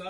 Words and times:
Oui, 0.00 0.06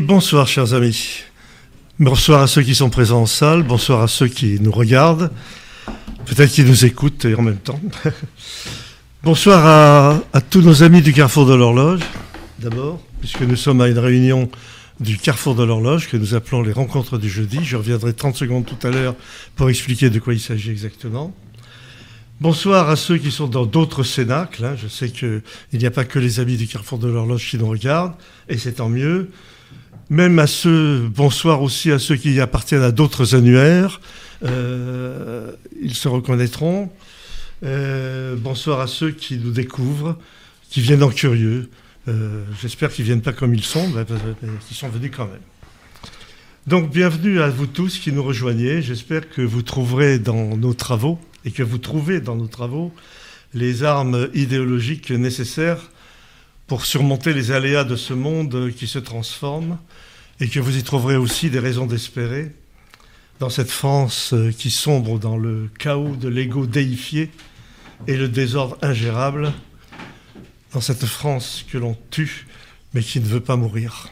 bonsoir 0.00 0.46
chers 0.46 0.74
amis. 0.74 1.24
Bonsoir 1.98 2.42
à 2.42 2.46
ceux 2.46 2.62
qui 2.62 2.76
sont 2.76 2.88
présents 2.88 3.22
en 3.22 3.26
salle, 3.26 3.64
bonsoir 3.64 4.02
à 4.02 4.06
ceux 4.06 4.28
qui 4.28 4.60
nous 4.60 4.70
regardent, 4.70 5.32
peut-être 6.26 6.52
qui 6.52 6.62
nous 6.62 6.84
écoutent 6.84 7.26
en 7.36 7.42
même 7.42 7.58
temps. 7.58 7.80
bonsoir 9.26 10.22
à, 10.32 10.40
tous 10.40 10.62
nos 10.62 10.84
amis 10.84 11.02
du 11.02 11.12
Carrefour 11.12 11.46
de 11.46 11.54
l'Horloge, 11.56 11.98
d'abord, 12.60 13.02
puisque 13.18 13.40
nous 13.40 13.56
sommes 13.56 13.80
à 13.80 13.88
une 13.88 13.98
réunion 13.98 14.48
du 15.00 15.18
Carrefour 15.18 15.56
de 15.56 15.64
l'Horloge 15.64 16.08
que 16.08 16.16
nous 16.16 16.34
appelons 16.36 16.62
les 16.62 16.70
rencontres 16.70 17.18
du 17.18 17.28
jeudi. 17.28 17.58
Je 17.64 17.76
reviendrai 17.76 18.12
30 18.12 18.36
secondes 18.36 18.64
tout 18.64 18.86
à 18.86 18.90
l'heure 18.92 19.16
pour 19.56 19.68
expliquer 19.68 20.10
de 20.10 20.20
quoi 20.20 20.32
il 20.32 20.38
s'agit 20.38 20.70
exactement. 20.70 21.34
Bonsoir 22.40 22.88
à 22.88 22.94
ceux 22.94 23.18
qui 23.18 23.32
sont 23.32 23.48
dans 23.48 23.66
d'autres 23.66 24.04
cénacles. 24.04 24.64
Hein. 24.64 24.76
Je 24.80 24.86
sais 24.86 25.08
qu'il 25.08 25.42
n'y 25.72 25.86
a 25.86 25.90
pas 25.90 26.04
que 26.04 26.20
les 26.20 26.38
amis 26.38 26.56
du 26.56 26.68
Carrefour 26.68 27.00
de 27.00 27.08
l'Horloge 27.08 27.50
qui 27.50 27.58
nous 27.58 27.68
regardent, 27.68 28.14
et 28.48 28.58
c'est 28.58 28.74
tant 28.74 28.88
mieux 28.88 29.30
même 30.08 30.38
à 30.38 30.46
ceux, 30.46 31.08
bonsoir 31.08 31.62
aussi 31.62 31.90
à 31.90 31.98
ceux 31.98 32.14
qui 32.14 32.38
appartiennent 32.40 32.82
à 32.82 32.92
d'autres 32.92 33.34
annuaires, 33.34 34.00
euh, 34.44 35.50
ils 35.82 35.94
se 35.94 36.06
reconnaîtront. 36.06 36.90
Euh, 37.62 38.36
bonsoir 38.36 38.80
à 38.80 38.86
ceux 38.86 39.12
qui 39.12 39.38
nous 39.38 39.50
découvrent, 39.50 40.18
qui 40.68 40.80
viennent 40.80 41.02
en 41.02 41.10
curieux. 41.10 41.70
Euh, 42.06 42.44
j'espère 42.60 42.92
qu'ils 42.92 43.04
ne 43.04 43.06
viennent 43.06 43.22
pas 43.22 43.32
comme 43.32 43.54
ils 43.54 43.64
sont, 43.64 43.88
mais 43.88 44.04
qu'ils 44.66 44.76
sont 44.76 44.88
venus 44.88 45.10
quand 45.14 45.26
même. 45.26 45.40
Donc 46.66 46.90
bienvenue 46.90 47.40
à 47.40 47.48
vous 47.48 47.66
tous 47.66 47.98
qui 47.98 48.12
nous 48.12 48.22
rejoignez. 48.22 48.82
J'espère 48.82 49.30
que 49.30 49.40
vous 49.40 49.62
trouverez 49.62 50.18
dans 50.18 50.56
nos 50.56 50.74
travaux 50.74 51.18
et 51.44 51.50
que 51.50 51.62
vous 51.62 51.78
trouvez 51.78 52.20
dans 52.20 52.36
nos 52.36 52.48
travaux 52.48 52.92
les 53.54 53.84
armes 53.84 54.28
idéologiques 54.34 55.10
nécessaires 55.10 55.90
pour 56.66 56.84
surmonter 56.84 57.32
les 57.32 57.52
aléas 57.52 57.84
de 57.84 57.96
ce 57.96 58.12
monde 58.12 58.70
qui 58.76 58.86
se 58.86 58.98
transforme 58.98 59.78
et 60.40 60.48
que 60.48 60.60
vous 60.60 60.76
y 60.76 60.82
trouverez 60.82 61.16
aussi 61.16 61.48
des 61.48 61.60
raisons 61.60 61.86
d'espérer 61.86 62.52
dans 63.38 63.50
cette 63.50 63.70
France 63.70 64.32
euh, 64.32 64.50
qui 64.50 64.70
sombre 64.70 65.18
dans 65.18 65.36
le 65.36 65.68
chaos 65.78 66.16
de 66.16 66.28
l'ego 66.28 66.66
déifié 66.66 67.30
et 68.06 68.16
le 68.16 68.28
désordre 68.28 68.78
ingérable, 68.82 69.52
dans 70.72 70.80
cette 70.80 71.04
France 71.04 71.64
que 71.70 71.78
l'on 71.78 71.96
tue 72.10 72.46
mais 72.94 73.02
qui 73.02 73.20
ne 73.20 73.26
veut 73.26 73.40
pas 73.40 73.56
mourir. 73.56 74.08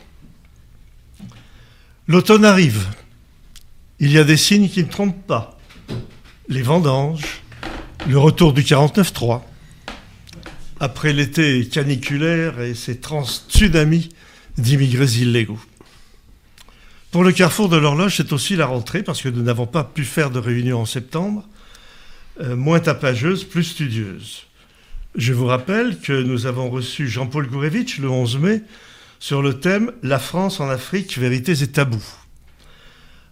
L'automne 2.06 2.44
arrive. 2.44 2.86
Il 3.98 4.12
y 4.12 4.18
a 4.18 4.24
des 4.24 4.36
signes 4.36 4.68
qui 4.68 4.82
ne 4.82 4.88
trompent 4.88 5.26
pas. 5.26 5.58
Les 6.48 6.60
vendanges, 6.60 7.42
le 8.06 8.18
retour 8.18 8.52
du 8.52 8.60
49-3, 8.60 9.40
après 10.80 11.14
l'été 11.14 11.66
caniculaire 11.66 12.60
et 12.60 12.74
ses 12.74 13.00
trans-tsunamis 13.00 14.10
d'immigrés 14.58 15.22
illégaux. 15.22 15.60
Pour 17.14 17.22
le 17.22 17.30
carrefour 17.30 17.68
de 17.68 17.76
l'horloge, 17.76 18.16
c'est 18.16 18.32
aussi 18.32 18.56
la 18.56 18.66
rentrée, 18.66 19.04
parce 19.04 19.22
que 19.22 19.28
nous 19.28 19.42
n'avons 19.42 19.68
pas 19.68 19.84
pu 19.84 20.02
faire 20.04 20.30
de 20.30 20.40
réunion 20.40 20.80
en 20.80 20.84
septembre, 20.84 21.48
euh, 22.40 22.56
moins 22.56 22.80
tapageuse, 22.80 23.44
plus 23.44 23.62
studieuse. 23.62 24.46
Je 25.14 25.32
vous 25.32 25.46
rappelle 25.46 26.00
que 26.00 26.12
nous 26.12 26.46
avons 26.46 26.70
reçu 26.70 27.06
Jean-Paul 27.06 27.46
Gourevitch 27.46 28.00
le 28.00 28.10
11 28.10 28.38
mai 28.38 28.62
sur 29.20 29.42
le 29.42 29.60
thème 29.60 29.92
La 30.02 30.18
France 30.18 30.58
en 30.58 30.68
Afrique, 30.68 31.16
vérités 31.16 31.62
et 31.62 31.68
tabous. 31.68 32.04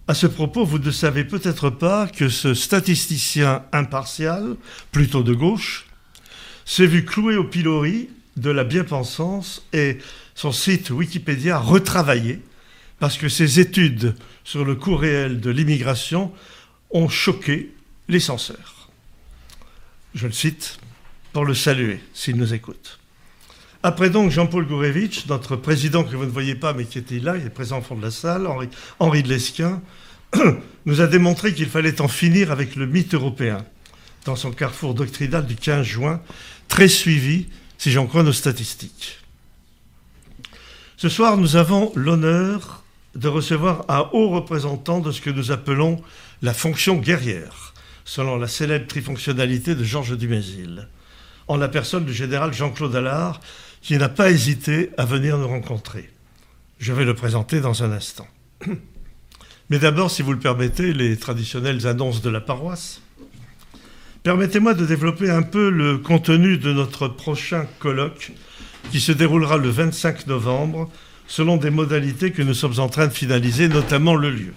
À 0.06 0.14
ce 0.14 0.28
propos, 0.28 0.64
vous 0.64 0.78
ne 0.78 0.92
savez 0.92 1.24
peut-être 1.24 1.68
pas 1.68 2.06
que 2.06 2.28
ce 2.28 2.54
statisticien 2.54 3.64
impartial, 3.72 4.54
plutôt 4.92 5.24
de 5.24 5.34
gauche, 5.34 5.86
s'est 6.64 6.86
vu 6.86 7.04
cloué 7.04 7.34
au 7.34 7.42
pilori 7.42 8.10
de 8.36 8.50
la 8.50 8.62
bien-pensance 8.62 9.66
et 9.72 9.98
son 10.36 10.52
site 10.52 10.90
Wikipédia 10.90 11.58
retravaillé 11.58 12.42
parce 13.02 13.18
que 13.18 13.28
ses 13.28 13.58
études 13.58 14.14
sur 14.44 14.64
le 14.64 14.76
coût 14.76 14.94
réel 14.94 15.40
de 15.40 15.50
l'immigration 15.50 16.30
ont 16.92 17.08
choqué 17.08 17.74
les 18.06 18.20
censeurs. 18.20 18.90
Je 20.14 20.28
le 20.28 20.32
cite 20.32 20.78
pour 21.32 21.44
le 21.44 21.52
saluer 21.52 21.98
s'il 22.14 22.36
nous 22.36 22.54
écoute. 22.54 23.00
Après 23.82 24.08
donc 24.08 24.30
Jean-Paul 24.30 24.68
Gourevitch, 24.68 25.26
notre 25.26 25.56
président 25.56 26.04
que 26.04 26.14
vous 26.14 26.26
ne 26.26 26.30
voyez 26.30 26.54
pas 26.54 26.74
mais 26.74 26.84
qui 26.84 26.98
était 26.98 27.18
là, 27.18 27.36
il 27.36 27.44
est 27.44 27.50
présent 27.50 27.80
au 27.80 27.82
fond 27.82 27.96
de 27.96 28.02
la 28.02 28.12
salle, 28.12 28.46
Henri, 28.46 28.68
Henri 29.00 29.24
de 29.24 29.30
Lesquin, 29.30 29.82
nous 30.86 31.00
a 31.00 31.08
démontré 31.08 31.54
qu'il 31.54 31.70
fallait 31.70 32.00
en 32.00 32.06
finir 32.06 32.52
avec 32.52 32.76
le 32.76 32.86
mythe 32.86 33.14
européen 33.14 33.66
dans 34.26 34.36
son 34.36 34.52
carrefour 34.52 34.94
doctrinal 34.94 35.44
du 35.44 35.56
15 35.56 35.84
juin, 35.84 36.22
très 36.68 36.86
suivi, 36.86 37.48
si 37.78 37.90
j'en 37.90 38.06
crois 38.06 38.22
nos 38.22 38.32
statistiques. 38.32 39.18
Ce 40.96 41.08
soir, 41.08 41.36
nous 41.36 41.56
avons 41.56 41.90
l'honneur 41.96 42.81
de 43.14 43.28
recevoir 43.28 43.84
un 43.88 44.08
haut 44.12 44.30
représentant 44.30 45.00
de 45.00 45.12
ce 45.12 45.20
que 45.20 45.30
nous 45.30 45.50
appelons 45.50 46.02
la 46.40 46.54
fonction 46.54 46.96
guerrière, 46.96 47.74
selon 48.04 48.36
la 48.36 48.48
célèbre 48.48 48.86
trifonctionnalité 48.86 49.74
de 49.74 49.84
Georges 49.84 50.16
Dumézil, 50.16 50.88
en 51.48 51.56
la 51.56 51.68
personne 51.68 52.04
du 52.04 52.14
général 52.14 52.52
Jean-Claude 52.52 52.96
Allard, 52.96 53.40
qui 53.82 53.96
n'a 53.96 54.08
pas 54.08 54.30
hésité 54.30 54.90
à 54.96 55.04
venir 55.04 55.38
nous 55.38 55.48
rencontrer. 55.48 56.10
Je 56.78 56.92
vais 56.92 57.04
le 57.04 57.14
présenter 57.14 57.60
dans 57.60 57.82
un 57.82 57.92
instant. 57.92 58.26
Mais 59.70 59.78
d'abord, 59.78 60.10
si 60.10 60.22
vous 60.22 60.32
le 60.32 60.38
permettez, 60.38 60.92
les 60.92 61.16
traditionnelles 61.16 61.86
annonces 61.86 62.22
de 62.22 62.30
la 62.30 62.40
paroisse. 62.40 63.00
Permettez-moi 64.22 64.74
de 64.74 64.86
développer 64.86 65.30
un 65.30 65.42
peu 65.42 65.68
le 65.68 65.98
contenu 65.98 66.58
de 66.58 66.72
notre 66.72 67.08
prochain 67.08 67.66
colloque 67.78 68.32
qui 68.90 69.00
se 69.00 69.12
déroulera 69.12 69.56
le 69.56 69.68
25 69.68 70.26
novembre 70.26 70.90
selon 71.26 71.56
des 71.56 71.70
modalités 71.70 72.32
que 72.32 72.42
nous 72.42 72.54
sommes 72.54 72.78
en 72.78 72.88
train 72.88 73.06
de 73.06 73.12
finaliser, 73.12 73.68
notamment 73.68 74.14
le 74.14 74.30
lieu. 74.30 74.54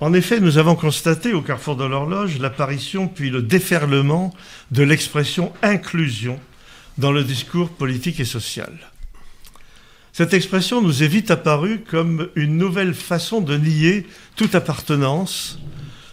En 0.00 0.12
effet, 0.12 0.40
nous 0.40 0.58
avons 0.58 0.74
constaté 0.74 1.32
au 1.32 1.40
carrefour 1.40 1.76
de 1.76 1.84
l'horloge 1.84 2.38
l'apparition 2.38 3.08
puis 3.08 3.30
le 3.30 3.42
déferlement 3.42 4.34
de 4.70 4.82
l'expression 4.82 5.52
inclusion 5.62 6.38
dans 6.98 7.12
le 7.12 7.24
discours 7.24 7.70
politique 7.70 8.20
et 8.20 8.26
social. 8.26 8.72
Cette 10.12 10.34
expression 10.34 10.80
nous 10.80 11.02
est 11.02 11.08
vite 11.08 11.30
apparue 11.30 11.80
comme 11.80 12.28
une 12.36 12.56
nouvelle 12.56 12.94
façon 12.94 13.40
de 13.40 13.56
nier 13.56 14.06
toute 14.34 14.54
appartenance, 14.54 15.58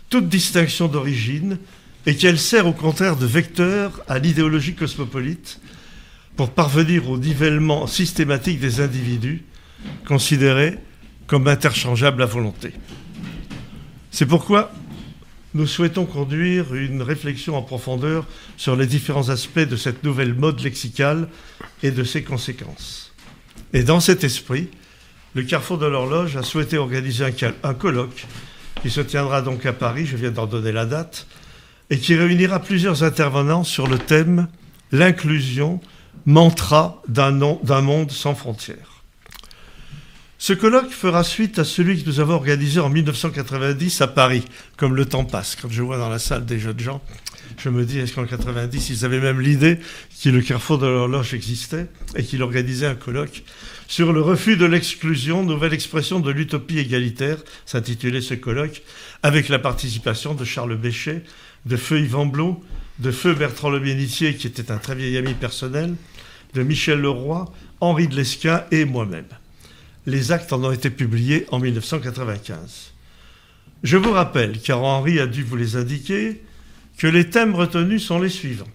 toute 0.10 0.28
distinction 0.28 0.88
d'origine, 0.88 1.58
et 2.06 2.16
qu'elle 2.16 2.40
sert 2.40 2.68
au 2.68 2.74
contraire 2.74 3.16
de 3.16 3.26
vecteur 3.26 4.04
à 4.08 4.20
l'idéologie 4.20 4.76
cosmopolite 4.76 5.60
pour 6.36 6.50
parvenir 6.52 7.10
au 7.10 7.18
nivellement 7.18 7.88
systématique 7.88 8.60
des 8.60 8.82
individus 8.82 9.44
considérés 10.08 10.78
comme 11.28 11.48
interchangeables 11.48 12.24
à 12.24 12.26
volonté. 12.26 12.72
C'est 14.12 14.26
pourquoi 14.26 14.72
nous 15.54 15.68
souhaitons 15.68 16.06
conduire 16.06 16.74
une 16.74 17.02
réflexion 17.02 17.56
en 17.56 17.62
profondeur 17.62 18.26
sur 18.58 18.76
les 18.76 18.88
différents 18.88 19.30
aspects 19.30 19.60
de 19.60 19.76
cette 19.76 20.04
nouvelle 20.04 20.34
mode 20.34 20.62
lexicale 20.62 21.28
et 21.84 21.92
de 21.92 22.04
ses 22.04 22.24
conséquences. 22.24 23.14
Et 23.72 23.84
dans 23.84 24.00
cet 24.00 24.24
esprit, 24.24 24.70
le 25.36 25.44
Carrefour 25.44 25.78
de 25.78 25.86
l'Horloge 25.86 26.38
a 26.38 26.44
souhaité 26.44 26.78
organiser 26.78 27.26
un, 27.64 27.74
colloque 27.74 28.26
qui 28.82 28.90
se 28.90 29.02
tiendra 29.02 29.42
donc 29.42 29.66
à 29.66 29.74
Paris, 29.74 30.06
je 30.06 30.18
viens 30.18 30.32
d'en 30.32 30.46
donner 30.46 30.72
la 30.72 30.86
date, 30.86 31.28
et 31.90 32.00
qui 32.00 32.16
réunira 32.16 32.60
plusieurs 32.60 33.04
intervenants 33.04 33.64
sur 33.64 33.88
le 33.88 33.98
thème 33.98 34.48
L'inclusion 34.92 35.82
mantra 36.26 37.02
d'un 37.08 37.32
monde 37.32 38.12
sans 38.12 38.36
frontières. 38.36 39.04
Ce 40.38 40.52
colloque 40.52 40.92
fera 40.92 41.24
suite 41.24 41.58
à 41.60 41.64
celui 41.64 42.04
que 42.04 42.10
nous 42.10 42.20
avons 42.20 42.34
organisé 42.34 42.82
en 42.82 42.90
1990 42.90 44.02
à 44.02 44.08
Paris, 44.08 44.44
comme 44.76 44.94
le 44.94 45.06
temps 45.06 45.24
passe. 45.24 45.56
Quand 45.56 45.70
je 45.70 45.82
vois 45.82 45.98
dans 45.98 46.10
la 46.10 46.20
salle 46.20 46.46
des 46.46 46.60
jeunes 46.60 46.80
gens, 46.80 47.02
je 47.58 47.70
me 47.70 47.86
dis, 47.86 48.00
est-ce 48.00 48.14
qu'en 48.14 48.26
90, 48.26 48.90
ils 48.90 49.06
avaient 49.06 49.22
même 49.22 49.40
l'idée 49.40 49.80
que 50.22 50.30
le 50.30 50.42
carrefour 50.42 50.80
de 50.80 50.88
l'horloge 50.88 51.34
existait 51.34 51.88
et 52.16 52.24
qu'il 52.24 52.44
organisait 52.44 52.88
un 52.88 52.96
colloque 52.96 53.44
sur 53.88 54.12
le 54.12 54.22
refus 54.22 54.58
de 54.58 54.66
l'exclusion, 54.66 55.44
nouvelle 55.44 55.74
expression 55.74 56.20
de 56.20 56.32
l'utopie 56.32 56.80
égalitaire, 56.80 57.38
s'intitulait 57.66 58.22
ce 58.22 58.34
colloque, 58.34 58.82
avec 59.22 59.50
la 59.50 59.60
participation 59.60 60.34
de 60.34 60.44
Charles 60.44 60.76
Béchet, 60.76 61.24
de 61.66 61.78
Feu 61.78 62.00
Yvan 62.02 62.26
Blot, 62.26 62.62
de 63.04 63.12
Feu 63.12 63.34
Bertrand 63.34 63.70
Le 63.70 63.80
Bénitier, 63.80 64.34
qui 64.34 64.48
était 64.48 64.72
un 64.72 64.78
très 64.78 64.96
vieil 64.96 65.18
ami 65.18 65.34
personnel, 65.34 65.96
de 66.54 66.64
Michel 66.64 67.02
Leroy, 67.02 67.52
Henri 67.82 68.08
de 68.08 68.16
Lesquin 68.16 68.64
et 68.72 68.86
moi-même. 68.86 69.28
Les 70.06 70.32
actes 70.32 70.54
en 70.54 70.64
ont 70.64 70.72
été 70.72 70.90
publiés 70.90 71.46
en 71.52 71.60
1995. 71.60 72.94
Je 73.84 73.98
vous 73.98 74.14
rappelle, 74.14 74.58
car 74.62 74.82
Henri 74.82 75.20
a 75.20 75.28
dû 75.28 75.44
vous 75.44 75.58
les 75.58 75.76
indiquer, 75.76 76.42
que 76.98 77.08
les 77.08 77.30
thèmes 77.30 77.54
retenus 77.56 78.06
sont 78.06 78.22
les 78.22 78.30
suivants. 78.30 78.72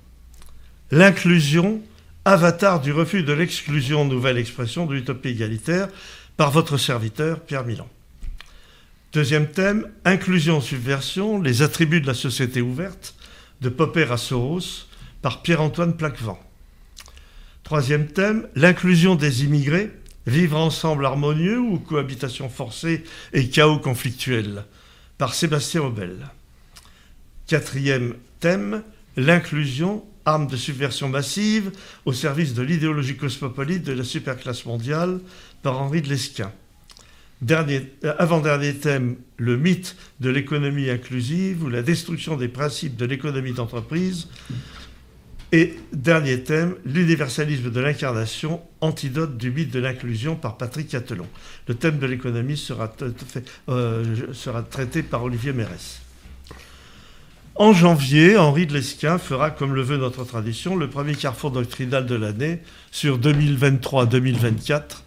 L'inclusion, 0.90 1.80
avatar 2.26 2.82
du 2.82 2.92
refus 2.92 3.22
de 3.22 3.32
l'exclusion, 3.32 4.04
nouvelle 4.04 4.36
expression 4.36 4.84
de 4.84 4.94
l'utopie 4.94 5.30
égalitaire, 5.30 5.88
par 6.36 6.50
votre 6.50 6.76
serviteur 6.76 7.40
Pierre 7.40 7.64
Milan. 7.64 7.88
Deuxième 9.14 9.46
thème, 9.46 9.86
inclusion-subversion, 10.04 11.40
les 11.40 11.62
attributs 11.62 12.02
de 12.02 12.06
la 12.06 12.14
société 12.14 12.60
ouverte, 12.60 13.14
de 13.60 13.68
Popper 13.68 14.06
à 14.10 14.16
Soros, 14.16 14.86
par 15.22 15.42
Pierre-Antoine 15.42 15.96
Plaquevent. 15.96 16.38
Troisième 17.64 18.06
thème, 18.06 18.48
l'inclusion 18.54 19.14
des 19.14 19.44
immigrés, 19.44 19.90
vivre 20.26 20.58
ensemble 20.58 21.06
harmonieux 21.06 21.58
ou 21.58 21.78
cohabitation 21.78 22.48
forcée 22.48 23.04
et 23.32 23.48
chaos 23.48 23.78
conflictuel, 23.78 24.64
par 25.16 25.34
Sébastien 25.34 25.82
Obel. 25.82 26.28
Quatrième 27.46 28.14
thème, 28.40 28.82
l'inclusion, 29.16 30.04
arme 30.24 30.46
de 30.46 30.56
subversion 30.56 31.08
massive, 31.08 31.72
au 32.04 32.12
service 32.12 32.54
de 32.54 32.62
l'idéologie 32.62 33.16
cosmopolite 33.16 33.84
de 33.84 33.92
la 33.92 34.04
superclasse 34.04 34.66
mondiale, 34.66 35.20
par 35.62 35.80
Henri 35.80 36.02
de 36.02 36.08
Lesquin. 36.08 36.52
Euh, 37.50 37.84
avant-dernier 38.18 38.74
thème, 38.74 39.16
le 39.36 39.56
mythe 39.56 39.96
de 40.20 40.30
l'économie 40.30 40.90
inclusive 40.90 41.62
ou 41.62 41.68
la 41.68 41.82
destruction 41.82 42.36
des 42.36 42.48
principes 42.48 42.96
de 42.96 43.04
l'économie 43.04 43.52
d'entreprise. 43.52 44.28
Et 45.50 45.76
dernier 45.92 46.42
thème, 46.42 46.74
l'universalisme 46.84 47.70
de 47.70 47.80
l'incarnation, 47.80 48.60
antidote 48.82 49.38
du 49.38 49.50
mythe 49.50 49.70
de 49.70 49.78
l'inclusion 49.78 50.36
par 50.36 50.58
Patrick 50.58 50.88
Catelon. 50.88 51.26
Le 51.68 51.74
thème 51.74 51.98
de 51.98 52.06
l'économie 52.06 52.58
sera, 52.58 52.92
euh, 53.70 54.04
sera, 54.34 54.62
traité 54.62 55.02
par 55.02 55.22
Olivier 55.22 55.54
Mérès. 55.54 56.02
En 57.54 57.72
janvier, 57.72 58.36
Henri 58.36 58.66
de 58.66 58.74
Lesquin 58.74 59.18
fera, 59.18 59.50
comme 59.50 59.74
le 59.74 59.82
veut 59.82 59.96
notre 59.96 60.24
tradition, 60.24 60.76
le 60.76 60.90
premier 60.90 61.14
carrefour 61.14 61.50
doctrinal 61.50 62.04
de 62.04 62.14
l'année 62.14 62.60
sur 62.90 63.18
2023-2024, 63.18 65.02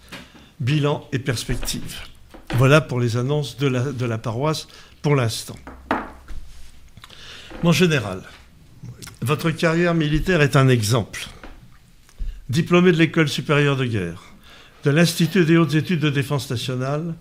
bilan 0.60 1.08
et 1.14 1.20
perspective. 1.20 2.11
Voilà 2.56 2.82
pour 2.82 3.00
les 3.00 3.18
annonces 3.18 3.58
de 3.58 3.68
la, 4.06 4.18
paroisse 4.18 4.68
pour 5.02 5.16
l'instant. 5.16 5.58
Mon 7.64 7.72
général, 7.72 8.22
votre 9.22 9.52
carrière 9.52 9.94
militaire 9.94 10.42
est 10.42 10.56
un 10.56 10.68
exemple. 10.68 11.28
Diplômé 12.50 12.92
de 12.92 12.98
l'école 12.98 13.30
supérieure 13.30 13.78
de 13.78 13.86
guerre, 13.86 14.24
de 14.84 14.92
l'Institut 14.92 15.46
des 15.46 15.58
hautes 15.58 15.76
études 15.76 16.00
de 16.00 16.10
défense 16.10 16.50
nationale, 16.50 17.16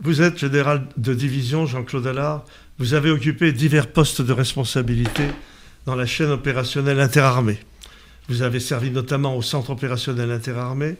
vous 0.00 0.22
êtes 0.22 0.38
général 0.38 0.86
de 0.96 1.12
division 1.12 1.66
Jean-Claude 1.66 2.06
Allard. 2.06 2.44
Vous 2.78 2.94
avez 2.94 3.10
occupé 3.10 3.52
divers 3.52 3.88
postes 3.88 4.22
de 4.22 4.32
responsabilité 4.32 5.24
dans 5.86 5.96
la 5.96 6.06
chaîne 6.06 6.30
opérationnelle 6.30 7.00
interarmée. 7.00 7.58
Vous 8.28 8.42
avez 8.42 8.60
servi 8.60 8.90
notamment 8.90 9.36
au 9.36 9.42
centre 9.42 9.70
opérationnel 9.70 10.30
interarmé, 10.30 10.96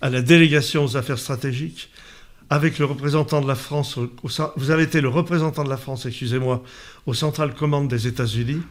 à 0.00 0.10
la 0.10 0.22
délégation 0.22 0.84
aux 0.84 0.96
affaires 0.96 1.18
stratégiques, 1.18 1.90
avec 2.50 2.78
le 2.78 2.84
représentant 2.84 3.40
de 3.40 3.48
la 3.48 3.54
France, 3.54 3.98
vous 4.56 4.70
avez 4.70 4.84
été 4.84 5.00
le 5.00 5.08
représentant 5.08 5.64
de 5.64 5.68
la 5.68 5.76
France, 5.76 6.06
excusez-moi, 6.06 6.62
au 7.06 7.14
Central 7.14 7.54
Command 7.54 7.88
des 7.88 8.06
États-Unis. 8.06 8.62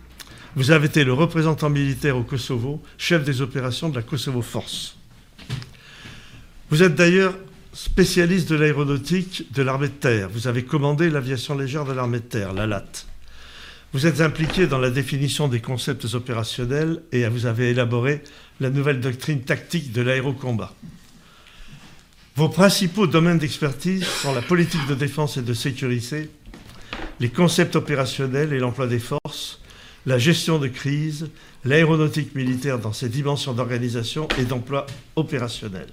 Vous 0.55 0.71
avez 0.71 0.85
été 0.87 1.03
le 1.03 1.11
représentant 1.11 1.69
militaire 1.69 2.15
au 2.15 2.23
Kosovo, 2.23 2.81
chef 2.97 3.25
des 3.25 3.41
opérations 3.41 3.89
de 3.89 3.95
la 3.95 4.01
Kosovo 4.01 4.41
Force. 4.41 4.97
Vous 6.69 6.81
êtes 6.81 6.95
d'ailleurs 6.95 7.35
spécialiste 7.73 8.49
de 8.49 8.55
l'aéronautique 8.55 9.51
de 9.53 9.61
l'armée 9.61 9.89
de 9.89 9.93
terre. 9.93 10.29
Vous 10.29 10.47
avez 10.47 10.63
commandé 10.63 11.09
l'aviation 11.09 11.57
légère 11.57 11.83
de 11.83 11.91
l'armée 11.91 12.19
de 12.19 12.23
terre, 12.23 12.53
la 12.53 12.65
LAT. 12.65 13.05
Vous 13.91 14.07
êtes 14.07 14.21
impliqué 14.21 14.67
dans 14.67 14.79
la 14.79 14.89
définition 14.89 15.49
des 15.49 15.59
concepts 15.59 16.05
opérationnels 16.13 17.01
et 17.11 17.27
vous 17.27 17.45
avez 17.45 17.71
élaboré 17.71 18.23
la 18.61 18.69
nouvelle 18.69 19.01
doctrine 19.01 19.41
tactique 19.41 19.91
de 19.91 20.01
l'aérocombat. 20.01 20.73
Vos 22.35 22.49
principaux 22.49 23.07
domaines 23.07 23.37
d'expertise 23.37 24.03
sont 24.03 24.33
la 24.33 24.41
politique 24.41 24.85
de 24.87 24.93
défense 24.93 25.37
et 25.37 25.41
de 25.41 25.53
sécurité, 25.53 26.29
les 27.21 27.29
concepts 27.29 27.77
opérationnels 27.77 28.51
et 28.51 28.59
l'emploi 28.59 28.87
des 28.87 28.99
forces, 28.99 29.61
la 30.05 30.17
gestion 30.17 30.59
de 30.59 30.67
crise, 30.67 31.29
l'aéronautique 31.63 32.35
militaire 32.35 32.77
dans 32.77 32.91
ses 32.91 33.07
dimensions 33.07 33.53
d'organisation 33.53 34.27
et 34.37 34.43
d'emploi 34.43 34.85
opérationnel. 35.15 35.87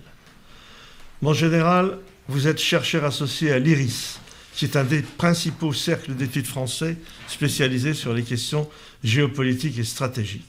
Mon 1.20 1.32
général, 1.32 1.98
vous 2.26 2.48
êtes 2.48 2.58
chercheur 2.58 3.04
associé 3.04 3.52
à 3.52 3.60
l'IRIS, 3.60 4.18
qui 4.56 4.64
est 4.64 4.76
un 4.76 4.82
des 4.82 5.02
principaux 5.02 5.72
cercles 5.72 6.16
d'études 6.16 6.46
français 6.46 6.96
spécialisés 7.28 7.94
sur 7.94 8.12
les 8.12 8.24
questions 8.24 8.68
géopolitiques 9.04 9.78
et 9.78 9.84
stratégiques. 9.84 10.48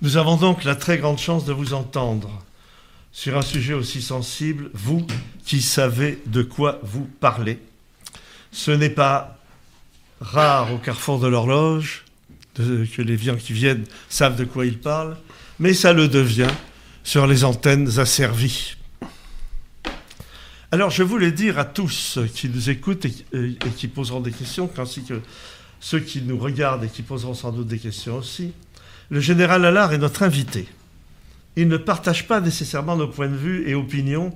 Nous 0.00 0.16
avons 0.16 0.36
donc 0.36 0.62
la 0.62 0.76
très 0.76 0.98
grande 0.98 1.18
chance 1.18 1.44
de 1.44 1.52
vous 1.52 1.74
entendre 1.74 2.44
sur 3.12 3.36
un 3.36 3.42
sujet 3.42 3.74
aussi 3.74 4.02
sensible, 4.02 4.70
vous 4.74 5.06
qui 5.44 5.62
savez 5.62 6.18
de 6.26 6.42
quoi 6.42 6.80
vous 6.82 7.08
parlez. 7.20 7.58
Ce 8.52 8.70
n'est 8.70 8.90
pas 8.90 9.38
rare 10.20 10.72
au 10.72 10.78
carrefour 10.78 11.20
de 11.20 11.28
l'horloge 11.28 12.04
que 12.54 13.02
les 13.02 13.16
viens 13.16 13.36
qui 13.36 13.52
viennent 13.52 13.84
savent 14.08 14.36
de 14.36 14.44
quoi 14.44 14.66
ils 14.66 14.78
parlent, 14.78 15.16
mais 15.58 15.74
ça 15.74 15.92
le 15.92 16.08
devient 16.08 16.50
sur 17.04 17.26
les 17.26 17.44
antennes 17.44 17.98
asservies. 17.98 18.74
Alors 20.70 20.90
je 20.90 21.02
voulais 21.02 21.32
dire 21.32 21.58
à 21.58 21.64
tous 21.64 22.18
qui 22.34 22.48
nous 22.48 22.68
écoutent 22.68 23.06
et, 23.06 23.14
et 23.32 23.70
qui 23.76 23.88
poseront 23.88 24.20
des 24.20 24.32
questions, 24.32 24.70
ainsi 24.76 25.02
que 25.04 25.20
ceux 25.80 26.00
qui 26.00 26.20
nous 26.20 26.38
regardent 26.38 26.84
et 26.84 26.88
qui 26.88 27.02
poseront 27.02 27.34
sans 27.34 27.52
doute 27.52 27.68
des 27.68 27.78
questions 27.78 28.16
aussi, 28.16 28.52
le 29.10 29.20
général 29.20 29.64
Allard 29.64 29.92
est 29.92 29.98
notre 29.98 30.22
invité 30.22 30.68
il 31.58 31.68
ne 31.68 31.76
partage 31.76 32.28
pas 32.28 32.40
nécessairement 32.40 32.94
nos 32.94 33.08
points 33.08 33.28
de 33.28 33.36
vue 33.36 33.68
et 33.68 33.74
opinions 33.74 34.32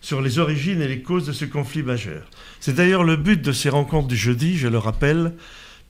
sur 0.00 0.20
les 0.20 0.40
origines 0.40 0.82
et 0.82 0.88
les 0.88 1.02
causes 1.02 1.24
de 1.24 1.32
ce 1.32 1.44
conflit 1.44 1.84
majeur. 1.84 2.24
C'est 2.58 2.74
d'ailleurs 2.74 3.04
le 3.04 3.16
but 3.16 3.40
de 3.40 3.52
ces 3.52 3.68
rencontres 3.68 4.08
du 4.08 4.16
jeudi, 4.16 4.58
je 4.58 4.66
le 4.66 4.78
rappelle, 4.78 5.34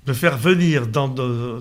de 0.05 0.13
faire 0.13 0.37
venir, 0.37 0.87
dans 0.87 1.13
euh, 1.19 1.61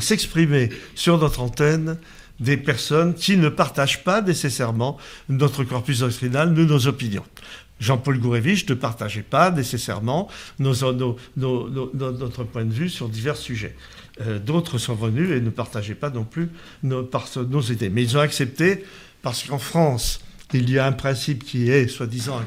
s'exprimer 0.00 0.70
sur 0.94 1.18
notre 1.18 1.40
antenne 1.40 1.98
des 2.40 2.56
personnes 2.56 3.12
qui 3.12 3.36
ne 3.36 3.50
partagent 3.50 4.02
pas 4.02 4.22
nécessairement 4.22 4.96
notre 5.28 5.62
corpus 5.62 5.98
doctrinal, 5.98 6.52
nos 6.52 6.86
opinions. 6.86 7.24
Jean-Paul 7.80 8.18
Gourevitch 8.18 8.66
ne 8.66 8.74
partageait 8.74 9.22
pas 9.22 9.50
nécessairement 9.50 10.28
notre 10.58 12.44
point 12.44 12.64
de 12.64 12.72
vue 12.72 12.88
sur 12.88 13.10
divers 13.10 13.36
sujets. 13.36 13.76
Euh, 14.20 14.38
d'autres 14.38 14.78
sont 14.78 14.94
venus 14.94 15.30
et 15.30 15.40
ne 15.40 15.50
partageaient 15.50 15.94
pas 15.94 16.10
non 16.10 16.24
plus 16.24 16.50
nos, 16.82 17.08
nos 17.48 17.62
idées. 17.62 17.88
Mais 17.88 18.02
ils 18.02 18.16
ont 18.16 18.20
accepté 18.20 18.84
parce 19.22 19.44
qu'en 19.44 19.58
France, 19.58 20.20
il 20.52 20.70
y 20.70 20.78
a 20.78 20.86
un 20.86 20.92
principe 20.92 21.44
qui 21.44 21.70
est 21.70 21.88
soi-disant 21.88 22.40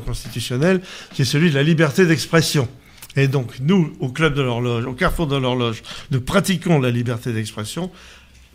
constitutionnel, 0.00 0.80
qui 1.12 1.22
est 1.22 1.26
celui 1.26 1.50
de 1.50 1.54
la 1.54 1.62
liberté 1.62 2.06
d'expression. 2.06 2.68
Et 3.16 3.28
donc, 3.28 3.58
nous, 3.60 3.96
au 4.00 4.08
Club 4.08 4.34
de 4.34 4.42
l'Horloge, 4.42 4.86
au 4.86 4.92
Carrefour 4.92 5.26
de 5.26 5.36
l'Horloge, 5.36 5.82
nous 6.10 6.20
pratiquons 6.20 6.80
la 6.80 6.90
liberté 6.90 7.32
d'expression. 7.32 7.90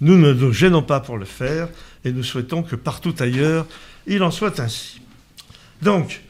Nous 0.02 0.18
ne 0.18 0.34
nous 0.34 0.54
gênons 0.54 0.82
pas 0.82 1.00
pour 1.00 1.18
le 1.18 1.26
faire 1.26 1.70
et 2.04 2.12
nous 2.12 2.24
souhaitons 2.24 2.64
que 2.64 2.76
partout 2.76 3.16
ailleurs, 3.20 3.66
il 4.08 4.24
en 4.24 4.32
soit 4.32 4.60
ainsi. 4.60 5.02
Donc, 5.82 6.22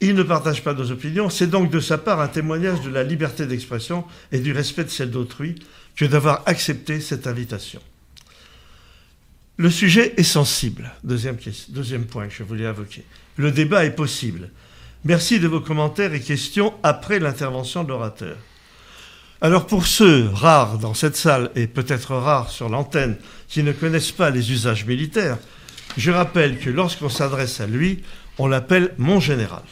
il 0.00 0.14
ne 0.14 0.22
partage 0.22 0.62
pas 0.62 0.74
nos 0.74 0.90
opinions. 0.90 1.30
C'est 1.30 1.48
donc 1.48 1.70
de 1.70 1.80
sa 1.80 1.98
part 1.98 2.20
un 2.20 2.28
témoignage 2.28 2.82
de 2.82 2.90
la 2.90 3.02
liberté 3.02 3.46
d'expression 3.46 4.04
et 4.32 4.38
du 4.38 4.52
respect 4.52 4.84
de 4.84 4.90
celle 4.90 5.10
d'autrui 5.10 5.56
que 5.96 6.04
d'avoir 6.04 6.42
accepté 6.46 7.00
cette 7.00 7.26
invitation. 7.26 7.80
Le 9.56 9.70
sujet 9.70 10.14
est 10.16 10.22
sensible. 10.22 10.92
Deuxième, 11.02 11.36
deuxième 11.70 12.04
point 12.04 12.28
que 12.28 12.34
je 12.34 12.44
voulais 12.44 12.64
évoquer. 12.64 13.02
Le 13.36 13.50
débat 13.50 13.84
est 13.84 13.96
possible. 13.96 14.50
Merci 15.04 15.40
de 15.40 15.48
vos 15.48 15.60
commentaires 15.60 16.14
et 16.14 16.20
questions 16.20 16.74
après 16.84 17.18
l'intervention 17.18 17.82
de 17.82 17.88
l'orateur. 17.88 18.36
Alors 19.40 19.66
pour 19.66 19.86
ceux 19.86 20.28
rares 20.32 20.78
dans 20.78 20.94
cette 20.94 21.16
salle 21.16 21.50
et 21.54 21.66
peut-être 21.66 22.14
rares 22.14 22.50
sur 22.50 22.68
l'antenne 22.68 23.16
qui 23.48 23.62
ne 23.62 23.72
connaissent 23.72 24.12
pas 24.12 24.30
les 24.30 24.50
usages 24.52 24.86
militaires, 24.86 25.38
je 25.96 26.10
rappelle 26.10 26.58
que 26.58 26.70
lorsqu'on 26.70 27.08
s'adresse 27.08 27.60
à 27.60 27.66
lui, 27.66 28.02
on 28.38 28.46
l'appelle 28.46 28.94
mon 28.98 29.20
général. 29.20 29.62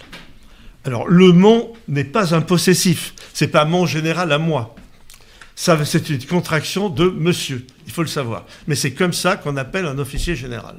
Alors, 0.85 1.09
le 1.09 1.33
mon 1.33 1.73
n'est 1.89 2.05
pas 2.05 2.35
un 2.35 2.41
possessif, 2.41 3.15
c'est 3.33 3.49
pas 3.49 3.65
mon 3.65 3.87
général 3.87 4.31
à 4.33 4.39
moi. 4.39 4.75
C'est 5.57 6.11
une 6.11 6.25
contraction 6.27 6.89
de 6.91 7.09
monsieur, 7.09 7.67
il 7.87 7.93
faut 7.93 8.03
le 8.03 8.09
savoir. 8.09 8.45
Mais 8.67 8.75
c'est 8.75 8.93
comme 8.93 9.13
ça 9.13 9.37
qu'on 9.37 9.57
appelle 9.57 9.87
un 9.87 9.99
officier 9.99 10.37
général. 10.37 10.77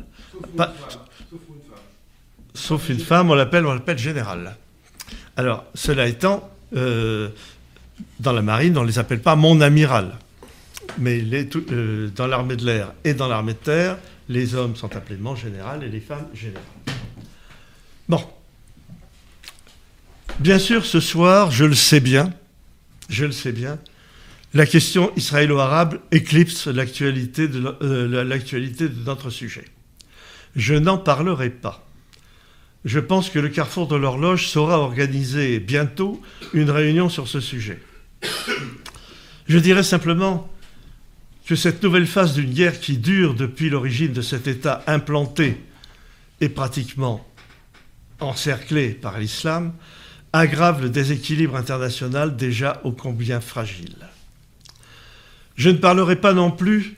Sauf, 2.53 2.89
une, 2.89 3.00
femme. 3.00 3.29
on 3.29 3.36
l'appelle, 3.36 3.65
on 3.65 3.74
l'appelle 3.74 3.98
général. 3.98 4.56
Alors, 5.36 5.65
cela 5.74 6.08
étant, 6.08 6.50
euh, 6.75 7.29
dans 8.20 8.34
la 8.34 8.41
marine, 8.41 8.77
on 8.77 8.84
ne 8.84 8.88
les 8.88 9.00
appelle 9.00 9.22
pas 9.22 9.36
mon 9.36 9.62
amiral. 9.62 10.15
Mais 11.00 11.22
euh, 11.72 12.10
dans 12.15 12.27
l'armée 12.27 12.56
de 12.56 12.65
l'air 12.65 12.94
et 13.03 13.13
dans 13.13 13.27
l'armée 13.27 13.53
de 13.53 13.60
terre, 13.60 13.98
les 14.29 14.56
hommes 14.56 14.75
sont 14.75 14.96
appelés 14.96 15.17
mon 15.17 15.36
général 15.36 15.84
et 15.84 15.89
les 15.89 16.00
femmes 16.00 16.27
général. 16.34 16.63
Bon. 18.10 18.24
Bien 20.40 20.60
sûr, 20.60 20.86
ce 20.86 21.00
soir, 21.00 21.52
je 21.52 21.66
le 21.66 21.76
sais 21.76 22.00
bien, 22.00 22.32
je 23.10 23.26
le 23.26 23.32
sais 23.32 23.52
bien, 23.52 23.80
la 24.54 24.66
question 24.66 25.12
israélo-arabe 25.18 26.00
éclipse 26.12 26.68
l'actualité 26.68 27.48
de, 27.48 27.76
euh, 27.82 28.08
de 28.08 29.04
notre 29.06 29.30
sujet. 29.30 29.66
Je 30.56 30.74
n'en 30.74 30.98
parlerai 30.98 31.50
pas. 31.50 31.86
Je 32.86 33.00
pense 33.00 33.30
que 33.30 33.40
le 33.40 33.50
carrefour 33.50 33.88
de 33.88 33.98
l'horloge 33.98 34.48
saura 34.48 34.80
organiser 34.80 35.60
bientôt 35.60 36.22
une 36.54 36.70
réunion 36.70 37.10
sur 37.10 37.28
ce 37.28 37.42
sujet. 37.42 37.82
Je 39.48 39.58
dirais 39.58 39.84
simplement 39.84 40.50
que 41.46 41.56
cette 41.56 41.84
nouvelle 41.84 42.08
phase 42.08 42.36
d'une 42.36 42.54
guerre 42.54 42.80
qui 42.80 42.98
dure 42.98 43.34
depuis 43.34 43.70
l'origine 43.70 44.14
de 44.14 44.22
cet 44.22 44.48
État 44.48 44.84
implanté 44.88 45.58
et 46.40 46.50
pratiquement 46.50 47.26
encerclé 48.20 48.90
par 48.90 49.20
l'islam 49.20 49.74
aggrave 50.34 50.82
le 50.82 50.90
déséquilibre 50.90 51.56
international 51.56 52.36
déjà 52.36 52.82
ô 52.84 52.92
combien 52.92 53.40
fragile. 53.40 53.96
Je 55.56 55.70
ne 55.70 55.78
parlerai 55.78 56.16
pas 56.18 56.34
non 56.34 56.52
plus 56.52 56.98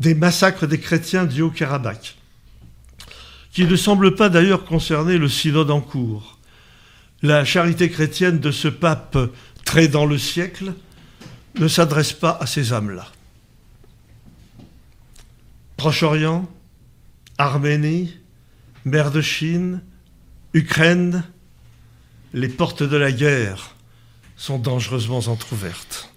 des 0.00 0.14
massacres 0.14 0.66
des 0.66 0.80
chrétiens 0.80 1.24
du 1.24 1.42
Haut-Karabakh, 1.42 2.16
qui 3.52 3.64
ne 3.64 3.76
semblent 3.76 4.16
pas 4.16 4.28
d'ailleurs 4.28 4.64
concerner 4.64 5.18
le 5.18 5.28
synode 5.28 5.70
en 5.70 5.80
cours. 5.80 6.38
La 7.22 7.44
charité 7.44 7.88
chrétienne 7.88 8.40
de 8.40 8.50
ce 8.50 8.68
pape 8.68 9.16
très 9.64 9.88
dans 9.88 10.06
le 10.06 10.18
siècle 10.18 10.74
ne 11.58 11.68
s'adresse 11.68 12.12
pas 12.12 12.36
à 12.40 12.46
ces 12.46 12.72
âmes-là. 12.72 13.06
Proche-Orient, 15.76 16.48
Arménie, 17.38 18.18
mer 18.84 19.10
de 19.10 19.20
Chine, 19.20 19.80
Ukraine, 20.54 21.24
les 22.32 22.48
portes 22.48 22.84
de 22.84 22.96
la 22.96 23.10
guerre 23.10 23.74
sont 24.36 24.60
dangereusement 24.60 25.18
entr'ouvertes. 25.18 26.12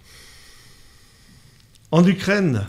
En 1.89 2.05
Ukraine, 2.05 2.67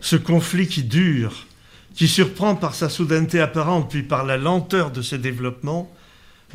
ce 0.00 0.16
conflit 0.16 0.68
qui 0.68 0.82
dure, 0.82 1.46
qui 1.94 2.08
surprend 2.08 2.54
par 2.54 2.74
sa 2.74 2.88
soudaineté 2.88 3.40
apparente 3.40 3.90
puis 3.90 4.02
par 4.02 4.24
la 4.24 4.38
lenteur 4.38 4.90
de 4.90 5.02
ses 5.02 5.18
développements, 5.18 5.94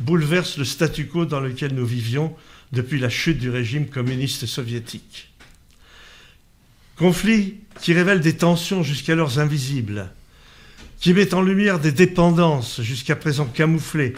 bouleverse 0.00 0.58
le 0.58 0.64
statu 0.64 1.06
quo 1.06 1.24
dans 1.24 1.40
lequel 1.40 1.72
nous 1.72 1.86
vivions 1.86 2.34
depuis 2.72 2.98
la 2.98 3.08
chute 3.08 3.38
du 3.38 3.48
régime 3.48 3.86
communiste 3.86 4.46
soviétique. 4.46 5.30
Conflit 6.96 7.60
qui 7.80 7.92
révèle 7.92 8.20
des 8.20 8.36
tensions 8.36 8.82
jusqu'alors 8.82 9.38
invisibles, 9.38 10.10
qui 11.00 11.12
met 11.12 11.34
en 11.34 11.42
lumière 11.42 11.78
des 11.78 11.92
dépendances 11.92 12.80
jusqu'à 12.80 13.16
présent 13.16 13.46
camouflées, 13.46 14.14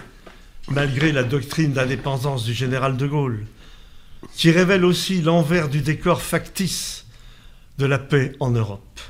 malgré 0.71 1.13
la 1.13 1.25
doctrine 1.25 1.73
d'indépendance 1.73 2.45
du 2.45 2.55
général 2.55 2.97
de 2.97 3.07
Gaulle, 3.07 3.47
qui 4.35 4.51
révèle 4.51 4.85
aussi 4.85 5.21
l'envers 5.21 5.69
du 5.69 5.81
décor 5.81 6.23
factice 6.23 7.07
de 7.79 7.87
la 7.87 7.99
paix 7.99 8.33
en 8.41 8.51
Europe. 8.51 9.01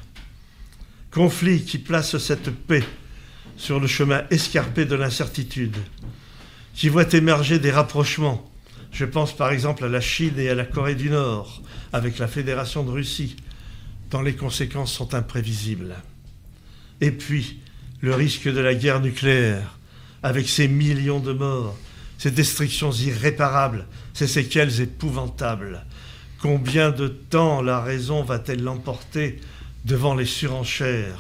Conflit 1.11 1.65
qui 1.65 1.79
place 1.79 2.19
cette 2.19 2.51
paix 2.51 2.85
sur 3.57 3.81
le 3.81 3.87
chemin 3.87 4.23
escarpé 4.31 4.85
de 4.85 4.95
l'incertitude, 4.95 5.77
qui 6.75 6.89
voit 6.89 7.13
émerger 7.13 7.59
des 7.59 7.71
rapprochements. 7.71 8.51
Je 8.93 9.05
pense 9.05 9.37
par 9.37 9.51
exemple 9.51 9.85
à 9.85 9.89
la 9.89 10.01
Chine 10.01 10.39
et 10.39 10.49
à 10.49 10.55
la 10.55 10.65
Corée 10.65 10.95
du 10.95 11.11
Nord, 11.11 11.63
avec 11.93 12.19
la 12.19 12.29
Fédération 12.29 12.85
de 12.85 12.91
Russie, 12.91 13.37
dont 14.11 14.23
les 14.23 14.37
conséquences 14.37 14.93
sont 14.93 15.15
imprévisibles. 15.15 15.97
Et 17.01 17.11
puis, 17.11 17.61
le 18.01 18.15
risque 18.15 18.49
de 18.49 18.61
la 18.61 18.75
guerre 18.75 19.01
nucléaire, 19.01 19.79
avec 20.23 20.49
ses 20.49 20.69
millions 20.69 21.21
de 21.21 21.33
morts, 21.33 21.77
ses 22.19 22.31
destructions 22.31 22.93
irréparables, 22.93 23.87
ses 24.15 24.27
séquelles 24.27 24.81
épouvantables, 24.81 25.85
Combien 26.41 26.91
de 26.91 27.09
temps 27.09 27.63
la 27.63 27.81
raison 27.81 28.23
va-t-elle 28.23 28.63
l'emporter 28.63 29.41
devant 29.85 30.15
les 30.15 30.25
surenchères, 30.25 31.19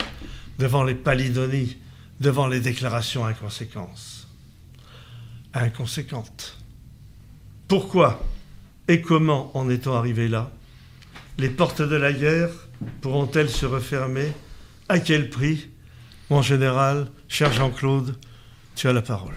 devant 0.60 0.84
les 0.84 0.94
palidonies, 0.94 1.76
devant 2.20 2.46
les 2.46 2.60
déclarations 2.60 3.26
inconséquentes? 3.26 4.28
Inconséquentes. 5.54 6.56
Pourquoi 7.66 8.24
et 8.86 9.00
comment 9.00 9.56
en 9.56 9.68
est-on 9.68 9.92
arrivé 9.92 10.28
là? 10.28 10.52
Les 11.36 11.50
portes 11.50 11.82
de 11.82 11.96
la 11.96 12.12
guerre 12.12 12.50
pourront-elles 13.00 13.50
se 13.50 13.66
refermer 13.66 14.32
À 14.90 15.00
quel 15.00 15.28
prix 15.28 15.68
Mon 16.30 16.40
général, 16.40 17.08
cher 17.28 17.52
Jean-Claude, 17.52 18.14
tu 18.74 18.88
as 18.88 18.94
la 18.94 19.02
parole. 19.02 19.34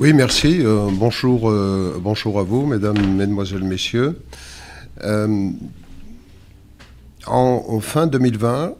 Oui, 0.00 0.12
merci. 0.12 0.62
Euh, 0.64 0.88
bonjour, 0.90 1.48
euh, 1.48 2.00
bonjour 2.02 2.40
à 2.40 2.42
vous, 2.42 2.66
mesdames, 2.66 2.98
mesdemoiselles, 3.14 3.62
messieurs. 3.62 4.20
Euh, 5.04 5.50
en, 7.28 7.78
fin 7.78 8.08
2020, 8.08 8.74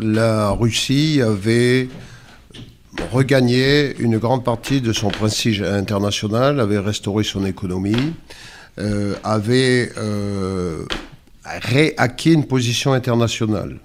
la 0.00 0.48
Russie 0.48 1.20
avait 1.20 1.90
regagné 3.12 3.94
une 3.98 4.16
grande 4.16 4.44
partie 4.44 4.80
de 4.80 4.94
son 4.94 5.10
prestige 5.10 5.60
international, 5.60 6.58
avait 6.58 6.78
restauré 6.78 7.22
son 7.22 7.44
économie, 7.44 8.14
avait 8.76 9.90
réacquis 11.44 12.32
une 12.32 12.46
position 12.46 12.92
internationale. 12.92 13.78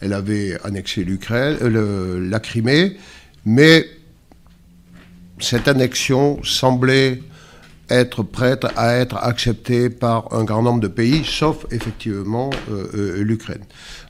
Elle 0.00 0.12
avait 0.12 0.56
annexé 0.64 1.04
l'Ukraine, 1.04 1.58
la 2.30 2.40
Crimée, 2.40 2.96
mais 3.44 3.86
cette 5.40 5.68
annexion 5.68 6.42
semblait 6.44 7.20
être 7.90 8.22
prête 8.22 8.66
à 8.76 8.94
être 8.94 9.16
acceptée 9.16 9.88
par 9.88 10.32
un 10.34 10.44
grand 10.44 10.62
nombre 10.62 10.80
de 10.80 10.88
pays, 10.88 11.24
sauf 11.24 11.64
effectivement 11.70 12.50
euh, 12.70 12.86
euh, 12.94 13.22
l'Ukraine. 13.22 13.64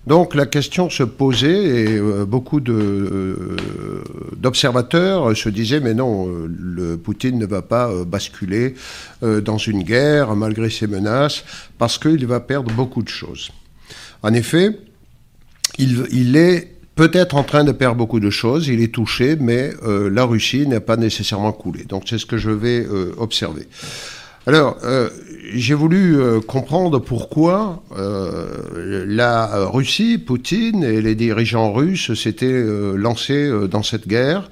Donc 0.08 0.34
la 0.34 0.46
question 0.46 0.90
se 0.90 1.04
posait 1.04 1.64
et 1.64 1.98
euh, 1.98 2.24
beaucoup 2.24 2.60
d'observateurs 2.60 5.36
se 5.36 5.50
disaient 5.50 5.80
mais 5.80 5.94
non, 5.94 6.28
le 6.48 6.96
Poutine 6.96 7.38
ne 7.38 7.46
va 7.46 7.62
pas 7.62 7.90
basculer 8.04 8.74
dans 9.22 9.58
une 9.58 9.82
guerre 9.82 10.34
malgré 10.34 10.70
ses 10.70 10.86
menaces 10.86 11.44
parce 11.78 11.98
qu'il 11.98 12.24
va 12.26 12.40
perdre 12.40 12.72
beaucoup 12.72 13.02
de 13.02 13.08
choses. 13.08 13.50
En 14.22 14.32
effet, 14.32 14.78
il, 15.78 16.06
il 16.10 16.36
est 16.36 16.78
peut-être 16.98 17.36
en 17.36 17.44
train 17.44 17.62
de 17.62 17.70
perdre 17.70 17.96
beaucoup 17.96 18.18
de 18.18 18.28
choses, 18.28 18.66
il 18.66 18.82
est 18.82 18.92
touché, 18.92 19.36
mais 19.38 19.70
euh, 19.84 20.10
la 20.10 20.24
Russie 20.24 20.66
n'est 20.66 20.80
pas 20.80 20.96
nécessairement 20.96 21.52
coulée. 21.52 21.84
Donc 21.84 22.02
c'est 22.08 22.18
ce 22.18 22.26
que 22.26 22.36
je 22.36 22.50
vais 22.50 22.84
euh, 22.84 23.14
observer. 23.18 23.68
Alors, 24.46 24.78
euh, 24.84 25.10
j'ai 25.52 25.74
voulu 25.74 26.18
comprendre 26.46 26.98
pourquoi 26.98 27.82
la 27.94 29.66
Russie, 29.66 30.18
Poutine 30.18 30.84
et 30.84 31.00
les 31.00 31.14
dirigeants 31.14 31.72
russes 31.72 32.12
s'étaient 32.14 32.62
lancés 32.94 33.50
dans 33.70 33.82
cette 33.82 34.06
guerre, 34.06 34.50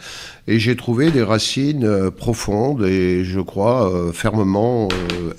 et 0.49 0.59
j'ai 0.59 0.75
trouvé 0.75 1.11
des 1.11 1.23
racines 1.23 2.11
profondes 2.11 2.85
et, 2.85 3.25
je 3.25 3.41
crois, 3.41 4.11
fermement 4.15 4.89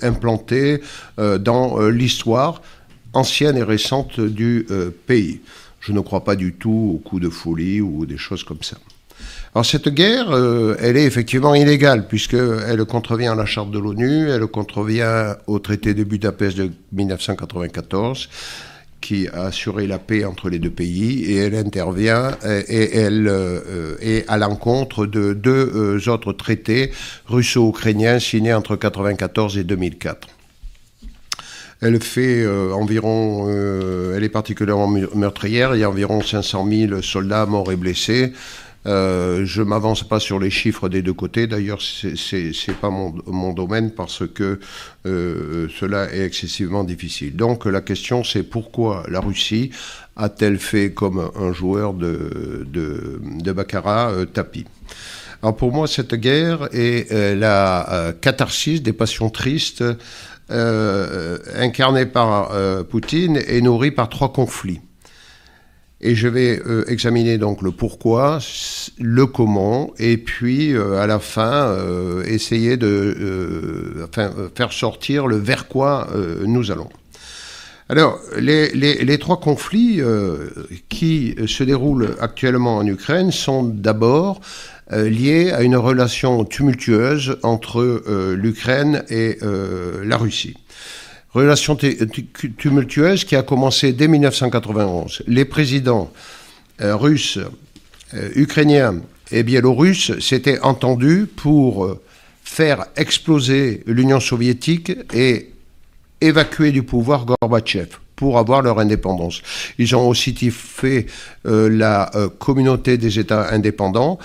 implantées 0.00 0.80
dans 1.16 1.80
l'histoire 1.88 2.62
ancienne 3.12 3.56
et 3.56 3.64
récente 3.64 4.20
du 4.20 4.66
pays. 5.06 5.40
Je 5.80 5.92
ne 5.92 6.00
crois 6.00 6.22
pas 6.22 6.36
du 6.36 6.52
tout 6.52 6.92
aux 6.94 6.98
coups 6.98 7.22
de 7.22 7.30
folie 7.30 7.80
ou 7.80 8.06
des 8.06 8.18
choses 8.18 8.44
comme 8.44 8.62
ça. 8.62 8.76
Alors 9.54 9.64
cette 9.64 9.88
guerre, 9.88 10.30
euh, 10.30 10.76
elle 10.80 10.96
est 10.96 11.04
effectivement 11.04 11.54
illégale 11.54 12.06
puisqu'elle 12.06 12.84
contrevient 12.84 13.28
à 13.28 13.34
la 13.34 13.46
charte 13.46 13.70
de 13.70 13.78
l'ONU, 13.78 14.28
elle 14.28 14.46
contrevient 14.46 15.34
au 15.46 15.58
traité 15.58 15.94
de 15.94 16.04
Budapest 16.04 16.58
de 16.58 16.70
1994 16.92 18.28
qui 19.00 19.28
a 19.28 19.44
assuré 19.44 19.86
la 19.86 19.98
paix 19.98 20.24
entre 20.24 20.50
les 20.50 20.58
deux 20.58 20.70
pays 20.70 21.22
et 21.22 21.36
elle 21.36 21.54
intervient 21.54 22.32
et, 22.44 22.96
elle 22.96 23.28
euh, 23.28 23.96
est 24.00 24.28
à 24.28 24.36
l'encontre 24.36 25.06
de 25.06 25.32
deux 25.32 25.72
euh, 25.74 26.10
autres 26.10 26.32
traités 26.32 26.92
russo-ukrainiens 27.26 28.18
signés 28.18 28.52
entre 28.52 28.72
1994 28.72 29.56
et 29.56 29.64
2004. 29.64 30.28
Elle 31.80 32.02
fait 32.02 32.44
environ, 32.72 33.48
elle 33.48 34.24
est 34.24 34.28
particulièrement 34.28 34.88
meurtrière. 35.14 35.76
Il 35.76 35.78
y 35.78 35.84
a 35.84 35.88
environ 35.88 36.20
500 36.20 36.68
000 36.68 37.02
soldats 37.02 37.46
morts 37.46 37.70
et 37.70 37.76
blessés. 37.76 38.32
Euh, 38.86 39.44
je 39.44 39.62
m'avance 39.62 40.06
pas 40.06 40.20
sur 40.20 40.38
les 40.38 40.50
chiffres 40.50 40.88
des 40.88 41.02
deux 41.02 41.12
côtés. 41.12 41.46
D'ailleurs, 41.46 41.80
c'est 41.82 42.80
pas 42.80 42.90
mon, 42.90 43.52
domaine 43.52 43.90
parce 43.90 44.26
que 44.26 44.60
euh, 45.06 45.68
cela 45.78 46.12
est 46.12 46.24
excessivement 46.24 46.84
difficile. 46.84 47.36
Donc, 47.36 47.66
la 47.66 47.80
question, 47.80 48.24
c'est 48.24 48.42
pourquoi 48.44 49.04
la 49.08 49.20
Russie 49.20 49.70
a-t-elle 50.16 50.58
fait 50.58 50.92
comme 50.92 51.30
un 51.36 51.52
joueur 51.52 51.94
de, 51.94 52.66
de, 52.72 53.20
de 53.22 53.52
baccarat 53.52 54.12
tapis 54.32 54.64
alors 55.40 55.56
pour 55.56 55.72
moi, 55.72 55.86
cette 55.86 56.16
guerre 56.16 56.68
est 56.72 57.12
la 57.12 58.12
catharsis 58.20 58.82
des 58.82 58.92
passions 58.92 59.30
tristes 59.30 59.84
euh, 60.50 61.36
incarné 61.56 62.06
par 62.06 62.52
euh, 62.52 62.82
Poutine 62.82 63.38
et 63.48 63.60
nourri 63.60 63.90
par 63.90 64.08
trois 64.08 64.32
conflits. 64.32 64.80
Et 66.00 66.14
je 66.14 66.28
vais 66.28 66.62
euh, 66.64 66.84
examiner 66.86 67.38
donc 67.38 67.60
le 67.60 67.72
pourquoi, 67.72 68.38
le 69.00 69.26
comment, 69.26 69.92
et 69.98 70.16
puis 70.16 70.72
euh, 70.72 71.00
à 71.00 71.08
la 71.08 71.18
fin 71.18 71.70
euh, 71.70 72.22
essayer 72.24 72.76
de 72.76 74.08
faire 74.54 74.72
sortir 74.72 75.26
le 75.26 75.36
vers 75.36 75.66
quoi 75.66 76.08
nous 76.46 76.70
allons. 76.70 76.88
Alors, 77.88 78.20
les, 78.38 78.68
les, 78.72 79.02
les 79.02 79.18
trois 79.18 79.40
conflits 79.40 80.00
qui 80.88 81.34
se 81.46 81.64
déroulent 81.64 82.14
actuellement 82.20 82.76
en 82.76 82.86
Ukraine 82.86 83.32
sont 83.32 83.64
d'abord 83.64 84.40
liés 84.92 85.52
à 85.52 85.62
une 85.62 85.76
relation 85.76 86.44
tumultueuse 86.44 87.38
entre 87.42 88.02
l'Ukraine 88.34 89.04
et 89.08 89.38
la 90.04 90.16
Russie 90.18 90.54
relation 91.32 91.76
tumultueuse 91.76 93.24
qui 93.24 93.36
a 93.36 93.42
commencé 93.42 93.92
dès 93.92 94.08
1991. 94.08 95.22
Les 95.26 95.44
présidents 95.44 96.10
euh, 96.80 96.96
russes, 96.96 97.38
euh, 98.14 98.30
ukrainiens 98.34 99.00
et 99.30 99.42
biélorusses 99.42 100.18
s'étaient 100.20 100.60
entendus 100.60 101.26
pour 101.26 101.84
euh, 101.84 102.00
faire 102.42 102.86
exploser 102.96 103.82
l'Union 103.86 104.20
soviétique 104.20 104.92
et 105.12 105.50
évacuer 106.20 106.72
du 106.72 106.82
pouvoir 106.82 107.26
Gorbatchev 107.26 107.88
pour 108.16 108.38
avoir 108.38 108.62
leur 108.62 108.80
indépendance. 108.80 109.42
Ils 109.78 109.94
ont 109.94 110.08
aussi 110.08 110.34
fait 110.50 111.06
la 111.44 112.10
communauté 112.40 112.98
des 112.98 113.20
États 113.20 113.52
indépendants 113.52 114.18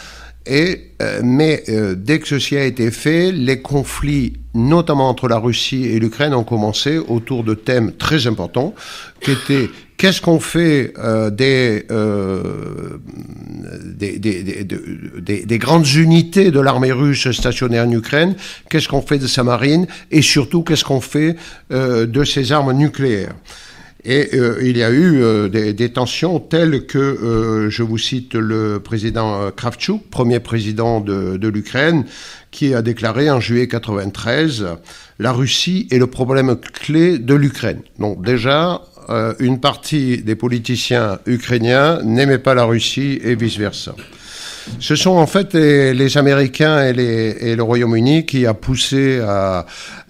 et, 0.46 0.92
euh, 1.02 1.22
mais 1.24 1.64
euh, 1.70 1.96
dès 1.96 2.20
que 2.20 2.28
ceci 2.28 2.58
a 2.58 2.66
été 2.66 2.92
fait, 2.92 3.32
les 3.32 3.62
conflits, 3.62 4.34
notamment 4.54 5.08
entre 5.08 5.28
la 5.28 5.38
Russie 5.38 5.86
et 5.86 6.00
l'Ukraine, 6.00 6.34
ont 6.34 6.44
commencé 6.44 6.98
autour 6.98 7.44
de 7.44 7.54
thèmes 7.54 7.94
très 7.94 8.28
importants, 8.28 8.76
qui 9.22 9.32
étaient 9.32 9.70
qu'est-ce 9.96 10.22
qu'on 10.22 10.42
fait 10.42 10.94
euh, 11.00 11.30
des, 11.30 11.86
des, 14.20 14.20
des, 14.20 14.64
des, 14.64 15.46
des, 15.46 15.58
grandes 15.58 15.88
unités 15.94 16.52
de 16.52 16.60
l'armée 16.60 16.92
russe 16.92 17.32
stationnées 17.32 17.80
en 17.80 17.90
Ukraine, 17.90 18.36
qu'est-ce 18.70 18.90
qu'on 18.90 19.02
fait 19.02 19.20
de 19.20 19.28
sa 19.28 19.44
marine, 19.44 19.88
et 20.12 20.22
surtout 20.22 20.64
qu'est-ce 20.64 20.84
qu'on 20.84 21.02
fait 21.02 21.38
de 21.70 22.24
ses 22.26 22.52
armes 22.52 22.74
nucléaires? 22.74 23.34
Et 24.06 24.32
euh, 24.34 24.60
il 24.62 24.78
y 24.78 24.84
a 24.84 24.90
eu 24.90 25.22
euh, 25.22 25.48
des, 25.48 25.72
des, 25.72 25.90
tensions 25.90 26.40
telles 26.40 26.86
que, 26.86 26.98
euh, 26.98 27.70
je 27.70 27.84
vous 27.84 27.98
cite 27.98 28.36
le 28.36 28.80
président 28.80 29.50
Kravchuk, 29.52 30.10
premier 30.10 30.42
président 30.42 31.00
de, 31.00 31.48
l'Ukraine, 31.48 32.06
qui 32.52 32.74
a 32.74 32.82
déclaré 32.82 33.32
en 33.32 33.40
juillet 33.40 33.68
93 33.68 34.68
la 35.20 35.32
Russie 35.32 35.88
est 35.92 36.00
le 36.00 36.08
problème 36.08 36.56
clé 36.58 37.18
de 37.18 37.34
l'Ukraine. 37.34 37.82
Donc 38.00 38.26
déjà, 38.26 38.82
une 39.40 39.60
partie 39.60 40.18
des 40.18 40.36
politiciens 40.36 41.20
ukrainiens 41.26 42.02
n'aimaient 42.04 42.40
pas 42.40 42.56
la 42.56 42.66
Russie 42.66 43.20
et 43.24 43.36
vice-versa. 43.36 43.96
Ce 44.80 44.96
sont 44.96 45.12
en 45.12 45.28
fait 45.28 45.54
les, 45.54 46.18
Américains 46.18 46.86
et, 46.86 47.56
le 47.56 47.64
Royaume-Uni 47.64 48.26
qui 48.26 48.46
a 48.46 48.54
poussé 48.54 49.22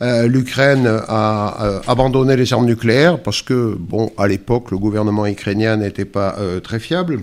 l'Ukraine 0.01 0.87
à, 1.07 1.81
abandonner 1.87 2.35
les 2.35 2.53
armes 2.53 2.65
nucléaires 2.65 3.19
parce 3.19 3.41
que, 3.41 3.75
bon, 3.77 4.11
à 4.17 4.27
l'époque, 4.27 4.71
le 4.71 4.77
gouvernement 4.77 5.25
ukrainien 5.25 5.77
n'était 5.77 6.05
pas 6.05 6.35
euh, 6.39 6.59
très 6.59 6.79
fiable 6.79 7.21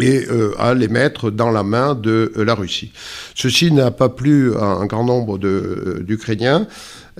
et 0.00 0.26
euh, 0.30 0.54
à 0.58 0.74
les 0.74 0.88
mettre 0.88 1.30
dans 1.30 1.50
la 1.50 1.62
main 1.62 1.94
de 1.94 2.32
la 2.36 2.54
Russie. 2.54 2.92
Ceci 3.34 3.72
n'a 3.72 3.90
pas 3.90 4.08
plu 4.08 4.54
à 4.54 4.64
un 4.64 4.86
grand 4.86 5.04
nombre 5.04 5.38
euh, 5.42 6.02
d'Ukrainiens 6.06 6.66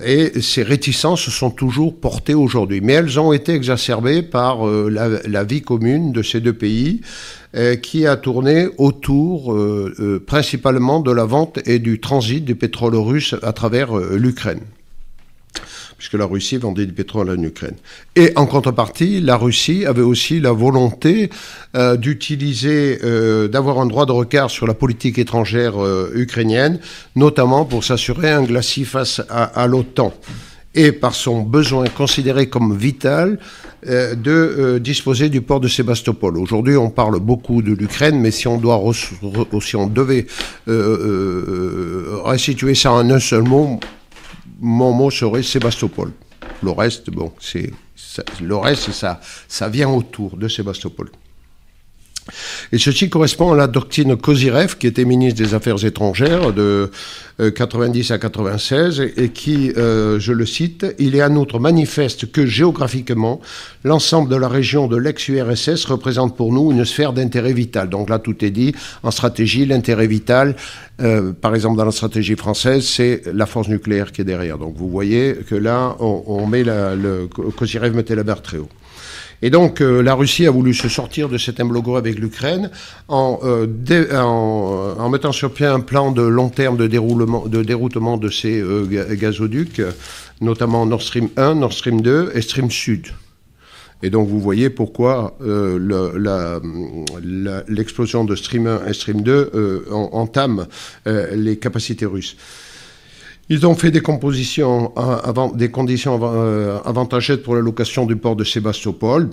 et 0.05 0.41
ces 0.41 0.63
réticences 0.63 1.29
sont 1.29 1.51
toujours 1.51 1.95
portées 1.95 2.35
aujourd'hui. 2.35 2.81
Mais 2.81 2.95
elles 2.95 3.19
ont 3.19 3.33
été 3.33 3.55
exacerbées 3.55 4.23
par 4.23 4.67
la, 4.67 5.45
vie 5.45 5.63
commune 5.63 6.13
de 6.13 6.23
ces 6.23 6.41
deux 6.41 6.53
pays 6.53 7.01
euh, 7.55 7.77
qui 7.77 8.07
a 8.07 8.17
tourné 8.17 8.69
autour 8.77 9.55
euh, 9.55 9.95
euh, 10.01 10.21
principalement 10.21 11.01
de 11.01 11.11
la 11.11 11.25
vente 11.25 11.59
et 11.67 11.79
du 11.79 11.99
transit 11.99 12.45
du 12.45 12.55
pétrole 12.55 12.95
russe 12.95 13.35
à 13.43 13.55
travers 13.55 13.97
l'Ukraine 13.97 14.61
puisque 15.99 16.15
la 16.15 16.25
Russie 16.25 16.57
vendait 16.57 16.87
du 16.87 16.95
pétrole 16.95 17.29
en 17.29 17.43
Ukraine. 17.43 17.75
Et 18.17 18.33
en 18.37 18.47
contrepartie, 18.47 19.21
la 19.21 19.37
Russie 19.37 19.85
avait 19.85 20.01
aussi 20.03 20.41
la 20.41 20.53
volonté 20.53 21.29
d'utiliser, 21.97 22.99
d'avoir 23.51 23.81
un 23.81 23.87
droit 23.87 24.07
de 24.07 24.13
regard 24.13 24.51
sur 24.51 24.67
la 24.67 24.75
politique 24.75 25.19
étrangère 25.19 25.75
ukrainienne, 26.15 26.79
notamment 27.17 27.65
pour 27.65 27.83
s'assurer 27.85 28.31
un 28.31 28.45
glacis 28.45 28.85
face 28.85 29.21
à 29.29 29.67
l'OTAN 29.67 30.15
et 30.75 30.93
par 30.93 31.15
son 31.15 31.43
besoin 31.43 31.87
considéré 31.89 32.49
comme 32.49 32.77
vital 32.77 33.39
euh, 33.87 34.15
de 34.15 34.31
euh, 34.31 34.79
disposer 34.79 35.29
du 35.29 35.41
port 35.41 35.61
de 35.61 35.69
Sébastopol. 35.69 36.37
Aujourd'hui, 36.39 36.77
on 36.77 36.91
parle 36.91 37.19
beaucoup 37.21 37.63
de 37.63 37.73
l'Ukraine, 37.73 38.21
mais 38.21 38.31
si 38.31 38.47
on 38.47 38.59
doit 38.59 38.81
si 39.61 39.77
on 39.77 39.87
devait 39.87 40.27
euh, 40.69 42.21
restituer 42.25 42.75
ça 42.75 42.93
en 42.93 43.11
un 43.11 43.19
seul 43.19 43.43
mot, 43.43 43.81
mon 44.59 44.93
mot 44.93 45.11
serait 45.11 45.43
Sébastopol. 45.43 46.13
Le 46.63 46.71
reste, 46.71 47.11
bon, 47.11 47.33
c'est 47.41 47.71
le 48.41 48.57
reste, 48.57 48.91
ça, 48.93 49.21
ça 49.47 49.69
vient 49.69 49.89
autour 49.89 50.37
de 50.37 50.49
Sébastopol. 50.49 51.11
Et 52.73 52.79
ceci 52.79 53.09
correspond 53.09 53.53
à 53.53 53.57
la 53.57 53.67
doctrine 53.67 54.17
Kozirev, 54.17 54.77
qui 54.77 54.87
était 54.87 55.05
ministre 55.05 55.43
des 55.43 55.55
Affaires 55.55 55.85
étrangères 55.85 56.53
de 56.53 56.91
90 57.39 58.11
euh, 58.11 58.15
à 58.15 58.19
96, 58.19 59.03
et 59.17 59.29
qui, 59.31 59.73
euh, 59.77 60.19
je 60.19 60.33
le 60.33 60.47
cite, 60.47 60.87
il 60.99 61.15
est 61.15 61.23
en 61.23 61.35
outre 61.37 61.59
manifeste 61.59 62.31
que 62.33 62.47
géographiquement, 62.47 63.41
l'ensemble 63.85 64.29
de 64.29 64.37
la 64.37 64.49
région 64.49 64.89
de 64.89 64.97
l'ex-URSS 64.97 65.85
représente 65.87 66.37
pour 66.37 66.53
nous 66.53 66.73
une 66.73 66.85
sphère 66.85 67.13
d'intérêt 67.13 67.53
vital. 67.53 67.89
Donc 67.89 68.11
là, 68.11 68.19
tout 68.19 68.45
est 68.45 68.51
dit. 68.51 68.75
En 69.03 69.11
stratégie, 69.11 69.67
l'intérêt 69.67 70.07
vital, 70.07 70.57
euh, 71.01 71.33
par 71.33 71.55
exemple 71.55 71.77
dans 71.77 71.85
la 71.85 71.93
stratégie 71.93 72.35
française, 72.35 72.85
c'est 72.85 73.23
la 73.33 73.47
force 73.47 73.69
nucléaire 73.69 74.11
qui 74.11 74.23
est 74.23 74.25
derrière. 74.25 74.59
Donc 74.59 74.75
vous 74.77 74.89
voyez 74.89 75.37
que 75.49 75.55
là, 75.55 75.97
on, 76.01 76.47
met 76.47 76.65
la, 76.65 76.95
Kozirev 77.57 77.95
mettait 77.95 78.17
la 78.17 78.25
barre 78.25 78.43
très 78.43 78.59
haut. 78.59 78.69
Et 79.41 79.51
donc 79.51 79.81
euh, 79.81 80.03
la 80.03 80.15
Russie 80.15 80.47
a 80.47 80.51
voulu 80.51 80.75
se 80.75 80.89
sortir 80.89 81.29
de 81.29 81.39
cet 81.39 81.61
embargo 81.61 81.97
avec 81.97 82.19
l'Ukraine 82.19 82.71
en, 83.07 83.39
euh, 83.45 83.67
en, 84.19 85.09
mettant 85.09 85.33
sur 85.33 85.53
pied 85.53 85.67
un 85.67 85.81
plan 85.81 86.11
de 86.11 86.23
long 86.23 86.49
terme 86.49 86.77
de, 86.77 86.89
déroulement, 86.89 87.47
de 87.47 87.63
déroutement 87.63 88.17
de 88.17 88.31
ces 88.31 88.61
euh, 88.61 88.87
gazoducs, 89.15 89.81
notamment 90.41 90.87
Nord 90.87 91.03
Stream 91.03 91.29
1, 91.37 91.55
Nord 91.57 91.73
Stream 91.73 92.01
2 92.01 92.33
et 92.35 92.43
Stream 92.43 92.71
Sud. 92.71 93.09
Et 94.03 94.11
donc 94.11 94.29
vous 94.29 94.39
voyez 94.39 94.71
pourquoi 94.71 95.37
l'explosion 97.67 98.25
de 98.25 98.37
Stream 98.37 98.69
1 98.69 98.87
et 98.87 98.93
Stream 98.93 99.23
2 99.23 99.87
entame 100.13 100.69
les 101.05 101.57
capacités 101.59 102.07
russes. 102.07 102.37
Ils 103.51 103.67
ont 103.67 103.75
fait 103.75 103.91
des 103.91 104.03
conditions 104.03 104.93
euh, 104.99 106.79
avantageuses 106.85 107.43
pour 107.43 107.55
la 107.55 107.63
location 107.63 108.05
du 108.05 108.17
port 108.17 108.37
de 108.37 108.45
Sébastopol. 108.45 109.31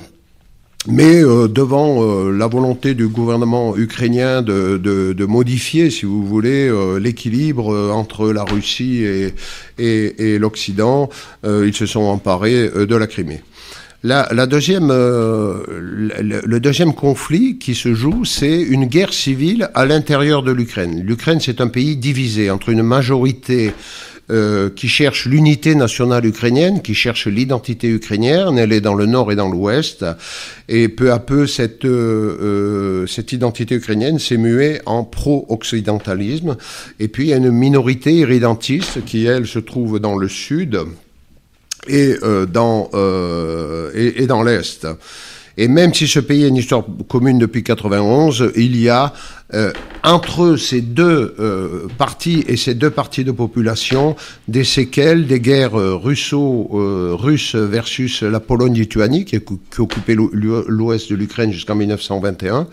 Mais 0.88 1.22
euh, 1.22 1.50
devant 1.50 2.02
euh, 2.02 2.32
la 2.32 2.48
volonté 2.48 2.94
du 2.94 3.08
gouvernement 3.08 3.76
ukrainien 3.76 4.42
de, 4.42 5.26
modifier, 5.26 5.90
si 5.90 6.06
vous 6.06 6.26
voulez, 6.26 6.72
l'équilibre 7.00 7.92
entre 7.92 8.32
la 8.32 8.44
Russie 8.44 9.04
et, 9.78 10.40
l'Occident, 10.40 11.10
ils 11.44 11.76
se 11.76 11.86
sont 11.86 12.04
emparés 12.04 12.70
de 12.70 12.96
la 12.96 13.08
Crimée. 13.08 13.42
La, 14.04 14.46
deuxième, 14.46 14.90
le, 14.90 16.60
deuxième 16.60 16.94
conflit 16.94 17.58
qui 17.58 17.74
se 17.74 17.96
joue, 17.96 18.24
c'est 18.24 18.62
une 18.62 18.86
guerre 18.86 19.14
civile 19.14 19.72
à 19.74 19.88
l'intérieur 19.88 20.44
de 20.44 20.52
l'Ukraine. 20.52 21.02
L'Ukraine, 21.04 21.40
c'est 21.40 21.60
un 21.60 21.68
pays 21.68 21.98
divisé 21.98 22.52
entre 22.52 22.70
une 22.70 22.84
majorité 22.84 23.74
euh, 24.32 24.72
qui 24.72 24.88
cherche 24.88 25.28
l'unité 25.28 25.76
nationale 25.76 26.26
ukrainienne, 26.26 26.82
qui 26.82 26.96
cherche 26.96 27.28
l'identité 27.28 27.90
ukrainienne. 27.90 28.58
Elle 28.58 28.72
est 28.72 28.82
dans 28.82 28.96
le 28.96 29.06
nord 29.06 29.32
et 29.32 29.36
dans 29.36 29.50
l'ouest. 29.50 30.04
Et 30.68 30.90
peu 30.90 31.12
à 31.12 31.20
peu, 31.20 31.46
cette, 31.46 31.86
euh, 31.86 32.38
euh 32.42 33.08
cette 33.08 33.34
identité 33.34 33.76
ukrainienne 33.76 34.18
s'est 34.18 34.38
muée 34.38 34.82
en 34.88 35.04
pro-occidentalisme. 35.04 36.58
Et 37.00 37.08
puis, 37.08 37.26
il 37.26 37.30
y 37.30 37.34
a 37.34 37.38
une 37.38 37.52
minorité 37.52 38.14
irrédentiste 38.14 39.06
qui, 39.06 39.26
elle, 39.26 39.46
se 39.46 39.60
trouve 39.60 40.00
dans 40.00 40.18
le 40.18 40.28
sud 40.28 40.80
et 41.88 42.16
dans 42.52 42.90
l'est. 44.44 44.88
Et 45.58 45.68
même 45.68 45.94
si 45.94 46.08
ce 46.08 46.20
pays 46.20 46.44
a 46.44 46.48
une 46.48 46.58
histoire 46.58 46.84
commune 47.08 47.40
depuis 47.40 47.64
91, 47.64 48.52
il 48.56 48.80
y 48.80 48.90
a 48.90 49.14
euh, 49.54 49.72
entre 50.04 50.58
ces 50.58 50.82
deux 50.82 51.36
euh, 51.40 51.88
parties 51.98 52.44
et 52.48 52.58
ces 52.58 52.74
deux 52.74 52.90
parties 52.90 53.24
de 53.24 53.32
population 53.32 54.16
des 54.48 54.64
séquelles 54.64 55.28
des 55.28 55.40
guerres 55.40 55.80
euh, 55.80 55.96
russo-russes 55.96 57.56
versus 57.56 58.24
la 58.24 58.40
Pologne-Lituanie 58.40 59.24
qui, 59.24 59.40
qui 59.40 59.82
occupait 59.82 60.16
l'ouest 60.16 61.10
de 61.10 61.16
l'Ukraine 61.16 61.52
jusqu'en 61.52 61.76
1921 61.76 62.68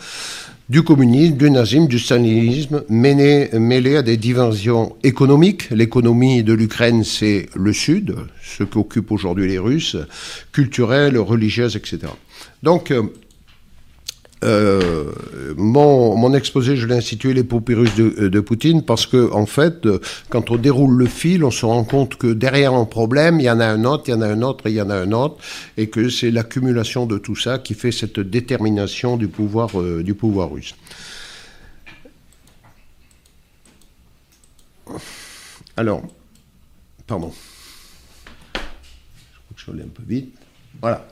du 0.68 0.82
communisme, 0.82 1.36
du 1.36 1.50
nazisme, 1.50 1.86
du 1.86 1.98
stalinisme, 1.98 2.82
mêlé, 2.88 3.96
à 3.96 4.02
des 4.02 4.16
divisions 4.16 4.96
économiques. 5.02 5.68
L'économie 5.70 6.42
de 6.42 6.54
l'Ukraine, 6.54 7.04
c'est 7.04 7.50
le 7.54 7.74
Sud, 7.74 8.14
ce 8.42 8.64
qu'occupent 8.64 9.10
aujourd'hui 9.10 9.48
les 9.48 9.58
Russes, 9.58 9.98
culturelle, 10.50 11.18
religieuse, 11.18 11.76
etc. 11.76 11.98
Donc, 12.62 12.90
euh, 12.92 13.02
euh, 14.44 15.12
mon, 15.56 16.34
exposé, 16.34 16.76
je 16.76 16.86
l'ai 16.86 16.96
institué 16.96 17.32
les 17.32 17.44
papyrus 17.44 17.94
de, 17.94 18.28
de, 18.28 18.40
Poutine 18.40 18.82
parce 18.82 19.06
que, 19.06 19.30
en 19.32 19.46
fait, 19.46 19.86
quand 20.28 20.50
on 20.50 20.56
déroule 20.56 20.96
le 20.96 21.06
fil, 21.06 21.44
on 21.44 21.50
se 21.50 21.64
rend 21.64 21.84
compte 21.84 22.16
que 22.16 22.26
derrière 22.26 22.74
un 22.74 22.84
problème, 22.84 23.38
il 23.40 23.44
y 23.44 23.50
en 23.50 23.60
a 23.60 23.66
un 23.66 23.84
autre, 23.84 24.04
il 24.08 24.12
y 24.12 24.14
en 24.14 24.20
a 24.20 24.26
un 24.26 24.42
autre 24.42 24.66
et 24.66 24.70
il 24.70 24.76
y 24.76 24.82
en 24.82 24.90
a 24.90 24.96
un 24.96 25.12
autre, 25.12 25.36
et 25.76 25.88
que 25.88 26.08
c'est 26.08 26.30
l'accumulation 26.30 27.06
de 27.06 27.18
tout 27.18 27.36
ça 27.36 27.58
qui 27.58 27.74
fait 27.74 27.92
cette 27.92 28.18
détermination 28.18 29.16
du 29.16 29.28
pouvoir, 29.28 29.80
euh, 29.80 30.02
du 30.02 30.14
pouvoir 30.14 30.50
russe. 30.50 30.74
Alors, 35.76 36.02
pardon. 37.06 37.32
Je 38.54 38.60
crois 38.60 39.54
que 39.54 39.60
je 39.60 39.62
suis 39.62 39.72
un 39.72 39.88
peu 39.88 40.02
vite. 40.06 40.34
Voilà. 40.80 41.06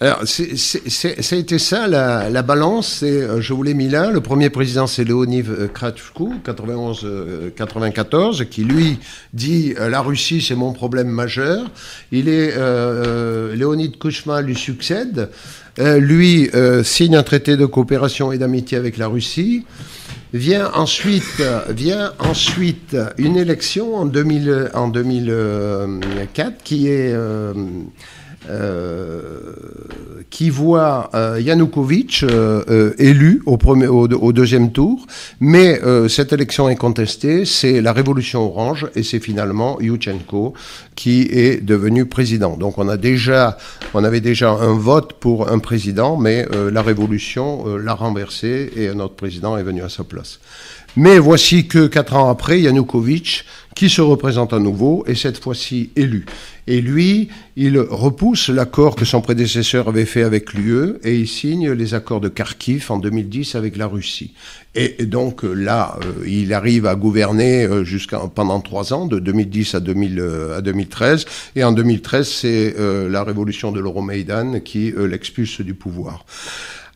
Alors, 0.00 0.22
ça 0.28 1.08
a 1.08 1.38
été 1.38 1.58
ça, 1.58 1.88
la, 1.88 2.30
la 2.30 2.42
balance, 2.42 2.98
c'est, 3.00 3.20
euh, 3.20 3.40
je 3.40 3.52
vous 3.52 3.64
l'ai 3.64 3.74
mis 3.74 3.88
là, 3.88 4.12
le 4.12 4.20
premier 4.20 4.48
président 4.48 4.86
c'est 4.86 5.02
Léonid 5.02 5.48
euh, 5.48 5.66
Kratchkou, 5.66 6.34
91-94, 6.46 8.42
euh, 8.42 8.44
qui 8.44 8.62
lui 8.62 9.00
dit 9.32 9.74
la 9.76 10.00
Russie 10.00 10.40
c'est 10.40 10.54
mon 10.54 10.72
problème 10.72 11.08
majeur. 11.08 11.68
Il 12.12 12.28
est, 12.28 12.52
euh, 12.56 13.56
Léonid 13.56 13.98
Kouchma 13.98 14.40
lui 14.40 14.54
succède, 14.54 15.30
lui 15.78 16.48
signe 16.84 17.16
un 17.16 17.22
traité 17.24 17.56
de 17.56 17.66
coopération 17.66 18.30
et 18.30 18.38
d'amitié 18.38 18.78
avec 18.78 18.98
la 18.98 19.08
Russie. 19.08 19.64
Vient 20.34 20.70
ensuite, 20.74 21.42
vient 21.70 22.12
ensuite 22.18 22.96
une 23.16 23.36
élection 23.36 23.94
en, 23.96 24.04
2000, 24.04 24.70
en 24.74 24.88
2004 24.88 26.62
qui 26.62 26.88
est 26.88 27.12
euh, 27.14 27.54
qui 30.30 30.50
voit 30.50 31.10
euh, 31.14 31.40
Yanukovych 31.40 32.22
euh, 32.22 32.92
élu 32.98 33.42
au, 33.46 33.56
premier, 33.56 33.86
au, 33.86 34.32
deuxième 34.32 34.72
tour, 34.72 35.06
mais 35.40 35.80
cette 36.08 36.32
élection 36.32 36.68
est 36.68 36.76
contestée, 36.76 37.44
c'est 37.44 37.80
la 37.80 37.92
révolution 37.92 38.42
orange 38.46 38.86
et 38.94 39.02
c'est 39.02 39.20
finalement 39.20 39.80
Yushchenko 39.80 40.54
qui 40.94 41.22
est 41.22 41.64
devenu 41.64 42.06
président. 42.06 42.56
Donc 42.56 42.78
on 42.78 42.88
a 42.88 42.96
déjà, 42.96 43.56
on 43.94 44.04
avait 44.04 44.20
déjà 44.20 44.50
un 44.50 44.76
vote 44.76 45.14
pour 45.14 45.50
un 45.50 45.58
président, 45.58 46.16
mais 46.16 46.46
la 46.72 46.82
révolution 46.82 47.76
l'a 47.76 47.94
renversé 47.94 48.70
et 48.76 48.88
un 48.88 49.00
autre 49.00 49.14
président 49.14 49.56
est 49.56 49.62
venu 49.62 49.82
à 49.82 49.88
sa 49.88 50.04
place. 50.04 50.40
Mais 50.96 51.18
voici 51.18 51.68
que 51.68 51.86
quatre 51.86 52.16
ans 52.16 52.28
après, 52.28 52.60
Yanukovych, 52.60 53.44
qui 53.74 53.88
se 53.88 54.00
représente 54.00 54.52
à 54.52 54.58
nouveau, 54.58 55.04
est 55.06 55.14
cette 55.14 55.38
fois-ci 55.38 55.90
élu. 55.94 56.26
Et 56.66 56.80
lui, 56.80 57.28
il 57.56 57.78
repousse 57.78 58.48
l'accord 58.48 58.96
que 58.96 59.04
son 59.04 59.20
prédécesseur 59.20 59.88
avait 59.88 60.04
fait 60.04 60.24
avec 60.24 60.52
l'UE 60.52 60.96
et 61.04 61.14
il 61.14 61.28
signe 61.28 61.70
les 61.70 61.94
accords 61.94 62.20
de 62.20 62.28
Kharkiv 62.28 62.90
en 62.90 62.98
2010 62.98 63.54
avec 63.54 63.76
la 63.76 63.86
Russie. 63.86 64.34
Et, 64.74 65.06
donc 65.06 65.44
là, 65.44 65.96
euh, 66.02 66.26
il 66.26 66.52
arrive 66.52 66.86
à 66.86 66.94
gouverner 66.96 67.64
euh, 67.64 67.84
jusqu'à 67.84 68.18
pendant 68.34 68.60
trois 68.60 68.92
ans, 68.92 69.06
de 69.06 69.18
2010 69.18 69.76
à, 69.76 69.80
2000, 69.80 70.18
euh, 70.18 70.58
à 70.58 70.60
2013. 70.60 71.24
Et 71.54 71.62
en 71.62 71.72
2013, 71.72 72.28
c'est 72.28 72.74
la 72.78 73.22
révolution 73.22 73.70
de 73.72 73.80
l'Euromaïdan 73.80 74.60
qui 74.60 74.92
l'expulse 74.96 75.60
du 75.60 75.74
pouvoir. 75.74 76.24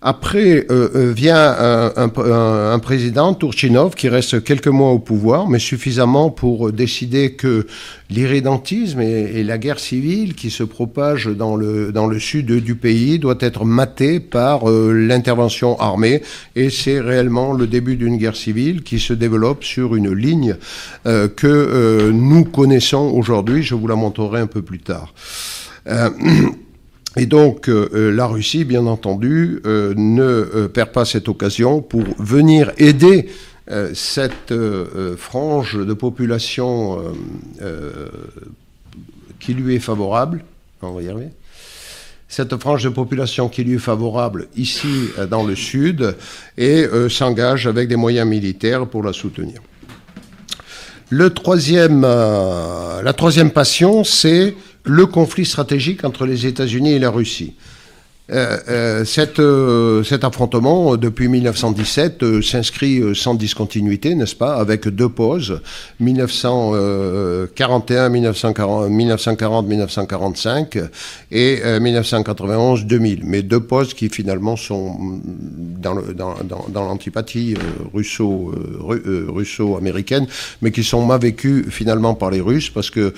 Après 0.05 0.67
euh, 0.69 0.89
euh, 0.97 1.13
vient 1.13 1.55
un, 1.97 2.79
président, 2.81 3.35
Turchinov, 3.35 3.95
qui 3.95 4.09
reste 4.09 4.43
quelques 4.43 4.67
mois 4.67 4.91
au 4.91 4.99
pouvoir, 4.99 5.49
mais 5.49 5.61
suffisamment 5.61 6.29
pour 6.29 6.73
décider 6.73 7.35
que 7.35 7.69
l'irrédentisme 8.11 9.01
et, 9.01 9.45
la 9.45 9.59
guerre 9.59 9.79
civile 9.79 10.35
qui 10.35 10.51
se 10.51 10.65
propage 10.65 11.27
dans 11.27 11.55
le, 11.55 11.93
dans 11.93 12.09
le 12.09 12.19
sud 12.19 12.47
du 12.47 12.75
pays 12.75 13.21
doit 13.21 13.39
être 13.39 13.65
maté 13.65 14.19
par 14.19 14.69
euh, 14.69 14.93
l'intervention 14.93 15.79
armée. 15.79 16.23
Et 16.57 16.69
c'est 16.69 17.01
réellement 17.01 17.53
le 17.53 17.69
début 17.69 17.95
d'une 17.95 18.17
guerre 18.17 18.37
civile 18.37 18.83
qui 18.83 18.99
se 18.99 19.13
développe 19.13 19.63
sur 19.63 19.95
une 19.95 20.13
ligne 20.13 20.57
que 21.05 22.11
nous 22.11 22.45
connaissons 22.45 23.13
aujourd'hui. 23.15 23.63
Je 23.63 23.75
vous 23.75 23.87
la 23.87 23.95
montrerai 23.95 24.41
un 24.41 24.47
peu 24.47 24.63
plus 24.63 24.81
tard. 24.81 25.15
Et 27.17 27.27
donc 27.27 27.69
euh, 27.69 27.89
euh, 27.95 28.11
la 28.11 28.27
Russie, 28.27 28.65
bien 28.65 28.87
entendu, 28.87 29.61
euh, 29.67 29.93
ne 29.97 30.67
perd 30.67 30.93
pas 30.93 31.05
cette 31.05 31.29
occasion 31.29 31.83
pour 31.83 32.05
venir 32.19 32.73
aider 32.79 33.29
cette 33.95 34.53
frange 35.17 35.79
de 35.79 35.95
population 35.95 37.15
qui 39.39 39.55
lui 39.55 39.77
est 39.77 39.79
favorable. 39.79 40.45
On 40.83 40.91
va 40.91 41.01
y 41.01 41.09
arriver 41.09 41.29
cette 42.29 42.57
frange 42.57 42.83
de 42.83 42.89
population 42.89 43.49
qui 43.49 43.63
lui 43.63 43.77
est 43.77 43.79
favorable 43.79 44.49
ici 44.57 45.11
dans 45.31 45.45
le 45.45 45.55
sud 45.55 46.17
et 46.59 46.85
s'engage 47.09 47.69
avec 47.69 47.89
des 47.89 47.97
moyens 47.97 48.29
militaires 48.29 48.87
pour 48.89 49.05
la 49.05 49.13
soutenir. 49.13 49.61
Le 51.09 51.31
troisième, 51.31 52.03
la 52.03 53.13
troisième 53.17 53.53
passion, 53.53 54.03
c'est 54.03 54.57
le 54.85 55.07
conflit 55.07 55.45
stratégique 55.45 56.05
entre 56.05 56.27
les 56.27 56.47
États-Unis 56.47 56.93
et 56.93 56.99
la 56.99 57.11
Russie. 57.11 57.55
Euh, 58.33 58.59
euh, 58.69 59.05
euh, 59.39 60.03
cet 60.03 60.25
affrontement 60.25 60.97
depuis 60.97 61.29
1917 61.29 62.41
s'inscrit 62.41 63.15
sans 63.15 63.35
discontinuité, 63.35 64.15
n'est-ce 64.15 64.35
pas, 64.35 64.55
avec 64.55 64.89
deux 64.89 65.11
pauses, 65.11 65.61
1941, 66.01 68.09
1940, 68.09 68.91
1945 68.91 70.79
et 71.31 71.61
1991, 71.81 72.87
2000. 72.87 73.21
Mais 73.25 73.43
deux 73.43 73.61
pauses 73.61 73.93
qui 73.95 74.09
finalement 74.09 74.57
sont 74.57 75.21
dans, 75.25 75.97
dans, 76.45 76.85
l'antipathie 76.85 77.55
russo, 77.93 78.55
russo-américaine, 78.81 80.27
mais 80.63 80.71
qui 80.71 80.85
sont 80.85 81.05
mal 81.05 81.21
vécues 81.21 81.67
finalement 81.69 82.15
par 82.15 82.31
les 82.31 82.41
Russes 82.41 82.71
parce 82.71 82.89
que 82.91 83.13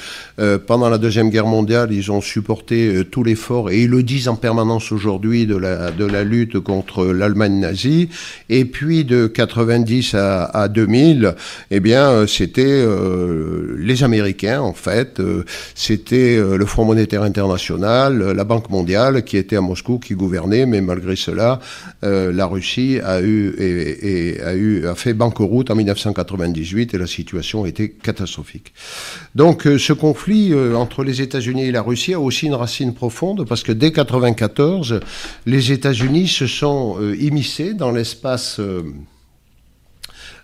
pendant 0.66 0.88
la 0.88 0.98
deuxième 0.98 1.30
guerre 1.30 1.46
mondiale, 1.46 1.92
ils 1.92 2.10
ont 2.10 2.20
supporté 2.20 3.04
tout 3.10 3.22
l'effort 3.22 3.70
et 3.70 3.82
ils 3.82 3.90
le 3.90 4.02
disent 4.02 4.26
en 4.28 4.36
permanence 4.36 4.92
aujourd'hui 4.92 5.03
de 5.04 5.56
la, 5.56 5.90
de 5.90 6.04
la 6.04 6.24
lutte 6.24 6.58
contre 6.60 7.06
l'Allemagne 7.06 7.60
nazie. 7.60 8.08
Et 8.48 8.64
puis 8.64 9.04
de 9.04 9.26
90 9.26 10.14
à, 10.14 10.44
à 10.44 10.68
2000, 10.68 11.34
eh 11.70 11.80
bien, 11.80 12.08
euh, 12.08 12.26
c'était 12.26 12.64
euh, 12.66 13.76
les 13.78 14.02
Américains, 14.02 14.60
en 14.60 14.72
fait. 14.72 15.20
Euh, 15.20 15.44
c'était 15.74 16.36
le 16.36 16.66
Front 16.66 16.84
monétaire 16.84 17.22
international, 17.22 18.32
la 18.32 18.44
Banque 18.44 18.70
mondiale 18.70 19.24
qui 19.24 19.36
était 19.36 19.56
à 19.56 19.60
Moscou, 19.60 19.98
qui 19.98 20.14
gouvernait, 20.14 20.66
mais 20.66 20.80
malgré 20.80 21.16
cela, 21.16 21.60
la 22.02 22.46
Russie 22.46 22.98
a 23.02 23.14
a 23.14 23.20
eu, 23.20 24.86
a 24.86 24.94
fait 24.94 25.14
banqueroute 25.14 25.70
en 25.70 25.74
1998 25.74 26.94
et 26.94 26.98
la 26.98 27.06
situation 27.06 27.66
était 27.66 27.90
catastrophique. 27.90 28.72
Donc, 29.34 29.62
ce 29.62 29.92
conflit 29.92 30.52
entre 30.74 31.04
les 31.04 31.22
États-Unis 31.22 31.66
et 31.66 31.72
la 31.72 31.82
Russie 31.82 32.14
a 32.14 32.20
aussi 32.20 32.46
une 32.46 32.54
racine 32.54 32.94
profonde 32.94 33.46
parce 33.46 33.62
que 33.62 33.72
dès 33.72 33.92
94, 33.92 34.93
les 35.46 35.72
États-Unis 35.72 36.28
se 36.28 36.46
sont 36.46 36.96
euh, 37.00 37.16
immiscés 37.16 37.74
dans 37.74 37.90
l'espace 37.90 38.58
euh, 38.60 38.82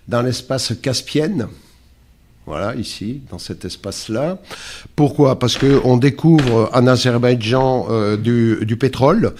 dans 0.09 0.23
l'espace 0.23 0.73
caspien. 0.81 1.49
Voilà, 2.47 2.75
ici, 2.75 3.21
dans 3.31 3.39
cet 3.39 3.65
espace-là. 3.65 4.39
Pourquoi? 4.97 5.39
Parce 5.39 5.57
qu'on 5.57 5.97
découvre 5.99 6.69
en 6.73 6.87
Azerbaïdjan 6.87 7.87
euh, 7.91 8.17
du, 8.17 8.77
pétrole. 8.77 9.35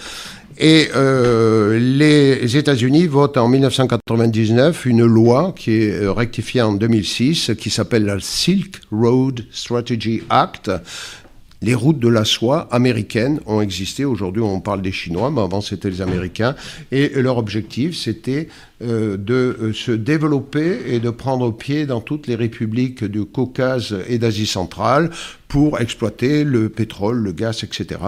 Et 0.57 0.89
les 0.93 2.55
États-Unis 2.55 3.07
votent 3.07 3.37
en 3.37 3.47
1999 3.47 4.85
une 4.85 5.03
loi 5.03 5.53
qui 5.57 5.71
est 5.71 6.07
rectifiée 6.07 6.61
en 6.61 6.73
2006, 6.73 7.53
qui 7.57 7.71
s'appelle 7.71 8.05
la 8.05 8.19
Silk 8.19 8.79
Road 8.91 9.43
Strategy 9.51 10.21
Act, 10.29 10.69
les 11.61 11.75
routes 11.75 11.99
de 11.99 12.07
la 12.07 12.25
soie 12.25 12.67
américaines 12.71 13.39
ont 13.45 13.61
existé. 13.61 14.03
Aujourd'hui, 14.03 14.41
on 14.41 14.59
parle 14.61 14.81
des 14.81 14.91
Chinois, 14.91 15.29
mais 15.29 15.41
avant, 15.41 15.61
c'était 15.61 15.91
les 15.91 16.01
Américains. 16.01 16.55
Et 16.91 17.09
leur 17.21 17.37
objectif, 17.37 17.95
c'était 17.95 18.47
euh, 18.81 19.15
de 19.15 19.33
euh, 19.61 19.73
se 19.73 19.91
développer 19.91 20.79
et 20.87 20.99
de 20.99 21.11
prendre 21.11 21.51
pied 21.55 21.85
dans 21.85 22.01
toutes 22.01 22.25
les 22.25 22.33
républiques 22.33 23.03
du 23.03 23.25
Caucase 23.25 23.95
et 24.07 24.17
d'Asie 24.17 24.47
centrale 24.47 25.11
pour 25.47 25.79
exploiter 25.79 26.43
le 26.43 26.69
pétrole, 26.69 27.17
le 27.17 27.31
gaz, 27.31 27.63
etc. 27.63 27.99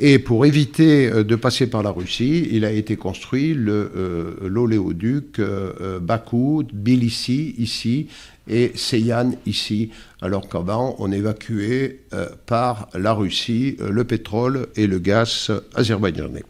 Et 0.00 0.18
pour 0.18 0.44
éviter 0.44 1.06
euh, 1.06 1.22
de 1.22 1.36
passer 1.36 1.68
par 1.68 1.84
la 1.84 1.90
Russie, 1.90 2.48
il 2.50 2.64
a 2.64 2.72
été 2.72 2.96
construit 2.96 3.54
l'oléoduc 3.54 5.40
Bakou, 6.00 6.64
Tbilissi 6.64 7.54
ici 7.58 8.08
et 8.48 8.72
Seyhan 8.74 9.32
ici, 9.46 9.90
alors 10.20 10.48
qu'avant 10.48 10.96
on 10.98 11.12
évacuait 11.12 12.00
par 12.46 12.88
la 12.94 13.12
Russie 13.12 13.76
le 13.78 14.04
pétrole 14.04 14.68
et 14.76 14.86
le 14.86 14.98
gaz 14.98 15.50
azerbaïdjanais? 15.74 16.44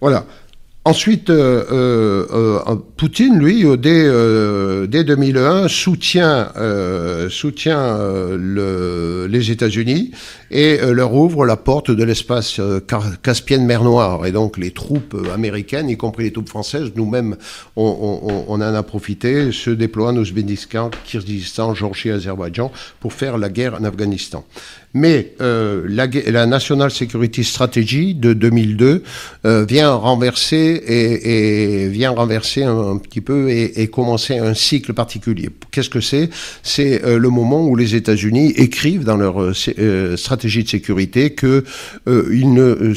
Voilà. 0.00 0.24
Ensuite, 0.86 1.28
euh, 1.28 1.62
euh, 1.70 2.58
euh, 2.66 2.76
Poutine, 2.96 3.38
lui, 3.38 3.66
dès, 3.76 4.08
dès 4.88 5.04
2001, 5.04 5.68
soutient, 5.68 6.52
soutient 7.28 7.98
le, 8.36 9.26
les 9.30 9.50
États-Unis 9.50 10.12
et 10.50 10.78
leur 10.78 11.14
ouvre 11.14 11.46
la 11.46 11.56
porte 11.56 11.90
de 11.90 12.04
l'espace 12.04 12.60
Caspienne-Mer 13.22 13.84
Noire. 13.84 14.26
Et 14.26 14.32
donc 14.32 14.58
les 14.58 14.72
troupes 14.72 15.16
américaines, 15.32 15.88
y 15.88 15.96
compris 15.96 16.24
les 16.24 16.32
troupes 16.32 16.48
françaises, 16.48 16.90
nous-mêmes, 16.96 17.36
on, 17.76 18.46
en 18.48 18.60
a 18.60 18.82
profité, 18.82 19.52
se 19.52 19.70
déploient 19.70 20.10
en 20.10 20.16
Ouzbékistan, 20.16 20.90
Kyrgyzstan, 21.04 21.74
Géorgie, 21.74 22.10
Azerbaïdjan 22.10 22.70
pour 23.00 23.12
faire 23.12 23.38
la 23.38 23.48
guerre 23.48 23.74
en 23.80 23.84
Afghanistan. 23.84 24.44
Mais 24.92 25.34
euh, 25.40 25.86
la, 25.88 26.46
National 26.46 26.90
Security 26.90 27.44
Strategy 27.44 28.14
de 28.14 28.32
2002 28.32 29.04
euh, 29.44 29.64
vient 29.64 29.92
renverser 29.92 30.82
et, 30.84 31.88
vient 31.88 32.10
renverser 32.10 32.64
un, 32.64 32.96
petit 32.96 33.20
peu 33.20 33.50
et, 33.50 33.86
commencer 33.88 34.38
un 34.38 34.54
cycle 34.54 34.92
particulier. 34.92 35.48
Qu'est-ce 35.70 35.90
que 35.90 36.00
c'est? 36.00 36.28
C'est 36.64 37.04
euh, 37.04 37.18
le 37.18 37.28
moment 37.28 37.64
où 37.64 37.76
les 37.76 37.94
États-Unis 37.94 38.52
écrivent 38.56 39.04
dans 39.04 39.16
leur 39.16 39.40
euh, 39.40 40.16
stratégie 40.40 40.64
de 40.64 40.68
sécurité 40.68 41.30
que 41.30 41.64
ils 42.06 42.52
ne 42.52 42.94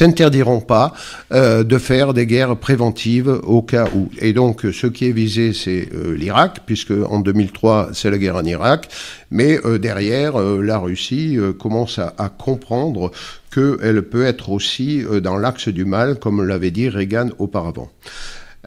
s'interdiront 0.00 0.60
pas 0.60 0.94
euh, 1.32 1.62
de 1.62 1.76
faire 1.76 2.14
des 2.14 2.24
guerres 2.26 2.56
préventives 2.56 3.28
au 3.42 3.60
cas 3.60 3.86
où. 3.94 4.10
Et 4.18 4.32
donc, 4.32 4.62
ce 4.72 4.86
qui 4.86 5.04
est 5.06 5.12
visé, 5.12 5.52
c'est 5.52 5.88
euh, 5.94 6.16
l'Irak, 6.16 6.60
puisque 6.64 6.92
en 6.92 7.20
2003, 7.20 7.90
c'est 7.92 8.10
la 8.10 8.16
guerre 8.16 8.36
en 8.36 8.44
Irak. 8.44 8.88
Mais 9.30 9.60
euh, 9.66 9.78
derrière, 9.78 10.38
la 10.38 10.78
Russie 10.78 11.38
commence 11.58 11.98
à, 11.98 12.14
à 12.16 12.30
comprendre 12.30 13.10
qu'elle 13.54 14.02
peut 14.02 14.24
être 14.24 14.48
aussi 14.50 15.02
dans 15.22 15.36
l'axe 15.36 15.68
du 15.68 15.84
mal, 15.84 16.18
comme 16.18 16.46
l'avait 16.46 16.70
dit 16.70 16.88
Reagan 16.88 17.28
auparavant. 17.38 17.90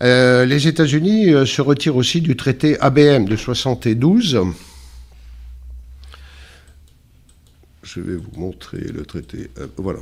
Euh, 0.02 0.46
les 0.46 0.68
États-Unis 0.68 1.48
se 1.48 1.62
retirent 1.62 1.96
aussi 1.96 2.22
du 2.22 2.36
traité 2.36 2.80
ABM 2.80 3.26
de 3.26 3.36
72. 3.36 4.40
Je 7.94 8.02
vais 8.02 8.16
vous 8.16 8.32
montrer 8.40 8.80
le 8.80 9.06
traité. 9.06 9.52
voilà. 9.78 10.00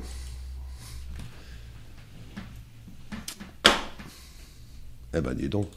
Eh 5.13 5.19
ben, 5.19 5.33
dis 5.33 5.49
donc. 5.49 5.69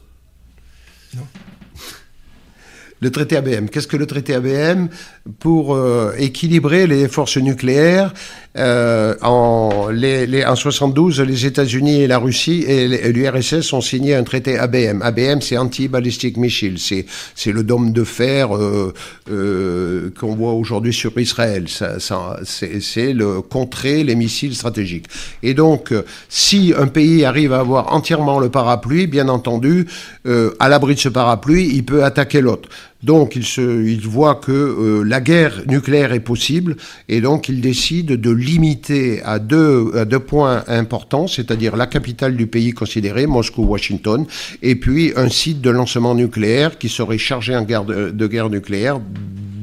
Non. 1.13 1.27
Le 3.01 3.11
traité 3.11 3.35
ABM. 3.35 3.67
Qu'est-ce 3.67 3.87
que 3.87 3.97
le 3.97 4.07
traité 4.07 4.33
ABM 4.33 4.87
Pour 5.39 5.75
euh, 5.75 6.13
équilibrer 6.19 6.85
les 6.85 7.07
forces 7.07 7.37
nucléaires, 7.37 8.13
euh, 8.57 9.15
en, 9.21 9.89
les, 9.91 10.45
en 10.45 10.55
72, 10.55 11.19
les 11.21 11.45
États-Unis 11.45 12.01
et 12.01 12.07
la 12.07 12.19
Russie 12.19 12.63
et 12.67 13.11
l'URSS 13.11 13.73
ont 13.73 13.81
signé 13.81 14.15
un 14.15 14.23
traité 14.23 14.57
ABM. 14.57 15.01
ABM, 15.01 15.41
c'est 15.41 15.57
Anti-Ballistic 15.57 16.37
Missile. 16.37 16.79
C'est, 16.79 17.05
c'est 17.35 17.51
le 17.51 17.63
dôme 17.63 17.91
de 17.91 18.03
fer 18.03 18.55
euh, 18.55 18.93
euh, 19.29 20.09
qu'on 20.17 20.35
voit 20.35 20.53
aujourd'hui 20.53 20.93
sur 20.93 21.17
Israël. 21.19 21.67
Ça, 21.67 21.99
ça, 21.99 22.39
c'est, 22.43 22.79
c'est 22.81 23.13
le 23.13 23.41
contrer 23.41 24.03
les 24.03 24.15
missiles 24.15 24.55
stratégiques. 24.55 25.07
Et 25.43 25.53
donc, 25.53 25.93
si 26.29 26.73
un 26.77 26.87
pays 26.87 27.25
arrive 27.25 27.51
à 27.51 27.59
avoir 27.59 27.93
entièrement 27.93 28.39
le 28.39 28.49
parapluie, 28.49 29.07
bien 29.07 29.27
entendu, 29.27 29.87
euh, 30.27 30.51
à 30.59 30.69
l'abri 30.69 30.95
de 30.95 30.99
ce 30.99 31.09
parapluie, 31.09 31.71
il 31.73 31.83
peut 31.83 32.03
attaquer 32.03 32.39
l'autre. 32.39 32.69
Donc 33.05 33.35
il, 33.35 33.45
se, 33.45 33.61
il 33.85 34.01
voit 34.07 34.33
que 34.33 34.51
euh, 34.51 35.03
la 35.03 35.21
guerre 35.21 35.61
nucléaire 35.67 36.11
est 36.11 36.21
possible 36.21 36.75
et 37.07 37.21
donc 37.21 37.49
il 37.49 37.61
décide 37.61 38.19
de 38.19 38.31
limiter 38.31 39.21
à 39.21 39.37
deux, 39.37 39.91
à 39.95 40.05
deux 40.05 40.19
points 40.19 40.63
importants, 40.67 41.27
c'est-à-dire 41.27 41.75
la 41.75 41.85
capitale 41.85 42.35
du 42.35 42.47
pays 42.47 42.71
considéré, 42.71 43.27
Moscou-Washington, 43.27 44.25
et 44.63 44.75
puis 44.75 45.13
un 45.15 45.29
site 45.29 45.61
de 45.61 45.69
lancement 45.69 46.15
nucléaire 46.15 46.79
qui 46.79 46.89
serait 46.89 47.19
chargé 47.19 47.55
en 47.55 47.61
guerre 47.61 47.85
de, 47.85 48.27
guerre 48.27 48.49
nucléaire 48.49 48.99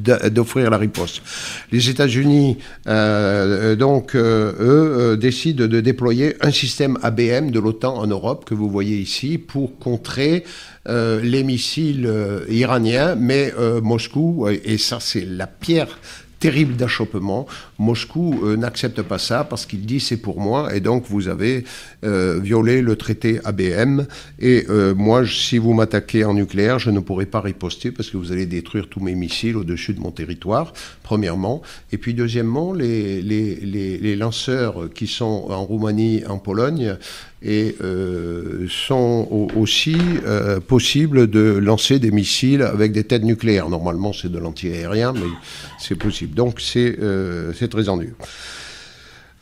d'offrir 0.03 0.71
la 0.71 0.79
riposte. 0.79 1.23
Les 1.71 1.89
États-Unis, 1.89 2.59
euh, 2.87 3.77
donc, 3.77 4.15
euh, 4.15 4.53
eux, 4.61 5.17
décident 5.17 5.67
de 5.67 5.81
déployer 5.81 6.37
un 6.41 6.51
système 6.51 6.99
ABM 7.03 7.51
de 7.51 7.61
l'OTAN 7.61 7.97
en 7.97 8.07
Europe 8.07 8.45
que 8.45 8.55
vous 8.55 8.69
voyez 8.69 8.99
ici 8.99 9.39
pour 9.39 9.79
contrer 9.79 10.45
euh, 10.89 11.21
les 11.23 11.45
missiles 11.45 12.07
euh, 12.07 12.45
iraniens, 12.49 13.15
mais 13.15 13.53
euh, 13.57 13.81
Moscou, 13.81 14.49
et 14.49 14.79
ça 14.79 14.99
c'est 15.01 15.25
la 15.25 15.47
pierre 15.47 15.99
terrible 16.41 16.75
d'achoppement. 16.75 17.47
Moscou 17.83 18.57
n'accepte 18.57 19.03
pas 19.03 19.19
ça 19.19 19.45
parce 19.45 19.67
qu'il 19.67 19.85
dit 19.85 20.01
c'est 20.01 20.17
pour 20.17 20.41
moi 20.41 20.75
et 20.75 20.81
donc 20.81 21.05
vous 21.09 21.29
avez 21.29 21.65
violé 22.03 22.83
le 22.83 22.97
traité 22.97 23.41
ABM 23.45 24.07
et 24.39 24.67
moi 24.97 25.27
si 25.27 25.59
vous 25.59 25.73
m'attaquez 25.73 26.25
en 26.25 26.35
nucléaire 26.35 26.79
je 26.79 26.91
ne 26.91 27.01
pourrai 27.01 27.27
pas 27.27 27.41
riposter 27.41 27.91
parce 27.91 28.11
que 28.11 28.17
vous 28.17 28.33
allez 28.33 28.47
détruire 28.47 28.89
tous 28.89 29.01
mes 29.01 29.15
missiles 29.15 29.57
au-dessus 29.57 29.95
de 29.95 30.01
mon 30.01 30.11
territoire 30.11 30.73
premièrement 31.03 31.63
et 31.93 31.99
puis 31.99 32.15
deuxièmement 32.15 32.73
les, 32.73 33.23
les, 33.23 33.57
les, 33.57 34.17
lanceurs 34.17 34.89
qui 34.95 35.07
sont 35.07 35.47
en 35.49 35.65
Roumanie 35.65 36.23
en 36.29 36.39
Pologne 36.39 36.97
et 37.45 37.77
euh, 37.83 38.67
sont 38.69 39.49
aussi 39.57 39.97
euh, 40.25 40.61
possibles 40.61 41.29
de 41.29 41.41
lancer 41.41 41.99
des 41.99 42.11
missiles 42.11 42.63
avec 42.63 42.93
des 42.93 43.05
têtes 43.05 43.25
nucléaires. 43.25 43.69
Normalement, 43.69 44.13
c'est 44.13 44.31
de 44.31 44.39
l'anti-aérien, 44.39 45.13
mais 45.13 45.31
c'est 45.79 45.97
possible. 45.97 46.35
Donc, 46.35 46.61
c'est 46.61 46.99
euh, 47.01 47.53
très 47.73 47.89
endu. 47.89 48.15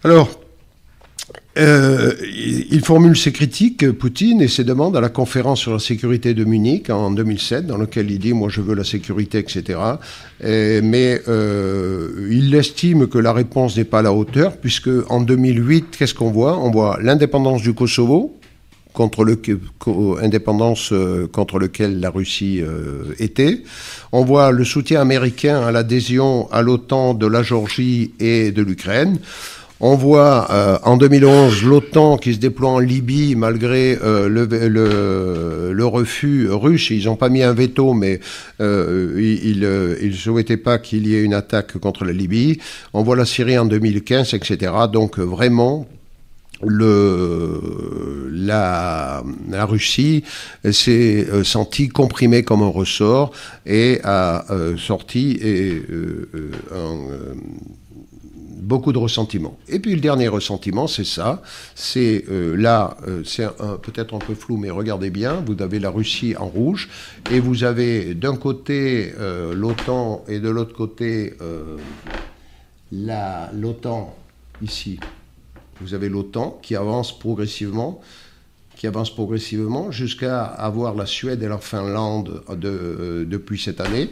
Alors, 0.04 0.30
euh, 1.58 2.14
il 2.72 2.80
formule 2.80 3.16
ses 3.16 3.32
critiques, 3.32 3.90
Poutine, 3.92 4.40
et 4.40 4.48
ses 4.48 4.64
demandes 4.64 4.96
à 4.96 5.00
la 5.00 5.08
conférence 5.08 5.60
sur 5.60 5.72
la 5.72 5.78
sécurité 5.78 6.32
de 6.32 6.44
Munich 6.44 6.88
en 6.90 7.10
2007, 7.10 7.66
dans 7.66 7.76
laquelle 7.76 8.10
il 8.10 8.18
dit 8.18 8.32
Moi, 8.32 8.48
je 8.48 8.60
veux 8.60 8.74
la 8.74 8.84
sécurité, 8.84 9.38
etc. 9.38 9.78
mais 10.40 11.20
euh, 11.28 12.28
il 12.30 12.54
estime 12.54 13.08
que 13.08 13.18
la 13.18 13.32
réponse 13.32 13.76
n'est 13.76 13.84
pas 13.84 13.98
à 13.98 14.02
la 14.02 14.12
hauteur, 14.12 14.56
puisque 14.56 14.90
en 15.08 15.20
2008, 15.20 15.96
qu'est-ce 15.98 16.14
qu'on 16.14 16.30
voit? 16.30 16.58
On 16.58 16.70
voit 16.70 16.98
l'indépendance 17.02 17.62
du 17.62 17.74
Kosovo, 17.74 18.39
contre 18.92 19.24
le, 19.24 19.40
indépendance 20.22 20.92
euh, 20.92 21.28
contre 21.30 21.58
lequel 21.58 22.00
la 22.00 22.10
Russie 22.10 22.60
euh, 22.62 23.14
était. 23.18 23.62
On 24.12 24.24
voit 24.24 24.50
le 24.50 24.64
soutien 24.64 25.00
américain 25.00 25.60
à 25.60 25.72
l'adhésion 25.72 26.50
à 26.50 26.62
l'OTAN 26.62 27.14
de 27.14 27.26
la 27.26 27.42
Géorgie 27.42 28.12
et 28.20 28.52
de 28.52 28.62
l'Ukraine. 28.62 29.18
On 29.82 29.94
voit 29.94 30.48
euh, 30.50 30.76
en 30.84 30.98
2011 30.98 31.64
l'OTAN 31.64 32.18
qui 32.18 32.34
se 32.34 32.38
déploie 32.38 32.68
en 32.68 32.78
Libye 32.80 33.34
malgré 33.34 33.96
le, 33.96 35.84
refus 35.86 36.48
russe. 36.50 36.90
Ils 36.90 37.06
n'ont 37.06 37.16
pas 37.16 37.30
mis 37.30 37.42
un 37.42 37.54
veto, 37.54 37.94
mais 37.94 38.20
ils 38.58 39.60
ne 39.60 40.12
souhaitaient 40.12 40.58
pas 40.58 40.78
qu'il 40.78 41.06
y 41.06 41.14
ait 41.14 41.22
une 41.22 41.32
attaque 41.32 41.78
contre 41.78 42.04
la 42.04 42.12
Libye. 42.12 42.58
On 42.92 43.02
voit 43.02 43.16
la 43.16 43.24
Syrie 43.24 43.56
en 43.56 43.64
2015, 43.64 44.34
etc. 44.34 44.72
Donc 44.92 45.18
vraiment, 45.18 45.86
le, 46.62 48.28
la, 48.32 49.22
Russie 49.64 50.24
s'est 50.70 51.26
sentie 51.44 51.88
comprimée 51.88 52.42
comme 52.42 52.62
un 52.62 52.68
ressort 52.68 53.32
et 53.66 54.00
a 54.04 54.44
sorti 54.76 55.38
et, 55.42 55.82
un 56.74 57.34
beaucoup 58.70 58.92
de 58.92 58.98
ressentiments. 58.98 59.58
Et 59.68 59.80
puis 59.80 59.94
le 59.94 60.00
dernier 60.00 60.28
ressentiment, 60.28 60.86
c'est 60.86 61.04
ça. 61.04 61.42
C'est 61.74 62.24
euh, 62.30 62.54
là, 62.56 62.96
euh, 63.08 63.22
c'est 63.24 63.48
peut-être 63.82 64.14
un 64.14 64.18
peu 64.18 64.34
flou, 64.34 64.56
mais 64.56 64.70
regardez 64.70 65.10
bien, 65.10 65.42
vous 65.44 65.60
avez 65.60 65.80
la 65.80 65.90
Russie 65.90 66.36
en 66.38 66.46
rouge, 66.46 66.88
et 67.32 67.40
vous 67.40 67.64
avez 67.64 68.14
d'un 68.14 68.36
côté 68.36 69.12
euh, 69.18 69.54
l'OTAN 69.54 70.24
et 70.28 70.38
de 70.38 70.48
l'autre 70.48 70.74
côté 70.74 71.34
l'OTAN 72.92 74.16
ici. 74.62 75.00
Vous 75.80 75.94
avez 75.94 76.08
l'OTAN 76.08 76.58
qui 76.62 76.76
avance 76.76 77.18
progressivement 77.18 78.00
qui 78.80 78.86
avance 78.86 79.14
progressivement 79.14 79.90
jusqu'à 79.90 80.42
avoir 80.42 80.94
la 80.94 81.04
Suède 81.04 81.42
et 81.42 81.48
la 81.48 81.58
Finlande 81.58 82.42
de, 82.56 83.26
depuis 83.28 83.60
cette 83.60 83.78
année. 83.78 84.08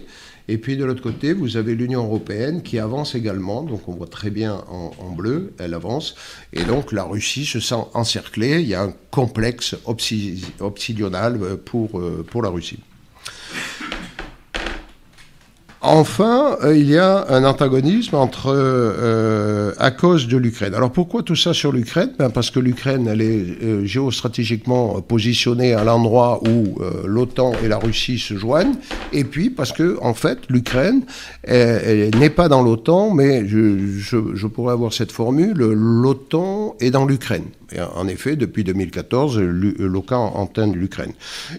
Et 0.46 0.58
puis 0.58 0.76
de 0.76 0.84
l'autre 0.84 1.00
côté, 1.02 1.32
vous 1.32 1.56
avez 1.56 1.74
l'Union 1.74 2.04
européenne 2.04 2.62
qui 2.62 2.78
avance 2.78 3.14
également, 3.14 3.62
donc 3.62 3.88
on 3.88 3.92
voit 3.92 4.08
très 4.08 4.28
bien 4.28 4.62
en, 4.68 5.10
bleu, 5.10 5.54
elle 5.58 5.72
avance, 5.72 6.16
et 6.52 6.64
donc 6.64 6.92
la 6.92 7.04
Russie 7.04 7.46
se 7.46 7.60
sent 7.60 7.82
encerclée, 7.94 8.60
il 8.60 8.68
y 8.68 8.74
a 8.74 8.82
un 8.82 8.92
complexe 9.10 9.74
obsidional 9.86 11.38
pour, 11.64 11.98
euh, 11.98 12.22
pour 12.30 12.42
la 12.42 12.50
Russie. 12.50 12.80
Enfin, 15.80 16.56
euh, 16.64 16.76
il 16.76 16.90
y 16.90 16.98
a 16.98 17.26
un 17.28 17.44
antagonisme 17.44 18.16
entre, 18.16 18.52
euh, 18.52 19.72
à 19.78 19.92
cause 19.92 20.26
de 20.26 20.36
l'Ukraine. 20.36 20.74
Alors 20.74 20.90
pourquoi 20.90 21.22
tout 21.22 21.36
ça 21.36 21.54
sur 21.54 21.70
l'Ukraine? 21.70 22.10
Ben 22.18 22.30
Parce 22.30 22.50
que 22.50 22.58
l'Ukraine, 22.58 23.06
elle 23.06 23.22
est 23.22 23.62
euh, 23.62 23.84
géostratégiquement 23.84 25.00
positionnée 25.00 25.74
à 25.74 25.84
l'endroit 25.84 26.40
où 26.48 26.80
l'OTAN 27.04 27.52
et 27.62 27.68
la 27.68 27.78
Russie 27.78 28.18
se 28.18 28.36
joignent, 28.36 28.74
et 29.12 29.22
puis 29.22 29.50
parce 29.50 29.72
que 29.72 29.98
en 30.02 30.14
fait, 30.14 30.38
l'Ukraine 30.48 31.02
n'est 31.46 32.30
pas 32.30 32.48
dans 32.48 32.62
l'OTAN, 32.62 33.12
mais 33.12 33.46
je, 33.46 33.78
je, 33.98 34.16
je 34.34 34.46
pourrais 34.46 34.72
avoir 34.72 34.92
cette 34.92 35.12
formule, 35.12 35.58
l'OTAN 35.58 36.74
est 36.80 36.90
dans 36.90 37.04
l'Ukraine. 37.04 37.44
En 37.94 38.08
effet, 38.08 38.36
depuis 38.36 38.64
2014, 38.64 39.38
l'OCAN 39.38 40.32
entend 40.34 40.72
l'Ukraine. 40.72 41.12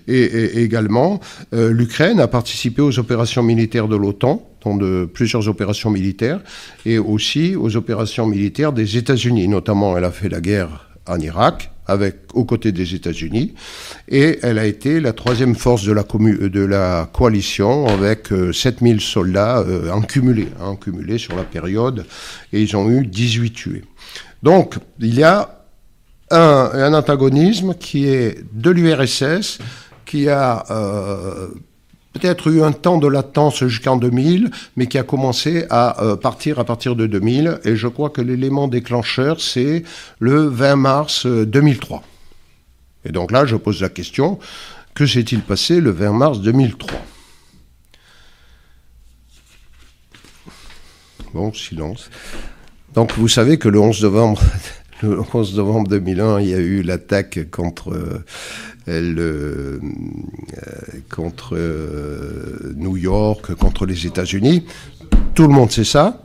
Et, 0.08 0.62
également, 0.64 1.20
l'Ukraine 1.52 2.20
a 2.20 2.28
participé 2.28 2.82
aux 2.82 2.98
opérations 2.98 3.44
militaires 3.44 3.88
de 3.88 3.96
l'OTAN, 3.96 4.50
de 4.66 5.06
plusieurs 5.06 5.48
opérations 5.48 5.90
militaires, 5.90 6.42
et 6.86 6.98
aussi 6.98 7.56
aux 7.56 7.76
opérations 7.76 8.26
militaires 8.26 8.74
des 8.74 8.98
États-Unis. 8.98 9.48
Notamment, 9.48 9.98
elle 9.98 10.06
a 10.06 10.12
fait 10.12 10.30
la 10.30 10.42
guerre 10.42 10.90
en 11.08 11.20
Irak, 11.20 11.72
avec, 11.88 12.18
aux 12.34 12.46
côtés 12.46 12.72
des 12.72 12.94
États-Unis, 12.94 13.56
et 14.08 14.38
elle 14.44 14.60
a 14.60 14.66
été 14.66 15.00
la 15.00 15.12
troisième 15.12 15.56
force 15.56 15.84
de 15.84 15.92
la, 15.92 16.06
la 16.68 17.10
coalition 17.12 17.88
avec 17.88 18.28
7000 18.54 18.96
euh, 18.96 19.00
soldats 19.00 19.60
euh, 19.60 19.90
en, 19.90 20.02
cumulé, 20.02 20.48
en 20.62 20.76
cumulé 20.76 21.18
sur 21.18 21.36
la 21.36 21.44
période, 21.44 22.06
et 22.54 22.62
ils 22.62 22.78
ont 22.78 22.90
eu 22.92 23.06
18 23.08 23.52
tués. 23.54 23.84
Donc, 24.44 24.76
il 25.00 25.16
y 25.16 25.24
a 25.24 25.59
un, 26.32 26.72
un 26.74 26.94
antagonisme 26.94 27.74
qui 27.76 28.08
est 28.08 28.44
de 28.54 28.70
l'URSS, 28.70 29.60
qui 30.06 30.28
a 30.28 30.66
euh, 30.72 31.50
peut-être 32.14 32.48
eu 32.48 32.64
un 32.64 32.72
temps 32.72 32.98
de 32.98 33.08
latence 33.08 33.64
jusqu'en 33.64 33.98
2000, 33.98 34.50
mais 34.76 34.88
qui 34.88 34.98
a 34.98 35.04
commencé 35.04 35.66
à 35.70 36.02
euh, 36.04 36.16
partir 36.16 36.60
à 36.60 36.66
partir 36.66 36.96
de 36.96 37.06
2000. 37.08 37.60
Et 37.64 37.76
je 37.76 37.88
crois 37.88 38.10
que 38.10 38.22
l'élément 38.22 38.68
déclencheur, 38.68 39.40
c'est 39.40 39.84
le 40.20 40.48
20 40.48 40.76
mars 40.76 41.26
2003. 41.28 41.98
Euh, 41.98 43.10
et 43.10 43.12
donc 43.12 43.32
là, 43.32 43.46
je 43.46 43.56
pose 43.56 43.82
la 43.82 43.90
question, 43.90 44.40
que 44.94 45.06
s'est-il 45.06 45.42
passé 45.42 45.80
le 45.80 45.92
20 45.92 46.14
mars 46.14 46.40
2003 46.40 46.90
Bon, 51.34 51.54
silence. 51.54 52.10
Donc 52.96 53.14
vous 53.14 53.28
savez 53.28 53.60
que 53.60 53.70
le 53.70 53.80
11 53.80 54.02
novembre, 54.02 54.42
le 55.02 55.20
11 55.34 55.56
novembre 55.56 55.88
2001, 55.90 56.42
il 56.42 56.50
y 56.50 56.54
a 56.54 56.58
eu 56.58 56.82
l'attaque 56.82 57.50
contre 57.52 57.94
euh, 57.94 58.24
le, 58.88 59.80
euh, 59.80 59.80
contre 61.10 61.56
euh, 61.56 62.74
New 62.76 62.98
York, 62.98 63.54
contre 63.56 63.86
les 63.86 64.06
États-Unis. 64.06 64.66
Tout 65.36 65.44
le 65.44 65.54
monde 65.54 65.72
sait 65.72 65.84
ça. 65.84 66.22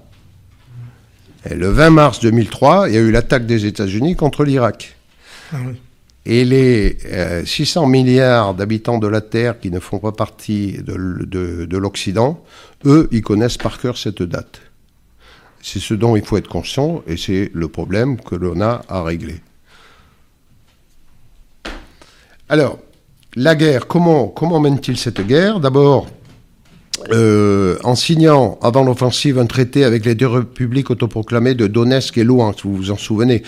Et 1.48 1.54
le 1.54 1.68
20 1.68 1.90
mars 1.90 2.20
2003, 2.20 2.88
il 2.88 2.94
y 2.94 2.98
a 2.98 3.00
eu 3.00 3.10
l'attaque 3.10 3.46
des 3.46 3.66
États-Unis 3.66 4.16
contre 4.16 4.44
l'Irak. 4.44 4.96
Ah 5.52 5.58
Et 6.24 6.44
les 6.44 6.96
600 7.44 7.84
euh, 7.84 7.86
milliards 7.86 8.54
d'habitants 8.54 8.98
de 8.98 9.06
la 9.06 9.20
Terre 9.20 9.60
qui 9.60 9.70
ne 9.70 9.78
font 9.78 9.98
pas 9.98 10.12
partie 10.12 10.78
de, 10.82 10.96
de 11.66 11.76
l'Occident, 11.76 12.42
eux, 12.86 13.08
ils 13.12 13.22
connaissent 13.22 13.58
par 13.58 13.78
cœur 13.78 13.98
cette 13.98 14.22
date. 14.22 14.60
C'est 15.66 15.80
ce 15.80 15.94
dont 15.94 16.14
il 16.14 16.22
faut 16.22 16.36
être 16.36 16.46
conscient 16.46 17.02
et 17.06 17.16
c'est 17.16 17.50
le 17.54 17.68
problème 17.68 18.20
que 18.20 18.34
l'on 18.34 18.60
a 18.60 18.82
à 18.86 19.02
régler. 19.02 19.40
Alors, 22.50 22.78
la 23.34 23.54
guerre, 23.54 23.86
comment, 23.86 24.60
mène-t-il 24.60 24.98
cette 24.98 25.26
guerre? 25.26 25.60
D'abord, 25.60 26.06
euh, 27.12 27.78
en 27.82 27.94
signant 27.94 28.58
avant 28.60 28.84
l'offensive 28.84 29.38
un 29.38 29.46
traité 29.46 29.84
avec 29.84 30.04
les 30.04 30.14
deux 30.14 30.26
républiques 30.26 30.90
autoproclamées 30.90 31.54
de 31.54 31.66
Donetsk 31.66 32.18
et 32.18 32.24
Luhansk, 32.24 32.66
vous 32.66 32.76
vous 32.76 32.90
en 32.90 32.98
souvenez, 32.98 33.42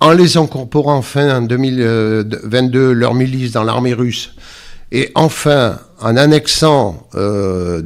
en 0.00 0.10
les 0.10 0.36
incorporant 0.36 1.02
fin 1.02 1.40
2022 1.40 2.90
leurs 2.90 3.14
milices 3.14 3.52
dans 3.52 3.62
l'armée 3.62 3.94
russe, 3.94 4.34
et 4.90 5.12
enfin 5.14 5.78
en 6.00 6.16
annexant 6.16 7.06
euh, 7.14 7.80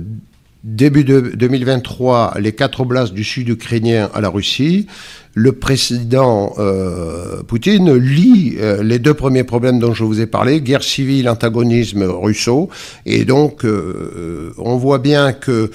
début 0.64 1.05
de 1.05 1.21
2023 1.35 2.35
les 2.40 2.53
quatre 2.53 2.81
oblasts 2.81 3.12
du 3.12 3.25
sud 3.25 3.49
ukrainien 3.49 4.11
à 4.14 4.21
la 4.21 4.29
Russie, 4.29 4.87
le 5.35 5.53
président 5.53 6.55
euh, 6.59 7.42
Poutine 7.44 7.94
lit 7.94 8.57
euh, 8.59 8.83
les 8.83 8.99
deux 8.99 9.14
premiers 9.14 9.44
problèmes 9.44 9.79
dont 9.79 9.94
je 9.94 10.03
vous 10.03 10.21
ai 10.21 10.27
parlé, 10.27 10.61
guerre 10.61 10.83
civile, 10.83 11.29
antagonisme 11.29 12.03
russo, 12.03 12.71
et 13.07 13.25
donc 13.25 13.64
euh, 13.64 14.53
on 14.59 14.77
voit 14.77 14.99
bien 14.99 15.33
que 15.33 15.71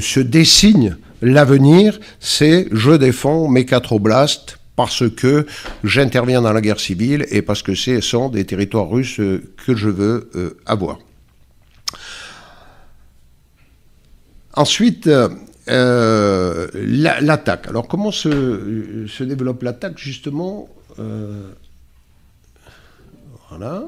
se 0.00 0.20
dessine 0.20 0.96
l'avenir, 1.20 2.00
c'est 2.18 2.68
je 2.72 2.92
défends 2.92 3.48
mes 3.48 3.66
quatre 3.66 3.92
oblasts 3.92 4.58
parce 4.76 5.04
que 5.10 5.46
j'interviens 5.84 6.40
dans 6.40 6.52
la 6.52 6.62
guerre 6.62 6.80
civile 6.80 7.26
et 7.30 7.42
parce 7.42 7.62
que 7.62 7.74
ce 7.74 8.00
sont 8.00 8.30
des 8.30 8.44
territoires 8.44 8.88
russes 8.88 9.20
que 9.66 9.76
je 9.76 9.90
veux 9.90 10.30
avoir. 10.64 10.98
Ensuite, 14.54 15.08
euh, 15.68 16.66
l'attaque. 16.74 17.68
Alors 17.68 17.86
comment 17.86 18.10
se, 18.10 19.22
développe 19.22 19.62
l'attaque 19.62 19.98
justement 19.98 20.68
euh, 20.98 21.52
Voilà. 23.48 23.84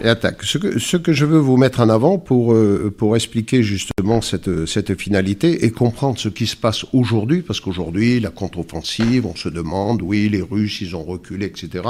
L'attaque. 0.00 0.42
Ce 0.42 0.58
que, 0.58 0.78
ce 0.78 0.96
que 0.96 1.12
je 1.12 1.24
veux 1.26 1.38
vous 1.38 1.56
mettre 1.56 1.80
en 1.80 1.88
avant 1.88 2.18
pour, 2.18 2.54
euh, 2.54 2.92
pour 2.96 3.14
expliquer 3.14 3.62
justement 3.62 4.22
cette, 4.22 4.66
cette 4.66 4.98
finalité 4.98 5.64
et 5.64 5.70
comprendre 5.70 6.18
ce 6.18 6.28
qui 6.28 6.46
se 6.46 6.56
passe 6.56 6.84
aujourd'hui, 6.92 7.42
parce 7.42 7.60
qu'aujourd'hui, 7.60 8.18
la 8.18 8.30
contre-offensive, 8.30 9.26
on 9.26 9.36
se 9.36 9.48
demande, 9.48 10.02
oui, 10.02 10.28
les 10.30 10.42
Russes, 10.42 10.80
ils 10.80 10.96
ont 10.96 11.04
reculé, 11.04 11.46
etc. 11.46 11.84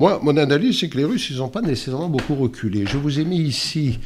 Moi, 0.00 0.20
mon 0.22 0.36
analyse, 0.36 0.78
c'est 0.78 0.88
que 0.88 0.96
les 0.96 1.04
Russes, 1.04 1.28
ils 1.30 1.38
n'ont 1.38 1.48
pas 1.48 1.60
nécessairement 1.60 2.08
beaucoup 2.08 2.36
reculé. 2.36 2.84
Je 2.86 2.96
vous 2.96 3.18
ai 3.18 3.24
mis 3.24 3.40
ici 3.40 3.98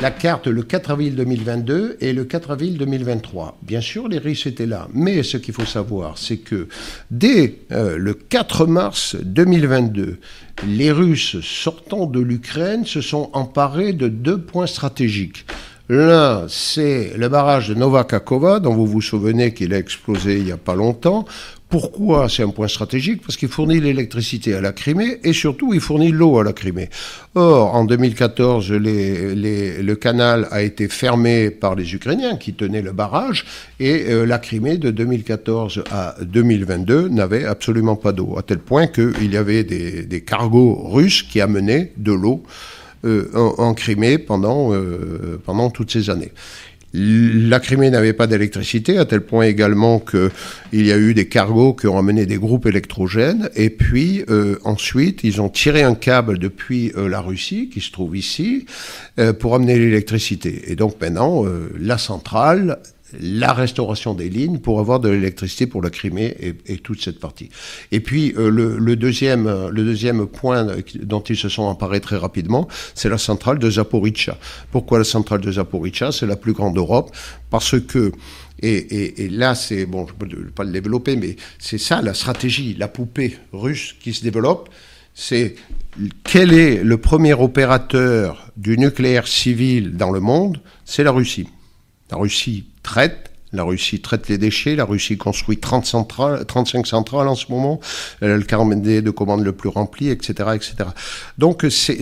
la 0.00 0.10
carte 0.10 0.48
le 0.48 0.62
4 0.62 0.90
avril 0.90 1.14
2022 1.14 1.98
et 2.00 2.12
le 2.12 2.24
4 2.24 2.50
avril 2.50 2.76
2023. 2.76 3.56
Bien 3.62 3.80
sûr, 3.80 4.08
les 4.08 4.18
Russes 4.18 4.46
étaient 4.46 4.66
là, 4.66 4.88
mais 4.92 5.22
ce 5.22 5.36
qu'il 5.36 5.54
faut 5.54 5.64
savoir, 5.64 6.18
c'est 6.18 6.38
que 6.38 6.66
dès 7.12 7.60
euh, 7.70 7.96
le 7.96 8.14
4 8.14 8.66
mars 8.66 9.14
2022, 9.22 10.18
les 10.66 10.90
Russes 10.90 11.40
sortant 11.42 12.06
de 12.06 12.18
l'Ukraine 12.18 12.84
se 12.84 13.00
sont 13.00 13.30
emparés 13.32 13.92
de 13.92 14.08
deux 14.08 14.38
points 14.38 14.66
stratégiques. 14.66 15.46
L'un, 15.88 16.46
c'est 16.48 17.12
le 17.16 17.28
barrage 17.28 17.68
de 17.68 17.74
Novakakova, 17.74 18.58
dont 18.58 18.74
vous 18.74 18.86
vous 18.86 19.00
souvenez 19.00 19.54
qu'il 19.54 19.72
a 19.72 19.78
explosé 19.78 20.38
il 20.38 20.44
n'y 20.44 20.50
a 20.50 20.56
pas 20.56 20.74
longtemps, 20.74 21.24
pourquoi? 21.68 22.28
C'est 22.28 22.44
un 22.44 22.50
point 22.50 22.68
stratégique 22.68 23.22
Parce 23.22 23.36
qu'il 23.36 23.48
fournit 23.48 23.80
l'électricité 23.80 24.54
à 24.54 24.60
la 24.60 24.72
Crimée 24.72 25.18
et 25.24 25.32
surtout 25.32 25.74
il 25.74 25.80
fournit 25.80 26.12
l'eau 26.12 26.38
à 26.38 26.44
la 26.44 26.52
Crimée. 26.52 26.88
Or, 27.34 27.74
en 27.74 27.84
2014, 27.84 28.70
le 28.70 29.94
canal 29.94 30.46
a 30.52 30.62
été 30.62 30.88
fermé 30.88 31.50
par 31.50 31.74
les 31.74 31.92
Ukrainiens 31.94 32.36
qui 32.36 32.54
tenaient 32.54 32.82
le 32.82 32.92
barrage 32.92 33.44
et 33.80 34.06
euh, 34.08 34.24
la 34.24 34.38
Crimée 34.38 34.78
de 34.78 34.90
2014 34.90 35.84
à 35.90 36.14
2022 36.22 37.08
n'avait 37.08 37.44
absolument 37.44 37.96
pas 37.96 38.12
d'eau, 38.12 38.36
à 38.38 38.42
tel 38.42 38.58
point 38.58 38.86
qu'il 38.86 39.32
y 39.32 39.36
avait 39.36 39.64
des, 39.64 40.20
cargos 40.20 40.88
russes 40.88 41.22
qui 41.22 41.40
amenaient 41.40 41.92
de 41.96 42.12
l'eau 42.12 42.42
euh, 43.04 43.28
en, 43.34 43.74
Crimée 43.74 44.18
pendant, 44.18 44.72
euh, 44.72 45.40
pendant 45.44 45.70
toutes 45.70 45.90
ces 45.90 46.10
années. 46.10 46.32
La 46.98 47.60
Crimée 47.60 47.90
n'avait 47.90 48.14
pas 48.14 48.26
d'électricité, 48.26 48.96
à 48.96 49.04
tel 49.04 49.20
point 49.20 49.44
également 49.44 49.98
qu'il 50.00 50.30
y 50.72 50.92
a 50.92 50.96
eu 50.96 51.12
des 51.12 51.28
cargos 51.28 51.74
qui 51.74 51.88
ont 51.88 51.98
amené 51.98 52.24
des 52.24 52.38
groupes 52.38 52.64
électrogènes. 52.64 53.50
Et 53.54 53.68
puis 53.68 54.24
euh, 54.30 54.56
ensuite, 54.64 55.22
ils 55.22 55.42
ont 55.42 55.50
tiré 55.50 55.82
un 55.82 55.94
câble 55.94 56.38
depuis 56.38 56.92
euh, 56.96 57.06
la 57.06 57.20
Russie, 57.20 57.68
qui 57.68 57.82
se 57.82 57.92
trouve 57.92 58.16
ici, 58.16 58.64
euh, 59.18 59.34
pour 59.34 59.54
amener 59.54 59.78
l'électricité. 59.78 60.72
Et 60.72 60.74
donc 60.74 60.98
maintenant, 60.98 61.44
la 61.78 61.98
centrale 61.98 62.78
la 63.20 63.52
restauration 63.52 64.14
des 64.14 64.28
lignes 64.28 64.58
pour 64.58 64.80
avoir 64.80 65.00
de 65.00 65.08
l'électricité 65.08 65.66
pour 65.66 65.82
la 65.82 65.90
Crimée 65.90 66.36
et, 66.66 66.76
toute 66.78 67.02
cette 67.02 67.18
partie. 67.18 67.50
Et 67.92 68.00
puis 68.00 68.34
euh, 68.36 68.50
le, 68.50 68.96
deuxième, 68.96 69.46
le 69.70 69.84
deuxième 69.84 70.26
point 70.26 70.66
dont 71.02 71.20
ils 71.20 71.36
se 71.36 71.48
sont 71.48 71.62
emparés 71.62 72.00
très 72.00 72.16
rapidement, 72.16 72.68
c'est 72.94 73.08
la 73.08 73.18
centrale 73.18 73.58
de 73.58 73.70
Zaporizhia. 73.70 74.36
Pourquoi 74.70 74.98
la 74.98 75.04
centrale 75.04 75.40
de 75.40 75.52
Zaporizhia? 75.52 76.12
C'est 76.12 76.26
la 76.26 76.36
plus 76.36 76.52
grande 76.52 76.74
d'Europe 76.74 77.14
parce 77.50 77.80
que 77.80 78.12
et, 78.62 79.24
et, 79.24 79.28
là, 79.28 79.54
c'est 79.54 79.84
bon, 79.84 80.06
je 80.06 80.24
ne 80.24 80.42
peux 80.44 80.50
pas 80.50 80.64
le 80.64 80.72
développer, 80.72 81.16
mais 81.16 81.36
c'est 81.58 81.78
ça 81.78 82.00
la 82.00 82.14
stratégie, 82.14 82.74
la 82.78 82.88
poupée 82.88 83.36
russe 83.52 83.94
qui 84.00 84.14
se 84.14 84.22
développe. 84.22 84.70
C'est 85.14 85.56
quel 86.24 86.52
est 86.52 86.82
le 86.82 86.98
premier 86.98 87.34
opérateur 87.34 88.50
du 88.56 88.78
nucléaire 88.78 89.26
civil 89.26 89.96
dans 89.96 90.10
le 90.10 90.20
monde? 90.20 90.60
C'est 90.84 91.04
la 91.04 91.10
Russie. 91.10 91.48
La 92.10 92.18
Russie 92.18 92.66
traite. 92.86 93.30
La 93.52 93.62
Russie 93.62 94.00
traite 94.00 94.28
les 94.28 94.38
déchets. 94.38 94.76
La 94.76 94.84
Russie 94.84 95.16
construit 95.16 95.58
30 95.58 95.86
centrales, 95.86 96.44
35 96.46 96.86
centrales 96.86 97.28
en 97.28 97.34
ce 97.34 97.50
moment. 97.50 97.80
Elle 98.20 98.30
a 98.30 98.36
le 98.36 98.42
carnet 98.42 99.02
de 99.02 99.10
commandes 99.10 99.44
le 99.44 99.52
plus 99.52 99.68
rempli, 99.68 100.08
etc., 100.08 100.50
etc. 100.54 100.90
Donc, 101.38 101.64
c'est, 101.70 101.98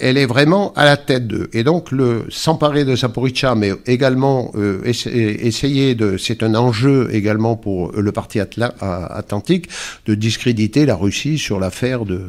elle 0.00 0.16
est 0.16 0.26
vraiment 0.26 0.72
à 0.74 0.84
la 0.84 0.96
tête 0.96 1.26
d'eux. 1.26 1.48
Et 1.52 1.64
donc, 1.64 1.90
le 1.90 2.26
s'emparer 2.28 2.84
de 2.84 2.94
Saporicha, 2.94 3.54
mais 3.54 3.72
également 3.86 4.52
euh, 4.54 4.82
essayer 4.84 5.94
de, 5.94 6.16
c'est 6.16 6.42
un 6.42 6.54
enjeu 6.54 7.08
également 7.12 7.56
pour 7.56 7.92
le 7.92 8.12
parti 8.12 8.38
atlantique 8.40 9.68
de 10.06 10.14
discréditer 10.14 10.86
la 10.86 10.94
Russie 10.94 11.38
sur 11.38 11.58
l'affaire 11.58 12.04
de, 12.04 12.20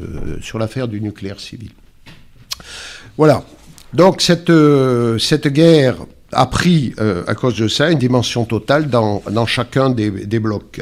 sur 0.41 0.57
l'affaire 0.57 0.87
du 0.87 1.01
nucléaire 1.01 1.39
civil. 1.39 1.71
Voilà. 3.17 3.43
Donc 3.93 4.21
cette, 4.21 4.49
euh, 4.49 5.17
cette 5.17 5.47
guerre 5.47 5.97
a 6.31 6.45
pris, 6.45 6.93
euh, 6.99 7.23
à 7.27 7.35
cause 7.35 7.57
de 7.57 7.67
ça, 7.67 7.89
une 7.91 7.99
dimension 7.99 8.45
totale 8.45 8.89
dans, 8.89 9.45
chacun 9.45 9.89
des, 9.89 10.39
blocs. 10.39 10.81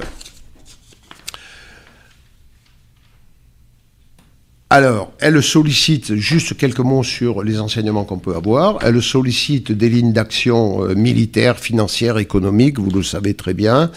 Alors, 4.72 5.12
elle 5.20 5.42
sollicite 5.42 6.14
juste 6.16 6.56
quelques 6.56 6.80
mots 6.80 7.04
sur 7.04 7.44
les 7.44 7.60
enseignements 7.60 8.04
qu'on 8.04 8.20
peut 8.20 8.36
avoir. 8.36 8.78
Elle 8.84 9.02
sollicite 9.02 9.72
des 9.72 9.90
lignes 9.90 10.14
d'action 10.14 10.86
euh, 10.86 10.94
militaires, 10.94 11.58
financières, 11.58 12.20
économiques, 12.20 12.78
vous 12.78 12.92
le 12.92 13.02
savez 13.02 13.34
très 13.34 13.56
bien, 13.56 13.90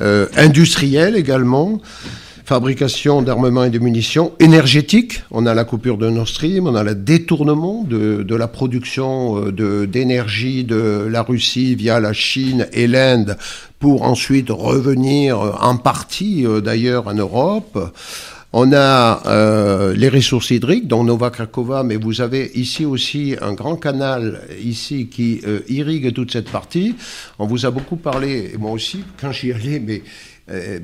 euh, 0.00 0.26
industrielles 0.36 1.14
également 1.14 1.80
fabrication 2.48 3.20
d'armements 3.20 3.64
et 3.64 3.70
de 3.70 3.78
munitions, 3.78 4.32
énergétique, 4.40 5.22
on 5.30 5.44
a 5.44 5.52
la 5.52 5.64
coupure 5.64 5.98
de 5.98 6.08
Nord 6.08 6.28
Stream, 6.28 6.66
on 6.66 6.74
a 6.76 6.82
le 6.82 6.94
détournement 6.94 7.84
de, 7.84 8.22
de 8.22 8.34
la 8.34 8.48
production 8.48 9.44
euh, 9.44 9.86
d'énergie 9.86 10.64
de, 10.64 11.06
la 11.10 11.20
Russie 11.20 11.74
via 11.74 12.00
la 12.00 12.14
Chine 12.14 12.66
et 12.72 12.86
l'Inde 12.86 13.36
pour 13.78 14.02
ensuite 14.04 14.48
revenir 14.48 15.38
en 15.60 15.76
partie 15.76 16.46
d'ailleurs 16.64 17.08
en 17.08 17.14
Europe. 17.14 17.78
On 18.54 18.72
a 18.72 19.26
euh, 19.26 19.94
les 19.94 20.08
ressources 20.08 20.50
hydriques, 20.50 20.88
dont 20.88 21.04
Nova 21.04 21.28
Krakova, 21.28 21.82
mais 21.82 21.96
vous 21.96 22.22
avez 22.22 22.50
ici 22.54 22.86
aussi 22.86 23.36
un 23.42 23.52
grand 23.52 23.76
canal 23.76 24.40
ici 24.64 25.08
qui 25.08 25.42
euh, 25.46 25.60
irrigue 25.68 26.14
toute 26.14 26.32
cette 26.32 26.50
partie. 26.50 26.96
On 27.38 27.46
vous 27.46 27.66
a 27.66 27.70
beaucoup 27.70 27.96
parlé, 27.96 28.52
et 28.54 28.56
moi 28.56 28.70
aussi, 28.70 29.04
quand 29.20 29.32
j'y 29.32 29.52
allais, 29.52 29.80
mais 29.80 30.02
euh, 30.50 30.80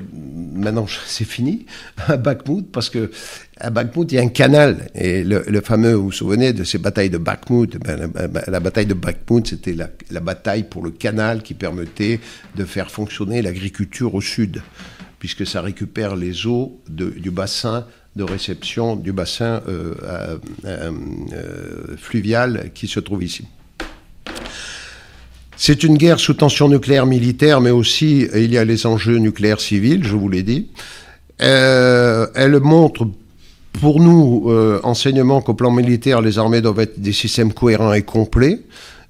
maintenant 0.53 0.85
c'est 1.07 1.25
fini, 1.25 1.65
à 2.07 2.17
Bakhmut, 2.17 2.71
parce 2.71 2.89
que 2.89 3.11
à 3.57 3.69
Bakhmut, 3.69 4.11
il 4.11 4.15
y 4.15 4.17
a 4.17 4.21
un 4.21 4.29
canal. 4.29 4.89
Et 4.95 5.23
le, 5.23 5.61
fameux, 5.61 5.93
vous 5.93 6.05
vous 6.05 6.11
souvenez 6.11 6.53
de 6.53 6.63
ces 6.63 6.77
batailles 6.77 7.09
de 7.09 7.17
Bakhmut? 7.17 7.77
Ben, 7.77 8.11
la, 8.47 8.59
bataille 8.59 8.85
de 8.85 8.93
Bakhmut, 8.93 9.47
c'était 9.47 9.75
la, 9.75 10.19
bataille 10.19 10.63
pour 10.63 10.83
le 10.83 10.91
canal 10.91 11.41
qui 11.41 11.53
permettait 11.53 12.19
de 12.55 12.65
faire 12.65 12.91
fonctionner 12.91 13.41
l'agriculture 13.41 14.13
au 14.13 14.21
sud 14.21 14.61
puisque 15.19 15.47
ça 15.47 15.61
récupère 15.61 16.15
les 16.15 16.45
eaux 16.45 16.81
du 16.87 17.31
bassin 17.31 17.87
de 18.15 18.23
réception, 18.23 18.95
du 18.95 19.11
bassin 19.11 19.61
euh, 19.67 20.37
euh, 20.65 21.97
fluvial 21.97 22.71
qui 22.73 22.87
se 22.87 22.99
trouve 22.99 23.23
ici. 23.23 23.45
C'est 25.57 25.83
une 25.83 25.97
guerre 25.97 26.19
sous 26.19 26.33
tension 26.33 26.67
nucléaire 26.69 27.05
militaire, 27.05 27.61
mais 27.61 27.71
aussi 27.71 28.27
il 28.33 28.51
y 28.51 28.57
a 28.57 28.65
les 28.65 28.85
enjeux 28.85 29.17
nucléaires 29.17 29.61
civils, 29.61 30.03
je 30.03 30.15
vous 30.15 30.29
l'ai 30.29 30.43
dit. 30.43 30.67
elle 31.39 32.59
montre 32.61 33.07
pour 33.79 33.99
nous, 33.99 34.51
enseignement 34.83 35.41
qu'au 35.41 35.53
plan 35.53 35.71
militaire, 35.71 36.21
les 36.21 36.39
armées 36.39 36.61
doivent 36.61 36.79
être 36.79 36.99
des 36.99 37.13
systèmes 37.13 37.53
cohérents 37.53 37.93
et 37.93 38.03
complets. 38.03 38.59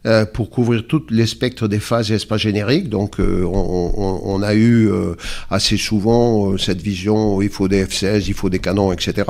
Euh, 0.05 0.23
pour 0.23 0.51
couvrir 0.51 0.85
tout 0.85 1.01
les 1.09 1.25
spectres 1.25 1.67
des 1.67 1.79
phases 1.79 2.11
et 2.11 2.15
espaces 2.15 2.41
génériques. 2.41 2.89
Donc 2.89 3.19
euh, 3.19 3.43
on, 3.43 4.43
a 4.43 4.53
eu 4.53 4.87
euh, 4.87 5.15
assez 5.49 5.77
souvent 5.77 6.55
cette 6.59 6.79
vision 6.79 7.41
il 7.41 7.49
faut 7.49 7.67
des 7.67 7.85
F-16, 7.85 8.25
il 8.27 8.35
faut 8.35 8.51
des 8.51 8.59
canons, 8.59 8.91
etc. 8.91 9.23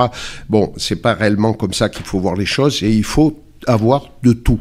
Bon, 0.49 0.73
c'est 0.75 0.97
pas 0.97 1.13
réellement 1.13 1.53
comme 1.53 1.71
ça 1.71 1.87
qu'il 1.87 2.05
faut 2.05 2.19
voir 2.19 2.35
les 2.35 2.45
choses 2.45 2.83
et 2.83 2.91
il 2.91 3.05
faut 3.05 3.39
avoir 3.67 4.09
de 4.21 4.33
tout. 4.33 4.59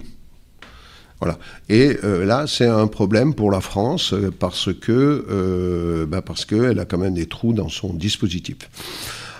Voilà. 1.25 1.39
Et 1.71 1.97
là, 2.03 2.45
c'est 2.47 2.67
un 2.67 2.87
problème 2.87 3.33
pour 3.33 3.51
la 3.51 3.63
France 3.63 4.15
parce 4.39 4.75
que 4.75 6.07
bah 6.07 6.21
parce 6.21 6.45
qu'elle 6.45 6.79
a 6.79 6.85
quand 6.85 6.99
même 6.99 7.15
des 7.15 7.25
trous 7.25 7.55
dans 7.55 7.71
son 7.71 7.95
dispositif. 7.95 8.57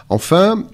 Enfin, 0.09 0.67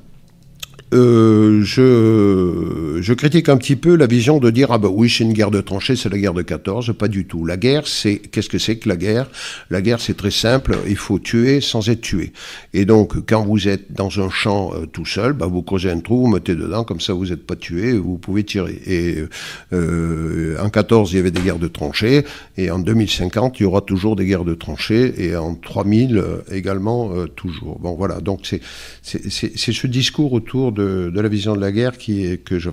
euh, 0.92 1.62
je, 1.62 2.98
je, 3.00 3.14
critique 3.14 3.48
un 3.48 3.56
petit 3.56 3.76
peu 3.76 3.94
la 3.94 4.08
vision 4.08 4.38
de 4.38 4.50
dire 4.50 4.72
ah 4.72 4.78
ben 4.78 4.88
oui 4.88 5.08
c'est 5.08 5.22
une 5.22 5.32
guerre 5.32 5.52
de 5.52 5.60
tranchées 5.60 5.94
c'est 5.94 6.08
la 6.08 6.18
guerre 6.18 6.34
de 6.34 6.42
14 6.42 6.92
pas 6.98 7.06
du 7.06 7.26
tout. 7.26 7.46
La 7.46 7.56
guerre 7.56 7.86
c'est 7.86 8.16
qu'est-ce 8.18 8.48
que 8.48 8.58
c'est 8.58 8.76
que 8.76 8.88
la 8.88 8.96
guerre? 8.96 9.30
La 9.70 9.82
guerre 9.82 10.00
c'est 10.00 10.16
très 10.16 10.32
simple 10.32 10.76
il 10.88 10.96
faut 10.96 11.20
tuer 11.20 11.60
sans 11.60 11.88
être 11.90 12.00
tué. 12.00 12.32
Et 12.74 12.86
donc 12.86 13.24
quand 13.26 13.44
vous 13.44 13.68
êtes 13.68 13.92
dans 13.92 14.20
un 14.20 14.30
champ 14.30 14.72
euh, 14.74 14.86
tout 14.86 15.06
seul 15.06 15.32
bah, 15.32 15.46
vous 15.46 15.62
creusez 15.62 15.90
un 15.90 16.00
trou 16.00 16.22
vous 16.22 16.26
mettez 16.26 16.56
dedans 16.56 16.82
comme 16.82 17.00
ça 17.00 17.12
vous 17.12 17.26
n'êtes 17.26 17.46
pas 17.46 17.56
tué 17.56 17.92
vous 17.92 18.18
pouvez 18.18 18.42
tirer. 18.42 18.80
Et 18.84 19.24
euh, 19.72 20.56
en 20.60 20.70
14 20.70 21.12
il 21.12 21.16
y 21.16 21.18
avait 21.20 21.30
des 21.30 21.40
guerres 21.40 21.60
de 21.60 21.68
tranchées 21.68 22.24
et 22.56 22.68
en 22.72 22.80
2050 22.80 23.60
il 23.60 23.62
y 23.62 23.66
aura 23.66 23.80
toujours 23.80 24.16
des 24.16 24.26
guerres 24.26 24.44
de 24.44 24.54
tranchées 24.54 25.14
et 25.18 25.36
en 25.36 25.54
3000 25.54 26.18
euh, 26.18 26.38
également 26.50 27.12
toujours. 27.36 27.78
Bon 27.78 27.94
voilà. 27.94 28.20
Donc 28.20 28.40
c'est 28.44 28.60
c'est 29.02 29.72
ce 29.72 29.86
discours 29.86 30.32
autour 30.32 30.72
de 30.72 30.79
de, 30.80 31.20
la 31.20 31.28
vision 31.28 31.54
de 31.54 31.60
la 31.60 31.72
guerre 31.72 31.98
qui 31.98 32.24
est, 32.24 32.38
que 32.38 32.58
je 32.58 32.70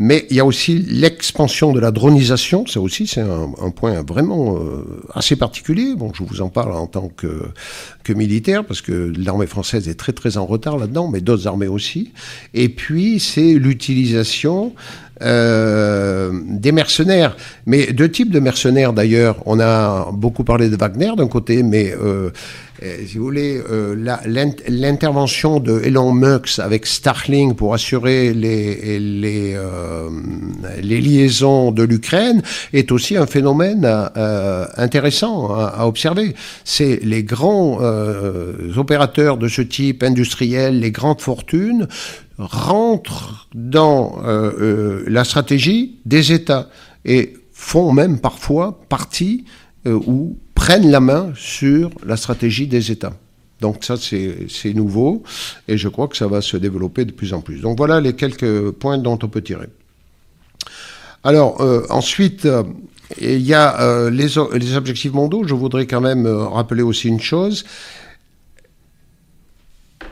mais 0.00 0.26
il 0.28 0.36
y 0.36 0.40
a 0.40 0.44
aussi 0.44 0.78
l'expansion 0.78 1.72
de 1.72 1.78
la 1.78 1.92
dronisation, 1.92 2.66
ça 2.66 2.80
aussi 2.80 3.06
c'est 3.06 3.20
un, 3.20 3.70
point 3.70 4.02
vraiment 4.02 4.56
euh, 4.56 4.82
assez 5.14 5.36
particulier. 5.36 5.94
Bon, 5.96 6.12
je 6.12 6.24
vous 6.24 6.40
en 6.40 6.48
parle 6.48 6.72
en 6.72 6.88
tant 6.88 7.08
que, 7.08 8.12
militaire, 8.12 8.64
parce 8.64 8.82
que 8.82 9.12
l'armée 9.16 9.46
française 9.46 9.88
est 9.88 9.94
très 9.94 10.12
très 10.12 10.36
en 10.36 10.46
retard 10.46 10.78
là-dedans, 10.78 11.06
mais 11.06 11.20
d'autres 11.20 11.46
armées 11.46 11.68
aussi. 11.68 12.12
Et 12.54 12.68
puis 12.68 13.20
c'est 13.20 13.54
l'utilisation 13.54 14.72
euh, 15.22 16.32
des 16.44 16.72
mercenaires, 16.72 17.36
mais 17.66 17.92
deux 17.92 18.10
types 18.10 18.30
de 18.30 18.40
mercenaires 18.40 18.92
d'ailleurs. 18.92 19.36
On 19.46 19.60
a 19.60 20.10
beaucoup 20.12 20.42
parlé 20.42 20.70
de 20.70 20.76
Wagner 20.76 21.12
d'un 21.16 21.28
côté, 21.28 21.62
mais 21.62 21.94
euh, 21.94 22.30
si 23.06 23.18
vous 23.18 23.24
voulez, 23.24 23.62
euh, 23.70 23.94
l'intervention 24.68 25.60
de 25.60 25.80
Elon 25.84 26.12
Musk 26.12 26.58
avec 26.58 26.86
Starlink 26.86 27.56
pour 27.56 27.74
assurer 27.74 28.34
les, 28.34 28.98
les, 28.98 29.54
euh, 29.56 30.10
les 30.82 31.00
liaisons 31.00 31.70
de 31.70 31.82
l'Ukraine 31.82 32.42
est 32.72 32.92
aussi 32.92 33.16
un 33.16 33.26
phénomène 33.26 33.84
intéressant 34.76 35.54
à, 35.54 35.86
observer. 35.86 36.34
C'est 36.64 37.00
les 37.02 37.22
grands 37.22 37.78
opérateurs 38.76 39.36
de 39.38 39.48
ce 39.48 39.62
type 39.62 40.02
industriel, 40.02 40.80
les 40.80 40.90
grandes 40.90 41.20
fortunes, 41.20 41.88
rentrent 42.38 43.48
dans 43.54 44.16
la 44.24 45.24
stratégie 45.24 46.00
des 46.04 46.32
États 46.32 46.68
et 47.04 47.34
font 47.52 47.92
même 47.92 48.18
parfois 48.20 48.80
partie 48.88 49.44
ou 49.86 50.36
prennent 50.64 50.90
la 50.90 51.00
main 51.00 51.30
sur 51.36 51.90
la 52.06 52.16
stratégie 52.16 52.66
des 52.66 52.90
États. 52.90 53.12
Donc 53.60 53.84
ça, 53.84 53.96
c'est 53.98 54.72
nouveau 54.72 55.22
et 55.68 55.76
je 55.76 55.88
crois 55.88 56.08
que 56.08 56.16
ça 56.16 56.26
va 56.26 56.40
se 56.40 56.56
développer 56.56 57.04
de 57.04 57.12
plus 57.12 57.34
en 57.34 57.42
plus. 57.42 57.60
Donc 57.60 57.76
voilà 57.76 58.00
les 58.00 58.14
quelques 58.14 58.70
points 58.70 58.96
dont 58.96 59.18
on 59.22 59.28
peut 59.28 59.42
tirer. 59.42 59.66
Alors 61.22 61.60
euh, 61.60 61.84
ensuite, 61.90 62.46
euh, 62.46 62.62
il 63.20 63.42
y 63.42 63.52
a 63.52 63.78
euh, 63.82 64.08
les, 64.08 64.38
objectifs 64.38 65.12
mondiaux. 65.12 65.46
Je 65.46 65.52
voudrais 65.52 65.86
quand 65.86 66.00
même 66.00 66.26
rappeler 66.26 66.82
aussi 66.82 67.08
une 67.08 67.20
chose. 67.20 67.66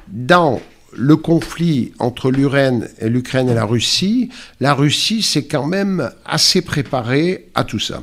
Dans 0.08 0.60
le 0.92 1.16
conflit 1.16 1.94
entre 1.98 2.30
l'Ukraine 2.30 2.88
et 3.00 3.54
la 3.54 3.64
Russie, 3.64 4.28
la 4.60 4.74
Russie 4.74 5.22
s'est 5.22 5.46
quand 5.46 5.66
même 5.66 6.10
assez 6.26 6.60
préparée 6.60 7.48
à 7.54 7.64
tout 7.64 7.78
ça. 7.78 8.02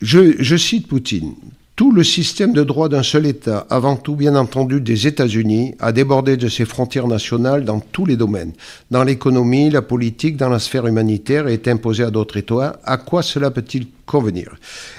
Je, 0.00 0.56
cite 0.56 0.86
Poutine. 0.86 1.34
Tout 1.74 1.92
le 1.92 2.02
système 2.02 2.52
de 2.52 2.64
droit 2.64 2.88
d'un 2.88 3.02
seul 3.02 3.26
État, 3.26 3.66
avant 3.70 3.96
tout 3.96 4.16
bien 4.16 4.34
entendu 4.34 4.80
des 4.80 5.06
États-Unis, 5.06 5.74
a 5.78 5.92
débordé 5.92 6.36
de 6.36 6.48
ses 6.48 6.64
frontières 6.64 7.06
nationales 7.06 7.64
dans 7.64 7.80
tous 7.80 8.04
les 8.04 8.16
domaines. 8.16 8.52
Dans 8.90 9.04
l'économie, 9.04 9.70
la 9.70 9.82
politique, 9.82 10.36
dans 10.36 10.48
la 10.48 10.58
sphère 10.58 10.86
humanitaire, 10.86 11.46
et 11.46 11.54
est 11.54 11.68
imposé 11.68 12.02
à 12.02 12.10
d'autres 12.10 12.36
États. 12.36 12.80
À 12.84 12.96
quoi 12.96 13.22
cela 13.22 13.50
peut-il 13.50 13.86
convenir? 14.06 14.56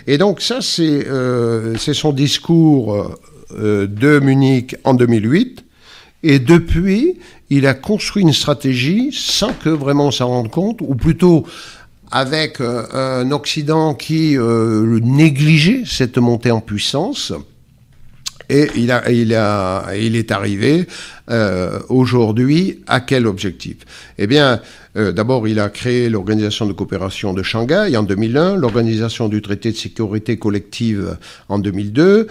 Et 0.07 0.17
donc 0.17 0.41
ça, 0.41 0.59
c'est 0.61 1.07
euh, 1.07 1.75
son 1.77 2.13
discours 2.13 3.17
euh, 3.57 3.87
de 3.87 4.19
Munich 4.19 4.75
en 4.83 4.93
2008. 4.93 5.65
Et 6.23 6.39
depuis, 6.39 7.17
il 7.49 7.65
a 7.65 7.73
construit 7.73 8.23
une 8.23 8.33
stratégie 8.33 9.09
sans 9.13 9.53
que 9.53 9.69
vraiment 9.69 10.07
on 10.07 10.11
s'en 10.11 10.27
rende 10.27 10.51
compte, 10.51 10.81
ou 10.81 10.95
plutôt 10.95 11.45
avec 12.11 12.59
euh, 12.61 12.85
un 12.93 13.31
Occident 13.31 13.93
qui 13.93 14.37
euh, 14.37 14.99
négligeait 15.01 15.83
cette 15.85 16.17
montée 16.17 16.51
en 16.51 16.61
puissance. 16.61 17.33
Et 18.51 18.67
il, 18.75 18.89
est 18.89 20.31
arrivé 20.31 20.87
euh, 21.29 21.79
aujourd'hui 21.87 22.81
à 22.87 22.99
quel 22.99 23.27
objectif? 23.27 23.77
Eh 24.17 24.25
bien, 24.25 24.59
d'abord, 24.95 25.47
il 25.47 25.59
a 25.59 25.69
créé 25.69 26.09
l'Organisation 26.09 26.65
de 26.65 26.73
coopération 26.73 27.35
de 27.35 27.43
Shanghai 27.43 27.95
en 27.95 28.01
2001, 28.01 28.55
l'Organisation 28.55 29.29
du 29.29 29.43
traité 29.43 29.71
de 29.71 29.77
sécurité 29.77 30.39
collective 30.39 31.15
en 31.47 31.59
2002, 31.59 32.25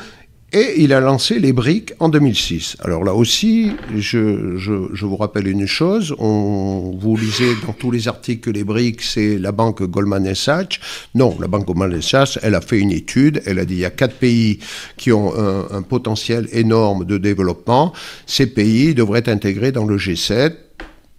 et 0.52 0.82
il 0.82 0.94
a 0.94 1.00
lancé 1.00 1.38
les 1.38 1.52
briques 1.52 1.92
en 1.98 2.08
2006. 2.08 2.78
Alors 2.80 3.04
là 3.04 3.12
aussi, 3.12 3.72
je, 3.94 4.56
je, 4.56 5.04
vous 5.04 5.16
rappelle 5.16 5.46
une 5.46 5.66
chose, 5.66 6.14
on, 6.18 6.96
vous 6.98 7.16
lisez 7.16 7.54
dans 7.66 7.74
tous 7.74 7.90
les 7.90 8.08
articles 8.08 8.40
que 8.40 8.50
les 8.50 8.64
briques, 8.64 9.02
c'est 9.02 9.38
la 9.38 9.52
banque 9.52 9.82
Goldman 9.82 10.34
Sachs. 10.34 10.80
Non, 11.14 11.36
la 11.38 11.48
banque 11.48 11.66
Goldman 11.66 12.00
Sachs, 12.00 12.38
elle 12.42 12.54
a 12.54 12.62
fait 12.62 12.78
une 12.78 12.92
étude, 12.92 13.42
elle 13.44 13.58
a 13.58 13.66
dit 13.66 13.74
il 13.74 13.80
y 13.80 13.84
a 13.84 13.90
quatre 13.90 14.14
pays 14.14 14.58
qui 14.96 15.12
ont 15.12 15.36
un, 15.38 15.66
un 15.70 15.82
potentiel 15.82 16.48
énorme 16.52 17.04
de 17.04 17.18
développement. 17.18 17.92
Ces 18.26 18.46
pays 18.46 18.94
devraient 18.94 19.18
être 19.20 19.28
intégrés 19.28 19.72
dans 19.72 19.84
le 19.84 19.98
G7, 19.98 20.54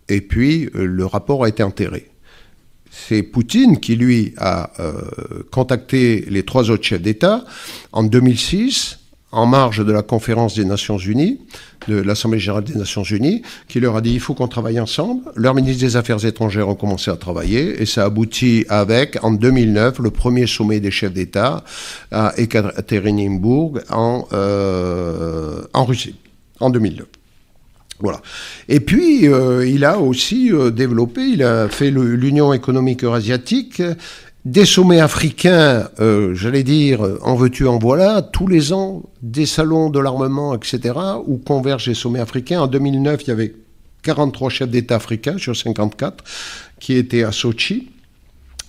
et 0.08 0.22
puis 0.22 0.70
euh, 0.74 0.86
le 0.86 1.06
rapport 1.06 1.44
a 1.44 1.50
été 1.50 1.62
enterré 1.62 2.10
c'est 2.92 3.24
Poutine 3.24 3.80
qui, 3.80 3.96
lui, 3.96 4.34
a 4.38 4.72
euh, 4.80 5.02
contacté 5.52 6.26
les 6.30 6.44
trois 6.44 6.70
autres 6.70 6.84
chefs 6.84 7.02
d'État 7.02 7.46
en 7.92 8.04
2006 8.04 8.99
en 9.32 9.46
marge 9.46 9.86
de 9.86 9.92
la 9.92 10.02
conférence 10.02 10.56
des 10.56 10.66
Nations 10.66 10.98
Unies, 10.98 11.40
de 11.88 12.02
l'Assemblée 12.02 12.40
générale 12.40 12.64
des 12.64 12.76
Nations 12.76 13.04
Unies, 13.04 13.44
qui 13.68 13.80
leur 13.80 13.96
a 13.96 14.02
dit 14.02 14.14
il 14.14 14.20
faut 14.20 14.34
qu'on 14.34 14.48
travaille 14.48 14.80
ensemble. 14.80 15.22
Leurs 15.36 15.54
ministres 15.54 15.82
des 15.82 15.96
Affaires 15.96 16.24
étrangères 16.26 16.68
ont 16.68 16.76
commencé 16.76 17.12
à 17.12 17.16
travailler 17.16 17.82
et 17.82 17.86
ça 17.86 18.06
aboutit 18.06 18.66
avec, 18.70 19.24
en 19.24 19.32
2009, 19.32 20.00
le 20.00 20.12
premier 20.12 20.48
sommet 20.48 20.80
des 20.80 20.92
chefs 20.92 21.14
d'État 21.14 21.64
à 22.12 22.34
Ekaterinbourg 22.38 23.80
en, 23.90 24.28
euh, 24.34 25.62
Russie, 25.74 26.16
en 26.60 26.70
2009. 26.70 27.06
Voilà. 28.02 28.22
Et 28.70 28.80
puis, 28.80 29.28
euh, 29.28 29.68
il 29.68 29.84
a 29.84 30.00
aussi 30.00 30.54
euh, 30.54 30.72
développé, 30.72 31.22
il 31.22 31.44
a 31.44 31.68
fait 31.68 31.92
l'Union 31.92 32.54
économique 32.54 33.04
eurasiatique, 33.04 33.84
des 34.46 34.66
sommets 34.66 35.02
africains, 35.02 35.90
euh, 36.00 36.34
j'allais 36.34 36.64
dire, 36.64 37.02
en 37.22 37.36
veux-tu, 37.36 37.68
en 37.68 37.78
voilà, 37.78 38.22
tous 38.22 38.48
les 38.48 38.74
ans, 38.74 39.04
des 39.22 39.46
salons 39.46 39.90
de 39.90 40.00
l'armement, 40.00 40.56
etc., 40.56 40.94
où 41.26 41.38
convergent 41.38 41.88
les 41.88 41.94
sommets 41.94 42.20
africains. 42.20 42.62
En 42.62 42.68
2009, 42.68 43.24
il 43.24 43.28
y 43.28 43.32
avait 43.32 43.54
43 44.04 44.50
chefs 44.50 44.70
d'État 44.70 44.96
africains 44.96 45.38
sur 45.38 45.56
54 45.56 46.24
qui 46.80 46.94
étaient 46.94 47.24
à 47.24 47.32
Sochi. 47.32 47.90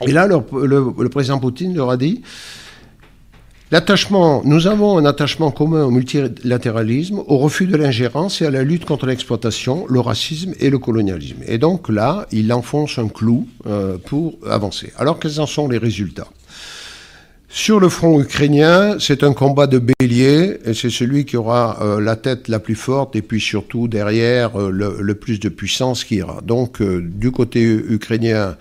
Et 0.07 0.13
là, 0.13 0.27
le 0.27 1.09
président 1.09 1.39
Poutine 1.39 1.75
leur 1.75 1.91
a 1.91 1.97
dit, 1.97 2.23
L'attachement, 3.73 4.43
nous 4.45 4.67
avons 4.67 4.99
un 4.99 5.05
attachement 5.05 5.53
commun 5.53 5.85
au 5.85 5.93
multilatéralisme, 5.93 7.21
au 7.25 7.39
refus 7.39 7.67
de 7.67 7.77
l'ingérence 7.77 8.43
et 8.43 8.47
à 8.47 8.51
la 8.51 8.65
lutte 8.65 8.85
contre 8.85 9.07
l'exploitation, 9.07 9.87
le 9.89 10.01
racisme 10.01 10.55
et 10.59 10.71
le 10.71 10.81
colonialisme. 10.81 11.45
Et 11.47 11.57
donc 11.57 11.89
là, 11.89 12.27
il 12.33 12.53
enfonce 12.53 12.99
un 12.99 13.07
clou 13.07 13.47
euh, 13.69 13.97
pour 13.97 14.37
avancer. 14.45 14.93
Alors 14.99 15.21
quels 15.21 15.41
en 15.41 15.47
sont 15.47 15.69
les 15.69 15.79
résultats? 15.79 16.27
Sur 17.49 17.79
le 17.79 17.89
front 17.89 18.21
ukrainien, 18.21 18.97
c'est 18.99 19.23
un 19.23 19.35
combat 19.35 19.69
de 19.69 19.81
bélier, 20.01 20.59
et 20.65 20.75
c'est 20.75 20.91
celui 20.91 21.25
qui 21.25 21.37
aura 21.37 21.79
euh, 21.81 22.01
la 22.01 22.17
tête 22.17 22.49
la 22.49 22.59
plus 22.59 22.75
forte, 22.75 23.15
et 23.15 23.23
puis 23.23 23.41
surtout 23.41 23.87
derrière 23.87 24.61
euh, 24.61 24.71
le, 24.73 25.15
plus 25.15 25.39
de 25.39 25.49
puissance 25.49 26.03
qui 26.03 26.17
ira. 26.17 26.41
Donc 26.45 26.83
du 26.83 27.31
côté 27.31 27.63
ukrainien, 27.63 28.57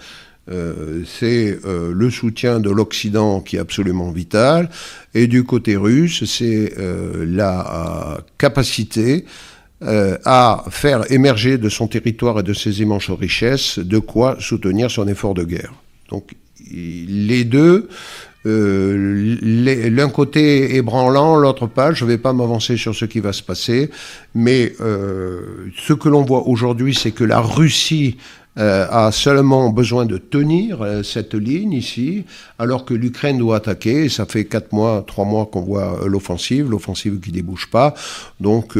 euh, 0.49 1.03
c'est 1.05 1.59
euh, 1.65 1.91
le 1.93 2.09
soutien 2.09 2.59
de 2.59 2.71
l'Occident 2.71 3.39
qui 3.41 3.57
est 3.57 3.59
absolument 3.59 4.09
vital, 4.11 4.69
et 5.13 5.27
du 5.27 5.43
côté 5.43 5.75
russe, 5.75 6.23
c'est 6.25 6.73
euh, 6.77 7.25
la 7.27 8.19
capacité 8.37 9.25
à 9.81 10.65
faire 10.71 11.09
émerger 11.09 11.57
de 11.57 11.69
son 11.69 11.87
territoire 11.87 12.37
et 12.41 12.43
de 12.43 12.51
ses 12.51 12.81
immenses 12.81 13.09
richesses 13.09 13.79
de 13.79 13.97
quoi 13.97 14.35
soutenir 14.41 14.91
son 14.91 15.07
effort 15.07 15.33
de 15.33 15.45
guerre. 15.45 15.71
Donc 16.09 16.35
les 16.69 17.45
deux, 17.45 17.87
l'un 18.43 20.09
côté 20.09 20.75
ébranlant, 20.75 21.37
l'autre 21.37 21.65
pas. 21.65 21.93
Je 21.93 22.03
ne 22.03 22.09
vais 22.09 22.17
pas 22.17 22.33
m'avancer 22.33 22.75
sur 22.75 22.93
ce 22.93 23.05
qui 23.05 23.21
va 23.21 23.31
se 23.31 23.41
passer, 23.41 23.89
mais 24.35 24.73
ce 24.77 25.93
que 25.93 26.09
l'on 26.09 26.25
voit 26.25 26.45
aujourd'hui, 26.49 26.93
c'est 26.93 27.11
que 27.11 27.23
la 27.23 27.39
Russie 27.39 28.17
euh, 28.59 28.87
a 28.89 29.11
seulement 29.13 29.69
besoin 29.69 30.05
de 30.05 30.17
tenir 30.17 30.81
euh, 30.81 31.01
cette 31.01 31.33
ligne 31.33 31.71
ici, 31.71 32.25
alors 32.57 32.83
que 32.83 32.93
l'Ukraine 32.93 33.37
doit 33.37 33.55
attaquer. 33.57 34.09
ça 34.09 34.25
fait 34.25 34.43
quatre 34.43 34.73
mois, 34.73 35.05
trois 35.07 35.23
mois 35.23 35.45
qu'on 35.45 35.61
voit 35.61 36.03
euh, 36.03 36.07
l'offensive, 36.07 36.69
l'offensive 36.69 37.21
qui 37.21 37.31
débouche 37.31 37.69
pas. 37.69 37.93
Donc, 38.41 38.77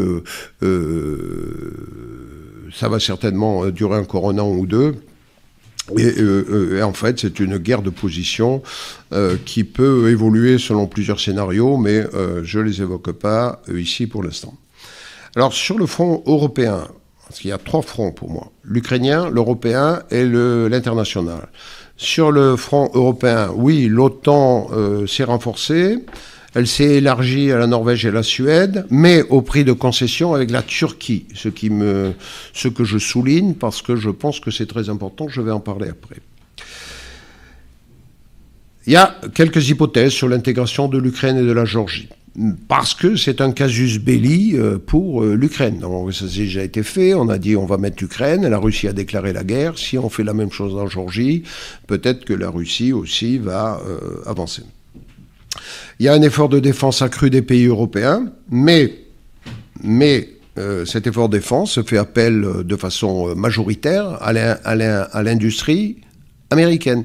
ça 2.74 2.90
va 2.90 3.00
certainement 3.00 3.68
durer 3.68 3.98
encore 3.98 4.30
un 4.30 4.38
an 4.40 4.50
ou 4.50 4.66
deux. 4.66 4.96
Et, 5.98 6.84
en 6.84 6.94
fait, 6.94 7.20
c'est 7.20 7.40
une 7.40 7.58
guerre 7.58 7.82
de 7.82 7.90
position 7.90 8.62
qui 9.46 9.64
peut 9.64 10.10
évoluer 10.10 10.58
selon 10.60 10.88
plusieurs 10.88 11.20
scénarios, 11.20 11.78
mais 11.78 12.06
je 12.44 12.60
ne 12.60 12.64
les 12.64 12.82
évoque 12.82 13.12
pas 13.14 13.62
ici 13.74 14.08
pour 14.08 14.24
l'instant. 14.24 14.56
Alors, 15.36 15.54
sur 15.54 15.78
le 15.78 15.86
front 15.86 16.24
européen, 16.26 16.88
parce 17.30 17.42
qu'il 17.42 17.52
y 17.52 17.54
a 17.54 17.60
trois 17.60 17.84
fronts 17.84 18.12
pour 18.12 18.32
moi. 18.32 18.52
L'ukrainien, 18.64 19.30
l'européen 19.30 20.02
et 20.10 20.26
l'international. 20.26 21.48
Sur 21.96 22.32
le 22.32 22.56
front 22.56 22.90
européen, 22.96 23.52
oui, 23.56 23.88
l'OTAN 23.88 24.68
euh, 24.72 25.06
s'est 25.06 25.26
renforcée. 25.26 26.00
Elle 26.56 26.66
s'est 26.66 26.96
élargie 26.96 27.52
à 27.52 27.60
la 27.60 27.68
Norvège 27.68 28.04
et 28.04 28.10
la 28.10 28.24
Suède, 28.24 28.88
mais 28.90 29.22
au 29.30 29.44
prix 29.44 29.64
de 29.64 29.74
concessions 29.74 30.34
avec 30.34 30.50
la 30.50 30.64
Turquie, 30.64 31.28
ce, 31.36 31.50
qui 31.50 31.70
me, 31.70 32.14
ce 32.54 32.68
que 32.68 32.84
je 32.84 32.98
souligne 32.98 33.54
parce 33.54 33.84
que 33.84 33.96
je 33.96 34.10
pense 34.10 34.40
que 34.40 34.50
c'est 34.50 34.66
très 34.66 34.90
important, 34.90 35.28
je 35.30 35.42
vais 35.42 35.52
en 35.52 35.60
parler 35.60 35.90
après. 35.90 36.16
Il 38.88 38.94
y 38.94 38.96
a 38.96 39.16
quelques 39.36 39.70
hypothèses 39.70 40.14
sur 40.14 40.28
l'intégration 40.28 40.88
de 40.88 40.98
l'Ukraine 40.98 41.38
et 41.38 41.44
de 41.44 41.52
la 41.52 41.66
Géorgie 41.66 42.10
parce 42.68 42.94
que 42.94 43.16
c'est 43.16 43.42
un 43.42 43.52
casus 43.52 44.00
belli 44.00 44.56
euh, 44.56 44.78
pour 44.78 45.24
euh, 45.24 45.36
l'Ukraine. 45.36 45.82
Ça 46.12 46.26
a 46.26 46.28
déjà 46.28 46.64
été 46.64 46.84
fait, 46.84 47.14
on 47.14 47.30
a 47.30 47.38
dit 47.38 47.56
on 47.56 47.66
va 47.66 47.78
mettre 47.78 47.98
l'Ukraine, 48.02 48.48
la 48.48 48.58
Russie 48.58 48.88
a 48.88 48.94
déclaré 48.94 49.34
la 49.34 49.44
guerre, 49.44 49.78
si 49.78 49.98
on 49.98 50.10
fait 50.10 50.24
la 50.24 50.34
même 50.34 50.52
chose 50.52 50.76
en 50.76 50.88
Georgie, 50.88 51.44
peut-être 51.88 52.26
que 52.26 52.34
la 52.34 52.50
Russie 52.50 52.94
aussi 52.94 53.38
va 53.38 53.82
euh, 53.88 54.22
avancer. 54.26 54.64
Il 56.00 56.06
y 56.06 56.10
a 56.10 56.14
un 56.14 56.22
effort 56.22 56.50
de 56.50 56.60
défense 56.60 57.02
accru 57.02 57.30
des 57.30 57.42
pays 57.42 57.66
européens, 57.66 58.32
mais, 58.50 58.96
mais 59.84 60.30
cet 60.86 61.08
effort 61.08 61.30
de 61.30 61.38
défense 61.38 61.72
se 61.72 61.84
fait 61.84 61.98
appel 61.98 62.46
de 62.66 62.76
façon 62.76 63.34
majoritaire 63.34 64.18
à 64.22 65.24
l'industrie 65.24 66.00
américaine. 66.52 67.04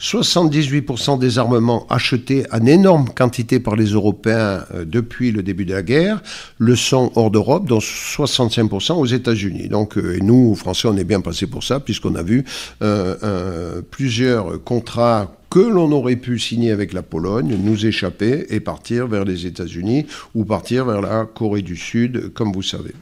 78% 0.00 1.18
des 1.18 1.38
armements 1.38 1.86
achetés 1.88 2.44
en 2.52 2.64
énorme 2.64 3.08
quantité 3.14 3.60
par 3.60 3.76
les 3.76 3.86
Européens 3.86 4.64
euh, 4.74 4.84
depuis 4.84 5.30
le 5.30 5.42
début 5.42 5.64
de 5.64 5.74
la 5.74 5.82
guerre 5.82 6.22
le 6.58 6.74
sont 6.74 7.12
hors 7.16 7.30
d'Europe, 7.30 7.66
dont 7.66 7.78
65% 7.78 8.94
aux 8.94 9.06
États-Unis. 9.06 9.68
Donc, 9.68 9.98
euh, 9.98 10.16
et 10.16 10.20
nous, 10.20 10.54
Français, 10.54 10.88
on 10.88 10.96
est 10.96 11.04
bien 11.04 11.20
passés 11.20 11.46
pour 11.46 11.62
ça, 11.62 11.80
puisqu'on 11.80 12.14
a 12.14 12.22
vu 12.22 12.44
euh, 12.82 13.82
plusieurs 13.90 14.62
contrats 14.64 15.36
que 15.50 15.58
l'on 15.58 15.90
aurait 15.92 16.16
pu 16.16 16.38
signer 16.38 16.70
avec 16.70 16.92
la 16.92 17.02
Pologne, 17.02 17.58
nous 17.60 17.84
échapper 17.84 18.46
et 18.50 18.60
partir 18.60 19.08
vers 19.08 19.24
les 19.24 19.46
États-Unis 19.46 20.06
ou 20.34 20.44
partir 20.44 20.84
vers 20.84 21.00
la 21.00 21.26
Corée 21.26 21.62
du 21.62 21.76
Sud, 21.76 22.32
comme 22.32 22.52
vous 22.52 22.62
savez. 22.62 22.94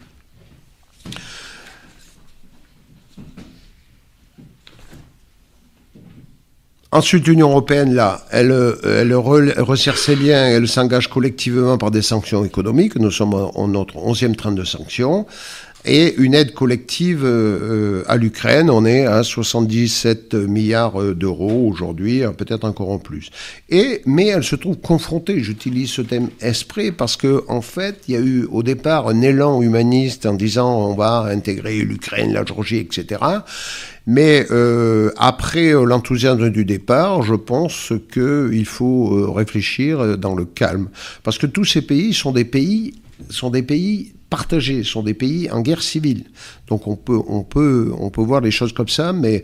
Ensuite, 6.90 7.26
l'Union 7.26 7.50
européenne, 7.50 7.94
là, 7.94 8.22
elle, 8.30 8.50
elle 8.82 9.12
resserre 9.12 9.98
ses 9.98 10.16
liens, 10.16 10.46
elle 10.46 10.66
s'engage 10.66 11.08
collectivement 11.08 11.76
par 11.76 11.90
des 11.90 12.00
sanctions 12.00 12.46
économiques. 12.46 12.96
Nous 12.96 13.10
sommes 13.10 13.34
en 13.34 13.68
notre 13.68 13.98
onzième 13.98 14.34
train 14.34 14.52
de 14.52 14.64
sanctions. 14.64 15.26
Et 15.84 16.14
une 16.16 16.34
aide 16.34 16.52
collective 16.52 17.22
euh, 17.24 18.02
à 18.08 18.16
l'Ukraine, 18.16 18.68
on 18.68 18.84
est 18.84 19.06
à 19.06 19.22
77 19.22 20.34
milliards 20.34 21.00
d'euros 21.14 21.68
aujourd'hui, 21.70 22.24
hein, 22.24 22.34
peut-être 22.36 22.64
encore 22.64 22.90
en 22.90 22.98
plus. 22.98 23.30
Et, 23.70 24.02
mais 24.04 24.26
elle 24.26 24.44
se 24.44 24.56
trouve 24.56 24.78
confrontée, 24.78 25.40
j'utilise 25.40 25.90
ce 25.90 26.02
thème 26.02 26.28
esprit, 26.40 26.92
parce 26.92 27.16
que 27.16 27.44
en 27.48 27.62
fait, 27.62 28.00
il 28.08 28.14
y 28.14 28.16
a 28.16 28.20
eu 28.20 28.44
au 28.50 28.62
départ 28.62 29.08
un 29.08 29.22
élan 29.22 29.62
humaniste 29.62 30.26
en 30.26 30.34
disant 30.34 30.90
on 30.90 30.94
va 30.94 31.24
intégrer 31.30 31.78
l'Ukraine, 31.82 32.32
la 32.32 32.44
Géorgie, 32.44 32.78
etc. 32.78 33.20
Mais 34.08 34.46
euh, 34.50 35.10
après 35.18 35.74
euh, 35.74 35.84
l'enthousiasme 35.84 36.48
du 36.48 36.64
départ, 36.64 37.22
je 37.22 37.34
pense 37.34 37.92
qu'il 38.10 38.64
faut 38.64 39.14
euh, 39.14 39.30
réfléchir 39.30 40.16
dans 40.16 40.34
le 40.34 40.46
calme. 40.46 40.88
Parce 41.22 41.36
que 41.36 41.46
tous 41.46 41.66
ces 41.66 41.82
pays 41.82 42.14
sont 42.14 42.32
des 42.32 42.46
pays, 42.46 42.94
sont 43.28 43.50
des 43.50 43.62
pays 43.62 44.14
partagés, 44.30 44.84
sont 44.84 45.02
des 45.02 45.14
pays 45.14 45.50
en 45.50 45.60
guerre 45.60 45.82
civile. 45.82 46.24
Donc 46.68 46.86
on 46.86 46.96
peut, 46.96 47.18
on 47.28 47.42
peut, 47.42 47.92
on 47.98 48.10
peut 48.10 48.20
voir 48.20 48.40
les 48.40 48.50
choses 48.50 48.72
comme 48.72 48.88
ça, 48.88 49.12
mais 49.12 49.42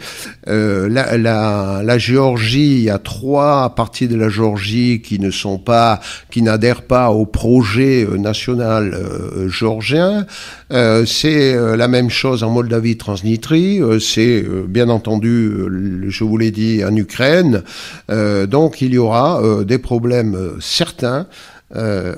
euh, 0.49 0.89
la, 0.89 1.16
la, 1.16 1.82
la, 1.82 1.99
Géorgie, 1.99 2.72
il 2.76 2.82
y 2.82 2.91
a 2.91 2.99
trois 2.99 3.74
parties 3.74 4.09
de 4.09 4.16
la 4.16 4.28
Géorgie 4.28 5.01
qui 5.03 5.18
ne 5.18 5.30
sont 5.30 5.59
pas, 5.59 6.01
qui 6.30 6.43
n'adhèrent 6.43 6.82
pas 6.82 7.11
au 7.11 7.24
projet 7.24 8.05
euh, 8.05 8.18
national 8.18 8.95
euh, 8.95 9.49
géorgien. 9.49 10.26
Euh, 10.70 11.05
c'est 11.07 11.55
euh, 11.55 11.76
la 11.76 11.89
même 11.89 12.11
chose 12.11 12.43
en 12.43 12.51
Moldavie, 12.51 12.97
Transnistrie. 12.97 13.80
c'est 14.01 14.45
bien 14.68 14.89
entendu, 14.89 15.53
je 16.09 16.24
vous 16.24 16.37
l'ai 16.37 16.51
dit, 16.51 16.85
en 16.85 16.95
Ukraine. 16.95 17.62
donc 18.09 18.80
il 18.80 18.95
y 18.95 18.99
aura 18.99 19.41
des 19.64 19.78
problèmes 19.78 20.37
certains. 20.61 21.26
Euh, 21.75 22.15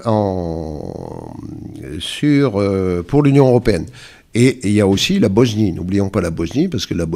sur, 2.00 2.60
euh, 2.60 3.04
pour 3.06 3.22
l'Union 3.22 3.46
européenne. 3.46 3.86
Et 4.34 4.58
il 4.64 4.72
y 4.72 4.80
a 4.80 4.86
aussi 4.86 5.20
la 5.20 5.28
Bosnie. 5.28 5.72
N'oublions 5.72 6.10
pas 6.10 6.20
la 6.20 6.30
Bosnie, 6.30 6.68
parce 6.68 6.84
que 6.84 6.94
la, 6.94 7.06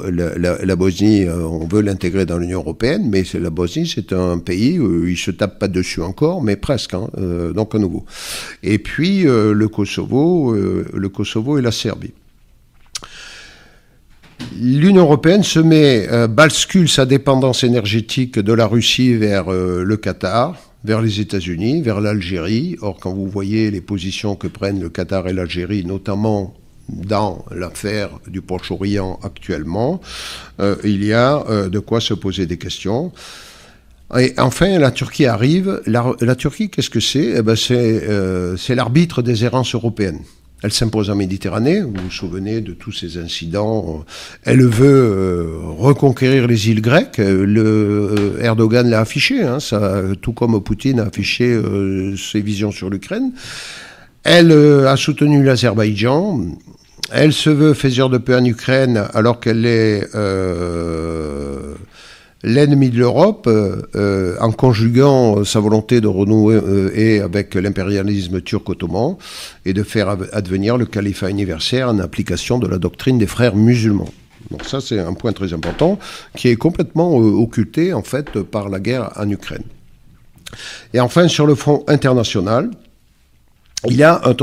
Bosnie, 0.76 1.24
euh, 1.24 1.42
on 1.42 1.66
veut 1.66 1.82
l'intégrer 1.82 2.24
dans 2.24 2.38
l'Union 2.38 2.60
européenne, 2.60 3.10
mais 3.10 3.24
la 3.34 3.50
Bosnie, 3.50 3.86
c'est 3.86 4.12
un 4.12 4.38
pays 4.38 4.78
où 4.78 5.06
ils 5.06 5.18
se 5.18 5.32
tapent 5.32 5.58
pas 5.58 5.68
dessus 5.68 6.00
encore, 6.00 6.40
mais 6.40 6.56
presque, 6.56 6.94
hein, 6.94 7.08
donc 7.54 7.74
à 7.74 7.78
nouveau. 7.78 8.06
Et 8.62 8.78
puis 8.78 9.24
le 9.24 9.68
Kosovo, 9.68 10.54
le 10.54 11.08
Kosovo 11.08 11.58
et 11.58 11.62
la 11.62 11.72
Serbie. 11.72 12.14
L'Union 14.58 15.02
européenne 15.02 15.42
se 15.42 15.58
met, 15.58 16.08
bascule 16.28 16.88
sa 16.88 17.04
dépendance 17.04 17.64
énergétique 17.64 18.38
de 18.38 18.52
la 18.52 18.66
Russie 18.66 19.14
vers 19.14 19.50
le 19.50 19.96
Qatar 19.96 20.69
vers 20.84 21.02
les 21.02 21.20
États-Unis, 21.20 21.82
vers 21.82 22.00
l'Algérie. 22.00 22.76
Or, 22.80 22.98
quand 22.98 23.12
vous 23.12 23.28
voyez 23.28 23.70
les 23.70 23.80
positions 23.80 24.36
que 24.36 24.46
prennent 24.46 24.80
le 24.80 24.88
Qatar 24.88 25.28
et 25.28 25.32
l'Algérie, 25.32 25.84
notamment 25.84 26.54
dans 26.88 27.44
l'affaire 27.50 28.10
du 28.26 28.42
Proche-Orient 28.42 29.20
actuellement, 29.22 30.00
euh, 30.60 30.76
il 30.84 31.04
y 31.04 31.12
a 31.12 31.44
euh, 31.48 31.68
de 31.68 31.78
quoi 31.78 32.00
se 32.00 32.14
poser 32.14 32.46
des 32.46 32.58
questions. 32.58 33.12
Et 34.18 34.34
enfin, 34.38 34.78
la 34.78 34.90
Turquie 34.90 35.26
arrive. 35.26 35.82
La, 35.86 36.34
Turquie, 36.34 36.68
qu'est-ce 36.68 36.90
que 36.90 36.98
c'est? 36.98 37.34
Eh 37.36 37.42
ben, 37.42 37.54
euh, 37.70 38.56
C'est 38.56 38.74
l'arbitre 38.74 39.22
des 39.22 39.44
errances 39.44 39.74
européennes. 39.74 40.20
Elle 40.62 40.72
s'impose 40.72 41.10
en 41.10 41.14
Méditerranée. 41.14 41.80
Vous 41.80 41.94
vous 41.94 42.10
souvenez 42.10 42.60
de 42.60 42.72
tous 42.72 42.92
ces 42.92 43.18
incidents. 43.18 44.04
Elle 44.44 44.62
veut 44.66 45.58
reconquérir 45.78 46.46
les 46.46 46.68
îles 46.68 46.82
grecques. 46.82 47.18
Le 47.18 48.38
Erdogan 48.40 48.88
l'a 48.88 49.00
affiché, 49.00 49.42
hein, 49.42 49.58
tout 50.20 50.32
comme 50.32 50.62
Poutine 50.62 51.00
a 51.00 51.04
affiché 51.04 51.58
ses 52.16 52.40
visions 52.40 52.70
sur 52.70 52.90
l'Ukraine. 52.90 53.32
Elle 54.22 54.52
a 54.52 54.96
soutenu 54.96 55.42
l'Azerbaïdjan. 55.42 56.40
Elle 57.12 57.32
se 57.32 57.50
veut 57.50 57.74
faiseur 57.74 58.08
de 58.08 58.18
paix 58.18 58.36
en 58.36 58.44
Ukraine 58.44 59.04
alors 59.14 59.40
qu'elle 59.40 59.66
est 59.66 60.06
euh, 60.14 61.74
l'ennemi 62.42 62.90
de 62.90 62.98
l'Europe 62.98 63.46
euh, 63.46 64.36
en 64.40 64.52
conjuguant 64.52 65.44
sa 65.44 65.60
volonté 65.60 66.00
de 66.00 66.08
renouer 66.08 66.56
euh, 66.56 66.90
et 66.94 67.20
avec 67.20 67.54
l'impérialisme 67.54 68.40
turc-ottoman 68.40 69.16
et 69.66 69.72
de 69.72 69.82
faire 69.82 70.16
advenir 70.32 70.76
le 70.76 70.86
califat 70.86 71.30
universel 71.30 71.84
en 71.84 71.98
application 71.98 72.58
de 72.58 72.66
la 72.66 72.78
doctrine 72.78 73.18
des 73.18 73.26
frères 73.26 73.56
musulmans. 73.56 74.08
Donc 74.50 74.64
ça 74.64 74.80
c'est 74.80 74.98
un 74.98 75.12
point 75.12 75.32
très 75.32 75.52
important 75.52 75.98
qui 76.34 76.48
est 76.48 76.56
complètement 76.56 77.14
occulté 77.14 77.92
en 77.92 78.02
fait 78.02 78.40
par 78.42 78.68
la 78.68 78.80
guerre 78.80 79.10
en 79.16 79.28
Ukraine. 79.28 79.64
Et 80.94 81.00
enfin 81.00 81.28
sur 81.28 81.46
le 81.46 81.54
front 81.54 81.84
international, 81.88 82.70
il 83.88 83.96
y 83.96 84.02
a 84.02 84.20
euh, 84.26 84.34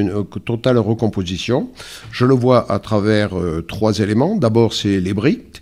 une 0.00 0.24
totale 0.40 0.78
recomposition. 0.78 1.70
Je 2.10 2.24
le 2.24 2.34
vois 2.34 2.70
à 2.70 2.78
travers 2.80 3.38
euh, 3.38 3.64
trois 3.66 4.00
éléments. 4.00 4.36
D'abord, 4.36 4.72
c'est 4.72 5.00
les 5.00 5.14
BRICS. 5.14 5.60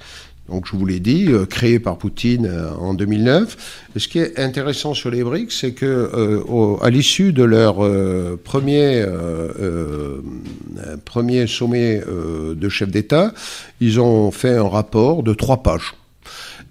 Donc, 0.48 0.66
je 0.66 0.76
vous 0.76 0.84
l'ai 0.84 1.00
dit, 1.00 1.26
euh, 1.28 1.46
créé 1.46 1.78
par 1.78 1.96
Poutine 1.96 2.50
en 2.78 2.94
2009. 2.94 3.56
ce 3.96 4.08
qui 4.08 4.18
est 4.18 4.38
intéressant 4.38 4.92
sur 4.92 5.10
les 5.10 5.24
BRICS, 5.24 5.52
c'est 5.58 5.72
que 5.72 6.44
à 6.82 6.90
l'issue 6.90 7.32
de 7.32 7.44
leur 7.44 7.76
premier 8.42 9.06
premier 11.04 11.46
sommet 11.46 12.02
de 12.54 12.68
chefs 12.68 12.90
d'État, 12.90 13.32
ils 13.80 14.00
ont 14.00 14.30
fait 14.30 14.56
un 14.56 14.68
rapport 14.68 15.22
de 15.22 15.32
trois 15.32 15.62
pages 15.62 15.94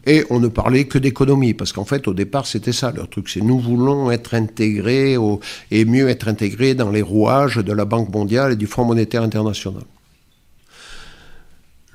et 0.05 0.25
on 0.29 0.39
ne 0.39 0.47
parlait 0.47 0.85
que 0.85 0.97
d'économie, 0.97 1.53
parce 1.53 1.71
qu'en 1.71 1.85
fait, 1.85 2.07
au 2.07 2.13
départ, 2.13 2.45
c'était 2.45 2.73
ça 2.73 2.91
leur 2.91 3.09
truc. 3.09 3.29
C'est 3.29 3.41
nous 3.41 3.59
voulons 3.59 4.11
être 4.11 4.33
intégrés 4.33 5.15
et 5.71 5.85
mieux 5.85 6.09
être 6.09 6.27
intégrés 6.27 6.75
dans 6.75 6.89
les 6.89 7.01
rouages 7.01 7.57
de 7.57 7.71
la 7.71 7.85
Banque 7.85 8.13
mondiale 8.13 8.53
et 8.53 8.55
du 8.55 8.67
Fonds 8.67 8.85
monétaire 8.85 9.23
international. 9.23 9.83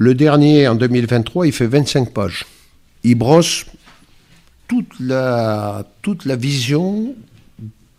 Le 0.00 0.14
dernier, 0.14 0.68
en 0.68 0.76
2023, 0.76 1.48
il 1.48 1.52
fait 1.52 1.66
25 1.66 2.12
pages. 2.12 2.46
Il 3.02 3.16
brosse 3.16 3.66
toute 4.68 5.00
la, 5.00 5.84
vision 6.36 7.16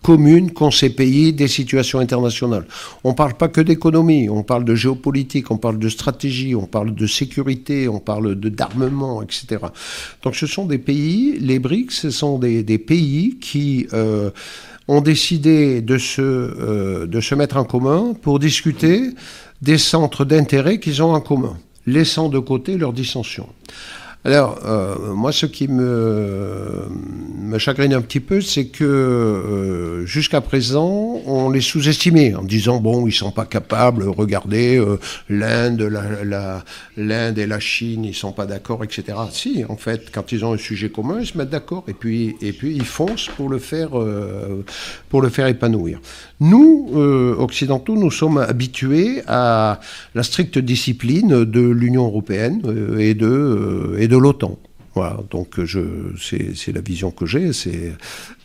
commune 0.02 0.54
qu'ont 0.54 0.72
ces 0.72 0.92
pays 0.92 1.34
des 1.34 1.50
situations 1.50 2.00
internationales. 2.00 2.66
On 3.04 3.10
ne 3.10 3.16
parle 3.16 3.34
pas 3.34 3.50
que 3.50 3.60
d'économie, 3.60 4.30
on 4.30 4.44
parle 4.44 4.64
de 4.64 4.76
géopolitique, 4.76 5.52
on 5.52 5.58
parle 5.58 5.78
de 5.78 5.90
stratégie, 5.90 6.56
on 6.56 6.68
parle 6.68 6.96
de 6.96 7.06
sécurité, 7.06 7.90
on 7.90 8.00
parle 8.00 8.36
d'armement, 8.36 9.22
etc. 9.22 9.58
Donc 10.24 10.38
ce 10.38 10.48
sont 10.48 10.66
des 10.66 10.78
pays, 10.78 11.38
les 11.42 11.60
BRICS, 11.60 11.92
ce 11.92 12.12
sont 12.12 12.40
des, 12.40 12.64
pays 12.78 13.40
qui 13.42 13.88
euh, 13.92 14.32
ont 14.88 15.02
décidé 15.02 15.82
de 15.82 15.98
euh, 16.20 17.06
de 17.06 17.20
se 17.20 17.36
mettre 17.36 17.58
en 17.58 17.66
commun 17.66 18.14
pour 18.22 18.40
discuter 18.40 19.02
des 19.62 19.78
centres 19.78 20.24
d'intérêt 20.24 20.80
qu'ils 20.80 21.04
ont 21.04 21.14
en 21.14 21.20
commun, 21.20 21.58
laissant 21.86 22.30
de 22.30 22.40
côté 22.40 22.78
leurs 22.78 22.94
dissensions. 22.94 23.50
Alors, 24.26 24.60
euh, 24.66 25.14
moi, 25.14 25.32
ce 25.32 25.46
qui 25.46 25.70
me, 25.70 26.90
me 27.42 27.58
chagrine 27.58 27.94
un 27.94 28.02
petit 28.02 28.20
peu, 28.20 28.42
c'est 28.42 28.66
que 28.66 28.84
euh, 28.84 30.06
jusqu'à 30.06 30.42
présent, 30.42 31.22
on 31.26 31.50
les 31.50 31.62
sous-estimait 31.62 32.36
en 32.36 32.44
disant 32.44 32.82
bon, 32.82 33.08
ils 33.08 33.14
sont 33.14 33.32
pas 33.32 33.46
capables. 33.46 34.04
Regardez, 34.10 34.78
euh, 34.78 35.00
l'Inde, 35.30 35.90
l'Inde 36.98 37.38
et 37.38 37.48
la 37.48 37.60
Chine, 37.62 38.04
ils 38.04 38.14
sont 38.14 38.34
pas 38.34 38.46
d'accord, 38.46 38.84
etc. 38.84 39.18
Si, 39.32 39.64
en 39.70 39.78
fait, 39.78 40.12
quand 40.12 40.34
ils 40.34 40.44
ont 40.44 40.52
un 40.52 40.58
sujet 40.58 40.90
commun, 40.90 41.22
ils 41.22 41.28
se 41.28 41.38
mettent 41.38 41.50
d'accord 41.50 41.86
et 41.88 41.94
puis 41.94 42.36
et 42.42 42.52
puis 42.52 42.76
ils 42.76 42.86
foncent 42.86 43.30
pour 43.38 43.48
le 43.48 43.58
faire 43.58 43.92
pour 45.08 45.22
le 45.22 45.30
faire 45.30 45.48
épanouir. 45.48 46.02
Nous, 46.42 46.90
occidentaux, 47.38 47.96
nous 47.96 48.12
sommes 48.12 48.38
habitués 48.38 49.22
à 49.28 49.80
la 50.14 50.24
stricte 50.24 50.58
discipline 50.58 51.46
de 51.46 51.62
l'Union 51.62 52.06
européenne 52.06 52.62
et 53.00 53.14
de 53.14 54.09
de 54.10 54.18
l'OTAN. 54.18 54.58
Voilà, 54.96 55.20
donc 55.30 55.64
je, 55.64 55.80
c'est, 56.20 56.74
la 56.74 56.82
vision 56.82 57.12
que 57.12 57.26
j'ai. 57.26 57.54
C'est 57.54 57.94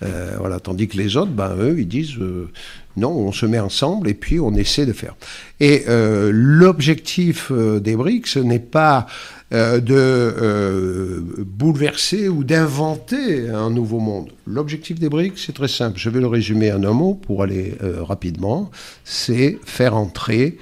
euh, 0.03 0.37
voilà, 0.39 0.61
tandis 0.61 0.89
que 0.89 0.97
les 0.97 1.17
autres, 1.17 1.33
ben 1.33 1.57
eux, 1.59 1.81
ils 1.81 1.89
disent 1.89 2.19
euh, 2.19 2.49
non, 2.97 3.11
on 3.11 3.33
se 3.33 3.47
met 3.47 3.59
ensemble 3.59 4.09
et 4.09 4.15
puis 4.15 4.39
on 4.39 4.55
essaie 4.55 4.85
de 4.87 4.93
faire. 4.93 5.17
Et 5.59 5.85
euh, 5.89 6.31
l'objectif 6.33 7.51
des 7.51 7.97
BRICS 7.97 8.37
n'est 8.37 8.59
pas 8.59 9.07
de 9.51 11.23
bouleverser 11.45 12.29
ou 12.29 12.43
d'inventer 12.43 13.49
un 13.51 13.71
nouveau 13.71 14.01
monde. 14.01 14.31
L'objectif 14.47 14.99
des 14.99 15.09
BRICS, 15.09 15.45
c'est 15.47 15.55
très 15.55 15.69
simple. 15.69 15.97
Je 15.97 16.11
vais 16.11 16.21
le 16.21 16.27
résumer 16.27 16.73
en 16.73 16.83
un 16.83 16.93
mot 16.93 17.15
pour 17.15 17.45
aller 17.45 17.75
rapidement. 18.01 18.73
C'est 19.05 19.59
faire 19.65 19.97
entrer 19.97 20.59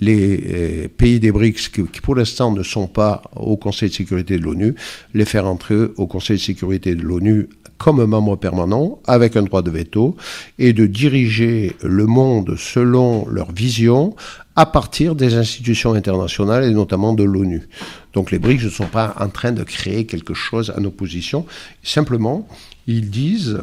les 0.00 0.44
euh, 0.84 0.88
pays 0.88 1.20
des 1.20 1.32
BRICS 1.32 1.68
qui, 1.68 2.00
pour 2.00 2.14
l'instant 2.14 2.52
ne 2.52 2.62
sont 2.62 2.86
pas 2.86 3.22
au 3.36 3.56
Conseil 3.56 3.88
de 3.90 3.94
sécurité 3.94 4.38
de 4.38 4.44
l'ONU, 4.44 4.74
les 5.14 5.24
faire 5.24 5.46
entrer 5.46 5.86
au 5.96 6.06
Conseil 6.06 6.36
de 6.36 6.42
sécurité 6.42 6.94
de 6.94 7.02
l'ONU 7.02 7.48
comme 7.78 8.04
membre 8.04 8.36
permanent, 8.36 8.98
avec 9.06 9.36
un 9.36 9.42
droit 9.42 9.62
de 9.62 9.70
veto, 9.70 10.14
et 10.58 10.74
de 10.74 10.84
diriger 10.84 11.74
le 11.82 12.04
monde 12.04 12.56
selon 12.58 13.26
leur 13.26 13.52
vision 13.52 14.14
à 14.54 14.66
partir 14.66 15.14
des 15.14 15.34
institutions 15.34 15.94
internationales 15.94 16.64
et 16.64 16.74
notamment 16.74 17.14
de 17.14 17.24
l'ONU. 17.24 17.68
Donc 18.12 18.32
les 18.32 18.38
BRICS 18.38 18.64
ne 18.64 18.68
sont 18.68 18.86
pas 18.86 19.14
en 19.18 19.28
train 19.28 19.52
de 19.52 19.62
créer 19.62 20.04
quelque 20.04 20.34
chose 20.34 20.74
en 20.76 20.84
opposition, 20.84 21.46
simplement 21.82 22.46
ils 22.86 23.08
disent 23.08 23.60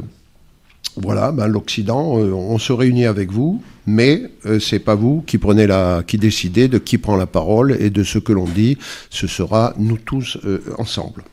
voilà, 0.96 1.32
ben, 1.32 1.48
l'Occident, 1.48 2.20
euh, 2.20 2.32
on 2.32 2.58
se 2.58 2.74
réunit 2.74 3.06
avec 3.06 3.32
vous, 3.32 3.62
mais 3.88 4.30
euh, 4.46 4.60
c'est 4.60 4.80
pas 4.80 4.96
vous 4.96 5.24
qui 5.26 5.38
prenez 5.38 5.66
la, 5.66 6.04
qui 6.06 6.18
décidez 6.18 6.68
de 6.68 6.78
qui 6.78 6.98
prend 6.98 7.16
la 7.16 7.26
parole 7.26 7.76
et 7.80 7.90
de 7.90 8.04
ce 8.04 8.20
que 8.20 8.34
l'on 8.34 8.46
dit. 8.46 8.78
Ce 9.10 9.26
sera 9.28 9.74
nous 9.78 9.98
tous 9.98 10.38
euh, 10.46 10.62
ensemble. 10.78 11.24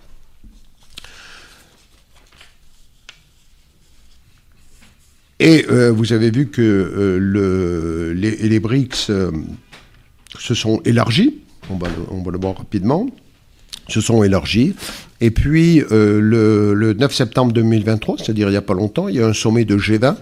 Et 5.41 5.67
vous 5.91 6.13
avez 6.13 6.31
vu 6.31 6.47
que 6.49 7.19
le, 7.21 8.13
les, 8.13 8.61
BRICS 8.61 9.11
se 10.39 10.55
sont 10.55 10.81
élargis. 10.85 11.41
On 11.69 11.77
va, 11.77 11.89
le 12.31 12.39
voir 12.39 12.57
rapidement 12.57 13.09
se 13.89 14.01
sont 14.01 14.23
élargis. 14.23 14.75
Et 15.21 15.31
puis, 15.31 15.83
euh, 15.93 16.21
le, 16.21 16.95
9 16.95 17.15
septembre 17.15 17.53
2023, 17.53 18.19
c'est-à-dire 18.19 18.49
il 18.49 18.53
n'y 18.53 18.57
a 18.57 18.63
pas 18.63 18.75
longtemps, 18.75 19.09
il 19.09 19.17
y 19.17 19.21
a 19.21 19.27
un 19.27 19.33
sommet 19.33 19.65
de 19.65 19.77
G20, 19.77 20.17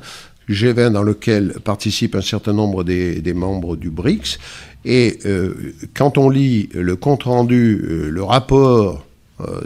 G20 0.48 0.92
dans 0.92 1.02
lequel 1.02 1.54
participent 1.64 2.14
un 2.14 2.22
certain 2.22 2.52
nombre 2.52 2.84
des, 2.84 3.34
membres 3.34 3.76
du 3.76 3.90
BRICS. 3.90 4.38
Et 4.84 5.18
euh, 5.26 5.74
quand 5.94 6.18
on 6.18 6.28
lit 6.28 6.68
le 6.74 6.96
compte-rendu, 6.96 7.82
euh, 7.84 8.10
le 8.10 8.22
rapport 8.22 9.06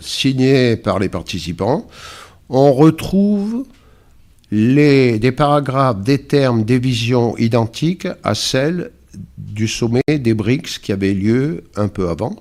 signé 0.01 0.77
par 0.77 0.99
les 0.99 1.11
participants, 1.11 1.87
on 2.49 2.73
retrouve 2.73 3.67
les, 4.51 5.19
des 5.19 5.33
paragraphes, 5.33 6.01
des 6.01 6.19
termes, 6.19 6.65
des 6.65 6.79
visions 6.79 7.37
identiques 7.37 8.09
à 8.23 8.35
celles 8.35 8.91
du 9.37 9.69
sommet 9.69 10.03
des 10.09 10.35
BRICS 10.35 10.79
qui 10.81 10.93
avait 10.93 11.15
lieu 11.15 11.65
un 11.77 11.89
peu 11.89 12.09
avant. 12.09 12.37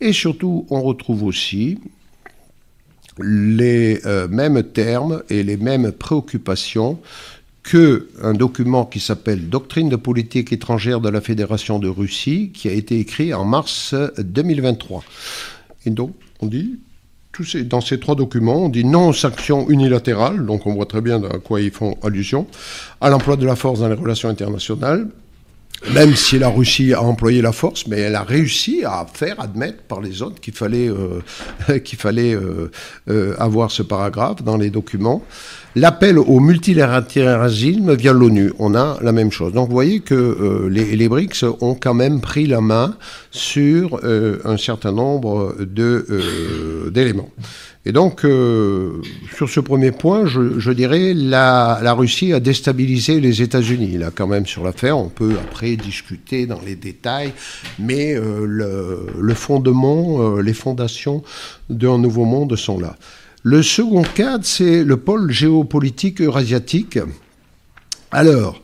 Et 0.00 0.12
surtout, 0.12 0.66
on 0.70 0.82
retrouve 0.82 1.22
aussi 1.22 1.78
les 3.18 4.00
euh, 4.04 4.28
mêmes 4.28 4.62
termes 4.62 5.22
et 5.30 5.42
les 5.42 5.56
mêmes 5.56 5.92
préoccupations 5.92 6.98
que 7.66 8.08
un 8.22 8.32
document 8.32 8.84
qui 8.84 9.00
s'appelle 9.00 9.48
Doctrine 9.48 9.88
de 9.88 9.96
politique 9.96 10.52
étrangère 10.52 11.00
de 11.00 11.08
la 11.08 11.20
Fédération 11.20 11.80
de 11.80 11.88
Russie, 11.88 12.52
qui 12.54 12.68
a 12.68 12.72
été 12.72 12.98
écrit 13.00 13.34
en 13.34 13.44
mars 13.44 13.94
2023. 14.18 15.02
Et 15.84 15.90
donc, 15.90 16.14
on 16.40 16.46
dit, 16.46 16.78
dans 17.64 17.80
ces 17.80 17.98
trois 17.98 18.14
documents, 18.14 18.64
on 18.64 18.68
dit 18.68 18.84
non 18.84 19.08
aux 19.08 19.12
sanctions 19.12 19.68
unilatérales, 19.68 20.46
donc 20.46 20.66
on 20.66 20.74
voit 20.74 20.86
très 20.86 21.00
bien 21.00 21.22
à 21.24 21.38
quoi 21.38 21.60
ils 21.60 21.72
font 21.72 21.98
allusion, 22.04 22.46
à 23.00 23.10
l'emploi 23.10 23.36
de 23.36 23.44
la 23.44 23.56
force 23.56 23.80
dans 23.80 23.88
les 23.88 23.94
relations 23.94 24.28
internationales, 24.28 25.08
même 25.94 26.16
si 26.16 26.38
la 26.38 26.48
Russie 26.48 26.94
a 26.94 27.02
employé 27.02 27.42
la 27.42 27.52
force, 27.52 27.86
mais 27.86 27.98
elle 27.98 28.14
a 28.14 28.22
réussi 28.22 28.82
à 28.84 29.06
faire 29.12 29.38
admettre 29.40 29.82
par 29.82 30.00
les 30.00 30.22
autres 30.22 30.40
qu'il 30.40 30.54
fallait, 30.54 30.88
euh, 30.88 31.20
euh, 31.70 32.70
euh, 33.08 33.34
avoir 33.38 33.70
ce 33.70 33.82
paragraphe 33.82 34.42
dans 34.42 34.56
les 34.56 34.70
documents. 34.70 35.22
L'appel 35.74 36.18
au 36.18 36.40
multilatéralisme 36.40 37.94
via 37.94 38.12
l'ONU, 38.12 38.52
on 38.58 38.74
a 38.74 38.98
la 39.02 39.12
même 39.12 39.30
chose. 39.30 39.52
Donc 39.52 39.68
vous 39.68 39.74
voyez 39.74 40.00
que 40.00 40.66
les, 40.70 40.96
les, 40.96 41.08
BRICS 41.08 41.44
ont 41.60 41.74
quand 41.74 41.92
même 41.92 42.22
pris 42.22 42.46
la 42.46 42.62
main 42.62 42.96
sur 43.30 44.00
un 44.02 44.56
certain 44.56 44.92
nombre 44.92 45.54
d'éléments. 45.60 47.28
Et 47.88 47.92
donc, 47.92 48.24
euh, 48.24 49.00
sur 49.36 49.48
ce 49.48 49.60
premier 49.60 49.92
point, 49.92 50.26
je, 50.26 50.70
dirais 50.72 51.14
la, 51.14 51.92
Russie 51.94 52.32
a 52.32 52.40
déstabilisé 52.40 53.20
les 53.20 53.42
États-Unis. 53.42 53.96
Là, 53.96 54.10
quand 54.12 54.26
même, 54.26 54.44
sur 54.44 54.64
l'affaire, 54.64 54.98
on 54.98 55.08
peut 55.08 55.36
après 55.40 55.76
discuter 55.76 56.46
dans 56.46 56.60
les 56.66 56.74
détails, 56.74 57.32
mais 57.78 58.12
euh, 58.16 58.44
le, 58.44 59.06
le, 59.16 59.34
fondement, 59.34 60.16
euh, 60.18 60.42
les 60.42 60.52
fondations 60.52 61.22
d'un 61.70 61.98
nouveau 61.98 62.24
monde 62.24 62.56
sont 62.56 62.80
là. 62.80 62.96
Le 63.44 63.62
second 63.62 64.02
cadre, 64.02 64.44
c'est 64.44 64.82
le 64.82 64.96
pôle 64.96 65.30
géopolitique 65.30 66.20
eurasiatique. 66.20 66.98
Alors, 68.10 68.62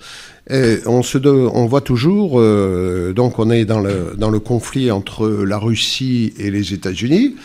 on, 0.50 1.02
se 1.02 1.18
voit 1.18 1.80
toujours, 1.80 2.40
euh, 2.40 3.12
donc 3.14 3.38
on 3.38 3.50
est 3.50 3.64
dans 3.64 3.80
le, 3.80 4.38
conflit 4.40 4.90
entre 4.90 5.28
la 5.28 5.58
Russie 5.58 6.32
et 6.38 6.50
les 6.50 6.74
États-Unis, 6.74 7.36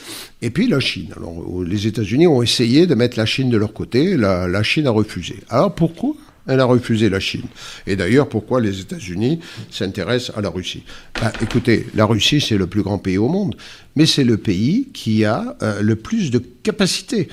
et 0.41 0.49
puis 0.49 0.67
la 0.67 0.79
Chine. 0.79 1.09
Alors, 1.15 1.63
les 1.63 1.87
États-Unis 1.87 2.27
ont 2.27 2.41
essayé 2.41 2.87
de 2.87 2.95
mettre 2.95 3.17
la 3.17 3.25
Chine 3.25 3.49
de 3.49 3.57
leur 3.57 3.73
côté, 3.73 4.17
la, 4.17 4.63
Chine 4.63 4.87
a 4.87 4.91
refusé. 4.91 5.37
Alors 5.49 5.73
pourquoi 5.75 6.15
elle 6.47 6.59
a 6.59 6.65
refusé 6.65 7.09
la 7.09 7.19
Chine? 7.19 7.43
Et 7.85 7.95
d'ailleurs, 7.95 8.29
pourquoi 8.29 8.61
les 8.61 8.79
États-Unis 8.79 9.39
s'intéressent 9.69 10.35
à 10.37 10.41
la 10.41 10.49
Russie? 10.49 10.83
Bah, 11.21 11.31
Écoutez, 11.41 11.87
la 11.93 12.05
Russie, 12.05 12.41
c'est 12.41 12.57
le 12.57 12.67
plus 12.67 12.83
grand 12.83 12.97
pays 12.97 13.17
au 13.17 13.27
monde, 13.27 13.55
mais 13.95 14.05
c'est 14.05 14.23
le 14.23 14.37
pays 14.37 14.87
qui 14.93 15.25
a 15.25 15.57
euh, 15.61 15.81
le 15.81 15.95
plus 15.95 16.31
de 16.31 16.39
capacités. 16.63 17.27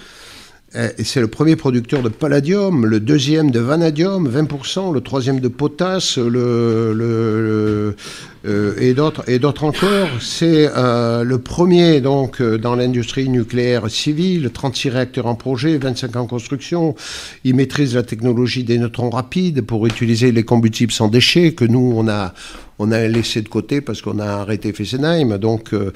Euh, 0.77 0.89
c'est 1.05 1.20
le 1.20 1.29
premier 1.29 1.55
producteur 1.55 2.03
de 2.03 2.09
palladium, 2.09 2.85
le 2.87 2.99
deuxième 2.99 3.51
de 3.51 3.61
vanadium, 3.61 4.29
20%, 4.29 4.93
le 4.93 5.01
troisième 5.01 5.39
de 5.39 5.47
potasse, 5.49 6.18
le, 6.18 6.93
le, 6.93 7.97
euh, 8.45 8.75
et 8.79 8.93
d'autres 8.93 9.29
et 9.29 9.39
d'autres 9.39 9.64
encore. 9.64 10.09
C'est 10.20 10.68
euh, 10.77 11.22
le 11.22 11.39
premier 11.39 12.01
donc 12.01 12.43
dans 12.43 12.75
l'industrie 12.75 13.29
nucléaire 13.29 13.89
civile, 13.89 14.51
36 14.53 14.89
réacteurs 14.89 15.27
en 15.27 15.37
projet, 15.37 15.79
25 15.79 16.16
en 16.16 16.27
construction. 16.27 16.97
Il 17.45 17.55
maîtrise 17.55 17.95
la 17.95 18.03
technologie 18.03 18.64
des 18.64 18.79
neutrons 18.79 19.11
rapides 19.11 19.62
pour 19.62 19.87
utiliser 19.87 20.33
les 20.33 20.43
combustibles 20.43 20.93
sans 20.93 21.09
déchets 21.09 21.53
que 21.53 21.64
nous 21.64 21.93
on 21.97 22.09
a 22.09 22.35
on 22.79 22.91
a 22.93 23.07
laissé 23.07 23.43
de 23.43 23.49
côté 23.49 23.81
parce 23.81 24.03
qu'on 24.03 24.18
a 24.18 24.27
arrêté 24.27 24.72
Fessenheim. 24.72 25.39
Donc, 25.39 25.72
euh, 25.72 25.93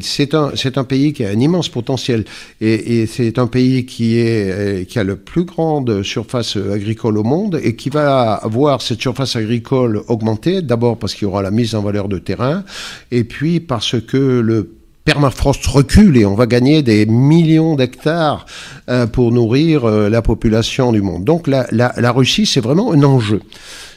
c'est 0.00 0.34
un, 0.34 0.84
pays 0.84 1.12
qui 1.12 1.24
a 1.24 1.30
un 1.30 1.40
immense 1.40 1.68
potentiel 1.68 2.24
et, 2.60 3.06
c'est 3.06 3.38
un 3.38 3.46
pays 3.46 3.86
qui 3.86 4.20
euh, 4.20 4.84
a 4.94 5.04
la 5.04 5.16
plus 5.16 5.44
grande 5.44 6.02
surface 6.02 6.56
agricole 6.56 7.18
au 7.18 7.22
monde 7.22 7.60
et 7.62 7.76
qui 7.76 7.90
va 7.90 8.40
voir 8.44 8.82
cette 8.82 9.00
surface 9.00 9.36
agricole 9.36 10.02
augmenter. 10.08 10.62
D'abord 10.62 10.98
parce 10.98 11.14
qu'il 11.14 11.26
y 11.26 11.30
aura 11.30 11.42
la 11.42 11.50
mise 11.50 11.74
en 11.74 11.82
valeur 11.82 12.08
de 12.08 12.18
terrain 12.18 12.64
et 13.10 13.24
puis 13.24 13.60
parce 13.60 14.00
que 14.00 14.40
le 14.40 14.74
permafrost 15.04 15.66
recule 15.66 16.16
et 16.16 16.24
on 16.24 16.34
va 16.34 16.46
gagner 16.46 16.82
des 16.82 17.06
millions 17.06 17.74
d'hectares 17.74 18.46
euh, 18.88 19.06
pour 19.06 19.32
nourrir 19.32 19.86
la 19.86 20.22
population 20.22 20.92
du 20.92 21.02
monde. 21.02 21.24
Donc 21.24 21.48
la, 21.48 21.66
la 21.72 22.12
Russie, 22.12 22.46
c'est 22.46 22.60
vraiment 22.60 22.92
un 22.92 23.02
enjeu. 23.02 23.40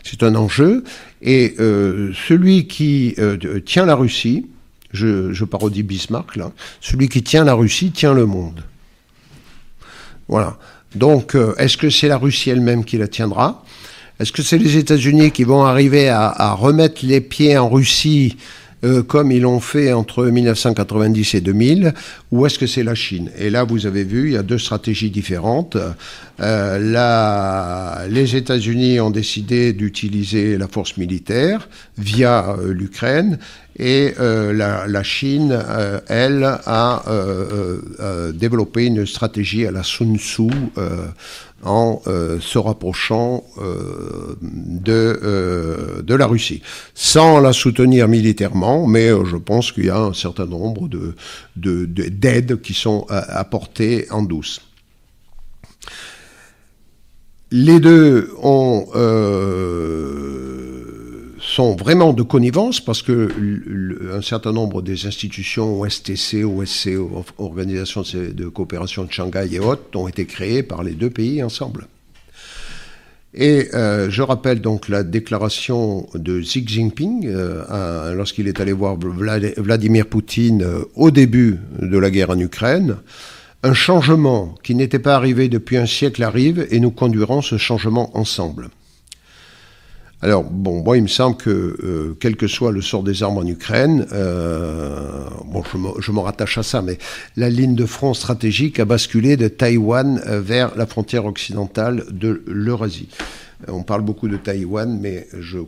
C'est 0.05 0.22
un 0.22 0.36
enjeu. 0.36 0.84
Et 1.26 1.55
euh, 1.59 2.13
celui 2.28 2.67
qui 2.67 3.15
euh, 3.17 3.59
tient 3.59 3.86
la 3.86 3.95
Russie, 3.95 4.45
je, 4.93 5.43
parodie 5.43 5.84
Bismarck 5.84 6.36
là, 6.36 6.51
celui 6.80 7.09
qui 7.09 7.23
tient 7.23 7.43
la 7.43 7.55
Russie 7.55 7.91
tient 7.91 8.13
le 8.13 8.28
monde. 8.28 8.63
Voilà. 10.28 10.57
Donc, 10.93 11.36
euh, 11.36 11.55
est-ce 11.57 11.78
que 11.78 11.89
c'est 11.89 12.07
la 12.07 12.17
Russie 12.17 12.51
elle-même 12.51 12.86
qui 12.86 12.97
la 12.97 13.07
tiendra? 13.07 13.65
Est-ce 14.19 14.32
que 14.32 14.43
c'est 14.43 14.59
les 14.59 14.78
États-Unis 14.78 15.32
qui 15.32 15.43
vont 15.43 15.65
arriver 15.65 16.07
à, 16.07 16.53
remettre 16.53 17.05
les 17.05 17.19
pieds 17.19 17.57
en 17.57 17.69
Russie 17.69 18.38
comme 19.07 19.31
ils 19.31 19.41
l'ont 19.41 19.59
fait 19.59 19.93
entre 19.93 20.25
1990 20.25 21.36
et 21.36 21.41
2000, 21.41 21.93
ou 22.31 22.45
est-ce 22.45 22.59
que 22.59 22.67
c'est 22.67 22.83
la 22.83 22.95
Chine? 22.95 23.31
Et 23.38 23.49
là, 23.49 23.63
vous 23.63 23.86
avez 23.86 24.03
vu, 24.03 24.29
il 24.29 24.33
y 24.33 24.38
a 24.38 24.43
deux 24.43 24.57
stratégies 24.57 25.09
différentes. 25.09 25.77
Euh, 26.41 28.07
les 28.09 28.36
États-Unis 28.36 28.99
ont 28.99 29.11
décidé 29.11 29.73
d'utiliser 29.73 30.57
la 30.57 30.67
force 30.67 30.97
militaire 30.97 31.69
via 31.97 32.57
euh, 32.59 32.73
l'Ukraine 32.73 33.39
et 33.77 34.13
euh, 34.19 34.53
la, 34.53 34.88
la, 34.88 35.03
Chine, 35.03 35.51
euh, 35.51 35.99
elle, 36.07 36.43
a 36.43 37.03
développé 38.33 38.86
une 38.86 39.05
stratégie 39.05 39.65
à 39.65 39.71
la 39.71 39.83
Sun 39.83 40.17
Tzu 40.17 40.49
en 41.64 42.01
se 42.06 42.58
rapprochant 42.58 43.43
de, 44.41 46.01
de 46.03 46.16
la 46.16 46.28
Russie, 46.28 46.62
sans 46.93 47.39
la 47.39 47.53
soutenir 47.53 48.08
militairement, 48.08 48.86
mais 48.86 49.10
je 49.26 49.38
pense 49.38 49.72
qu'il 49.72 49.86
y 49.86 49.89
a 49.89 49.97
un 49.97 50.14
certain 50.14 50.45
nombre 50.45 50.88
de, 50.88 51.16
d'aides 51.56 52.45
de, 52.45 52.56
qui 52.56 52.74
sont 52.74 53.08
apportées 53.10 54.06
en 54.12 54.22
douce. 54.22 54.62
Les 57.51 57.80
deux 57.80 58.32
ont, 58.41 58.88
euh, 58.95 60.74
sont 61.56 61.78
vraiment 61.78 62.12
de 62.12 62.22
connivence 62.22 62.82
parce 62.82 63.01
que 63.01 63.30
un 64.14 64.22
certain 64.22 64.51
nombre 64.51 64.82
des 64.82 65.06
institutions 65.06 65.80
OSTC, 65.80 66.43
OSC, 66.43 66.89
Organisation 67.38 68.01
de 68.01 68.47
coopération 68.49 69.06
de 69.06 69.12
Shanghai 69.12 69.47
et 69.53 69.60
autres, 69.60 69.84
ont 69.95 70.10
été 70.10 70.26
créées 70.26 70.64
par 70.64 70.84
les 70.84 70.91
deux 70.91 71.10
pays 71.10 71.41
ensemble. 71.41 71.88
Et 73.34 73.70
euh, 73.74 74.10
je 74.10 74.22
rappelle 74.22 74.60
donc 74.60 74.89
la 74.89 75.03
déclaration 75.03 76.08
de 76.14 76.41
Xi 76.41 76.68
Jinping 76.68 77.26
euh, 77.28 78.14
lorsqu'il 78.14 78.49
est 78.49 78.60
allé 78.60 78.74
voir 78.74 78.97
Vladimir 78.97 80.08
Poutine 80.08 80.66
au 80.95 81.10
début 81.10 81.58
de 81.82 81.97
la 81.97 82.10
guerre 82.10 82.32
en 82.32 82.39
Ukraine 82.39 82.97
un 83.64 83.74
changement 83.74 84.56
qui 84.62 84.76
n'était 84.76 84.99
pas 84.99 85.16
arrivé 85.16 85.47
depuis 85.47 85.78
un 85.78 85.86
siècle 85.86 86.22
arrive 86.24 86.68
et 86.70 86.82
nous 86.82 86.91
conduirons 86.91 87.41
ce 87.41 87.58
changement 87.58 88.16
ensemble. 88.16 88.70
Alors, 90.26 90.43
bon, 90.43 90.82
moi, 90.82 90.97
il 90.97 91.03
me 91.03 91.07
semble 91.07 91.38
que, 91.38 91.51
euh, 91.51 92.17
quel 92.19 92.36
que 92.36 92.47
soit 92.47 92.71
le 92.71 92.82
sort 92.82 93.03
des 93.03 93.21
armes 93.21 93.38
en 93.38 93.45
Ukraine, 93.45 94.07
euh, 94.11 95.23
bon, 95.45 95.61
je 95.99 96.11
me, 96.11 96.19
rattache 96.19 96.57
à 96.57 96.63
ça, 96.63 96.82
mais 96.82 96.97
la 97.36 97.51
ligne 97.51 97.76
de 97.76 97.86
front 97.86 98.15
stratégique 98.15 98.80
a 98.80 98.86
basculé 98.86 99.38
de 99.38 99.47
Taïwan 99.47 100.19
euh, 100.26 100.41
vers 100.41 100.76
la 100.76 100.88
frontière 100.88 101.26
occidentale 101.26 102.05
de 102.09 102.41
l'Eurasie. 102.47 103.09
On 103.67 103.84
parle 103.84 104.01
beaucoup 104.01 104.28
de 104.28 104.38
Taïwan, 104.38 104.97
mais 104.99 105.28
je 105.39 105.59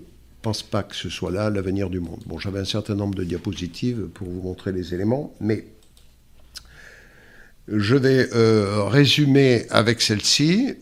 pense 0.42 0.64
pas 0.64 0.82
que 0.82 0.96
ce 0.96 1.10
soit 1.10 1.30
là 1.30 1.52
l'avenir 1.52 1.92
du 1.92 2.00
monde. 2.00 2.24
Bon, 2.26 2.40
j'avais 2.40 2.58
un 2.58 2.66
certain 2.66 2.96
nombre 2.96 3.14
de 3.14 3.24
diapositives 3.24 4.08
pour 4.12 4.28
vous 4.28 4.42
montrer 4.42 4.72
les 4.72 4.92
éléments, 4.96 5.36
mais 5.40 5.68
je 7.68 7.96
vais 7.96 8.28
résumer 8.90 9.68
avec 9.70 10.02
celle-ci. 10.02 10.74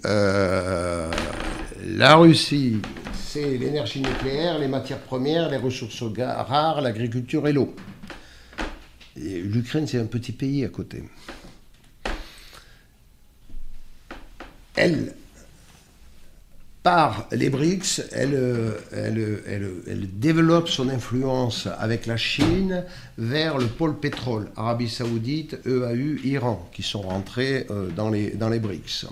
La 1.97 2.15
Russie, 2.15 2.77
c'est 3.35 3.57
l'énergie 3.57 3.99
nucléaire, 3.99 4.59
les 4.59 4.69
matières 4.69 5.01
premières, 5.01 5.49
les 5.49 5.57
ressources 5.57 6.01
rares, 6.17 6.79
l'agriculture 6.79 7.45
et 7.49 7.51
l'eau. 7.51 7.75
L'Ukraine, 9.17 9.85
c'est 9.87 9.99
un 9.99 10.05
petit 10.05 10.31
pays 10.31 10.63
à 10.63 10.69
côté. 10.69 11.03
Elle, 14.77 15.15
par 16.81 17.27
les 17.33 17.49
BRICS, 17.49 18.03
elle, 18.13 18.77
développe 20.13 20.69
son 20.69 20.87
influence 20.87 21.67
avec 21.77 22.05
la 22.05 22.15
Chine 22.15 22.85
vers 23.17 23.57
le 23.57 23.67
pôle 23.67 23.99
pétrole, 23.99 24.47
Arabie 24.55 24.87
Saoudite, 24.87 25.57
EAU, 25.65 26.19
Iran, 26.23 26.69
qui 26.71 26.83
sont 26.83 27.01
rentrés 27.01 27.67
euh, 27.69 27.89
dans 27.89 28.09
les 28.09 28.59
BRICS. 28.59 29.07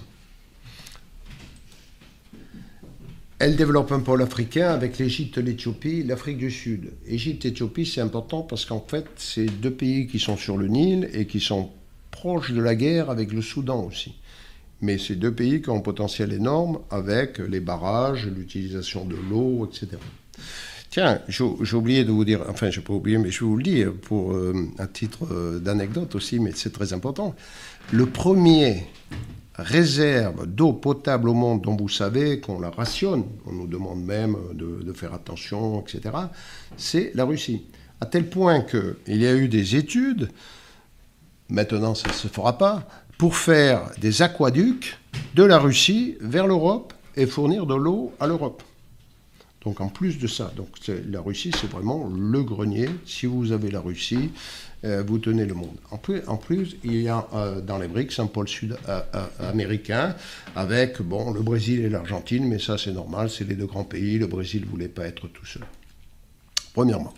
Elle 3.43 3.57
développe 3.57 3.91
un 3.91 3.99
pôle 3.99 4.21
africain 4.21 4.69
avec 4.69 4.97
l'Égypte, 4.99 5.37
l'Éthiopie, 5.37 6.01
l'Afrique 6.03 6.37
du 6.37 6.49
Sud. 6.49 6.93
Égypte, 7.05 7.43
Éthiopie, 7.43 7.85
c'est 7.85 7.99
important 7.99 8.41
parce 8.41 8.63
qu'en 8.63 8.79
fait, 8.79 9.05
c'est 9.17 9.47
deux 9.47 9.73
pays 9.73 10.07
qui 10.07 10.17
sont 10.17 10.37
sur 10.37 10.55
le 10.55 10.69
Nil 10.69 11.09
et 11.11 11.27
qui 11.27 11.41
sont 11.41 11.69
proches 12.09 12.53
de 12.53 12.61
la 12.61 12.73
guerre 12.73 13.09
avec 13.09 13.33
le 13.33 13.41
Soudan 13.41 13.83
aussi. 13.83 14.15
Mais 14.79 14.97
c'est 14.97 15.17
deux 15.17 15.33
pays 15.33 15.61
qui 15.61 15.69
ont 15.71 15.75
un 15.75 15.81
potentiel 15.81 16.31
énorme 16.31 16.79
avec 16.89 17.37
les 17.39 17.59
barrages, 17.59 18.27
l'utilisation 18.27 19.03
de 19.03 19.17
l'eau, 19.29 19.67
etc. 19.69 19.97
Tiens, 20.89 21.19
j'ai 21.27 21.75
oublié 21.75 22.05
de 22.05 22.11
vous 22.11 22.23
dire, 22.23 22.45
enfin, 22.47 22.69
je 22.69 22.79
n'ai 22.79 22.85
pas 22.85 22.93
oublié, 22.93 23.17
mais 23.17 23.29
je 23.29 23.41
vais 23.41 23.45
vous 23.45 23.57
le 23.57 23.63
dire 23.63 23.91
pour 23.91 24.33
un 24.33 24.87
titre 24.87 25.59
d'anecdote 25.59 26.15
aussi, 26.15 26.39
mais 26.39 26.51
c'est 26.55 26.71
très 26.71 26.93
important. 26.93 27.35
Le 27.91 28.05
premier 28.05 28.85
réserve 29.55 30.47
d'eau 30.47 30.73
potable 30.73 31.29
au 31.29 31.33
monde 31.33 31.61
dont 31.61 31.75
vous 31.75 31.89
savez 31.89 32.39
qu'on 32.39 32.59
la 32.59 32.69
rationne, 32.69 33.25
on 33.45 33.51
nous 33.51 33.67
demande 33.67 34.03
même 34.03 34.35
de, 34.53 34.93
faire 34.93 35.13
attention, 35.13 35.81
etc., 35.81 36.15
c'est 36.77 37.11
la 37.15 37.25
Russie. 37.25 37.65
À 38.01 38.05
tel 38.05 38.29
point 38.29 38.61
qu'il 38.61 39.21
y 39.21 39.27
a 39.27 39.35
eu 39.35 39.47
des 39.47 39.75
études, 39.75 40.29
maintenant 41.49 41.95
ça 41.95 42.09
ne 42.09 42.13
se 42.13 42.27
fera 42.27 42.57
pas, 42.57 42.87
pour 43.17 43.35
faire 43.35 43.91
des 43.99 44.21
aquaducs 44.21 44.97
de 45.35 45.43
la 45.43 45.59
Russie 45.59 46.17
vers 46.19 46.47
l'Europe 46.47 46.93
et 47.15 47.25
fournir 47.25 47.65
de 47.65 47.75
l'eau 47.75 48.11
à 48.19 48.27
l'Europe. 48.27 48.63
Donc 49.63 49.79
en 49.79 49.87
plus 49.87 50.19
de 50.19 50.27
ça, 50.27 50.51
donc 50.57 50.67
la 50.87 51.21
Russie 51.21 51.51
c'est 51.59 51.69
vraiment 51.69 52.09
le 52.13 52.43
grenier. 52.43 52.89
Si 53.05 53.27
vous 53.27 53.51
avez 53.51 53.71
la 53.71 53.79
Russie, 53.79 54.31
vous 54.83 55.17
tenez 55.17 55.45
le 55.45 55.53
monde. 55.53 55.77
En 55.91 55.97
plus, 55.97 56.21
en 56.27 56.37
plus 56.37 56.75
il 56.83 57.01
y 57.01 57.09
a 57.09 57.25
euh, 57.33 57.61
dans 57.61 57.77
les 57.77 57.87
BRICS 57.87 58.19
un 58.19 58.27
pôle 58.27 58.47
sud-américain 58.47 60.15
avec 60.55 61.01
bon, 61.01 61.31
le 61.31 61.41
Brésil 61.41 61.85
et 61.85 61.89
l'Argentine, 61.89 62.47
mais 62.47 62.59
ça 62.59 62.77
c'est 62.77 62.91
normal, 62.91 63.29
c'est 63.29 63.47
les 63.47 63.55
deux 63.55 63.65
grands 63.65 63.85
pays. 63.85 64.17
Le 64.19 64.27
Brésil 64.27 64.61
ne 64.61 64.67
voulait 64.67 64.89
pas 64.89 65.05
être 65.05 65.27
tout 65.27 65.45
seul. 65.45 65.63
Premièrement. 66.73 67.13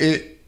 Et 0.00 0.38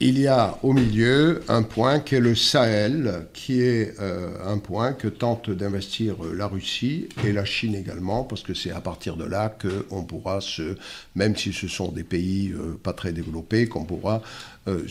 il 0.00 0.18
y 0.18 0.26
a 0.26 0.58
au 0.62 0.72
milieu 0.72 1.42
un 1.48 1.62
point 1.62 2.00
qui 2.00 2.16
est 2.16 2.20
le 2.20 2.34
Sahel, 2.34 3.26
qui 3.32 3.62
est 3.62 3.94
euh, 4.00 4.36
un 4.44 4.58
point 4.58 4.92
que 4.92 5.08
tente 5.08 5.50
d'investir 5.50 6.16
la 6.34 6.46
Russie 6.46 7.08
et 7.24 7.32
la 7.32 7.44
Chine 7.44 7.74
également, 7.74 8.24
parce 8.24 8.42
que 8.42 8.54
c'est 8.54 8.72
à 8.72 8.80
partir 8.80 9.16
de 9.16 9.24
là 9.24 9.48
qu'on 9.48 10.02
pourra 10.02 10.40
se, 10.40 10.76
même 11.14 11.36
si 11.36 11.52
ce 11.52 11.68
sont 11.68 11.92
des 11.92 12.04
pays 12.04 12.52
pas 12.82 12.92
très 12.92 13.12
développés, 13.12 13.66
qu'on 13.66 13.84
pourra 13.84 14.20
euh, 14.66 14.86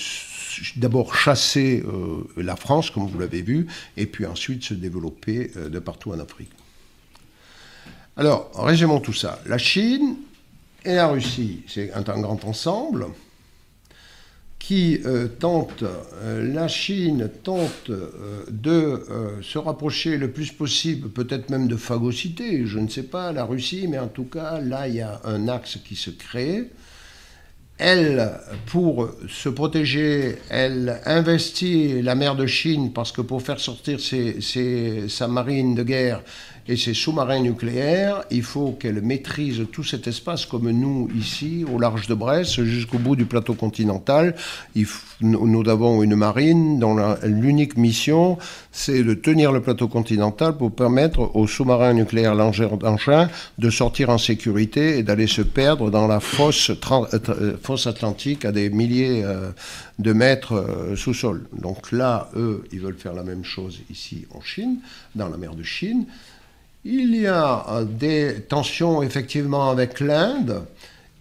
d'abord 0.76 1.16
chasser 1.16 1.84
euh, 1.88 2.24
la 2.38 2.56
France, 2.56 2.92
comme 2.92 3.08
vous 3.08 3.18
l'avez 3.18 3.42
vu, 3.42 3.66
et 3.98 4.06
puis 4.06 4.28
ensuite 4.28 4.64
se 4.64 4.76
développer 4.76 5.52
euh, 5.58 5.70
de 5.70 5.80
partout 5.80 6.12
en 6.12 6.20
Afrique. 6.20 6.52
Alors, 8.16 8.52
résumons 8.54 9.00
tout 9.00 9.14
ça. 9.14 9.40
La 9.48 9.58
Chine 9.58 10.18
et 10.86 10.94
la 10.94 11.08
Russie, 11.08 11.64
c'est 11.68 11.92
un, 11.92 12.02
grand 12.02 12.46
ensemble 12.46 13.08
qui 14.66 15.02
tente, 15.40 15.84
la 16.24 16.70
Chine 16.70 17.30
tente 17.44 17.92
de 18.50 19.04
se 19.42 19.58
rapprocher 19.58 20.16
le 20.18 20.32
plus 20.32 20.54
possible, 20.54 21.10
peut-être 21.10 21.50
même 21.50 21.68
de 21.68 21.76
phagocyter, 21.76 22.66
je 22.66 22.80
ne 22.80 22.88
sais 22.88 23.04
pas, 23.04 23.34
la 23.34 23.44
Russie, 23.44 23.88
mais 23.90 24.00
en 24.00 24.08
tout 24.08 24.24
cas, 24.24 24.62
là, 24.62 24.88
il 24.88 24.96
y 24.96 25.02
a 25.02 25.20
un 25.26 25.50
axe 25.50 25.80
qui 25.84 25.98
se 25.98 26.12
crée. 26.12 26.72
Elle, 27.78 28.32
pour 28.68 29.10
se 29.28 29.50
protéger, 29.50 30.38
elle 30.50 31.02
investit 31.06 32.02
la 32.02 32.16
mer 32.16 32.38
de 32.38 32.46
Chine 32.46 32.94
parce 32.94 33.12
que 33.12 33.20
pour 33.20 33.42
faire 33.42 33.60
sortir 33.60 34.00
sa 34.00 35.28
marine 35.28 35.76
de 35.76 35.84
guerre, 35.84 36.24
et 36.68 36.78
ses 36.78 36.94
sous-marins 36.94 37.40
nucléaires, 37.40 38.24
il 38.32 38.44
faut 38.44 38.72
qu'elle 38.72 39.02
maîtrise 39.02 39.66
tout 39.72 39.84
cet 39.84 40.08
espace 40.08 40.46
comme 40.46 40.70
nous 40.70 41.10
ici, 41.16 41.66
au 41.72 41.78
large 41.78 42.08
de 42.08 42.14
Brest, 42.14 42.64
jusqu'au 42.64 43.00
bout 43.00 43.16
du 43.16 43.26
plateau 43.26 43.54
continental. 43.54 44.36
nous 45.22 45.70
avons 45.70 46.04
une 46.04 46.16
marine 46.16 46.80
dont 46.80 46.98
l'unique 47.24 47.78
mission, 47.78 48.38
c'est 48.72 49.04
de 49.04 49.14
tenir 49.14 49.52
le 49.52 49.62
plateau 49.62 49.88
continental 49.88 50.58
pour 50.58 50.72
permettre 50.72 51.36
aux 51.36 51.48
sous-marins 51.48 51.94
nucléaires 51.94 52.36
d'engin 52.36 52.70
de 53.58 53.70
sortir 53.70 54.10
en 54.10 54.18
sécurité 54.18 54.98
et 54.98 55.04
d'aller 55.04 55.28
se 55.28 55.42
perdre 55.42 55.92
dans 55.92 56.08
la 56.08 56.20
fosse, 56.20 56.72
euh, 56.72 57.58
fosse 57.62 57.88
atlantique 57.88 58.46
à 58.46 58.52
des 58.52 58.70
milliers 58.70 59.24
euh, 59.24 59.52
de 60.00 60.14
mètres 60.14 60.54
euh, 60.54 60.96
sous 60.96 61.14
sol. 61.14 61.46
Donc 61.58 61.92
là, 61.92 62.30
eux, 62.36 62.64
ils 62.72 62.80
veulent 62.80 62.98
faire 62.98 63.14
la 63.14 63.24
même 63.24 63.44
chose 63.44 63.80
ici 63.90 64.26
en 64.34 64.42
Chine, 64.42 64.78
dans 65.16 65.30
la 65.30 65.38
mer 65.38 65.56
de 65.56 65.64
Chine. 65.64 66.06
Il 66.86 67.16
y 67.16 67.28
a 67.28 67.66
euh, 67.70 67.86
des 67.86 68.42
tensions 68.42 69.02
effectivement 69.04 69.70
avec 69.70 70.02
l'Inde. 70.02 70.66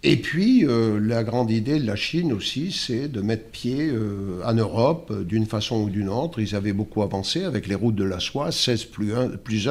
Et 0.05 0.17
puis, 0.17 0.65
euh, 0.65 0.99
la 0.99 1.23
grande 1.23 1.49
idée 1.49 1.79
de 1.79 1.87
la 1.87 1.95
Chine 1.95 2.33
aussi, 2.33 2.73
c'est 2.73 3.07
de 3.07 3.21
mettre 3.21 3.45
pied 3.45 3.87
euh, 3.87 4.41
en 4.45 4.53
Europe 4.53 5.13
d'une 5.23 5.45
façon 5.45 5.83
ou 5.83 5.89
d'une 5.89 6.09
autre. 6.09 6.41
Ils 6.41 6.53
avaient 6.55 6.73
beaucoup 6.73 7.01
avancé 7.01 7.45
avec 7.45 7.67
les 7.67 7.75
routes 7.75 7.95
de 7.95 8.03
la 8.03 8.19
soie, 8.19 8.51
16 8.51 8.83
plus 8.85 9.15
1. 9.15 9.29
Plus 9.37 9.69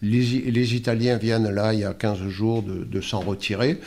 Les, 0.00 0.74
Italiens 0.76 1.16
viennent 1.16 1.50
là, 1.50 1.74
il 1.74 1.80
y 1.80 1.84
a 1.84 1.92
15 1.92 2.28
jours, 2.28 2.62
de, 2.62 3.00
s'en 3.00 3.18
retirer. 3.18 3.80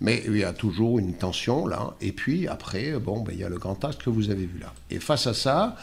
Mais 0.00 0.22
il 0.28 0.36
y 0.36 0.44
a 0.44 0.52
toujours 0.52 1.00
une 1.00 1.14
tension 1.14 1.66
là. 1.66 1.94
Et 2.00 2.12
puis 2.12 2.46
après, 2.46 2.92
bon, 3.00 3.22
ben, 3.22 3.32
il 3.34 3.40
y 3.40 3.44
a 3.44 3.48
le 3.48 3.58
grand 3.58 3.84
axe 3.84 3.96
que 3.96 4.10
vous 4.10 4.30
avez 4.30 4.46
vu 4.46 4.60
là. 4.60 4.72
Et 4.90 5.00
face 5.00 5.26
à 5.26 5.34
ça, 5.34 5.76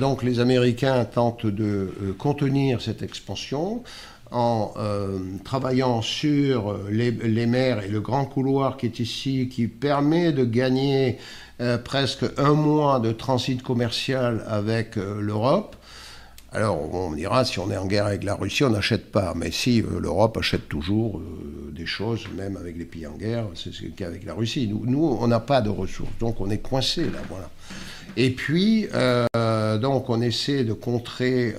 donc 0.00 0.22
les 0.22 0.40
Américains 0.40 1.04
tentent 1.04 1.46
de 1.46 2.14
contenir 2.18 2.80
cette 2.80 3.02
expansion 3.02 3.82
en 4.30 4.72
euh, 4.76 5.18
travaillant 5.44 6.02
sur 6.02 6.78
les, 6.90 7.12
mers 7.46 7.82
et 7.82 7.88
le 7.88 8.00
grand 8.00 8.24
couloir 8.24 8.76
qui 8.76 8.86
est 8.86 8.98
ici, 8.98 9.48
qui 9.48 9.68
permet 9.68 10.32
de 10.32 10.44
gagner 10.44 11.18
euh, 11.60 11.78
presque 11.78 12.24
un 12.36 12.54
mois 12.54 13.00
de 13.00 13.12
transit 13.12 13.62
commercial 13.62 14.44
avec 14.48 14.96
euh, 14.96 15.20
l'Europe. 15.20 15.76
Alors 16.52 16.94
on 16.94 17.12
dira, 17.12 17.44
si 17.44 17.58
on 17.58 17.70
est 17.70 17.76
en 17.76 17.86
guerre 17.86 18.06
avec 18.06 18.22
la 18.22 18.34
Russie, 18.34 18.62
on 18.64 18.70
n'achète 18.70 19.10
pas. 19.10 19.34
Mais 19.36 19.50
si 19.50 19.82
l'Europe 19.82 20.36
achète 20.36 20.68
toujours 20.68 21.20
des 21.72 21.84
choses, 21.84 22.26
même 22.36 22.56
avec 22.56 22.78
les 22.78 22.84
pays 22.84 23.08
en 23.08 23.16
guerre, 23.16 23.46
c'est 23.56 23.72
ce 23.72 24.04
avec 24.04 24.24
la 24.24 24.34
Russie. 24.34 24.68
Nous, 24.68 24.84
nous 24.86 25.18
on 25.20 25.26
n'a 25.26 25.40
pas 25.40 25.60
de 25.60 25.68
ressources, 25.68 26.16
donc 26.20 26.40
on 26.40 26.48
est 26.50 26.58
coincé 26.58 27.06
là. 27.06 27.18
Voilà. 27.28 27.50
Et 28.16 28.30
puis, 28.30 28.88
donc, 29.80 30.08
on 30.08 30.20
essaie 30.20 30.64
de 30.64 30.72
contrer 30.72 31.54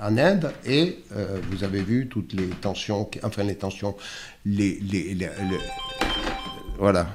en, 0.00 0.16
Inde 0.16 0.52
et 0.64 0.98
euh, 1.12 1.40
vous 1.50 1.64
avez 1.64 1.82
vu 1.82 2.08
toutes 2.08 2.32
les 2.32 2.46
tensions, 2.46 3.08
enfin 3.22 3.42
les 3.42 3.56
tensions, 3.56 3.96
les, 4.44 4.78
les, 4.80 5.16
voilà. 6.78 7.08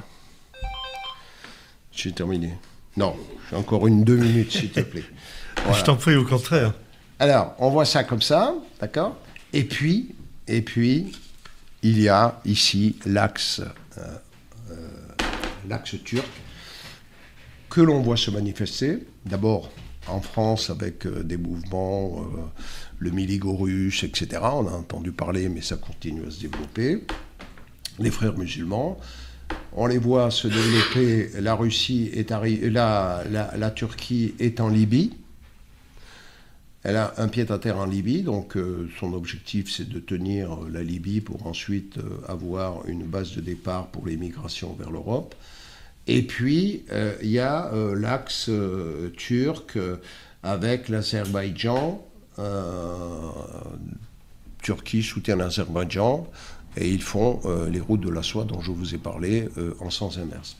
J'ai 1.91 2.11
terminé. 2.11 2.53
Non, 2.97 3.15
j'ai 3.49 3.55
encore 3.55 3.87
une 3.87 4.03
deux 4.03 4.17
minutes, 4.17 4.51
s'il 4.51 4.71
te 4.71 4.81
plaît. 4.81 5.03
Je 5.73 5.83
t'en 5.83 5.95
prie, 5.95 6.15
au 6.15 6.25
contraire. 6.25 6.73
Alors, 7.19 7.55
on 7.59 7.69
voit 7.69 7.85
ça 7.85 8.03
comme 8.03 8.21
ça, 8.21 8.53
d'accord? 8.81 9.15
Et 9.53 9.63
puis, 9.63 10.13
et 10.47 10.61
puis, 10.61 11.13
il 11.83 12.01
y 12.01 12.09
a 12.09 12.41
ici 12.45 12.97
l'axe, 13.05 13.59
euh, 13.59 13.99
euh, 13.99 14.17
l'axe 15.67 15.95
turc 16.03 16.27
que 17.69 17.81
l'on 17.81 18.01
voit 18.01 18.17
se 18.17 18.29
manifester. 18.29 18.99
D'abord, 19.25 19.71
en 20.07 20.21
France 20.21 20.69
avec 20.69 21.05
euh, 21.05 21.23
des 21.23 21.37
mouvements, 21.37 22.19
euh, 22.19 22.41
le 22.99 23.11
Miligo 23.11 23.55
russe, 23.55 24.03
etc. 24.03 24.41
On 24.43 24.67
a 24.67 24.71
entendu 24.71 25.11
parler, 25.11 25.49
mais 25.49 25.61
ça 25.61 25.77
continue 25.77 26.25
à 26.27 26.31
se 26.31 26.41
développer. 26.41 27.03
Les 27.99 28.11
frères 28.11 28.37
musulmans, 28.37 28.99
on 29.73 29.87
les 29.87 29.97
voit 29.97 30.31
se 30.31 30.47
développer. 30.47 31.29
La 31.39 31.55
Russie 31.55 32.11
est 32.13 32.29
la, 32.29 33.23
la, 33.31 33.71
Turquie 33.71 34.35
est 34.39 34.59
en 34.59 34.69
Libye. 34.69 35.13
Elle 36.83 36.97
a 36.97 37.13
un 37.17 37.27
pied 37.27 37.49
à 37.49 37.57
terre 37.57 37.77
en 37.77 37.85
Libye, 37.85 38.23
donc 38.23 38.57
euh, 38.57 38.89
son 38.99 39.13
objectif 39.13 39.71
c'est 39.71 39.87
de 39.87 39.99
tenir 39.99 40.59
la 40.69 40.83
Libye 40.83 41.21
pour 41.21 41.47
ensuite 41.47 41.97
avoir 42.27 42.85
une 42.87 43.03
base 43.03 43.35
de 43.35 43.41
départ 43.41 43.87
pour 43.87 44.05
les 44.05 44.17
migrations 44.17 44.73
vers 44.73 44.91
l'Europe. 44.91 45.33
Et 46.07 46.23
puis, 46.23 46.83
euh, 46.91 47.15
il 47.21 47.29
y 47.29 47.39
a 47.39 47.71
euh, 47.73 47.95
l'axe 47.95 48.49
euh, 48.49 49.09
turc 49.15 49.77
avec 50.43 50.89
l'Azerbaïdjan. 50.89 52.05
Turquie 54.61 55.03
soutient 55.03 55.35
l'Azerbaïdjan 55.35 56.27
et 56.77 56.89
ils 56.89 57.01
font 57.01 57.41
les 57.69 57.79
routes 57.79 58.01
de 58.01 58.09
la 58.09 58.23
soie 58.23 58.43
dont 58.43 58.59
je 58.59 58.71
vous 58.71 58.95
ai 58.95 58.97
parlé 58.97 59.47
en 59.79 59.91
sens 59.91 60.17
inverse. 60.17 60.57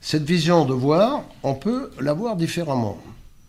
Cette 0.00 0.22
vision 0.22 0.64
de 0.64 0.72
voir, 0.72 1.24
on 1.42 1.54
peut 1.54 1.90
la 2.00 2.12
voir 2.12 2.36
différemment. 2.36 3.02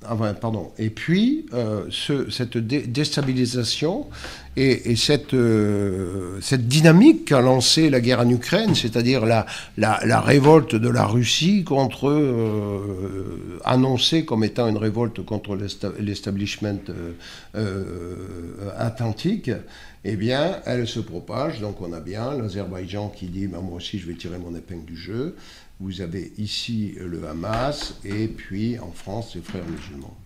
Ah 0.07 0.15
pardon. 0.39 0.71
Et 0.77 0.89
puis, 0.89 1.45
euh, 1.53 1.89
cette 1.91 2.57
déstabilisation 2.57 4.07
et, 4.55 4.95
cette, 4.95 5.33
euh, 5.33 6.39
cette 6.41 6.69
dynamique 6.69 7.25
qu'a 7.25 7.41
lancée 7.41 7.89
la 7.89 7.99
guerre 7.99 8.21
en 8.21 8.29
Ukraine, 8.29 8.75
c'est-à-dire 8.75 9.25
la, 9.25 9.45
la, 9.77 10.21
révolte 10.21 10.75
de 10.75 10.87
la 10.87 11.05
Russie 11.05 11.65
contre, 11.65 12.07
euh, 12.07 13.59
annoncée 13.65 14.23
comme 14.23 14.45
étant 14.45 14.69
une 14.69 14.77
révolte 14.77 15.23
contre 15.25 15.57
l'establishment 15.99 16.79
atlantique, 18.77 19.51
eh 20.05 20.15
bien, 20.15 20.61
elle 20.65 20.87
se 20.87 20.99
propage. 21.01 21.59
Donc, 21.59 21.81
on 21.81 21.91
a 21.91 21.99
bien 21.99 22.37
l'Azerbaïdjan 22.37 23.09
qui 23.09 23.27
dit 23.27 23.47
bah, 23.47 23.59
Moi 23.61 23.75
aussi, 23.75 23.99
je 23.99 24.07
vais 24.07 24.13
tirer 24.13 24.37
mon 24.37 24.55
épingle 24.55 24.85
du 24.85 24.95
jeu. 24.95 25.35
Vous 25.79 26.01
avez 26.01 26.33
ici 26.37 26.95
le 26.99 27.25
Hamas 27.25 27.95
et 28.03 28.27
puis 28.27 28.77
en 28.79 28.91
France 28.91 29.35
les 29.35 29.41
frères 29.41 29.65
musulmans. 29.65 30.17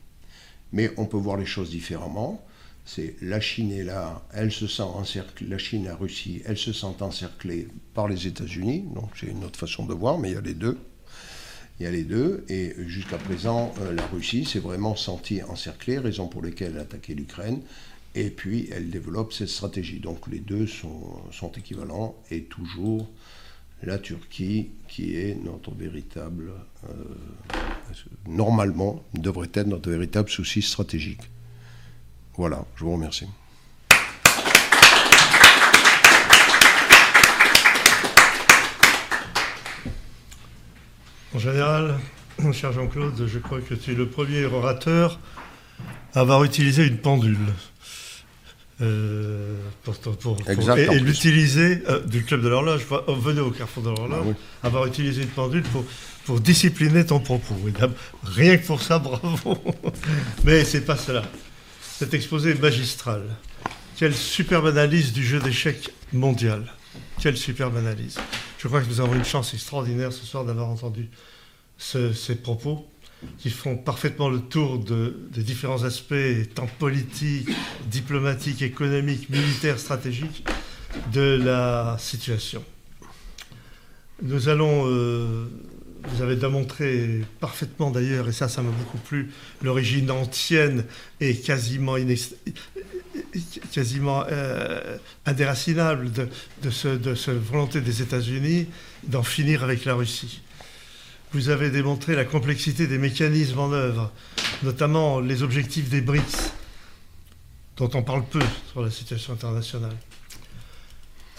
Mais 0.71 0.91
on 0.97 1.05
peut 1.05 1.17
voir 1.17 1.37
les 1.37 1.45
choses 1.45 1.69
différemment. 1.69 2.43
c'est 2.85 3.15
la 3.21 3.39
Chine 3.39 3.71
est 3.71 3.83
là, 3.83 4.23
elle 4.33 4.51
se 4.51 4.65
sent 4.65 4.81
encerclée, 4.81 5.47
la 5.47 5.59
Chine, 5.59 5.85
la 5.85 5.95
Russie, 5.95 6.41
elle 6.45 6.57
se 6.57 6.73
sent 6.73 6.95
encerclée 6.99 7.67
par 7.93 8.07
les 8.07 8.25
États-Unis, 8.25 8.83
donc 8.95 9.11
c'est 9.15 9.27
une 9.27 9.43
autre 9.43 9.59
façon 9.59 9.85
de 9.85 9.93
voir, 9.93 10.17
mais 10.17 10.31
il 10.31 10.33
y 10.33 10.37
a 10.37 10.41
les 10.41 10.55
deux. 10.55 10.77
Il 11.79 11.83
y 11.83 11.85
a 11.87 11.91
les 11.91 12.03
deux, 12.03 12.45
et 12.49 12.73
jusqu'à 12.87 13.17
présent, 13.17 13.73
euh, 13.81 13.93
la 13.93 14.05
Russie 14.07 14.45
s'est 14.45 14.59
vraiment 14.59 14.95
sentie 14.95 15.41
encerclée, 15.43 15.97
raison 15.97 16.27
pour 16.27 16.41
laquelle 16.41 16.73
elle 16.73 16.79
a 16.79 16.81
attaqué 16.81 17.13
l'Ukraine, 17.13 17.61
et 18.15 18.29
puis 18.29 18.69
elle 18.71 18.89
développe 18.89 19.33
cette 19.33 19.49
stratégie. 19.49 19.99
Donc 19.99 20.27
les 20.27 20.39
deux 20.39 20.67
sont, 20.67 21.21
sont 21.31 21.51
équivalents, 21.51 22.15
et 22.31 22.43
toujours 22.43 23.07
la 23.83 23.97
Turquie, 23.97 24.69
qui 24.87 25.15
est 25.15 25.35
notre 25.43 25.73
véritable, 25.73 26.51
euh, 26.89 26.93
normalement, 28.27 29.03
devrait 29.13 29.49
être 29.53 29.67
notre 29.67 29.89
véritable 29.89 30.29
souci 30.29 30.61
stratégique. 30.61 31.21
Voilà, 32.35 32.65
je 32.75 32.83
vous 32.83 32.93
remercie. 32.93 33.27
En 41.35 41.39
général, 41.39 41.99
mon 42.39 42.51
cher 42.51 42.71
Jean-Claude, 42.71 43.25
je 43.27 43.39
crois 43.39 43.59
que 43.59 43.73
tu 43.73 43.91
es 43.91 43.95
le 43.95 44.07
premier 44.07 44.45
orateur 44.45 45.19
à 46.13 46.19
avoir 46.19 46.43
utilisé 46.43 46.85
une 46.85 46.97
pendule. 46.97 47.37
Euh, 48.83 49.55
et, 50.47 50.99
l'utiliser 50.99 51.83
euh, 51.87 52.01
du 52.01 52.23
club 52.23 52.41
de 52.41 52.49
l'horloge, 52.49 52.85
venez 53.07 53.39
au 53.39 53.51
carrefour 53.51 53.83
de 53.83 53.89
l'horloge, 53.89 54.35
ah 54.61 54.67
avoir 54.67 54.85
utilisé 54.87 55.21
une 55.21 55.29
pendule 55.29 55.63
pour, 55.63 55.85
pour 56.25 56.41
discipliner 56.41 57.05
ton 57.05 57.19
propos. 57.19 57.55
rien 58.23 58.57
que 58.57 58.65
pour 58.65 58.81
ça, 58.81 58.99
bravo. 58.99 59.57
Mais 60.43 60.65
c'est 60.65 60.81
pas 60.81 60.97
cela. 60.97 61.23
Cet 61.81 62.13
exposé 62.13 62.51
est 62.51 62.61
magistral. 62.61 63.23
Quelle 63.95 64.15
superbe 64.15 64.65
analyse 64.65 65.13
du 65.13 65.23
jeu 65.23 65.39
d'échecs 65.39 65.91
mondial. 66.11 66.65
Quelle 67.21 67.37
superbe 67.37 67.77
analyse. 67.77 68.17
Je 68.57 68.67
crois 68.67 68.81
que 68.81 68.87
nous 68.87 68.99
avons 68.99 69.13
une 69.13 69.25
chance 69.25 69.53
extraordinaire 69.53 70.11
ce 70.11 70.25
soir 70.25 70.43
d'avoir 70.43 70.67
entendu 70.67 71.09
ces 71.77 72.35
propos 72.35 72.85
qui 73.37 73.49
font 73.49 73.75
parfaitement 73.75 74.29
le 74.29 74.39
tour 74.39 74.79
des 74.79 75.43
différents 75.43 75.83
aspects, 75.83 76.13
tant 76.55 76.67
politiques, 76.79 77.49
diplomatiques, 77.87 78.61
économiques, 78.61 79.29
militaires, 79.29 79.79
stratégiques, 79.79 80.45
de 81.11 81.41
la 81.43 81.97
situation. 81.99 82.63
Nous 84.21 84.47
allons, 84.47 84.85
euh, 84.87 85.47
vous 86.03 86.21
avez 86.21 86.35
démontré 86.35 87.21
parfaitement 87.39 87.89
d'ailleurs, 87.89 88.29
et 88.29 88.31
ça, 88.31 88.47
ça 88.47 88.61
m'a 88.61 88.71
beaucoup 88.71 88.99
plu, 88.99 89.31
l'origine 89.63 90.11
ancienne 90.11 90.85
et 91.19 91.35
quasiment, 91.35 91.95
euh, 94.31 94.97
indéracinable 95.25 96.11
de, 96.11 96.69
ce, 96.69 96.89
de 96.89 97.15
cette 97.15 97.41
volonté 97.41 97.81
des 97.81 98.01
États-Unis 98.01 98.67
d'en 99.07 99.23
finir 99.23 99.63
avec 99.63 99.85
la 99.85 99.95
Russie 99.95 100.42
vous 101.33 101.49
avez 101.49 101.69
démontré 101.71 102.15
la 102.15 102.25
complexité 102.25 102.87
des 102.87 102.97
mécanismes 102.97 103.59
en 103.59 103.71
œuvre, 103.71 104.11
notamment 104.61 105.19
les 105.19 105.41
objectifs 105.41 105.89
des 105.89 106.01
BRICS, 106.01 106.53
dont 107.77 107.89
on 107.95 108.03
parle 108.03 108.23
peu 108.25 108.41
sur 108.71 108.81
la 108.81 108.91
situation 108.91 109.33
internationale. 109.33 109.95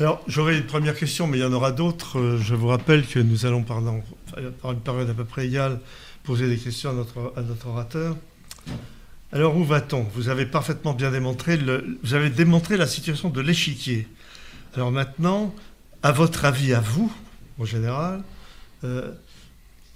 Alors, 0.00 0.20
j'aurai 0.26 0.56
une 0.58 0.66
première 0.66 0.96
question, 0.96 1.28
mais 1.28 1.38
il 1.38 1.42
y 1.42 1.44
en 1.44 1.52
aura 1.52 1.70
d'autres. 1.70 2.18
Euh, 2.18 2.38
je 2.38 2.56
vous 2.56 2.66
rappelle 2.66 3.06
que 3.06 3.20
nous 3.20 3.46
allons, 3.46 3.62
pendant, 3.62 4.02
par 4.60 4.72
une 4.72 4.80
période 4.80 5.08
à 5.08 5.14
peu 5.14 5.24
près 5.24 5.46
égale, 5.46 5.78
poser 6.24 6.48
des 6.48 6.56
questions 6.56 6.90
à 6.90 6.92
notre, 6.94 7.32
à 7.36 7.42
notre 7.42 7.68
orateur. 7.68 8.16
Alors, 9.32 9.56
où 9.56 9.64
va-t-on? 9.64 10.02
Vous 10.14 10.28
avez 10.28 10.46
parfaitement 10.46 10.94
bien 10.94 11.12
démontré, 11.12 11.56
le, 11.56 11.98
vous 12.02 12.14
avez 12.14 12.30
démontré 12.30 12.76
la 12.76 12.88
situation 12.88 13.30
de 13.30 13.40
l'échiquier. 13.40 14.08
Alors 14.74 14.90
maintenant, 14.90 15.54
à 16.02 16.10
votre 16.10 16.44
avis, 16.44 16.74
à 16.74 16.80
vous, 16.80 17.12
en 17.60 17.64
général, 17.64 18.24
euh, 18.82 19.12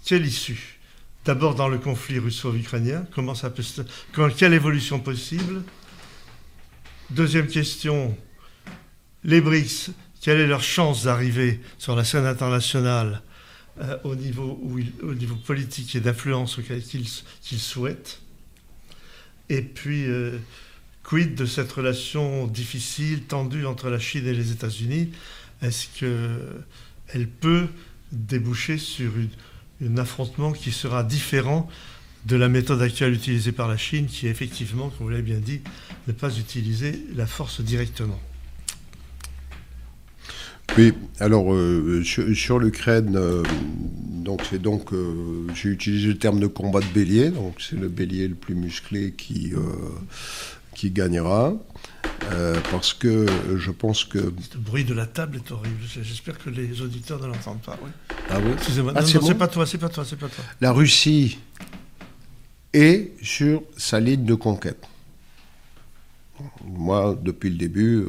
quelle 0.09 0.24
issue 0.24 0.78
D'abord 1.26 1.54
dans 1.54 1.68
le 1.68 1.76
conflit 1.76 2.18
russo-ukrainien, 2.18 3.06
comment 3.14 3.34
ça 3.34 3.50
peut 3.50 3.62
quelle 4.38 4.54
évolution 4.54 5.00
possible 5.00 5.62
Deuxième 7.11 7.46
question, 7.46 8.16
les 9.22 9.42
BRICS, 9.42 9.90
quelle 10.22 10.40
est 10.40 10.46
leur 10.46 10.62
chance 10.62 11.04
d'arriver 11.04 11.61
sur 11.76 11.94
la 11.94 12.04
scène 12.04 12.24
internationale 12.24 13.20
euh, 13.82 13.98
au, 14.04 14.14
niveau 14.14 14.59
au 15.02 15.14
niveau 15.14 15.36
politique 15.36 15.94
et 15.94 16.00
d'influence 16.00 16.59
qu'ils 16.90 17.61
souhaitent 17.61 18.22
Et 19.50 19.61
puis, 19.61 20.06
euh, 20.06 20.38
quid 21.02 21.34
de 21.34 21.44
cette 21.44 21.70
relation 21.70 22.46
difficile, 22.46 23.24
tendue 23.24 23.66
entre 23.66 23.90
la 23.90 23.98
Chine 23.98 24.26
et 24.26 24.32
les 24.32 24.52
États-Unis? 24.52 25.12
Est-ce 25.61 25.86
qu'elle 25.98 27.28
peut 27.28 27.66
déboucher 28.11 28.78
sur 28.78 29.14
une, 29.18 29.28
un 29.84 29.96
affrontement 29.96 30.52
qui 30.52 30.72
sera 30.72 31.04
différent 31.04 31.68
de 32.26 32.36
la 32.36 32.48
méthode 32.48 32.82
actuelle 32.82 33.14
utilisée 33.14 33.52
par 33.52 33.68
la 33.68 33.76
Chine, 33.76 34.06
qui 34.06 34.26
est 34.26 34.30
effectivement, 34.30 34.90
comme 34.90 35.06
vous 35.06 35.10
l'avez 35.10 35.22
bien 35.22 35.38
dit, 35.38 35.60
ne 36.06 36.12
pas 36.12 36.36
utiliser 36.36 37.04
la 37.14 37.26
force 37.26 37.60
directement. 37.60 38.18
Oui, 40.76 40.92
alors 41.18 41.52
euh, 41.52 42.02
sur, 42.04 42.58
l'Ukraine, 42.58 43.16
euh, 43.16 43.42
euh, 44.28 45.46
j'ai 45.54 45.68
utilisé 45.70 46.08
le 46.08 46.18
terme 46.18 46.38
de 46.38 46.46
combat 46.46 46.80
de 46.80 46.92
bélier, 46.94 47.30
donc 47.30 47.54
c'est 47.58 47.78
le 47.78 47.88
bélier 47.88 48.28
le 48.28 48.34
plus 48.34 48.54
musclé 48.54 49.14
qui 49.16 49.54
gagnera. 50.90 51.54
Parce 52.70 52.92
que 52.94 53.26
je 53.56 53.70
pense 53.70 54.04
que. 54.04 54.18
Le 54.18 54.32
bruit 54.59 54.84
de 54.84 54.94
la 54.94 55.06
table 55.06 55.36
est 55.36 55.50
horrible. 55.50 55.80
J'espère 56.02 56.38
que 56.38 56.50
les 56.50 56.80
auditeurs 56.82 57.20
ne 57.20 57.26
l'entendent 57.26 57.62
pas. 57.62 57.78
Oui. 57.82 57.90
Ah 58.30 58.38
oui 58.42 58.52
Excusez-moi. 58.54 58.92
Ah, 58.94 59.02
c'est 59.04 59.34
pas 59.34 59.48
toi, 59.48 59.66
c'est 59.66 59.78
pas 59.78 59.88
toi, 59.88 60.04
c'est 60.04 60.18
pas 60.18 60.28
toi. 60.28 60.44
La 60.61 60.72
Russie 60.72 61.38
est 62.72 63.12
sur 63.22 63.62
sa 63.76 64.00
ligne 64.00 64.24
de 64.24 64.34
conquête. 64.34 64.84
Moi, 66.64 67.18
depuis 67.20 67.50
le 67.50 67.56
début, 67.56 67.96
euh, 67.96 68.06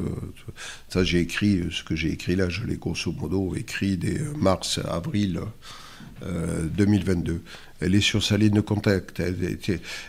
ça 0.88 1.02
j'ai 1.02 1.18
écrit, 1.18 1.64
ce 1.70 1.82
que 1.82 1.96
j'ai 1.96 2.12
écrit 2.12 2.36
là, 2.36 2.48
je 2.48 2.64
l'ai 2.64 2.76
grosso 2.76 3.10
modo 3.12 3.54
écrit 3.56 3.96
dès 3.96 4.20
mars-avril 4.36 5.40
2022. 6.22 7.32
Euh, 7.32 7.38
Elle 7.80 7.94
est 7.94 8.00
sur 8.00 8.22
sa 8.22 8.36
ligne 8.36 8.54
de 8.54 8.60
contact. 8.60 9.22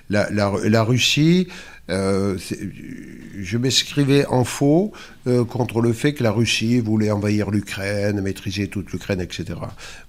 La, 0.10 0.30
la, 0.30 0.84
Russie, 0.84 1.48
euh, 1.92 2.38
je 3.40 3.58
m'escrivais 3.58 4.26
en 4.26 4.44
faux 4.44 4.92
contre 5.50 5.82
le 5.82 5.94
fait 5.94 6.14
que 6.14 6.24
la 6.24 6.32
Russie 6.32 6.80
voulait 6.80 7.12
envahir 7.12 7.52
l'Ukraine, 7.52 8.22
maîtriser 8.22 8.68
toute 8.68 8.92
l'Ukraine, 8.92 9.22
etc. 9.22 9.60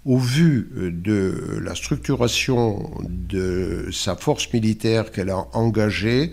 Au 0.05 0.19
vu 0.19 0.69
de 0.75 1.61
la 1.63 1.75
structuration 1.75 2.91
de 3.09 3.89
sa 3.93 4.17
force 4.17 4.53
militaire 4.53 5.13
qu'elle 5.13 5.31
a 5.31 5.47
engagée, 5.53 6.33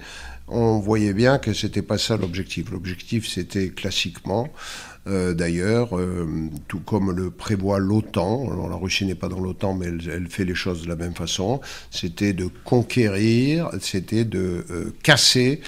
on 0.49 0.79
voyait 0.79 1.13
bien 1.13 1.37
que 1.37 1.53
c'était 1.53 1.81
pas 1.81 1.97
ça 1.97 2.17
l'objectif. 2.17 2.71
L'objectif, 2.71 3.27
c'était 3.27 3.69
classiquement, 3.69 4.49
euh, 5.07 5.33
d'ailleurs, 5.33 5.97
euh, 5.97 6.27
tout 6.67 6.79
comme 6.79 7.11
le 7.11 7.31
prévoit 7.31 7.79
l'OTAN, 7.79 8.67
la 8.69 8.75
Russie 8.75 9.05
n'est 9.05 9.15
pas 9.15 9.29
dans 9.29 9.39
l'OTAN, 9.39 9.73
mais 9.73 9.87
elle, 9.87 10.27
fait 10.27 10.45
les 10.45 10.55
choses 10.55 10.83
de 10.83 10.87
la 10.87 10.95
même 10.95 11.15
façon, 11.15 11.61
c'était 11.89 12.33
de 12.33 12.49
conquérir, 12.63 13.69
c'était 13.79 14.25
de 14.25 14.65
euh, 14.69 14.93
casser 15.03 15.61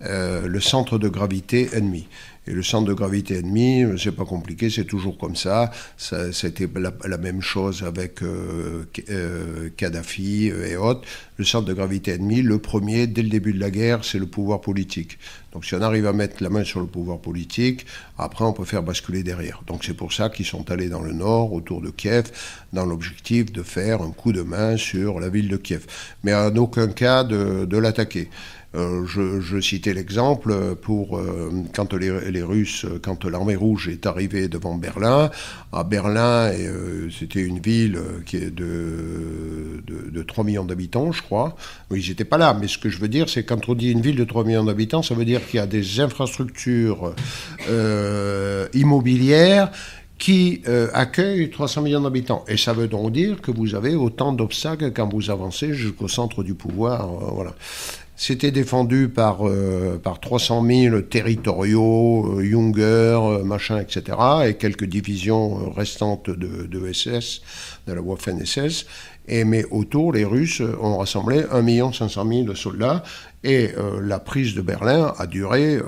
le 0.00 0.60
centre 0.60 0.96
de 0.96 1.08
gravité 1.08 1.70
ennemi. 1.72 2.06
Et 2.48 2.52
le 2.52 2.62
centre 2.62 2.88
de 2.88 2.94
gravité 2.94 3.36
ennemi, 3.36 3.84
c'est 3.98 4.16
pas 4.16 4.24
compliqué, 4.24 4.70
c'est 4.70 4.86
toujours 4.86 5.18
comme 5.18 5.36
ça. 5.36 5.70
C'était 5.98 6.66
la, 6.76 7.18
même 7.18 7.42
chose 7.42 7.82
avec 7.82 8.22
euh, 8.22 8.86
euh, 9.10 9.68
Kadhafi 9.76 10.46
et 10.46 10.76
autres. 10.78 11.02
Le 11.36 11.44
centre 11.44 11.66
de 11.66 11.74
gravité 11.74 12.12
ennemi, 12.12 12.40
le 12.40 12.58
premier, 12.58 13.06
dès 13.06 13.20
le 13.20 13.28
début 13.28 13.52
de 13.52 13.60
la 13.60 13.70
guerre, 13.70 14.02
c'est 14.02 14.18
le 14.18 14.24
pouvoir 14.24 14.62
politique. 14.62 15.18
Donc 15.52 15.66
si 15.66 15.74
on 15.74 15.82
arrive 15.82 16.06
à 16.06 16.14
mettre 16.14 16.42
la 16.42 16.48
main 16.48 16.64
sur 16.64 16.80
le 16.80 16.86
pouvoir 16.86 17.18
politique, 17.18 17.84
après 18.16 18.46
on 18.46 18.54
peut 18.54 18.64
faire 18.64 18.82
basculer 18.82 19.22
derrière. 19.22 19.62
Donc 19.66 19.84
c'est 19.84 19.94
pour 19.94 20.14
ça 20.14 20.30
qu'ils 20.30 20.46
sont 20.46 20.70
allés 20.70 20.88
dans 20.88 21.02
le 21.02 21.12
nord, 21.12 21.52
autour 21.52 21.82
de 21.82 21.90
Kiev, 21.90 22.30
dans 22.72 22.86
l'objectif 22.86 23.52
de 23.52 23.62
faire 23.62 24.00
un 24.00 24.10
coup 24.10 24.32
de 24.32 24.42
main 24.42 24.78
sur 24.78 25.20
la 25.20 25.28
ville 25.28 25.48
de 25.48 25.58
Kiev. 25.58 25.84
Mais 26.24 26.34
en 26.34 26.56
aucun 26.56 26.88
cas 26.88 27.24
de 27.24 27.76
l'attaquer. 27.76 28.30
Euh, 28.74 29.06
je, 29.06 29.60
citais 29.62 29.94
l'exemple 29.94 30.76
pour 30.82 31.16
euh, 31.16 31.50
quand 31.72 31.94
les, 31.94 32.42
Russes, 32.42 32.84
quand 33.02 33.24
l'armée 33.24 33.56
rouge 33.56 33.88
est 33.88 34.04
arrivée 34.04 34.48
devant 34.48 34.74
Berlin. 34.74 35.30
À 35.72 35.84
Berlin, 35.84 36.52
euh, 36.52 37.08
c'était 37.10 37.40
une 37.40 37.60
ville 37.60 37.98
qui 38.26 38.36
est 38.36 38.54
de, 38.54 39.82
de, 39.86 40.22
3 40.22 40.44
millions 40.44 40.66
d'habitants, 40.66 41.12
je 41.12 41.22
crois. 41.22 41.56
Oui, 41.90 42.02
j'étais 42.02 42.24
pas 42.24 42.36
là, 42.36 42.54
mais 42.60 42.68
ce 42.68 42.76
que 42.76 42.90
je 42.90 42.98
veux 42.98 43.08
dire, 43.08 43.30
c'est 43.30 43.44
quand 43.44 43.68
on 43.70 43.74
dit 43.74 43.90
une 43.90 44.02
ville 44.02 44.16
de 44.16 44.24
3 44.24 44.44
millions 44.44 44.64
d'habitants, 44.64 45.02
ça 45.02 45.14
veut 45.14 45.24
dire 45.24 45.46
qu'il 45.46 45.56
y 45.56 45.62
a 45.62 45.66
des 45.66 46.00
infrastructures 46.00 47.14
immobilières 48.74 49.70
qui 50.18 50.62
accueillent 50.92 51.48
300 51.48 51.82
millions 51.82 52.00
d'habitants. 52.02 52.44
Et 52.48 52.58
ça 52.58 52.74
veut 52.74 52.88
donc 52.88 53.12
dire 53.12 53.40
que 53.40 53.50
vous 53.50 53.74
avez 53.74 53.94
autant 53.94 54.32
d'obstacles 54.32 54.92
quand 54.92 55.10
vous 55.10 55.30
avancez 55.30 55.72
jusqu'au 55.72 56.08
centre 56.08 56.42
du 56.42 56.54
pouvoir. 56.54 57.06
voilà. 57.06 57.54
C'était 58.20 58.50
défendu 58.50 59.08
par, 59.08 59.44
par 60.02 60.18
300 60.18 60.66
000 60.66 61.00
territoriaux, 61.02 62.40
Junger, 62.42 63.44
machin, 63.44 63.78
etc., 63.78 64.18
et 64.44 64.54
quelques 64.54 64.86
divisions 64.86 65.70
restantes 65.70 66.28
de, 66.28 66.92
SS, 66.92 67.42
de 67.86 67.92
la 67.92 68.00
Waffen-SS. 68.00 68.86
Mais 69.28 69.64
autour, 69.70 70.12
les 70.12 70.24
Russes 70.24 70.60
ont 70.82 70.98
rassemblé 70.98 71.44
1 71.52 71.92
500 71.92 72.26
000 72.28 72.54
soldats, 72.56 73.04
et 73.44 73.70
la 74.02 74.18
prise 74.18 74.56
de 74.56 74.62
Berlin 74.62 75.14
a 75.16 75.28
duré 75.28 75.78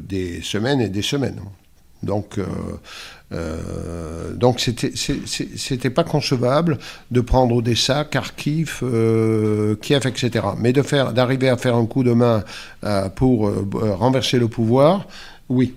des 0.00 0.42
semaines 0.42 0.80
et 0.80 0.88
des 0.88 1.02
semaines. 1.02 1.40
Donc, 2.02 2.40
euh, 3.32 4.32
donc 4.34 4.60
c'était 4.60 5.90
pas 5.90 6.04
concevable 6.04 6.78
de 7.10 7.20
prendre 7.20 7.56
Odessa, 7.56 8.04
Kharkiv, 8.04 8.80
euh, 8.82 9.74
Kiev, 9.76 10.06
etc. 10.06 10.46
Mais 10.58 10.72
d'arriver 10.72 11.48
à 11.48 11.56
faire 11.56 11.74
un 11.74 11.86
coup 11.86 12.04
de 12.04 12.12
main 12.12 12.44
euh, 12.84 13.08
pour 13.08 13.50
renverser 13.98 14.38
le 14.38 14.48
pouvoir, 14.48 15.06
oui. 15.48 15.74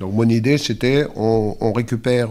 Donc 0.00 0.12
mon 0.12 0.28
idée 0.28 0.58
c'était 0.58 1.08
on, 1.16 1.56
on, 1.60 1.72
récupère 1.72 2.28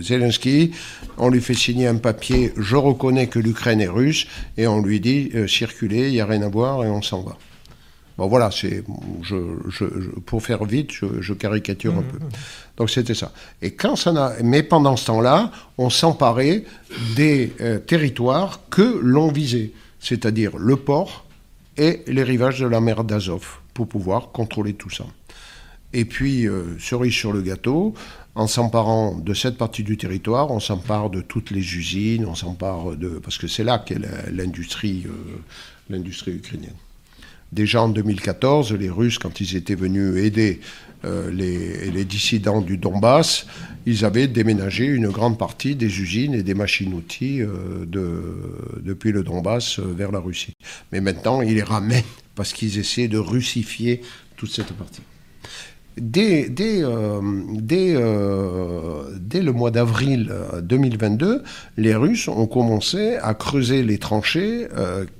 Zelensky, 0.00 0.70
on 1.18 1.28
lui 1.28 1.40
fait 1.40 1.54
signer 1.54 1.88
un 1.88 1.96
papier, 1.96 2.52
je 2.56 2.76
reconnais 2.76 3.26
que 3.26 3.40
l'Ukraine 3.40 3.80
est 3.80 3.88
russe, 3.88 4.28
et 4.56 4.68
on 4.68 4.80
lui 4.80 5.00
dit 5.00 5.32
circulez, 5.48 6.06
il 6.06 6.12
n'y 6.12 6.20
a 6.20 6.26
rien 6.26 6.42
à 6.42 6.48
voir 6.48 6.84
et 6.84 6.88
on 6.88 7.02
s'en 7.02 7.22
va. 7.22 7.36
Bon, 8.22 8.28
voilà, 8.28 8.52
c'est, 8.52 8.84
je, 9.22 9.34
je, 9.68 9.84
pour 10.24 10.44
faire 10.44 10.64
vite, 10.64 10.92
je, 10.92 11.32
caricature 11.32 11.92
un 11.92 12.02
mmh, 12.02 12.04
peu. 12.04 12.18
Mmh. 12.18 12.28
Donc 12.76 12.88
c'était 12.88 13.16
ça. 13.16 13.32
Et 13.60 13.72
quand 13.72 13.96
ça 13.96 14.12
n'a, 14.12 14.34
mais 14.44 14.62
pendant 14.62 14.96
ce 14.96 15.06
temps-là, 15.06 15.50
on 15.76 15.90
s'emparait 15.90 16.62
des 17.16 17.52
euh, 17.60 17.80
territoires 17.80 18.60
que 18.70 19.00
l'on 19.02 19.32
visait, 19.32 19.72
c'est-à-dire 19.98 20.56
le 20.56 20.76
port 20.76 21.24
et 21.76 22.04
les 22.06 22.22
rivages 22.22 22.60
de 22.60 22.66
la 22.68 22.80
mer 22.80 23.02
d'Azov, 23.02 23.58
pour 23.74 23.88
pouvoir 23.88 24.28
contrôler 24.30 24.74
tout 24.74 24.90
ça. 24.90 25.06
Et 25.92 26.04
puis, 26.04 26.46
euh, 26.46 26.78
cerise 26.78 27.14
sur 27.14 27.32
le 27.32 27.42
gâteau, 27.42 27.92
en 28.36 28.46
s'emparant 28.46 29.16
de 29.16 29.34
cette 29.34 29.58
partie 29.58 29.82
du 29.82 29.96
territoire, 29.96 30.52
on 30.52 30.60
s'empare 30.60 31.10
de 31.10 31.22
toutes 31.22 31.50
les 31.50 31.74
usines, 31.74 32.24
on 32.24 32.36
s'empare 32.36 32.94
de... 32.94 33.08
Parce 33.18 33.36
que 33.36 33.48
c'est 33.48 33.64
là 33.64 33.80
qu'est 33.80 33.98
l'industrie, 34.30 35.06
euh, 35.06 35.38
l'industrie 35.90 36.34
ukrainienne. 36.36 36.76
Déjà 37.52 37.82
en 37.82 37.88
2014, 37.88 38.72
les 38.72 38.88
Russes, 38.88 39.18
quand 39.18 39.40
ils 39.40 39.56
étaient 39.56 39.74
venus 39.74 40.16
aider 40.16 40.60
euh, 41.04 41.30
les, 41.30 42.04
dissidents 42.04 42.60
du 42.60 42.78
Donbass, 42.78 43.46
ils 43.86 44.04
avaient 44.04 44.26
déménagé 44.26 44.86
une 44.86 45.08
grande 45.08 45.36
partie 45.38 45.74
des 45.74 46.00
usines 46.00 46.34
et 46.34 46.42
des 46.42 46.54
machines-outils 46.54 47.42
euh, 47.42 47.84
depuis 48.82 49.12
le 49.12 49.22
Donbass 49.22 49.78
euh, 49.78 49.94
vers 49.96 50.12
la 50.12 50.18
Russie. 50.18 50.54
Mais 50.92 51.00
maintenant, 51.00 51.42
ils 51.42 51.54
les 51.54 51.62
ramènent 51.62 52.02
parce 52.34 52.52
qu'ils 52.52 52.78
essaient 52.78 53.08
de 53.08 53.18
russifier 53.18 54.00
toute 54.36 54.50
cette 54.50 54.72
partie. 54.72 55.02
Dès, 55.98 56.48
le 56.48 57.20
mois 59.50 59.70
d'avril 59.70 60.32
2022, 60.62 61.42
les 61.76 61.94
Russes 61.94 62.28
ont 62.28 62.46
commencé 62.46 63.16
à 63.16 63.34
creuser 63.34 63.82
les 63.82 63.98
tranchées 63.98 64.68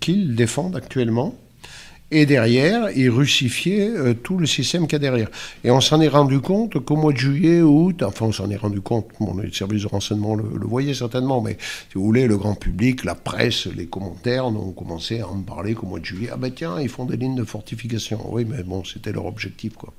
qu'ils 0.00 0.34
défendent 0.34 0.76
actuellement 0.76 1.38
et 2.12 2.26
derrière, 2.26 2.90
ils 2.94 3.08
russifiaient 3.08 3.88
euh, 3.88 4.14
tout 4.14 4.36
le 4.36 4.46
système 4.46 4.82
qu'il 4.82 4.92
y 4.92 4.96
a 4.96 4.98
derrière. 4.98 5.28
Et 5.64 5.70
on 5.70 5.80
s'en 5.80 6.00
est 6.00 6.08
rendu 6.08 6.40
compte 6.40 6.78
qu'au 6.84 6.96
mois 6.96 7.12
de 7.12 7.16
juillet, 7.16 7.62
août, 7.62 8.02
enfin 8.02 8.26
on 8.26 8.32
s'en 8.32 8.50
est 8.50 8.56
rendu 8.56 8.82
compte, 8.82 9.08
bon, 9.18 9.34
les 9.38 9.50
services 9.50 9.82
de 9.82 9.88
renseignement 9.88 10.34
le, 10.34 10.44
voyaient 10.60 10.94
certainement, 10.94 11.40
mais 11.40 11.56
si 11.58 11.94
vous 11.94 12.04
voulez, 12.04 12.26
le 12.26 12.36
grand 12.36 12.54
public, 12.54 13.04
la 13.04 13.14
presse, 13.14 13.66
les 13.66 13.86
commentaires 13.86 14.46
ont 14.46 14.72
commencé 14.72 15.20
à 15.20 15.28
en 15.28 15.40
parler 15.40 15.72
qu'au 15.72 15.86
mois 15.86 16.00
de 16.00 16.04
juillet, 16.04 16.28
ah 16.30 16.36
ben 16.36 16.52
tiens, 16.54 16.78
ils 16.80 16.90
font 16.90 17.06
des 17.06 17.16
lignes 17.16 17.36
de 17.36 17.44
fortification. 17.44 18.20
Oui, 18.30 18.46
mais 18.48 18.62
bon, 18.62 18.84
c'était 18.84 19.12
leur 19.12 19.24
objectif, 19.24 19.74
quoi. 19.74 19.94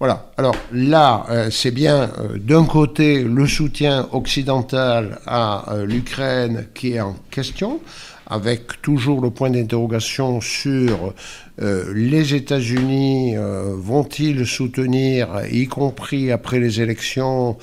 Voilà. 0.00 0.30
Alors 0.36 0.54
là, 0.72 1.26
euh, 1.28 1.50
c'est 1.50 1.72
bien 1.72 2.10
euh, 2.18 2.38
d'un 2.38 2.64
côté 2.64 3.24
le 3.24 3.48
soutien 3.48 4.08
occidental 4.12 5.18
à 5.26 5.74
l'Ukraine 5.84 6.66
qui 6.72 6.92
est 6.92 7.00
en 7.00 7.16
question, 7.30 7.80
avec 8.28 8.82
toujours 8.82 9.22
le 9.22 9.30
point 9.30 9.50
d'interrogation 9.50 10.40
sur 10.40 11.14
euh, 11.60 11.92
les 11.94 12.34
États-Unis 12.34 13.36
euh, 13.36 13.74
vont-ils 13.74 14.46
soutenir, 14.46 15.28
y 15.50 15.66
compris 15.66 16.30
après 16.30 16.60
les 16.60 16.80
élections 16.82 17.56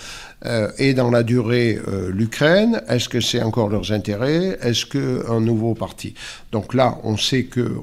euh, 0.45 0.71
et 0.79 0.95
dans 0.95 1.11
la 1.11 1.21
durée, 1.21 1.79
l'Ukraine? 2.09 2.81
Est-ce 2.89 3.07
que 3.07 3.21
c'est 3.21 3.43
encore 3.43 3.69
leurs 3.69 3.91
intérêts? 3.91 4.57
Est-ce 4.61 4.85
qu'un 4.87 5.39
nouveau 5.39 5.75
parti? 5.75 6.15
Donc 6.51 6.73
là, 6.73 6.97
on 7.03 7.15
sait 7.15 7.43
que, 7.43 7.75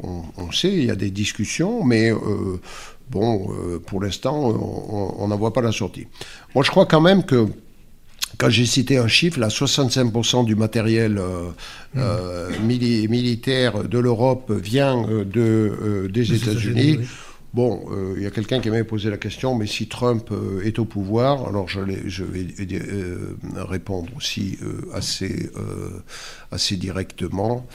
sait, 0.53 0.73
il 0.73 0.85
y 0.85 0.91
a 0.91 0.97
des 0.97 1.11
discussions, 1.11 1.85
mais 1.85 2.13
bon, 3.11 3.49
pour 3.87 4.03
l'instant, 4.03 4.37
on 5.19 5.29
n'en 5.29 5.37
voit 5.37 5.53
pas 5.53 5.63
la 5.63 5.73
sortie. 5.73 6.07
Moi, 6.55 6.65
je 6.65 6.71
crois 6.71 6.87
quand 6.87 7.01
même 7.01 7.25
que 7.25 7.47
quand 8.43 8.51
j'ai 8.51 8.67
cité 8.67 8.99
un 8.99 9.07
chiffre, 9.07 9.39
là, 9.39 9.49
65% 9.49 10.45
du 10.45 10.57
matériel 10.57 11.19
euh, 11.19 11.51
euh, 11.97 12.51
militaire 12.61 13.85
de 13.85 13.99
l'Europe 13.99 14.51
vient 14.51 15.09
euh, 15.09 15.25
de, 15.25 16.09
des 16.09 16.35
États-Unis. 16.35 16.99
Bon, 17.55 17.85
il 18.17 18.23
y 18.23 18.27
a 18.27 18.31
quelqu'un 18.31 18.61
qui 18.61 18.71
m'avait 18.71 18.83
posé 18.83 19.11
la 19.11 19.19
question, 19.19 19.55
mais 19.55 19.67
si 19.67 19.87
Trump 19.87 20.31
est 20.65 20.79
au 20.79 20.87
pouvoir, 20.87 21.47
alors 21.47 21.69
je, 21.69 21.81
je 22.07 22.25
vais 22.25 22.47
répondre 23.57 24.09
aussi 24.17 24.59
assez, 24.95 25.51
assez 26.51 26.77
directement. 26.77 27.67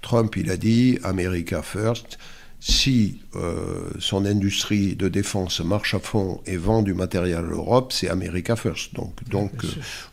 Trump, 0.00 0.36
il 0.36 0.48
a 0.48 0.56
dit 0.56 1.00
America 1.02 1.60
First 1.60 2.18
si 2.60 3.20
euh, 3.36 3.90
son 3.98 4.24
industrie 4.24 4.94
de 4.94 5.08
défense 5.08 5.60
marche 5.60 5.94
à 5.94 5.98
fond 5.98 6.40
et 6.46 6.56
vend 6.56 6.82
du 6.82 6.94
matériel 6.94 7.36
à 7.36 7.42
l'Europe, 7.42 7.92
c'est 7.92 8.08
America 8.08 8.56
First. 8.56 8.94
Donc, 8.94 9.12
donc 9.28 9.52
euh, 9.64 9.68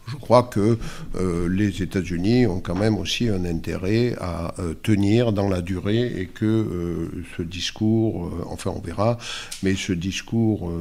je 0.07 0.15
crois 0.15 0.43
que 0.43 0.78
euh, 1.15 1.47
les 1.47 1.82
États-Unis 1.82 2.47
ont 2.47 2.59
quand 2.59 2.76
même 2.76 2.97
aussi 2.97 3.30
un 3.30 3.45
intérêt 3.45 4.15
à 4.19 4.53
tenir 4.82 5.32
dans 5.32 5.47
la 5.47 5.61
durée 5.61 6.21
et 6.21 6.26
que 6.26 7.09
ce 7.38 7.41
discours, 7.41 8.32
enfin 8.47 8.71
on 8.76 8.82
verra, 8.82 9.17
mais 9.61 9.76
ce 9.76 9.93
discours 9.93 10.71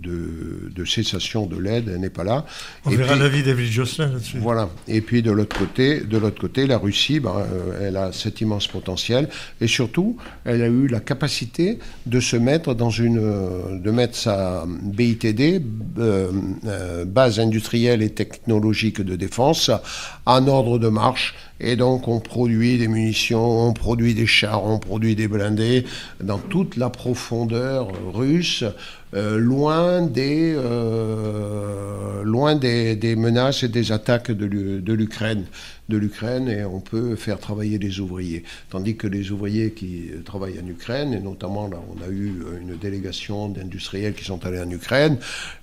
de, 0.00 0.70
de, 0.74 0.84
cessation 0.84 1.46
de 1.46 1.56
l'aide 1.56 1.88
n'est 1.88 2.10
pas 2.10 2.24
là. 2.24 2.44
On 2.84 2.90
verra 2.90 3.16
l'avis 3.16 3.42
David 3.42 3.70
Jocelyn 3.70 4.08
là-dessus. 4.08 4.38
Voilà. 4.38 4.68
Et 4.88 5.00
puis 5.00 5.22
de 5.22 5.30
l'autre 5.30 5.58
côté, 5.58 6.00
de 6.00 6.18
l'autre 6.18 6.40
côté, 6.40 6.66
la 6.66 6.78
Russie, 6.78 7.20
ben, 7.20 7.46
elle 7.80 7.96
a 7.96 8.12
cet 8.12 8.40
immense 8.40 8.66
potentiel 8.66 9.28
et 9.60 9.66
surtout, 9.66 10.16
elle 10.44 10.62
a 10.62 10.68
eu 10.68 10.86
la 10.86 11.00
capacité 11.00 11.69
de 12.06 12.20
se 12.20 12.36
mettre 12.36 12.74
dans 12.74 12.90
une, 12.90 13.80
de 13.80 13.90
mettre 13.90 14.16
sa 14.16 14.64
BITD, 14.66 15.62
euh, 15.98 16.30
euh, 16.66 17.04
base 17.04 17.40
industrielle 17.40 18.02
et 18.02 18.10
technologique 18.10 19.00
de 19.00 19.16
défense, 19.16 19.70
en 20.26 20.46
ordre 20.48 20.78
de 20.78 20.88
marche. 20.88 21.34
Et 21.60 21.76
donc 21.76 22.08
on 22.08 22.20
produit 22.20 22.78
des 22.78 22.88
munitions, 22.88 23.68
on 23.68 23.72
produit 23.72 24.14
des 24.14 24.26
chars, 24.26 24.64
on 24.64 24.78
produit 24.78 25.14
des 25.14 25.28
blindés 25.28 25.84
dans 26.22 26.38
toute 26.38 26.76
la 26.76 26.90
profondeur 26.90 27.88
russe, 28.12 28.64
euh, 29.14 29.38
loin, 29.38 30.02
des, 30.02 30.54
loin 32.24 32.54
des, 32.54 33.16
menaces 33.16 33.62
et 33.64 33.68
des 33.68 33.92
attaques 33.92 34.30
de 34.30 34.92
l'Ukraine 34.92 35.46
de 35.90 35.98
l'Ukraine 35.98 36.48
et 36.48 36.64
on 36.64 36.80
peut 36.80 37.16
faire 37.16 37.38
travailler 37.38 37.76
les 37.76 38.00
ouvriers. 38.00 38.44
Tandis 38.70 38.96
que 38.96 39.06
les 39.06 39.30
ouvriers 39.30 39.72
qui 39.72 40.06
travaillent 40.24 40.58
en 40.58 40.66
Ukraine, 40.66 41.12
et 41.12 41.20
notamment 41.20 41.68
là 41.68 41.78
on 41.90 42.02
a 42.02 42.08
eu 42.08 42.32
une 42.62 42.78
délégation 42.78 43.50
d'industriels 43.50 44.14
qui 44.14 44.24
sont 44.24 44.46
allés 44.46 44.60
en 44.60 44.70
Ukraine, 44.70 45.18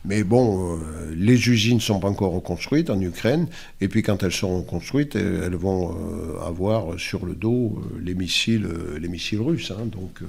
mais 0.06 0.24
bon, 0.24 0.76
euh, 0.76 1.16
les 1.16 1.50
usines 1.50 1.78
ne 1.78 1.82
sont 1.82 2.00
pas 2.00 2.10
encore 2.10 2.34
reconstruites 2.34 2.92
en 2.92 3.02
Ukraine, 3.02 3.48
et 3.82 3.88
puis 3.88 4.04
quand 4.04 4.22
elles 4.22 4.32
seront 4.32 4.62
construites, 4.62 5.16
elles 5.16 5.56
vont 5.56 5.87
euh, 5.92 6.48
avoir 6.48 7.00
sur 7.00 7.26
le 7.26 7.36
dos 7.36 7.78
euh, 7.78 8.00
les 8.02 8.16
missiles, 8.16 8.68
les 9.00 9.08
missiles 9.08 9.42
russes. 9.42 9.72
Hein. 9.72 9.86
donc 9.86 10.22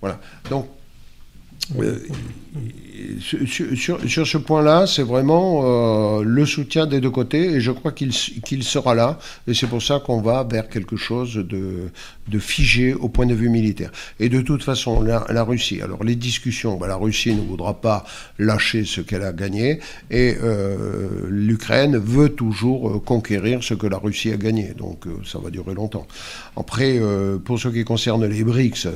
voilà. 0.00 0.20
Donc 0.50 0.68
euh, 1.76 1.98
sur, 3.20 4.00
sur, 4.08 4.26
ce 4.26 4.38
point-là, 4.38 4.86
c'est 4.86 5.02
vraiment 5.02 5.60
euh, 6.18 6.22
le 6.24 6.46
soutien 6.46 6.86
des 6.86 7.00
deux 7.00 7.10
côtés 7.10 7.52
et 7.52 7.60
je 7.60 7.70
crois 7.70 7.92
qu'il 7.92 8.12
sera 8.12 8.94
là. 8.94 9.18
Et 9.46 9.54
c'est 9.54 9.66
pour 9.66 9.82
ça 9.82 10.00
qu'on 10.00 10.22
va 10.22 10.44
vers 10.44 10.68
quelque 10.68 10.96
chose 10.96 11.34
de, 11.34 11.90
de, 12.28 12.38
figé 12.38 12.94
au 12.94 13.08
point 13.08 13.26
de 13.26 13.34
vue 13.34 13.48
militaire. 13.48 13.90
Et 14.20 14.28
de 14.28 14.40
toute 14.40 14.62
façon, 14.62 15.02
la, 15.02 15.42
Russie, 15.42 15.80
alors 15.82 16.04
les 16.04 16.16
discussions, 16.16 16.76
bah, 16.76 16.86
la 16.86 16.96
Russie 16.96 17.34
ne 17.34 17.40
voudra 17.40 17.80
pas 17.80 18.04
lâcher 18.38 18.84
ce 18.84 19.00
qu'elle 19.00 19.22
a 19.22 19.32
gagné 19.32 19.80
et 20.10 20.36
euh, 20.42 21.26
l'Ukraine 21.28 21.96
veut 21.96 22.30
toujours 22.30 23.02
conquérir 23.04 23.62
ce 23.62 23.74
que 23.74 23.86
la 23.86 23.98
Russie 23.98 24.32
a 24.32 24.36
gagné. 24.36 24.74
Donc 24.76 25.04
ça 25.24 25.38
va 25.38 25.50
durer 25.50 25.74
longtemps. 25.74 26.06
Après, 26.56 27.00
pour 27.44 27.58
ce 27.58 27.68
qui 27.68 27.84
concerne 27.84 28.24
les 28.26 28.44
BRICS, 28.44 28.88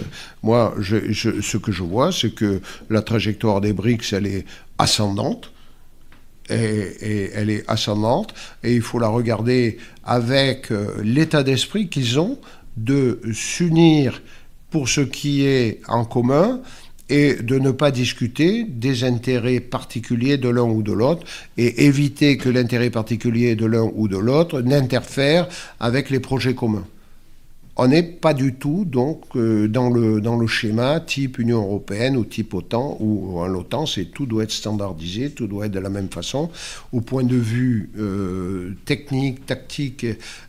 moi, 0.42 0.74
ce 0.80 1.56
que 1.56 1.72
je 1.72 1.82
vois, 1.82 2.12
c'est 2.12 2.34
que 2.34 2.60
la 2.90 3.02
trajectoire 3.02 3.60
des 3.60 3.72
BRICS, 3.72 4.12
elle 4.12 4.26
est 4.26 4.44
ascendante. 4.78 5.50
Et, 6.50 7.30
elle 7.34 7.50
est 7.50 7.64
ascendante 7.70 8.34
et 8.62 8.74
il 8.74 8.82
faut 8.82 8.98
la 8.98 9.06
regarder 9.08 9.78
avec 10.04 10.70
euh, 10.70 10.88
l'état 11.02 11.44
d'esprit 11.44 11.88
qu'ils 11.88 12.18
ont 12.18 12.36
de 12.76 13.20
s'unir 13.32 14.22
pour 14.70 14.88
ce 14.88 15.02
qui 15.02 15.44
est 15.44 15.80
en 15.88 16.04
commun 16.04 16.60
et 17.08 17.34
de 17.34 17.58
ne 17.58 17.70
pas 17.72 17.90
discuter 17.90 18.64
des 18.64 19.04
intérêts 19.04 19.60
particuliers 19.60 20.38
de 20.38 20.48
l'un 20.48 20.62
ou 20.62 20.82
de 20.82 20.92
l'autre 20.92 21.26
et 21.58 21.84
éviter 21.84 22.38
que 22.38 22.48
l'intérêt 22.48 22.90
particulier 22.90 23.54
de 23.54 23.66
l'un 23.66 23.90
ou 23.94 24.08
de 24.08 24.16
l'autre 24.16 24.62
n'interfère 24.62 25.48
avec 25.78 26.08
les 26.08 26.20
projets 26.20 26.54
communs. 26.54 26.86
On 27.76 27.88
n'est 27.88 28.02
pas 28.02 28.34
du 28.34 28.54
tout 28.54 28.84
donc 28.84 29.24
euh, 29.34 29.66
dans, 29.66 29.88
le, 29.88 30.20
dans 30.20 30.36
le 30.36 30.46
schéma 30.46 31.00
type 31.00 31.38
Union 31.38 31.62
européenne 31.62 32.18
ou 32.18 32.24
type 32.24 32.52
OTAN, 32.52 32.98
où 33.00 33.38
en 33.38 33.46
l'OTAN, 33.46 33.86
c'est 33.86 34.04
tout 34.04 34.26
doit 34.26 34.42
être 34.42 34.50
standardisé, 34.50 35.30
tout 35.30 35.46
doit 35.46 35.66
être 35.66 35.72
de 35.72 35.78
la 35.78 35.88
même 35.88 36.10
façon. 36.10 36.50
Au 36.92 37.00
point 37.00 37.24
de 37.24 37.36
vue 37.36 37.90
euh, 37.98 38.74
technique, 38.84 39.46
tactique, 39.46 40.04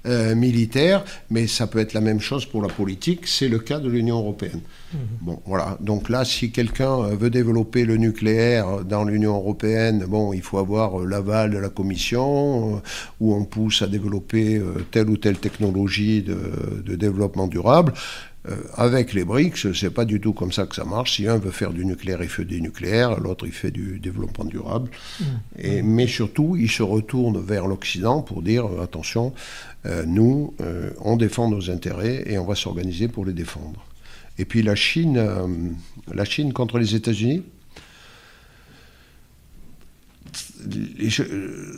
euh, 0.06 0.36
militaire, 0.36 1.06
mais 1.30 1.48
ça 1.48 1.66
peut 1.66 1.80
être 1.80 1.94
la 1.94 2.02
même 2.02 2.20
chose 2.20 2.46
pour 2.46 2.62
la 2.62 2.68
politique, 2.68 3.26
c'est 3.26 3.48
le 3.48 3.60
cas 3.60 3.80
de 3.80 3.90
l'Union 3.90 4.18
européenne. 4.18 4.60
Mmh. 4.94 4.98
Bon, 5.22 5.40
voilà. 5.46 5.78
Donc 5.80 6.10
là, 6.10 6.26
si 6.26 6.52
quelqu'un 6.52 7.04
veut 7.16 7.30
développer 7.30 7.86
le 7.86 7.96
nucléaire 7.96 8.84
dans 8.84 9.06
l'Union 9.06 9.36
européenne, 9.36 10.06
bon, 10.10 10.34
il 10.34 10.42
faut 10.42 10.58
avoir 10.58 11.00
l'aval 11.00 11.52
de 11.52 11.58
la 11.58 11.70
Commission, 11.70 12.82
où 13.22 13.34
on 13.34 13.46
pousse 13.46 13.82
à 13.82 13.88
développer 13.88 14.62
telle 14.92 15.10
ou 15.10 15.16
telle 15.16 15.38
technologie 15.38 16.22
de, 16.22 16.38
de 16.86 16.96
développement 16.96 17.13
développement 17.14 17.48
durable. 17.48 17.94
Euh, 18.50 18.58
avec 18.76 19.14
les 19.14 19.24
BRICS, 19.24 19.72
c'est 19.74 19.90
pas 19.90 20.04
du 20.04 20.20
tout 20.20 20.34
comme 20.34 20.52
ça 20.52 20.66
que 20.66 20.76
ça 20.76 20.84
marche. 20.84 21.16
Si 21.16 21.28
un 21.28 21.38
veut 21.38 21.52
faire 21.52 21.72
du 21.72 21.86
nucléaire, 21.86 22.22
il 22.22 22.28
fait 22.28 22.44
du 22.44 22.62
nucléaire, 22.62 23.18
l'autre 23.22 23.46
il 23.46 23.54
fait 23.54 23.72
du 23.72 24.00
développement 24.00 24.44
durable. 24.44 24.90
Mmh. 25.20 25.24
Et, 25.60 25.82
mais 25.82 26.08
surtout, 26.08 26.58
il 26.58 26.70
se 26.70 26.84
retourne 26.84 27.40
vers 27.40 27.68
l'Occident 27.68 28.22
pour 28.22 28.42
dire 28.42 28.66
euh, 28.66 28.84
attention, 28.84 29.34
euh, 29.86 30.04
nous, 30.06 30.54
on 31.00 31.16
défend 31.16 31.50
nos 31.50 31.70
intérêts 31.70 32.24
et 32.26 32.38
on 32.38 32.46
va 32.46 32.56
s'organiser 32.56 33.08
pour 33.08 33.26
les 33.26 33.34
défendre. 33.34 33.86
Et 34.38 34.46
puis 34.46 34.64
la 34.64 34.76
Chine, 34.76 35.24
la 36.12 36.26
Chine 36.26 36.54
contre 36.54 36.80
les 36.80 36.96
États-Unis, 36.96 37.44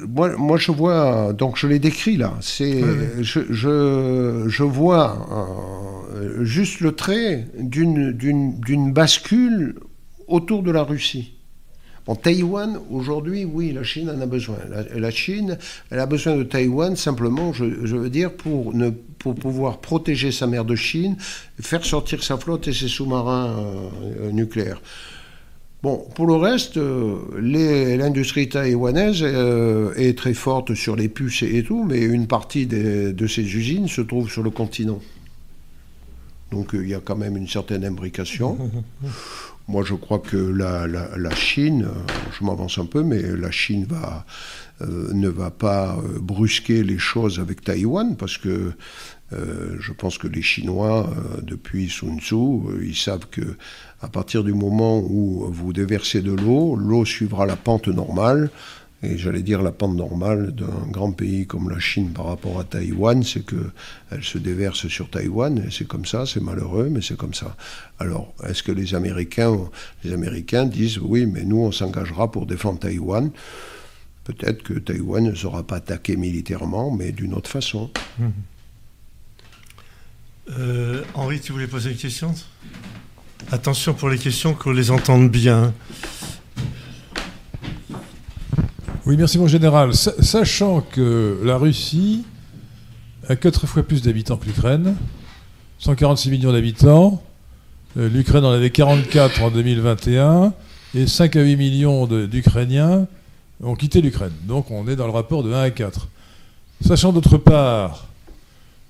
moi, 0.08 0.36
moi, 0.38 0.58
je 0.58 0.72
vois, 0.72 1.34
donc 1.34 1.58
je 1.58 1.68
l'ai 1.68 1.80
décrit 1.80 2.18
là, 2.18 2.38
c'est, 2.42 2.82
je, 3.22 3.40
je, 4.48 4.64
vois 4.64 5.28
euh, 6.16 6.44
juste 6.44 6.80
le 6.80 6.94
trait 6.94 7.48
d'une, 7.58 8.12
d'une, 8.12 8.94
bascule 8.94 9.76
autour 10.28 10.64
de 10.64 10.72
la 10.72 10.84
Russie. 10.84 11.34
Bon, 12.06 12.16
Taïwan, 12.16 12.80
aujourd'hui, 12.92 13.46
oui, 13.46 13.72
la 13.72 13.84
Chine 13.84 14.12
en 14.12 14.22
a 14.22 14.26
besoin. 14.28 14.58
La, 14.94 15.12
Chine, 15.12 15.58
elle 15.90 16.00
a 16.00 16.06
besoin 16.06 16.38
de 16.38 16.44
Taïwan 16.44 16.96
simplement, 16.96 17.52
je, 17.52 17.66
veux 17.66 18.12
dire, 18.12 18.32
pour, 18.32 18.76
ne, 18.76 18.92
pour 18.92 19.34
pouvoir 19.34 19.80
protéger 19.80 20.32
sa 20.32 20.46
mer 20.46 20.66
de 20.66 20.76
Chine, 20.76 21.18
faire 21.60 21.84
sortir 21.84 22.24
sa 22.24 22.38
flotte 22.38 22.68
et 22.68 22.74
ses 22.74 22.88
sous-marins 22.88 23.56
euh, 24.20 24.32
nucléaires. 24.32 24.82
Bon, 25.84 26.04
pour 26.16 26.26
le 26.26 26.34
reste, 26.34 26.78
euh, 26.78 27.18
l'industrie 27.38 28.50
taïwanaise 28.50 29.20
euh, 29.22 29.94
est 29.96 30.18
très 30.18 30.34
forte 30.34 30.74
sur 30.74 30.96
les 30.96 31.10
puces 31.10 31.44
et, 31.44 31.64
tout, 31.64 31.84
mais 31.84 32.00
une 32.00 32.28
partie 32.28 32.66
de 32.66 33.28
ces 33.28 33.44
usines 33.44 33.88
se 33.88 34.02
trouve 34.02 34.30
sur 34.30 34.42
le 34.42 34.50
continent. 34.50 35.00
Donc 36.52 36.74
euh, 36.74 36.84
il 36.84 36.90
y 36.90 36.96
a 36.96 37.02
quand 37.02 37.16
même 37.16 37.38
une 37.38 37.48
certaine 37.48 37.86
imbrication. 37.86 38.58
Moi, 39.68 39.84
je 39.84 39.96
crois 39.96 40.20
que 40.20 40.38
la, 40.38 41.36
Chine, 41.36 41.88
je 42.38 42.46
m'avance 42.46 42.78
un 42.78 42.86
peu, 42.86 43.04
mais 43.04 43.22
la 43.22 43.50
Chine 43.50 43.88
va, 43.90 44.24
ne 44.80 45.28
va 45.28 45.50
pas 45.50 45.98
brusquer 46.20 46.84
les 46.84 47.00
choses 47.00 47.40
avec 47.40 47.64
Taïwan, 47.64 48.16
parce 48.16 48.38
que 48.38 48.74
je 49.32 49.92
pense 49.92 50.18
que 50.18 50.28
les 50.28 50.42
Chinois, 50.42 51.10
depuis 51.42 51.90
Sun 51.90 52.20
Tzu, 52.20 52.36
ils 52.82 52.96
savent 52.96 53.28
que 53.30 53.58
à 54.02 54.08
partir 54.08 54.44
du 54.44 54.54
moment 54.54 55.00
où 55.00 55.48
vous 55.52 55.74
déversez 55.74 56.22
de 56.22 56.32
l'eau, 56.32 56.76
l'eau 56.76 57.06
suivra 57.06 57.46
la 57.46 57.56
pente 57.56 57.88
normale. 57.88 58.50
Et 59.04 59.18
j'allais 59.18 59.44
dire 59.44 59.62
la 59.62 59.72
pente 59.72 59.96
normale 59.96 60.52
d'un 60.52 60.88
grand 60.90 61.12
pays 61.12 61.46
comme 61.46 61.70
la 61.70 61.80
Chine 61.80 62.12
par 62.12 62.26
rapport 62.26 62.60
à 62.60 62.64
Taïwan, 62.64 63.24
c'est 63.24 63.46
qu'elle 63.46 64.24
se 64.24 64.38
déverse 64.38 64.88
sur 64.88 65.10
Taïwan, 65.10 65.60
et 65.60 65.70
c'est 65.70 65.88
comme 65.88 66.06
ça, 66.06 66.26
c'est 66.26 66.40
malheureux, 66.40 66.90
mais 66.90 67.02
c'est 67.02 67.18
comme 67.18 67.34
ça. 67.34 67.56
Alors, 68.00 68.34
est-ce 68.48 68.64
que 68.64 68.72
les 68.72 68.96
Américains, 68.96 69.58
les 70.04 70.14
Américains 70.14 70.66
disent 70.66 70.98
oui, 70.98 71.28
mais 71.28 71.44
nous, 71.44 71.60
on 71.60 71.72
s'engagera 71.72 72.32
pour 72.32 72.46
défendre 72.46 72.80
Taïwan 72.80 73.30
Peut-être 74.24 74.64
que 74.64 74.74
Taïwan 74.74 75.24
ne 75.24 75.36
sera 75.36 75.62
pas 75.62 75.76
attaqué 75.76 76.16
militairement, 76.16 76.90
mais 76.90 77.12
d'une 77.12 77.36
autre 77.36 77.50
façon. 77.50 77.92
Euh, 80.52 81.04
Henri, 81.16 81.40
tu 81.40 81.52
voulais 81.52 81.68
poser 81.68 81.92
une 81.92 81.98
question? 81.98 82.34
Attention 83.52 83.94
pour 83.94 84.10
les 84.10 84.18
questions, 84.18 84.54
qu'on 84.54 84.72
les 84.72 84.92
entende 84.92 85.30
bien. 85.30 85.74
Oui, 89.06 89.18
merci 89.18 89.38
mon 89.38 89.48
général. 89.48 89.94
Sachant 89.94 90.82
que 90.82 91.40
la 91.44 91.58
Russie 91.58 92.26
a 93.28 93.36
quatre 93.36 93.66
fois 93.66 93.84
plus 93.84 94.02
d'habitants 94.02 94.38
que 94.38 94.46
l'Ukraine, 94.46 94.96
146 95.80 96.30
millions 96.30 96.52
d'habitants, 96.52 97.24
euh, 97.98 98.08
l'Ukraine 98.08 98.46
en 98.46 98.52
avait 98.52 98.70
44 98.70 99.42
en 99.42 99.52
2021, 99.52 100.54
et 100.94 101.08
5 101.08 101.36
à 101.36 101.42
8 101.42 101.56
millions 101.56 102.08
d'Ukrainiens 102.08 103.08
ont 103.64 103.76
quitté 103.76 104.02
l'Ukraine. 104.02 104.34
Donc 104.44 104.70
on 104.70 104.88
est 104.88 104.96
dans 104.96 105.08
le 105.08 105.14
rapport 105.14 105.44
de 105.44 105.52
1 105.52 105.62
à 105.62 105.70
4. 105.72 106.08
Sachant 106.82 107.14
d'autre 107.14 107.38
part 107.38 108.08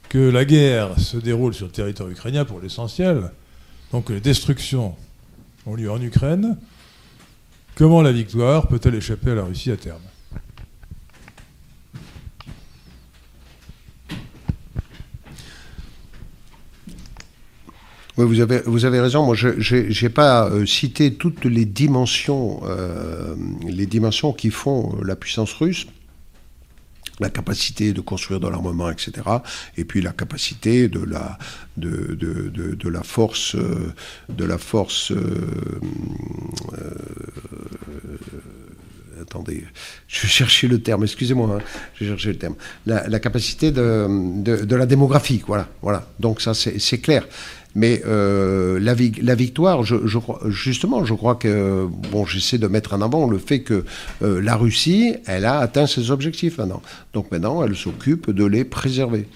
que 0.10 0.18
la 0.30 0.46
guerre 0.46 1.00
se 1.00 1.18
déroule 1.18 1.54
sur 1.54 1.66
le 1.66 1.72
territoire 1.72 2.10
ukrainien 2.10 2.46
pour 2.46 2.62
l'essentiel, 2.62 3.32
donc 3.92 4.10
les 4.10 4.22
destructions 4.22 4.96
ont 5.66 5.76
lieu 5.76 5.92
en 5.92 6.02
Ukraine. 6.02 6.58
Comment 7.76 8.02
la 8.02 8.12
victoire 8.12 8.68
peut-elle 8.68 8.96
échapper 8.96 9.32
à 9.32 9.36
la 9.36 9.44
Russie 9.44 9.72
à 9.72 9.78
terme? 9.78 10.02
Vous 18.18 18.40
avez, 18.40 19.00
raison. 19.02 19.26
Moi, 19.26 19.36
je 19.36 20.04
n'ai 20.04 20.10
pas 20.10 20.50
euh, 20.50 20.66
cité 20.66 21.16
toutes 21.16 21.44
les 21.44 21.66
dimensions, 21.66 22.62
euh, 22.64 23.36
les 23.68 23.86
dimensions 23.86 24.32
qui 24.32 24.52
font 24.52 24.96
la 25.04 25.18
puissance 25.18 25.52
russe 25.52 25.86
la 27.20 27.30
capacité 27.30 27.94
de 27.94 28.02
construire 28.02 28.40
de 28.40 28.48
l'armement, 28.48 28.90
etc. 28.90 29.14
Et 29.78 29.86
puis 29.86 30.02
la 30.02 30.12
capacité 30.12 30.90
de 30.90 31.04
la, 31.04 31.38
force, 33.04 33.56
de 33.56 34.46
la 34.46 34.58
force. 34.58 35.12
Euh, 35.12 35.80
euh, 36.74 36.96
attendez, 39.22 39.64
je 40.08 40.28
chercher 40.28 40.68
le 40.68 40.80
terme, 40.80 41.04
excusez-moi, 41.04 41.58
hein, 41.58 41.64
je 42.00 42.06
chercher 42.06 42.30
le 42.30 42.38
terme. 42.38 42.56
La, 42.86 43.20
capacité 43.20 43.72
de, 43.72 44.08
de, 44.42 44.76
la 44.76 44.86
démographie, 44.86 45.44
voilà, 45.48 45.68
voilà. 45.82 46.08
Donc 46.20 46.42
ça, 46.42 46.54
c'est 46.54 47.00
clair. 47.00 47.26
Mais 47.76 48.02
euh, 48.08 48.80
la, 48.80 48.96
la, 49.22 49.36
victoire, 49.36 49.84
justement, 50.46 51.04
je 51.04 51.14
crois 51.14 51.36
que, 51.36 51.86
bon, 52.10 52.26
j'essaie 52.26 52.58
de 52.58 52.68
mettre 52.68 52.94
en 52.94 53.02
avant 53.02 53.28
le 53.28 53.38
fait 53.38 53.60
que 53.60 53.84
euh, 54.22 54.42
la 54.42 54.56
Russie, 54.56 55.16
elle 55.26 55.44
a 55.44 55.60
atteint 55.60 55.86
ses 55.86 56.10
objectifs 56.10 56.58
maintenant. 56.58 56.82
Donc 57.14 57.32
maintenant, 57.32 57.66
elle 57.66 57.76
s'occupe 57.76 58.32
de 58.32 58.46
les 58.46 58.64
préserver. 58.64 59.28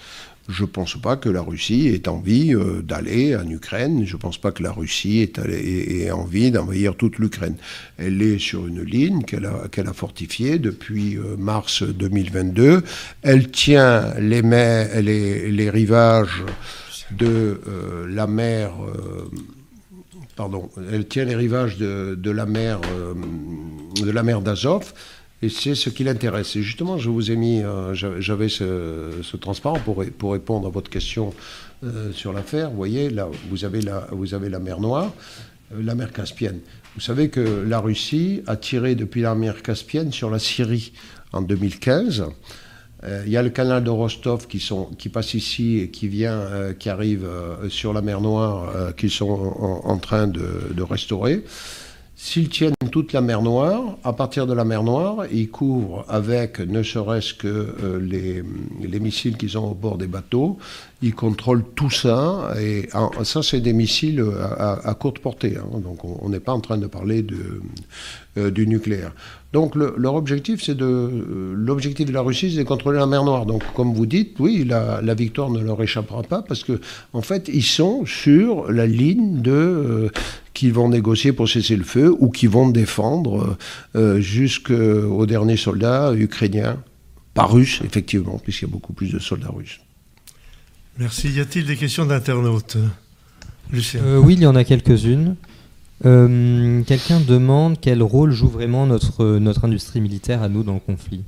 Je 0.50 0.64
ne 0.64 0.68
pense 0.68 1.00
pas 1.00 1.16
que 1.16 1.30
la 1.30 1.42
Russie 1.42 1.90
ait 1.90 2.10
envie 2.10 2.56
euh, 2.56 2.82
d'aller 2.82 3.36
en 3.36 3.48
Ukraine. 3.48 4.04
Je 4.06 4.16
ne 4.16 4.20
pense 4.20 4.40
pas 4.40 4.52
que 4.52 4.64
la 4.64 4.72
Russie 4.72 5.22
ait, 5.22 6.12
envie 6.12 6.50
d'envahir 6.50 6.96
toute 6.96 7.20
l'Ukraine. 7.20 7.56
Elle 8.00 8.20
est 8.24 8.40
sur 8.40 8.66
une 8.66 8.82
ligne 8.82 9.22
qu'elle 9.22 9.46
a, 9.46 9.94
fortifiée 9.94 10.58
depuis 10.58 11.18
euh, 11.18 11.38
mars 11.38 11.84
2022. 11.84 12.82
Elle 13.22 13.52
tient 13.52 14.16
les, 14.20 14.42
les, 14.42 15.70
rivages 15.70 16.44
de 17.12 17.62
euh, 17.68 18.08
la 18.10 18.26
mer. 18.26 18.72
Pardon, 20.36 20.72
elle 20.92 21.08
tient 21.08 21.26
les 21.26 21.36
rivages 21.36 21.78
de, 21.78 22.32
la 22.32 22.48
mer 22.48 22.80
de 24.02 24.10
la 24.10 24.24
mer 24.24 24.42
d'Azov. 24.42 24.94
Et 25.42 25.50
c'est 25.50 25.76
ce 25.76 25.90
qui 25.90 26.04
l'intéresse. 26.04 26.56
Et 26.56 26.62
justement, 26.62 26.98
je 26.98 27.10
vous 27.10 27.32
ai 27.32 27.36
mis, 27.36 27.62
j'avais 27.94 28.50
ce, 28.50 29.38
transparent 29.38 29.80
pour, 29.80 30.04
pour, 30.18 30.34
répondre 30.34 30.68
à 30.68 30.70
votre 30.70 30.90
question 30.90 31.34
sur 32.12 32.34
l'affaire. 32.34 32.70
Vous 32.72 32.76
voyez, 32.76 33.10
là, 33.10 33.30
vous 33.50 33.64
avez 33.64 33.82
la, 33.82 34.08
vous 34.12 34.34
avez 34.34 34.50
la 34.50 34.60
mer 34.60 34.82
Noire, 34.82 35.14
la 35.72 35.96
mer 35.96 36.12
Caspienne. 36.12 36.60
Vous 36.96 37.02
savez 37.02 37.30
que 37.30 37.64
la 37.66 37.80
Russie 37.80 38.42
a 38.48 38.58
tiré 38.58 38.96
depuis 38.96 39.22
la 39.22 39.36
mer 39.36 39.62
Caspienne 39.62 40.12
sur 40.12 40.30
la 40.30 40.40
Syrie 40.40 40.92
en 41.32 41.42
2015. 41.42 42.26
Euh, 43.04 43.24
il 43.26 43.32
y 43.32 43.38
a 43.38 43.42
le 43.42 43.50
canal 43.50 43.84
de 43.84 43.90
Rostov 43.90 44.48
qui, 44.48 44.60
sont, 44.60 44.86
qui 44.98 45.10
passe 45.10 45.34
ici 45.34 45.80
et 45.80 45.90
qui 45.90 46.08
vient, 46.08 46.34
euh, 46.34 46.74
qui 46.74 46.90
arrive 46.90 47.24
euh, 47.24 47.70
sur 47.70 47.94
la 47.94 48.02
mer 48.02 48.20
Noire, 48.20 48.94
qu'ils 48.96 49.12
sont 49.12 49.30
en, 49.30 49.98
train 49.98 50.28
de, 50.28 50.82
restaurer. 50.82 51.44
S'ils 52.22 52.50
tiennent 52.50 52.74
toute 52.92 53.14
la 53.14 53.22
mer 53.22 53.42
Noire, 53.42 53.98
à 54.04 54.12
partir 54.12 54.46
de 54.46 54.52
la 54.52 54.66
mer 54.66 54.84
Noire, 54.84 55.26
ils 55.32 55.50
couvrent 55.50 56.04
avec 56.10 56.60
ne 56.60 56.84
serait-ce 56.84 57.34
que 57.34 57.48
euh, 57.48 57.98
les, 57.98 58.44
les, 58.86 59.00
missiles 59.00 59.38
qu'ils 59.38 59.58
ont 59.58 59.72
au 59.72 59.74
bord 59.74 59.98
des 59.98 60.06
bateaux, 60.06 60.58
ils 61.02 61.16
contrôlent 61.16 61.64
tout 61.76 61.90
ça. 61.90 62.54
Et 62.60 62.90
ça, 63.24 63.42
c'est 63.44 63.62
des 63.62 63.74
missiles 63.74 64.24
à, 64.58 64.94
courte 64.94 65.20
portée. 65.20 65.58
Hein. 65.58 65.80
donc 65.80 66.04
on 66.04 66.30
n'est 66.30 66.40
pas 66.40 66.54
en 66.54 66.60
train 66.60 66.78
de 66.78 66.88
parler 66.88 67.26
euh, 68.38 68.52
du 68.52 68.68
nucléaire. 68.68 69.12
Donc 69.54 69.76
leur 69.76 70.14
objectif, 70.14 70.62
c'est 70.64 70.76
de 70.76 70.86
euh, 70.86 71.54
l'objectif 71.56 72.06
de 72.06 72.12
la 72.12 72.22
Russie, 72.22 72.52
c'est 72.52 72.60
de 72.60 72.68
contrôler 72.68 73.00
la 73.00 73.08
mer 73.08 73.24
Noire. 73.24 73.46
Donc 73.46 73.64
comme 73.74 73.94
vous 73.94 74.06
dites, 74.06 74.40
oui, 74.40 74.64
la, 74.64 75.14
victoire 75.16 75.50
ne 75.50 75.60
leur 75.60 75.82
échappera 75.82 76.22
pas 76.22 76.42
parce 76.44 76.64
que 76.64 76.80
en 77.14 77.22
fait, 77.22 77.50
ils 77.52 77.64
sont 77.64 78.06
sur 78.06 78.72
la 78.72 78.86
ligne 78.86 79.42
de 79.42 80.12
qu'ils 80.54 80.74
vont 80.74 80.90
négocier 80.90 81.32
pour 81.34 81.50
cesser 81.50 81.76
le 81.76 81.84
feu 81.84 82.16
ou 82.20 82.30
qui 82.30 82.46
vont 82.48 82.70
défendre 82.70 83.58
euh, 83.96 84.20
jusqu'au 84.20 85.26
dernier 85.26 85.58
soldat 85.58 86.14
ukrainien, 86.14 86.78
pas 87.34 87.46
russe, 87.46 87.82
effectivement, 87.84 88.40
puisqu'il 88.44 88.66
y 88.66 88.70
a 88.70 88.72
beaucoup 88.72 88.94
plus 88.94 89.12
de 89.12 89.20
soldats 89.20 89.52
russes. 89.56 89.80
Merci. 91.00 91.30
Y 91.30 91.40
a-t-il 91.40 91.66
des 91.66 91.78
questions 91.78 92.06
d'internautes 92.06 92.78
Lucien 93.72 94.02
euh, 94.04 94.18
Oui, 94.18 94.34
il 94.34 94.42
y 94.42 94.46
en 94.46 94.56
a 94.56 94.66
quelques-unes. 94.66 95.36
Euh, 96.06 96.82
quelqu'un 96.84 97.22
demande 97.22 97.78
quel 97.80 98.04
rôle 98.04 98.32
joue 98.32 98.50
vraiment 98.50 98.86
notre, 98.86 99.38
notre 99.38 99.66
industrie 99.66 100.02
militaire 100.02 100.44
à 100.44 100.50
nous 100.50 100.64
dans 100.64 100.74
le 100.74 100.80
conflit. 100.80 101.24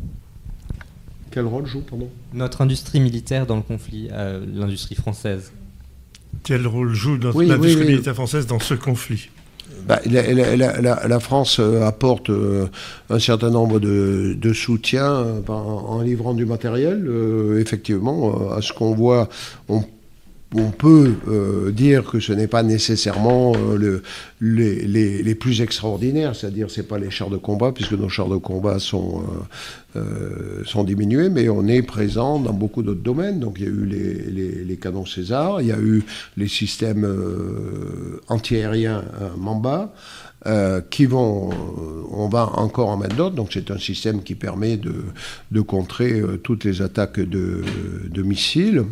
Quel 1.31 1.45
rôle 1.45 1.65
joue, 1.65 1.81
pardon? 1.81 2.09
Notre 2.33 2.61
industrie 2.61 2.99
militaire 2.99 3.45
dans 3.45 3.55
le 3.55 3.61
conflit, 3.61 4.09
l'industrie 4.53 4.95
française. 4.95 5.53
Quel 6.43 6.67
rôle 6.67 6.93
joue 6.93 7.17
l'industrie 7.17 7.85
militaire 7.85 8.15
française 8.15 8.47
dans 8.47 8.59
ce 8.59 8.73
conflit? 8.73 9.29
Bah, 9.87 9.99
la, 10.05 11.19
France 11.19 11.59
euh, 11.59 11.85
apporte 11.85 12.29
euh, 12.29 12.67
un 13.09 13.19
certain 13.19 13.49
nombre 13.49 13.79
de, 13.79 14.35
de 14.39 14.53
soutiens 14.53 15.11
euh, 15.11 15.41
en, 15.47 16.01
livrant 16.01 16.33
du 16.33 16.45
matériel. 16.45 17.09
effectivement, 17.59 18.51
à 18.51 18.61
ce 18.61 18.73
qu'on 18.73 18.93
voit, 18.93 19.29
on 20.53 20.71
peut 20.71 21.13
euh, 21.29 21.71
dire 21.71 22.03
que 22.03 22.19
ce 22.19 22.33
n'est 22.33 22.47
pas 22.47 22.61
nécessairement 22.61 23.53
euh, 23.55 23.77
le, 23.77 24.03
les, 24.41 25.35
plus 25.35 25.61
extraordinaires, 25.61 26.35
c'est-à-dire 26.35 26.69
c'est 26.69 26.87
pas 26.87 26.99
les 26.99 27.09
chars 27.09 27.29
de 27.29 27.37
combat, 27.37 27.71
puisque 27.71 27.93
nos 27.93 28.09
chars 28.09 28.27
de 28.27 28.35
combat 28.35 28.77
sont, 28.79 29.23
euh, 29.95 30.61
sont 30.65 30.83
diminués, 30.83 31.29
mais 31.29 31.47
on 31.47 31.67
est 31.67 31.81
présent 31.81 32.37
dans 32.39 32.53
beaucoup 32.53 32.83
d'autres 32.83 33.01
domaines. 33.01 33.39
Donc 33.39 33.59
il 33.59 33.63
y 33.63 33.67
a 33.67 33.71
eu 33.71 34.65
les, 34.65 34.77
canons 34.77 35.05
César, 35.05 35.61
il 35.61 35.67
y 35.67 35.71
a 35.71 35.79
eu 35.79 36.03
les 36.35 36.47
systèmes 36.49 37.07
antiaériens 38.27 39.03
Mamba. 39.37 39.93
qui 40.89 41.05
vont, 41.05 41.49
on 42.11 42.27
va 42.27 42.51
encore 42.59 42.89
en 42.89 42.97
mettre 42.97 43.15
d'autres. 43.15 43.35
Donc 43.35 43.49
c'est 43.53 43.71
un 43.71 43.79
système 43.79 44.21
qui 44.21 44.35
permet 44.35 44.77
de, 44.77 45.61
contrer 45.61 46.21
toutes 46.43 46.65
les 46.65 46.81
attaques 46.81 47.21
de 47.21 48.21
missiles. 48.21 48.83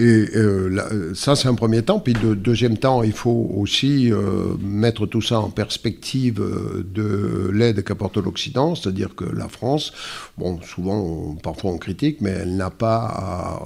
Et 0.00 0.30
euh, 0.34 0.70
euh, 0.92 1.14
ça, 1.14 1.36
c'est 1.36 1.46
un 1.46 1.54
premier 1.54 1.82
temps. 1.82 2.00
Puis, 2.00 2.14
de, 2.14 2.32
deuxième 2.32 2.78
temps, 2.78 3.02
il 3.02 3.12
faut 3.12 3.50
aussi 3.54 4.10
euh, 4.10 4.54
mettre 4.58 5.04
tout 5.04 5.20
ça 5.20 5.40
en 5.40 5.50
perspective 5.50 6.42
de 6.42 7.50
l'aide 7.52 7.84
qu'apporte 7.84 8.16
l'Occident, 8.16 8.74
c'est-à-dire 8.74 9.14
que 9.14 9.24
la 9.24 9.48
France, 9.48 9.92
bon, 10.38 10.58
souvent, 10.62 11.36
parfois 11.42 11.72
on 11.72 11.76
critique, 11.76 12.22
mais 12.22 12.30
elle 12.30 12.56
n'a 12.56 12.70
pas 12.70 13.60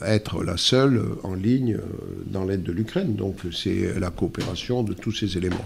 à 0.00 0.14
être 0.14 0.44
la 0.44 0.56
seule 0.56 1.02
en 1.24 1.34
ligne 1.34 1.78
dans 2.26 2.44
l'aide 2.44 2.62
de 2.62 2.70
l'Ukraine. 2.70 3.14
Donc, 3.16 3.38
c'est 3.52 3.98
la 3.98 4.10
coopération 4.10 4.84
de 4.84 4.92
tous 4.92 5.10
ces 5.10 5.36
éléments. 5.36 5.56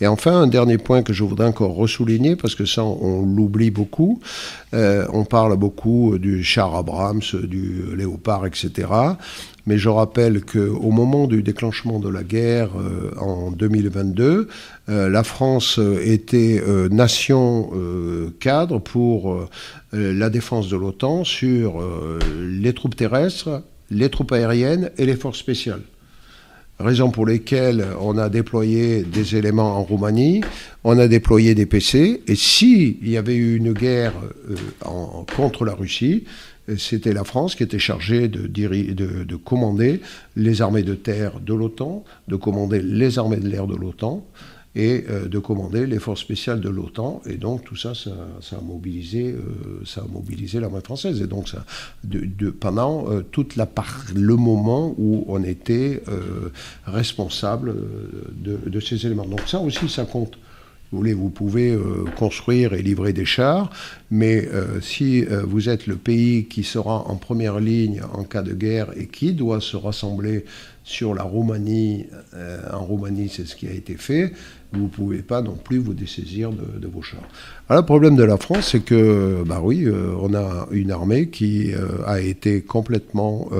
Et 0.00 0.08
enfin, 0.08 0.32
un 0.42 0.48
dernier 0.48 0.78
point 0.78 1.02
que 1.02 1.12
je 1.12 1.22
voudrais 1.22 1.46
encore 1.46 1.76
ressouligner, 1.76 2.34
parce 2.34 2.56
que 2.56 2.64
ça, 2.64 2.82
on 2.82 3.24
l'oublie 3.24 3.70
beaucoup. 3.70 4.20
on 4.72 5.24
parle 5.24 5.56
beaucoup 5.56 6.18
du 6.18 6.42
char 6.42 6.74
Abrams, 6.74 7.22
du 7.44 7.84
Léopard, 7.96 8.46
etc. 8.46 8.86
Mais 9.66 9.78
je 9.78 9.88
rappelle 9.88 10.44
qu'au 10.44 10.90
moment 10.92 11.26
du 11.26 11.42
déclenchement 11.42 11.98
de 11.98 12.08
la 12.08 12.22
guerre 12.22 12.70
euh, 12.78 13.10
en 13.18 13.50
2022, 13.50 14.46
euh, 14.88 15.08
la 15.08 15.24
France 15.24 15.80
euh, 15.80 16.00
était 16.04 16.62
nation 16.90 17.70
cadre 18.38 18.78
pour 18.78 19.48
la 19.92 20.30
défense 20.30 20.68
de 20.68 20.76
l'OTAN 20.76 21.24
sur 21.24 21.82
les 22.40 22.72
troupes 22.72 22.94
terrestres, 22.94 23.62
les 23.90 24.10
troupes 24.10 24.32
aériennes 24.32 24.90
et 24.98 25.06
les 25.06 25.16
forces 25.16 25.38
spéciales. 25.38 25.82
Raison 26.78 27.10
pour 27.10 27.26
lesquelles 27.26 27.86
on 28.00 28.18
a 28.18 28.28
déployé 28.28 29.02
des 29.02 29.36
éléments 29.36 29.76
en 29.78 29.82
Roumanie, 29.82 30.42
on 30.84 30.98
a 30.98 31.08
déployé 31.08 31.54
des 31.54 31.66
PC, 31.66 32.22
et 32.26 32.34
s'il 32.34 33.08
y 33.08 33.16
avait 33.16 33.36
eu 33.36 33.56
une 33.56 33.72
guerre 33.72 34.12
contre 35.34 35.64
la 35.64 35.74
Russie, 35.74 36.24
c'était 36.78 37.12
la 37.12 37.24
France 37.24 37.54
qui 37.54 37.62
était 37.62 37.78
chargée 37.78 38.28
de, 38.28 38.46
de, 38.46 39.36
commander 39.36 40.00
les 40.34 40.62
armées 40.62 40.82
de 40.82 40.94
terre 40.94 41.40
de 41.40 41.54
l'OTAN, 41.54 42.04
de 42.28 42.36
commander 42.36 42.80
les 42.82 43.18
armées 43.18 43.36
de 43.36 43.48
l'air 43.48 43.66
de 43.66 43.76
l'OTAN 43.76 44.26
et 44.76 45.04
euh, 45.08 45.26
de 45.26 45.38
commander 45.38 45.86
les 45.86 45.98
forces 45.98 46.20
spéciales 46.20 46.60
de 46.60 46.68
l'OTAN. 46.68 47.22
Et 47.26 47.36
donc 47.36 47.64
tout 47.64 47.76
ça, 47.76 47.94
ça, 47.94 48.10
a 48.56 48.60
mobilisé, 48.60 49.32
euh, 49.32 50.02
mobilisé 50.12 50.60
l'armée 50.60 50.82
française. 50.82 51.22
Et 51.22 51.26
donc 51.26 51.48
ça, 51.48 51.64
pendant 52.60 53.10
euh, 53.10 53.22
toute 53.22 53.56
la 53.56 53.66
le 54.14 54.36
moment 54.36 54.94
où 54.98 55.24
on 55.28 55.42
était 55.42 56.02
responsable 56.86 57.74
de, 58.32 58.58
de, 58.66 58.80
ces 58.80 59.04
éléments. 59.06 59.26
Donc 59.26 59.42
ça 59.46 59.60
aussi, 59.60 59.88
ça 59.88 60.04
compte. 60.04 60.38
Vous, 60.92 60.98
voulez, 60.98 61.14
vous 61.14 61.30
pouvez 61.30 61.72
euh, 61.72 62.04
construire 62.16 62.72
et 62.72 62.80
livrer 62.80 63.12
des 63.12 63.24
chars, 63.24 63.70
mais 64.12 64.46
euh, 64.46 64.80
si 64.80 65.24
euh, 65.24 65.42
vous 65.44 65.68
êtes 65.68 65.88
le 65.88 65.96
pays 65.96 66.44
qui 66.44 66.62
sera 66.62 67.08
en 67.08 67.16
première 67.16 67.58
ligne 67.58 68.02
en 68.12 68.22
cas 68.22 68.42
de 68.42 68.52
guerre 68.52 68.92
et 68.96 69.06
qui 69.06 69.32
doit 69.32 69.60
se 69.60 69.76
rassembler 69.76 70.44
sur 70.84 71.12
la 71.12 71.24
Roumanie, 71.24 72.06
en 72.72 72.84
Roumanie 72.84 73.28
c'est 73.28 73.44
ce 73.44 73.56
qui 73.56 73.66
a 73.66 73.72
été 73.72 73.96
fait, 73.96 74.32
vous 74.72 74.84
ne 74.84 74.88
pouvez 74.88 75.18
pas 75.18 75.42
non 75.42 75.56
plus 75.56 75.78
vous 75.78 75.94
dessaisir 75.94 76.52
de, 76.52 76.86
vos 76.86 77.02
chars. 77.02 77.28
Alors, 77.68 77.82
le 77.82 77.86
problème 77.86 78.14
de 78.14 78.22
la 78.22 78.36
France, 78.36 78.68
c'est 78.70 78.84
que, 78.84 79.42
bah 79.44 79.60
oui, 79.60 79.88
on 80.20 80.32
a 80.34 80.68
une 80.70 80.92
armée 80.92 81.28
qui 81.28 81.72
a 82.06 82.20
été 82.20 82.62
complètement 82.62 83.50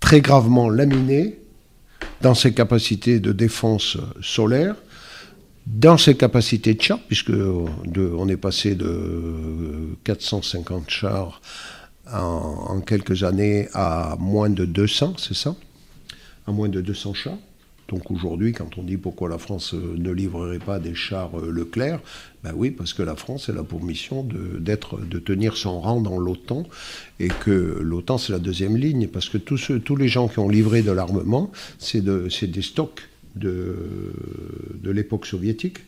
très 0.00 0.20
gravement 0.22 0.70
laminée 0.70 1.38
dans 2.20 2.34
ses 2.34 2.54
capacités 2.54 3.20
de 3.20 3.32
défense 3.32 3.96
solaire, 4.22 4.76
dans 5.66 5.98
ses 5.98 6.16
capacités 6.16 6.74
de 6.74 6.82
chars, 6.82 7.00
puisque 7.06 7.32
on 7.32 8.28
est 8.28 8.36
passé 8.36 8.74
de 8.74 9.96
450 10.04 10.88
chars 10.88 11.40
en, 12.12 12.80
quelques 12.80 13.24
années 13.24 13.68
à 13.74 14.16
moins 14.18 14.48
de 14.48 14.64
200, 14.64 15.14
c'est 15.18 15.34
ça? 15.34 15.54
À 16.46 16.52
moins 16.52 16.68
de 16.68 16.80
200 16.80 17.14
chars. 17.14 17.38
Donc 17.88 18.10
aujourd'hui, 18.10 18.52
quand 18.52 18.78
on 18.78 18.82
dit 18.82 18.96
pourquoi 18.96 19.28
la 19.28 19.38
France 19.38 19.72
ne 19.74 20.10
livrerait 20.10 20.58
pas 20.58 20.80
des 20.80 20.94
chars 20.94 21.36
Leclerc, 21.38 22.00
ben 22.42 22.52
oui, 22.56 22.70
parce 22.70 22.92
que 22.92 23.02
la 23.02 23.14
France, 23.14 23.48
elle 23.48 23.58
a 23.58 23.62
pour 23.62 23.82
mission 23.82 24.24
de, 24.24 25.18
tenir 25.18 25.56
son 25.56 25.80
rang 25.80 26.00
dans 26.00 26.18
l'OTAN, 26.18 26.64
et 27.20 27.28
que 27.28 27.78
l'OTAN, 27.80 28.18
c'est 28.18 28.32
la 28.32 28.38
deuxième 28.40 28.76
ligne, 28.76 29.06
parce 29.06 29.28
que 29.28 29.38
tous, 29.38 29.70
tous 29.84 29.96
les 29.96 30.08
gens 30.08 30.26
qui 30.26 30.40
ont 30.40 30.48
livré 30.48 30.82
de 30.82 30.90
l'armement, 30.90 31.52
c'est 31.78 32.02
de, 32.02 32.28
des 32.42 32.62
stocks 32.62 33.08
de, 33.36 34.12
l'époque 34.84 35.26
soviétique. 35.26 35.78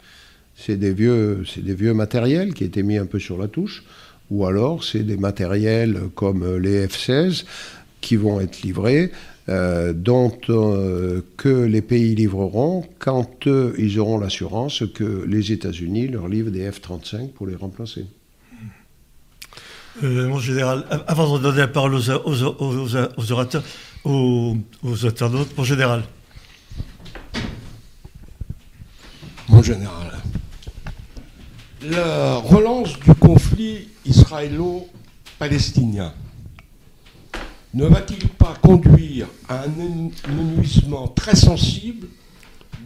C'est 0.57 0.77
des, 0.77 0.93
vieux, 0.93 1.45
des 1.57 1.75
vieux 1.75 1.95
matériels 1.95 2.55
qui 2.55 2.65
étaient 2.65 2.83
mis 2.83 2.97
un 2.97 3.07
peu 3.07 3.19
sur 3.19 3.39
la 3.39 3.49
touche, 3.49 3.85
ou 4.31 4.45
alors 4.45 4.85
c'est 4.85 5.05
des 5.05 5.17
matériels 5.17 6.01
comme 6.15 6.57
les 6.57 6.87
F-16 6.87 7.45
qui 8.01 8.17
vont 8.17 8.41
être 8.41 8.63
livrés 8.63 9.11
euh, 9.49 9.95
dont 9.95 10.37
euh, 10.51 11.23
que 11.39 11.49
les 11.49 11.81
pays 11.81 12.15
livreront 12.15 12.85
quand 12.99 13.47
ils 13.47 13.99
auront 13.99 14.19
l'assurance 14.19 14.83
que 14.95 15.25
les 15.27 15.53
États-Unis 15.53 16.09
leur 16.09 16.29
livrent 16.29 16.51
des 16.51 16.71
F-35 16.71 17.31
pour 17.31 17.47
les 17.47 17.57
remplacer. 17.57 18.05
Euh, 20.05 20.29
mon 20.29 20.39
général, 20.39 20.85
avant 21.07 21.39
de 21.39 21.43
donner 21.43 21.61
la 21.61 21.69
parole 21.69 21.95
aux, 21.95 22.11
aux, 22.11 23.33
orateurs, 23.33 23.63
aux, 24.05 24.55
internautes, 25.05 25.57
mon 25.57 25.65
général. 25.65 26.03
Mon 29.49 29.63
général, 29.63 30.13
la 31.83 32.35
relance 32.37 33.01
du 33.01 33.15
conflit 33.15 33.89
israélo-palestinien 34.05 36.13
ne 37.73 37.87
va-t-il 37.87 38.28
conduire 38.55 39.27
à 39.49 39.65
un 39.65 40.39
énuissement 40.39 41.09
très 41.09 41.37
sensible 41.37 42.09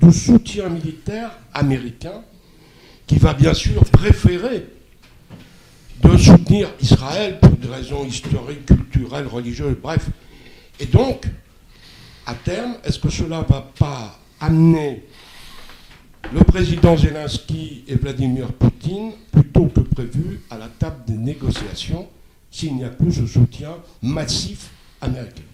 du 0.01 0.13
soutien 0.13 0.69
militaire 0.69 1.31
américain 1.55 2.23
qui 3.07 3.19
va 3.19 3.35
bien 3.35 3.55
sûr 3.55 3.85
préférer 3.85 4.67
de 6.03 6.17
soutenir 6.17 6.71
Israël 6.81 7.39
pour 7.41 7.51
des 7.51 7.69
raisons 7.69 8.05
historiques, 8.05 8.67
culturelles, 8.67 9.27
religieuses, 9.27 9.77
bref. 9.81 10.09
Et 10.81 10.87
donc, 10.87 11.27
à 12.27 12.35
terme, 12.35 12.75
est-ce 12.85 12.99
que 12.99 13.11
cela 13.11 13.39
ne 13.39 13.45
va 13.45 13.71
pas 13.79 14.19
amener 14.41 15.05
le 16.33 16.41
président 16.45 16.97
Zelensky 16.97 17.85
et 17.87 17.95
Vladimir 17.97 18.53
Poutine 18.53 19.13
plutôt 19.31 19.67
que 19.67 19.81
prévu 19.81 20.41
à 20.51 20.59
la 20.59 20.69
table 20.69 21.05
des 21.07 21.17
négociations 21.17 22.09
s'il 22.51 22.75
n'y 22.77 22.85
a 22.85 22.91
plus 22.91 23.13
ce 23.13 23.27
soutien 23.27 23.77
massif 24.03 24.71
américain? 25.01 25.52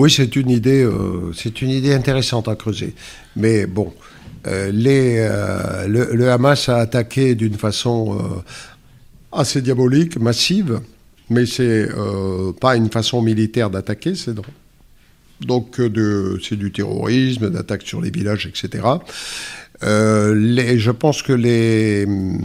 Oui, 0.00 0.10
c'est 0.10 0.34
une 0.36 0.48
idée, 0.48 0.82
euh, 0.82 1.30
c'est 1.34 1.60
une 1.60 1.68
idée 1.68 1.92
intéressante 1.92 2.48
à 2.48 2.56
creuser. 2.56 2.94
Mais 3.36 3.66
bon, 3.66 3.92
euh, 4.46 4.72
euh, 4.74 5.86
le, 5.86 6.30
Hamas 6.30 6.70
a 6.70 6.78
attaqué 6.78 7.34
d'une 7.34 7.58
façon 7.58 8.42
assez 9.30 9.60
diabolique, 9.60 10.18
massive, 10.18 10.80
mais 11.28 11.44
c'est 11.44 11.86
pas 12.60 12.76
une 12.76 12.90
façon 12.90 13.20
militaire 13.20 13.68
d'attaquer, 13.68 14.14
c'est. 14.14 14.34
Donc 15.42 15.78
c'est 15.78 16.56
du 16.56 16.72
terrorisme, 16.72 17.50
d'attaque 17.50 17.82
sur 17.82 18.00
les 18.00 18.10
villages, 18.10 18.46
etc. 18.46 18.82
Euh, 19.82 20.76
je 20.76 20.90
pense 20.90 21.22
que 21.22 21.32
les, 21.32 22.06
euh, 22.06 22.36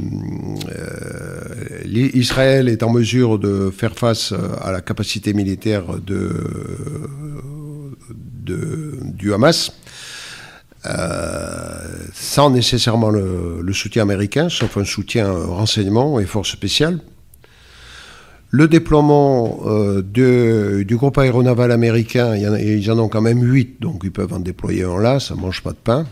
Israël 2.13 2.69
est 2.69 2.83
en 2.83 2.91
mesure 2.91 3.39
de 3.39 3.71
faire 3.71 3.95
face 3.95 4.33
à 4.61 4.71
la 4.71 4.81
capacité 4.81 5.33
militaire 5.33 5.85
du 8.45 9.33
Hamas. 9.33 9.71
Euh, 10.87 11.79
sans 12.13 12.51
nécessairement 12.51 13.09
le, 13.09 13.73
soutien 13.73 14.03
américain, 14.03 14.49
sauf 14.49 14.77
un 14.77 14.83
soutien 14.83 15.31
renseignement 15.31 16.19
et 16.19 16.25
forces 16.25 16.51
spéciales. 16.51 16.99
Le 18.51 18.67
déploiement 18.67 19.61
euh, 19.65 20.03
du 20.03 20.95
groupe 20.95 21.17
aéronaval 21.17 21.71
américain, 21.71 22.35
ils 22.35 22.91
en 22.91 22.99
ont 22.99 23.09
quand 23.09 23.21
même 23.21 23.41
huit, 23.41 23.81
donc 23.81 24.01
ils 24.03 24.11
peuvent 24.11 24.33
en 24.33 24.39
déployer 24.39 24.83
un 24.83 24.99
là, 24.99 25.19
ça 25.19 25.33
mange 25.33 25.63
pas 25.63 25.71
de 25.71 25.79
pain. 25.83 26.05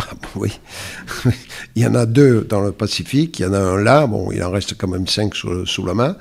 Ah, 0.00 0.10
oui, 0.34 0.58
il 1.76 1.82
y 1.82 1.86
en 1.86 1.94
a 1.94 2.04
deux 2.06 2.42
dans 2.42 2.60
le 2.60 2.72
Pacifique, 2.72 3.38
il 3.38 3.42
y 3.42 3.46
en 3.46 3.52
a 3.52 3.58
un 3.58 3.76
là, 3.76 4.06
bon, 4.06 4.32
il 4.32 4.42
en 4.42 4.50
reste 4.50 4.76
quand 4.76 4.88
même 4.88 5.06
cinq 5.06 5.34
sous 5.36 5.86
la 5.86 5.94
main. 5.94 6.16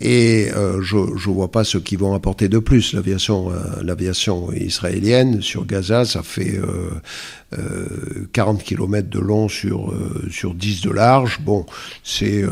Et 0.00 0.48
euh, 0.56 0.80
je 0.80 0.96
ne 0.96 1.34
vois 1.34 1.50
pas 1.50 1.62
ce 1.62 1.76
qu'ils 1.76 1.98
vont 1.98 2.14
apporter 2.14 2.48
de 2.48 2.58
plus. 2.58 2.94
L'aviation, 2.94 3.50
euh, 3.50 3.82
l'aviation 3.82 4.50
israélienne 4.52 5.42
sur 5.42 5.66
Gaza, 5.66 6.06
ça 6.06 6.22
fait 6.22 6.58
euh, 6.58 8.26
40 8.32 8.62
km 8.62 9.10
de 9.10 9.18
long 9.18 9.48
sur, 9.48 9.90
euh, 9.90 10.26
sur 10.30 10.54
10 10.54 10.80
de 10.82 10.90
large. 10.90 11.40
Bon, 11.40 11.66
c'est 12.02 12.44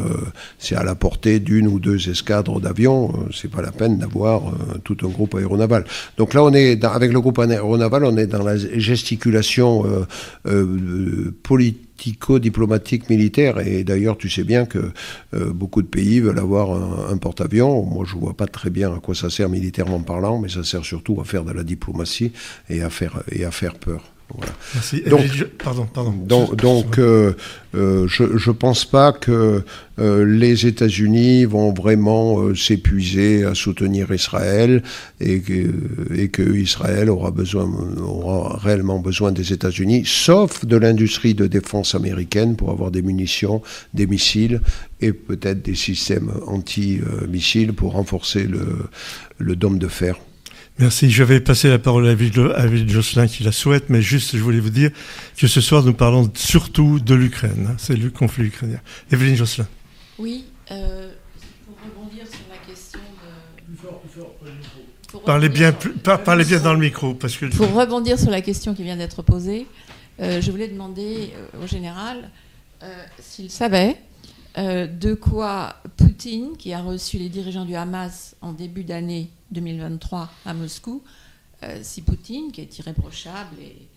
c'est 0.58 0.76
à 0.76 0.82
la 0.82 0.94
portée 0.94 1.40
d'une 1.40 1.68
ou 1.68 1.78
deux 1.78 2.10
escadres 2.10 2.60
d'avions. 2.60 3.12
c'est 3.32 3.50
pas 3.50 3.62
la 3.62 3.72
peine 3.72 3.98
d'avoir 3.98 4.42
tout 4.84 4.96
un 5.02 5.08
groupe 5.08 5.34
aéronaval. 5.34 5.84
Donc 6.18 6.34
là, 6.34 6.44
on 6.44 6.52
est 6.52 6.76
dans, 6.76 6.90
avec 6.90 7.12
le 7.12 7.20
groupe 7.20 7.38
aéronaval, 7.38 8.04
on 8.04 8.16
est 8.18 8.26
dans 8.26 8.42
la 8.42 8.56
gesticulation 8.56 9.84
politique 11.42 11.87
diplomatique 12.40 13.10
militaire. 13.10 13.58
Et 13.66 13.84
d'ailleurs, 13.84 14.16
tu 14.16 14.28
sais 14.28 14.44
bien 14.44 14.66
que 14.66 14.92
euh, 15.34 15.52
beaucoup 15.52 15.82
de 15.82 15.86
pays 15.86 16.20
veulent 16.20 16.38
avoir 16.38 16.72
un, 17.10 17.16
porte-avions. 17.18 17.82
Moi, 17.82 18.04
je 18.06 18.16
vois 18.16 18.34
pas 18.34 18.46
très 18.46 18.70
bien 18.70 18.94
à 18.94 19.00
quoi 19.00 19.14
ça 19.14 19.30
sert 19.30 19.48
militairement 19.48 20.00
parlant, 20.00 20.38
mais 20.38 20.48
ça 20.48 20.64
sert 20.64 20.84
surtout 20.84 21.20
à 21.20 21.24
faire 21.24 21.44
de 21.44 21.52
la 21.52 21.64
diplomatie 21.64 22.32
et 22.68 22.82
à 22.82 22.90
faire, 22.90 23.22
et 23.30 23.44
à 23.44 23.50
faire 23.50 23.74
peur. 23.74 24.02
Donc, 25.06 25.44
pardon, 25.62 25.86
pardon. 25.92 26.12
Donc, 26.54 26.98
euh, 26.98 27.32
euh, 27.74 28.06
je 28.08 28.24
ne 28.24 28.52
pense 28.52 28.84
pas 28.84 29.12
que 29.12 29.64
euh, 29.98 30.24
les 30.24 30.66
États-Unis 30.66 31.46
vont 31.46 31.72
vraiment 31.72 32.54
s'épuiser 32.54 33.44
à 33.44 33.54
soutenir 33.54 34.12
Israël 34.12 34.82
et 35.20 35.40
que, 35.40 36.14
et 36.14 36.28
que 36.28 36.42
Israël 36.42 37.08
aura, 37.08 37.30
besoin, 37.30 37.70
aura 38.02 38.58
réellement 38.58 38.98
besoin 38.98 39.32
des 39.32 39.52
États-Unis, 39.52 40.02
sauf 40.04 40.66
de 40.66 40.76
l'industrie 40.76 41.34
de 41.34 41.46
défense 41.46 41.94
américaine 41.94 42.54
pour 42.54 42.70
avoir 42.70 42.90
des 42.90 43.02
munitions, 43.02 43.62
des 43.94 44.06
missiles 44.06 44.60
et 45.00 45.12
peut-être 45.12 45.62
des 45.62 45.74
systèmes 45.74 46.30
anti-missiles 46.46 47.72
pour 47.72 47.92
renforcer 47.92 48.44
le, 48.44 48.88
le 49.38 49.56
dôme 49.56 49.78
de 49.78 49.88
fer. 49.88 50.18
Merci. 50.78 51.10
Je 51.10 51.24
vais 51.24 51.40
passer 51.40 51.68
la 51.68 51.80
parole 51.80 52.06
à 52.06 52.14
David 52.14 52.88
Josselin 52.88 53.26
qui 53.26 53.42
la 53.42 53.50
souhaite, 53.50 53.90
mais 53.90 54.00
juste, 54.00 54.36
je 54.36 54.42
voulais 54.42 54.60
vous 54.60 54.70
dire 54.70 54.90
que 55.36 55.48
ce 55.48 55.60
soir, 55.60 55.82
nous 55.82 55.92
parlons 55.92 56.30
surtout 56.34 57.00
de 57.00 57.14
l'Ukraine. 57.14 57.70
Hein. 57.70 57.74
C'est 57.78 57.96
le 57.96 58.10
conflit 58.10 58.46
ukrainien. 58.46 58.80
Evelyne 59.10 59.34
Josselin. 59.34 59.66
Oui, 60.18 60.44
euh, 60.70 61.12
pour 61.66 61.76
rebondir 61.84 62.24
sur 62.26 62.38
la 62.48 62.58
question 62.72 63.00
de. 65.12 65.18
parlez 65.26 65.48
bien, 65.48 65.72
parlez 66.24 66.44
bien 66.44 66.60
dans 66.60 66.74
le 66.74 66.80
micro. 66.80 67.14
Parce 67.14 67.36
que... 67.36 67.46
Pour 67.46 67.72
rebondir 67.72 68.16
sur 68.18 68.30
la 68.30 68.40
question 68.40 68.74
qui 68.74 68.84
vient 68.84 68.96
d'être 68.96 69.22
posée, 69.22 69.66
euh, 70.20 70.40
je 70.40 70.50
voulais 70.52 70.68
demander 70.68 71.32
euh, 71.34 71.64
au 71.64 71.66
général 71.66 72.30
s'il 73.18 73.50
savait 73.50 73.96
de 74.58 75.14
quoi 75.14 75.76
Poutine, 75.96 76.56
qui 76.56 76.72
a 76.72 76.82
reçu 76.82 77.18
les 77.18 77.28
dirigeants 77.28 77.64
du 77.64 77.74
Hamas 77.74 78.36
en 78.40 78.52
début 78.52 78.84
d'année 78.84 79.30
2023 79.52 80.30
à 80.44 80.54
Moscou, 80.54 81.02
euh, 81.62 81.80
si 81.82 82.02
Poutine, 82.02 82.52
qui 82.52 82.60
est 82.60 82.78
irréprochable 82.78 83.56
et, 83.60 83.88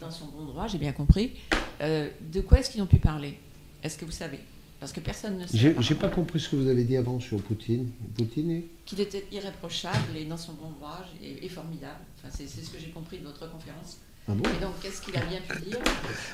dans 0.00 0.10
son 0.10 0.26
bon 0.26 0.46
droit, 0.46 0.66
j'ai 0.66 0.78
bien 0.78 0.92
compris, 0.92 1.32
euh, 1.80 2.08
de 2.32 2.40
quoi 2.40 2.58
est-ce 2.58 2.70
qu'ils 2.70 2.82
ont 2.82 2.86
pu 2.86 2.98
parler? 2.98 3.38
Est-ce 3.84 3.96
que 3.96 4.04
vous 4.04 4.10
savez? 4.10 4.40
Parce 4.80 4.92
que 4.92 5.00
personne 5.00 5.38
ne 5.38 5.46
sait. 5.46 5.76
J'ai 5.78 5.94
pas 5.94 6.08
compris 6.08 6.40
ce 6.40 6.48
que 6.48 6.56
vous 6.56 6.66
avez 6.66 6.84
dit 6.84 6.96
avant 6.96 7.20
sur 7.20 7.40
Poutine. 7.42 7.90
Poutine 8.16 8.50
est... 8.50 8.64
Qu'il 8.86 9.00
était 9.00 9.26
irréprochable 9.30 10.16
et 10.16 10.24
dans 10.24 10.38
son 10.38 10.54
bon 10.54 10.70
droit 10.70 11.04
et, 11.22 11.48
formidable. 11.48 12.00
Enfin, 12.18 12.34
c'est 12.34 12.48
ce 12.48 12.70
que 12.70 12.78
j'ai 12.80 12.90
compris 12.90 13.18
de 13.18 13.24
votre 13.24 13.48
conférence. 13.50 13.98
Ah 14.30 14.34
bon 14.34 14.44
et 14.48 14.62
donc, 14.62 14.78
qu'est-ce 14.80 15.02
qu'il 15.02 15.16
a 15.16 15.22
bien 15.22 15.40
pu 15.48 15.60
dire 15.62 15.78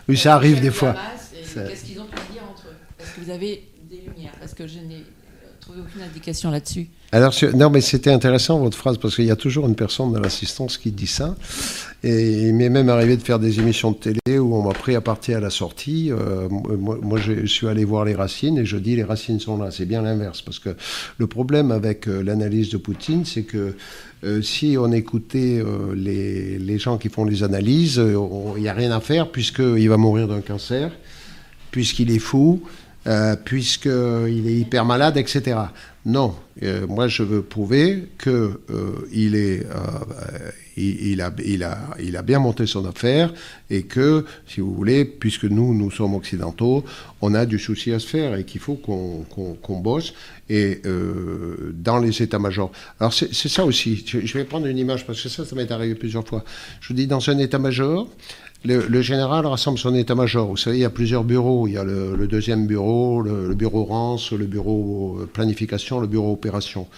Oui, 0.08 0.18
ça 0.18 0.34
arrive 0.34 0.60
des 0.60 0.70
fois. 0.70 0.94
Qu'est-ce 1.32 1.84
qu'ils 1.84 2.00
ont 2.00 2.06
pu 2.06 2.32
dire 2.32 2.42
entre 2.50 2.66
eux? 2.68 2.76
Est-ce 3.00 3.14
que 3.14 3.20
vous 3.22 3.30
avez 3.30 3.68
des 3.84 3.98
lumières 3.98 4.32
Parce 4.38 4.52
que 4.52 4.66
je 4.66 4.80
n'ai 4.80 5.04
trouvé 5.66 5.80
aucune 5.80 6.02
indication 6.02 6.50
là-dessus. 6.52 6.86
Alors, 7.10 7.34
non, 7.54 7.70
mais 7.70 7.80
c'était 7.80 8.12
intéressant 8.12 8.60
votre 8.60 8.78
phrase 8.78 8.98
parce 8.98 9.16
qu'il 9.16 9.24
y 9.24 9.32
a 9.32 9.36
toujours 9.36 9.66
une 9.66 9.74
personne 9.74 10.12
dans 10.12 10.20
l'assistance 10.20 10.78
qui 10.78 10.92
dit 10.92 11.08
ça. 11.08 11.34
Et 12.04 12.48
il 12.48 12.54
m'est 12.54 12.68
même 12.68 12.88
arrivé 12.88 13.16
de 13.16 13.22
faire 13.22 13.40
des 13.40 13.58
émissions 13.58 13.90
de 13.90 13.96
télé 13.96 14.38
où 14.38 14.54
on 14.54 14.62
m'a 14.62 14.74
pris 14.74 14.94
à 14.94 15.00
partir 15.00 15.38
à 15.38 15.40
la 15.40 15.50
sortie. 15.50 16.12
Euh, 16.12 16.48
moi, 16.48 17.18
je 17.18 17.46
suis 17.46 17.66
allé 17.66 17.84
voir 17.84 18.04
les 18.04 18.14
racines 18.14 18.58
et 18.58 18.64
je 18.64 18.76
dis 18.76 18.94
les 18.94 19.02
racines 19.02 19.40
sont 19.40 19.58
là. 19.58 19.72
C'est 19.72 19.86
bien 19.86 20.02
l'inverse 20.02 20.40
parce 20.40 20.60
que 20.60 20.76
le 21.18 21.26
problème 21.26 21.72
avec 21.72 22.06
euh, 22.06 22.22
l'analyse 22.22 22.70
de 22.70 22.76
Poutine, 22.76 23.24
c'est 23.24 23.42
que 23.42 23.74
euh, 24.22 24.42
si 24.42 24.76
on 24.78 24.92
écoutait 24.92 25.64
les, 25.96 26.58
les, 26.58 26.78
gens 26.78 26.96
qui 26.96 27.08
font 27.08 27.24
les 27.24 27.42
analyses, 27.42 28.00
il 28.56 28.62
n'y 28.62 28.68
a 28.68 28.72
rien 28.72 28.92
à 28.92 29.00
faire 29.00 29.32
puisqu'il 29.32 29.88
va 29.88 29.96
mourir 29.96 30.28
d'un 30.28 30.42
cancer, 30.42 30.92
puisqu'il 31.72 32.12
est 32.12 32.20
fou, 32.20 32.62
euh, 33.06 33.36
puisqu'il 33.36 34.48
est 34.48 34.54
hyper 34.54 34.84
malade, 34.84 35.16
etc. 35.16 35.56
Non, 36.04 36.34
euh, 36.62 36.86
moi 36.88 37.06
je 37.06 37.22
veux 37.22 37.42
prouver 37.42 38.08
qu'il 38.18 38.32
euh, 38.32 39.08
est, 39.12 39.66
il, 40.76 41.20
a, 41.20 41.32
il, 41.44 41.62
a, 41.62 41.78
il 42.00 42.16
a 42.16 42.22
bien 42.22 42.40
monté 42.40 42.66
son 42.66 42.84
affaire 42.84 43.32
et 43.70 43.84
que, 43.84 44.24
si 44.46 44.60
vous 44.60 44.74
voulez, 44.74 45.04
puisque 45.04 45.44
nous, 45.44 45.72
nous 45.72 45.90
sommes 45.90 46.14
occidentaux, 46.14 46.84
on 47.20 47.34
a 47.34 47.46
du 47.46 47.58
souci 47.60 47.92
à 47.92 48.00
se 48.00 48.08
faire 48.08 48.34
et 48.34 48.44
qu'il 48.44 48.60
faut 48.60 48.74
qu'on 48.74 49.78
bosse. 49.80 50.12
Et 50.48 50.80
dans 51.72 51.98
les 51.98 52.22
états-majors. 52.22 52.70
Alors 53.00 53.12
c'est 53.12 53.48
ça 53.48 53.64
aussi, 53.64 54.04
je 54.06 54.38
vais 54.38 54.44
prendre 54.44 54.66
une 54.66 54.78
image 54.78 55.06
parce 55.06 55.20
que 55.20 55.28
ça, 55.28 55.44
ça 55.44 55.56
m'est 55.56 55.72
arrivé 55.72 55.96
plusieurs 55.96 56.26
fois. 56.26 56.44
Je 56.80 56.88
vous 56.88 56.94
dis, 56.94 57.08
dans 57.08 57.28
un 57.30 57.38
état-major, 57.38 58.08
le, 58.66 59.02
général 59.02 59.46
rassemble 59.46 59.78
son 59.78 59.94
état-major. 59.94 60.48
Vous 60.48 60.56
savez, 60.56 60.78
il 60.78 60.80
y 60.80 60.84
a 60.84 60.90
plusieurs 60.90 61.24
bureaux. 61.24 61.66
Il 61.66 61.74
y 61.74 61.78
a 61.78 61.84
le, 61.84 62.26
deuxième 62.26 62.66
bureau, 62.66 63.22
le, 63.22 63.54
bureau 63.54 63.84
rance, 63.84 64.32
le 64.32 64.46
bureau 64.46 65.18
euh, 65.20 65.26
planification, 65.26 66.00
le 66.00 66.06
bureau 66.06 66.32
opération. 66.32 66.88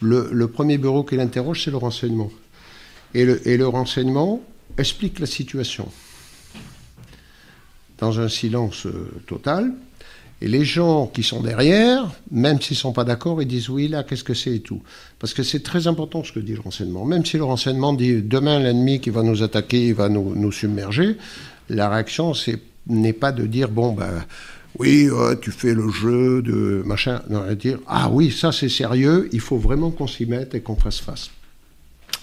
Le, 0.00 0.46
premier 0.46 0.78
bureau 0.78 1.04
qu'il 1.04 1.20
interroge, 1.20 1.64
c'est 1.64 1.70
le 1.70 1.76
renseignement. 1.76 2.30
Et 3.14 3.24
le, 3.24 3.66
renseignement 3.66 4.40
explique 4.76 5.20
la 5.20 5.26
situation. 5.26 5.88
Dans 7.98 8.18
un 8.18 8.28
silence 8.28 8.86
euh, 8.86 9.12
total, 9.26 9.72
et 10.42 10.48
les 10.48 10.64
gens 10.64 11.06
qui 11.06 11.22
sont 11.22 11.40
derrière, 11.40 12.10
même 12.32 12.60
s'ils 12.60 12.74
ne 12.74 12.80
sont 12.80 12.92
pas 12.92 13.04
d'accord, 13.04 13.40
ils 13.40 13.46
disent 13.46 13.68
oui, 13.68 13.86
là, 13.86 14.02
qu'est-ce 14.02 14.24
que 14.24 14.34
c'est 14.34 14.56
et 14.56 14.60
tout. 14.60 14.82
Parce 15.20 15.34
que 15.34 15.44
c'est 15.44 15.62
très 15.62 15.86
important 15.86 16.24
ce 16.24 16.32
que 16.32 16.40
dit 16.40 16.54
le 16.54 16.60
renseignement. 16.60 17.04
Même 17.04 17.24
si 17.24 17.36
le 17.36 17.44
renseignement 17.44 17.92
dit 17.92 18.22
demain, 18.22 18.58
l'ennemi 18.58 18.98
qui 18.98 19.10
va 19.10 19.22
nous 19.22 19.44
attaquer, 19.44 19.86
il 19.86 19.94
va 19.94 20.08
nous, 20.08 20.50
submerger, 20.50 21.16
la 21.68 21.88
réaction 21.88 22.32
n'est 22.88 23.12
pas 23.12 23.30
de 23.30 23.46
dire 23.46 23.68
bon, 23.68 23.92
ben. 23.92 24.24
Oui, 24.78 25.08
tu 25.42 25.52
fais 25.52 25.74
le 25.74 25.90
jeu 25.90 26.42
de 26.42 26.82
machin. 26.84 27.20
Non, 27.28 27.44
dire 27.52 27.78
ah 27.86 28.08
oui, 28.10 28.32
ça 28.32 28.50
c'est 28.50 28.70
sérieux, 28.70 29.28
il 29.30 29.40
faut 29.40 29.58
vraiment 29.58 29.90
qu'on 29.90 30.06
s'y 30.08 30.26
mette 30.26 30.54
et 30.54 30.60
qu'on 30.60 30.76
fasse 30.76 30.98
face. 30.98 31.30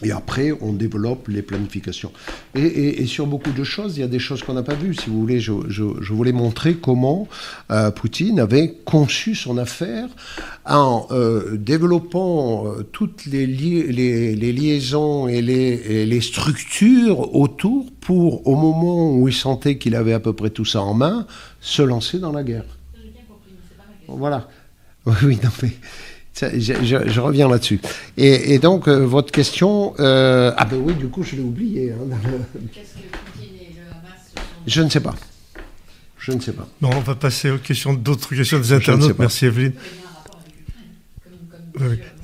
Et 0.01 0.11
après, 0.11 0.51
on 0.61 0.71
développe 0.71 1.27
les 1.27 1.41
planifications. 1.41 2.11
Et, 2.55 3.05
sur 3.05 3.27
beaucoup 3.27 3.51
de 3.51 3.63
choses, 3.63 3.97
il 3.97 4.01
y 4.01 4.03
a 4.03 4.07
des 4.07 4.19
choses 4.19 4.43
qu'on 4.43 4.53
n'a 4.53 4.63
pas 4.63 4.75
vues. 4.75 4.93
Si 4.93 5.09
vous 5.09 5.19
voulez, 5.19 5.39
je, 5.39 5.51
voulais 6.13 6.31
montrer 6.31 6.75
comment 6.75 7.27
euh, 7.71 7.91
Poutine 7.91 8.39
avait 8.39 8.75
conçu 8.85 9.35
son 9.35 9.57
affaire 9.57 10.07
en 10.65 11.07
euh, 11.11 11.57
développant 11.57 12.67
euh, 12.67 12.83
toutes 12.91 13.25
les, 13.25 13.45
les, 13.45 14.53
liaisons 14.53 15.27
et 15.27 15.41
les, 15.41 16.05
les, 16.05 16.21
structures 16.21 17.35
autour 17.35 17.91
pour, 17.99 18.47
au 18.47 18.55
moment 18.55 19.15
où 19.15 19.27
il 19.27 19.33
sentait 19.33 19.77
qu'il 19.77 19.95
avait 19.95 20.13
à 20.13 20.19
peu 20.19 20.33
près 20.33 20.49
tout 20.49 20.65
ça 20.65 20.81
en 20.81 20.93
main, 20.93 21.27
se 21.59 21.81
lancer 21.81 22.19
dans 22.19 22.31
la 22.31 22.43
guerre. 22.43 22.65
Voilà. 24.07 24.47
Oui, 25.23 25.39
non, 25.43 25.49
mais 25.63 25.71
je, 26.41 27.19
reviens 27.19 27.47
là-dessus. 27.47 27.79
Et, 28.17 28.59
donc, 28.59 28.87
euh, 28.87 29.05
votre 29.05 29.31
question. 29.31 29.93
Euh, 29.99 30.51
ah, 30.57 30.65
ben 30.65 30.77
oui, 30.77 30.93
du 30.93 31.07
coup, 31.07 31.23
je 31.23 31.35
l'ai 31.35 31.41
oublié. 31.41 31.91
Hein, 31.91 32.15
Qu'est-ce 32.73 32.93
que 32.93 33.17
Poutine 33.17 33.55
et 33.61 33.73
le 33.75 33.81
Hamas 33.91 34.45
Je 34.67 34.81
ne 34.81 34.89
sais 34.89 34.99
pas. 34.99 35.15
Je 36.17 36.31
ne 36.31 36.39
sais 36.39 36.53
pas. 36.53 36.67
Non, 36.81 36.89
on 36.95 36.99
va 36.99 37.15
passer 37.15 37.49
aux 37.49 37.57
questions 37.57 37.93
d'autres 37.93 38.35
questions 38.35 38.59
des 38.59 38.73
internautes. 38.73 39.17
Merci, 39.17 39.45
Evelyne. 39.45 39.73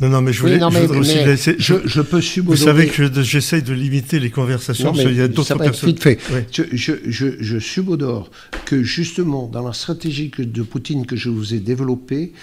Non, 0.02 0.10
non, 0.10 0.22
mais 0.22 0.34
je 0.34 0.42
voulais, 0.42 0.60
je 0.60 0.94
aussi 0.94 1.24
laisser. 1.24 1.56
Je, 1.58 2.02
peux 2.02 2.22
Vous 2.44 2.56
savez 2.56 2.88
que 2.88 3.10
j'essaye 3.22 3.62
de 3.62 3.74
limiter 3.74 4.20
les 4.20 4.30
conversations 4.30 4.92
parce 4.92 5.06
qu'il 5.06 5.16
y 5.16 5.22
a 5.22 5.28
d'autres 5.28 5.58
personnes. 5.58 5.90
Vite 5.90 6.04
fait. 6.04 6.20
Je, 6.52 6.64
je, 6.74 7.32
je, 7.40 7.60
subodore 7.60 8.32
que 8.66 8.84
justement, 8.84 9.48
dans 9.48 9.66
la 9.66 9.74
stratégie 9.74 10.32
de 10.38 10.62
Poutine 10.62 11.06
que 11.06 11.16
je 11.16 11.30
vous 11.30 11.54
ai 11.54 11.60
développée, 11.60 12.34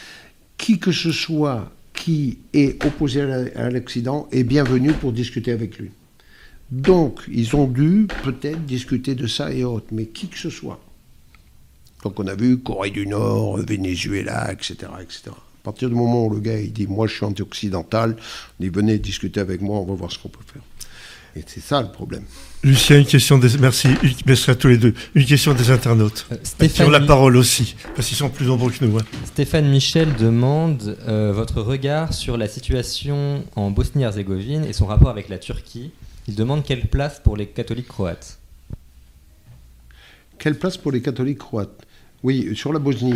qui 0.56 0.78
que 0.78 0.92
ce 0.92 1.12
soit 1.12 1.72
qui 1.94 2.38
est 2.52 2.84
opposé 2.84 3.20
à 3.20 3.70
l'Occident 3.70 4.28
est 4.32 4.44
bienvenu 4.44 4.92
pour 4.92 5.12
discuter 5.12 5.52
avec 5.52 5.78
lui. 5.78 5.90
Donc, 6.70 7.20
ils 7.30 7.54
ont 7.54 7.66
dû 7.66 8.06
peut-être 8.24 8.64
discuter 8.64 9.14
de 9.14 9.26
ça 9.26 9.52
et 9.52 9.62
autres, 9.62 9.88
mais 9.92 10.06
qui 10.06 10.28
que 10.28 10.38
ce 10.38 10.50
soit. 10.50 10.80
Donc, 12.02 12.18
on 12.18 12.26
a 12.26 12.34
vu 12.34 12.58
Corée 12.58 12.90
du 12.90 13.06
Nord, 13.06 13.58
Venezuela, 13.58 14.50
etc., 14.52 14.74
etc. 15.00 15.22
À 15.28 15.64
partir 15.64 15.88
du 15.88 15.94
moment 15.94 16.26
où 16.26 16.30
le 16.30 16.40
gars 16.40 16.58
il 16.58 16.72
dit 16.72 16.86
Moi, 16.86 17.06
je 17.06 17.14
suis 17.14 17.24
anti-occidental, 17.24 18.16
il 18.58 18.70
venez 18.70 18.98
discuter 18.98 19.38
avec 19.38 19.60
moi, 19.60 19.78
on 19.78 19.84
va 19.84 19.94
voir 19.94 20.10
ce 20.10 20.18
qu'on 20.18 20.28
peut 20.28 20.40
faire. 20.52 20.62
Et 21.34 21.42
c'est 21.46 21.60
ça 21.60 21.80
le 21.80 21.90
problème. 21.90 22.24
Lucien, 22.62 22.98
une 22.98 23.06
question 23.06 23.38
des... 23.38 23.56
Merci, 23.58 23.88
merci 24.26 24.50
à 24.50 24.54
tous 24.54 24.68
les 24.68 24.76
deux. 24.76 24.94
Une 25.14 25.24
question 25.24 25.54
des 25.54 25.70
internautes. 25.70 26.26
Euh, 26.30 26.68
Sur 26.68 26.90
la 26.90 27.00
parole 27.00 27.36
aussi, 27.36 27.74
parce 27.96 28.06
qu'ils 28.06 28.16
sont 28.16 28.28
plus 28.28 28.46
nombreux 28.46 28.70
que 28.70 28.84
nous. 28.84 28.96
Hein. 28.98 29.02
Stéphane 29.24 29.68
Michel 29.68 30.14
demande 30.16 30.96
euh, 31.08 31.32
votre 31.34 31.62
regard 31.62 32.12
sur 32.12 32.36
la 32.36 32.48
situation 32.48 33.44
en 33.56 33.70
Bosnie-Herzégovine 33.70 34.64
et 34.64 34.72
son 34.72 34.86
rapport 34.86 35.08
avec 35.08 35.28
la 35.28 35.38
Turquie. 35.38 35.90
Il 36.28 36.34
demande 36.34 36.64
quelle 36.64 36.86
place 36.86 37.18
pour 37.18 37.36
les 37.36 37.46
catholiques 37.46 37.88
croates. 37.88 38.38
Quelle 40.38 40.58
place 40.58 40.76
pour 40.76 40.92
les 40.92 41.00
catholiques 41.00 41.38
croates? 41.38 41.86
Oui, 42.22 42.54
sur 42.54 42.72
la 42.72 42.78
Bosnie. 42.78 43.14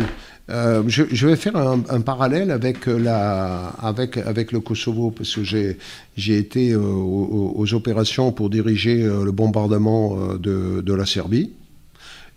Euh, 0.49 0.83
je, 0.87 1.27
vais 1.27 1.35
faire 1.35 1.55
un, 1.57 2.01
parallèle 2.01 2.51
avec, 2.51 2.87
euh, 2.87 2.97
la, 2.97 3.67
avec, 3.79 4.17
avec 4.17 4.51
le 4.51 4.59
Kosovo, 4.59 5.11
parce 5.11 5.35
que 5.35 5.43
j'ai 5.43 6.37
été 6.37 6.71
euh, 6.71 6.79
aux, 6.79 7.73
opérations 7.73 8.31
pour 8.31 8.49
diriger 8.49 9.03
le 9.03 9.31
bombardement 9.31 10.35
de, 10.35 10.81
de, 10.81 10.93
la 10.93 11.05
Serbie. 11.05 11.51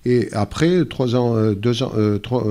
Et 0.04 0.28
après, 0.32 0.84
trois 0.86 1.14
ans, 1.14 1.52
deux 1.52 1.82
ans, 1.82 1.92
trois, 2.22 2.44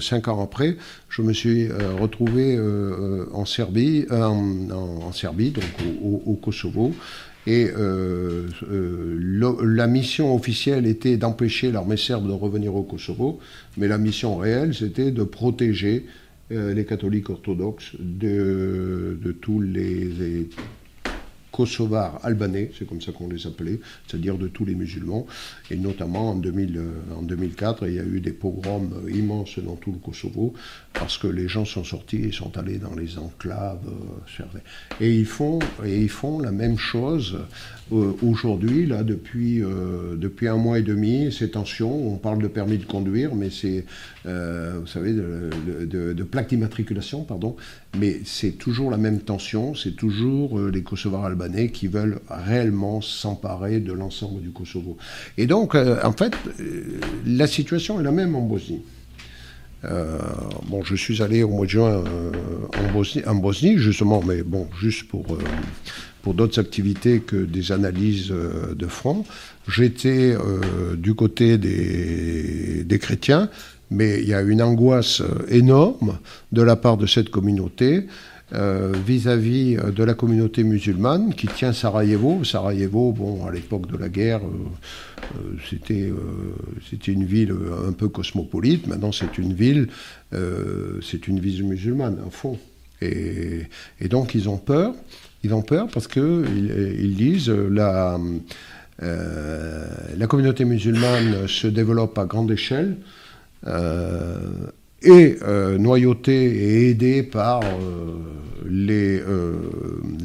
cinq 0.00 0.26
ans 0.28 0.42
après, 0.42 0.76
je 1.08 1.22
me 1.22 1.32
suis 1.32 1.68
retrouvé 2.00 2.58
en 3.32 3.44
Serbie, 3.44 4.06
en, 4.10 5.12
Serbie, 5.12 5.50
donc 5.50 5.64
au, 6.02 6.22
au 6.26 6.34
Kosovo, 6.34 6.92
et 7.46 7.70
euh, 7.76 8.48
euh, 8.70 9.18
la 9.62 9.86
mission 9.86 10.34
officielle 10.34 10.86
était 10.86 11.16
d'empêcher 11.16 11.70
l'armée 11.70 11.96
serbe 11.96 12.26
de 12.26 12.32
revenir 12.32 12.74
au 12.74 12.82
Kosovo, 12.82 13.38
mais 13.76 13.86
la 13.86 13.98
mission 13.98 14.36
réelle, 14.36 14.74
c'était 14.74 15.10
de 15.10 15.24
protéger 15.24 16.06
euh, 16.52 16.72
les 16.72 16.84
catholiques 16.84 17.28
orthodoxes 17.28 17.92
de, 17.98 19.18
de 19.22 19.32
tous 19.32 19.60
les, 19.60 20.48
kosovars 21.54 22.18
albanais, 22.24 22.72
c'est 22.76 22.84
comme 22.84 23.00
ça 23.00 23.12
qu'on 23.12 23.28
les 23.28 23.46
appelait, 23.46 23.78
c'est-à-dire 24.06 24.36
de 24.38 24.48
tous 24.48 24.64
les 24.64 24.74
musulmans. 24.74 25.24
Et 25.70 25.76
notamment 25.76 26.30
en, 26.30 26.34
2000, 26.34 26.82
en 27.16 27.22
2004, 27.22 27.86
il 27.86 27.94
y 27.94 28.00
a 28.00 28.02
eu 28.02 28.20
des 28.20 28.32
pogroms 28.32 28.90
immenses 29.08 29.60
dans 29.60 29.76
tout 29.76 29.92
le 29.92 29.98
Kosovo, 29.98 30.52
parce 30.92 31.16
que 31.16 31.28
les 31.28 31.46
gens 31.46 31.64
sont 31.64 31.84
sortis 31.84 32.22
et 32.24 32.32
sont 32.32 32.58
allés 32.58 32.78
dans 32.78 32.96
les 32.96 33.18
enclaves. 33.18 33.88
Et 35.00 35.16
ils 35.16 35.26
font, 35.26 35.60
et 35.84 36.00
ils 36.00 36.10
font 36.10 36.40
la 36.40 36.50
même 36.50 36.76
chose 36.76 37.38
euh, 37.92 38.12
aujourd'hui, 38.22 38.86
là, 38.86 39.02
depuis, 39.02 39.62
euh, 39.62 40.16
depuis 40.16 40.48
un 40.48 40.56
mois 40.56 40.78
et 40.78 40.82
demi, 40.82 41.30
ces 41.30 41.50
tensions, 41.50 42.08
on 42.08 42.16
parle 42.16 42.40
de 42.40 42.48
permis 42.48 42.78
de 42.78 42.84
conduire, 42.84 43.34
mais 43.34 43.50
c'est, 43.50 43.84
euh, 44.26 44.78
vous 44.80 44.86
savez, 44.86 45.12
de, 45.12 45.50
de, 46.14 46.22
plaque 46.22 46.48
d'immatriculation, 46.48 47.24
pardon, 47.24 47.56
mais 47.98 48.20
c'est 48.24 48.52
toujours 48.52 48.90
la 48.90 48.96
même 48.96 49.20
tension, 49.20 49.74
c'est 49.74 49.96
toujours 49.96 50.58
les 50.58 50.82
Kosovars 50.82 51.26
albanais 51.26 51.68
qui 51.68 51.86
veulent 51.86 52.20
réellement 52.28 53.02
s'emparer 53.02 53.80
de 53.80 53.92
l'ensemble 53.92 54.40
du 54.40 54.50
Kosovo. 54.50 54.96
Et 55.36 55.46
donc, 55.46 55.74
en 55.74 56.12
fait, 56.12 56.32
la 57.26 57.46
situation 57.46 58.00
est 58.00 58.04
la 58.04 58.12
même 58.12 58.34
en 58.34 58.42
Bosnie. 58.42 58.82
bon, 59.82 60.82
je 60.82 60.96
suis 60.96 61.22
allé 61.22 61.42
au 61.42 61.50
mois 61.50 61.66
de 61.66 61.70
juin 61.70 62.02
en, 62.02 62.92
Bosnie, 62.92 63.22
en, 63.26 63.34
Bosnie, 63.34 63.76
justement, 63.76 64.22
mais 64.26 64.42
bon, 64.42 64.66
juste 64.80 65.06
pour, 65.08 65.26
pour 66.24 66.32
d'autres 66.32 66.58
activités 66.58 67.20
que 67.20 67.36
des 67.36 67.70
analyses 67.70 68.30
euh, 68.32 68.74
de 68.74 68.86
front. 68.86 69.26
J'étais 69.68 70.34
euh, 70.34 70.96
du 70.96 71.12
côté 71.12 71.58
des, 71.58 72.98
chrétiens, 72.98 73.50
mais 73.90 74.22
il 74.22 74.28
y 74.30 74.32
a 74.32 74.40
une 74.40 74.62
angoisse 74.62 75.20
euh, 75.20 75.46
énorme 75.50 76.18
de 76.50 76.62
la 76.62 76.76
part 76.76 76.96
de 76.96 77.06
cette 77.06 77.28
communauté 77.28 78.06
vis-à-vis 79.06 79.74
de 79.74 80.04
la 80.04 80.14
communauté 80.14 80.62
musulmane 80.62 81.34
qui 81.34 81.48
tient 81.48 81.72
Sarajevo. 81.72 82.44
Sarajevo, 82.44 83.10
bon, 83.10 83.46
à 83.46 83.50
l'époque 83.50 83.90
de 83.90 83.96
la 83.96 84.08
guerre, 84.08 84.42
c'était 85.68 86.12
c'était 86.88 87.10
une 87.10 87.24
ville 87.24 87.52
un 87.88 87.90
peu 87.90 88.08
cosmopolite. 88.08 88.86
Maintenant, 88.86 89.10
c'est 89.10 89.38
une 89.38 89.54
ville, 89.54 89.88
c'est 90.30 91.26
une 91.26 91.40
ville 91.40 91.64
musulmane, 91.64 92.18
à 92.24 92.30
fond. 92.30 92.56
Et 93.00 93.66
donc, 94.08 94.36
ils 94.36 94.48
ont 94.48 94.58
peur. 94.58 94.94
Ils 95.44 95.52
ont 95.52 95.62
peur 95.62 95.88
parce 95.92 96.08
qu'ils 96.08 96.96
ils 96.98 97.14
disent 97.16 97.50
la, 97.50 98.18
euh, 99.02 99.86
la 100.16 100.26
communauté 100.26 100.64
musulmane 100.64 101.48
se 101.48 101.66
développe 101.66 102.16
à 102.18 102.24
grande 102.24 102.50
échelle 102.50 102.96
euh, 103.66 104.38
et 105.02 105.36
euh, 105.42 105.76
noyautée 105.78 106.44
et 106.44 106.90
aidée 106.90 107.22
par 107.22 107.60
les, 108.66 109.22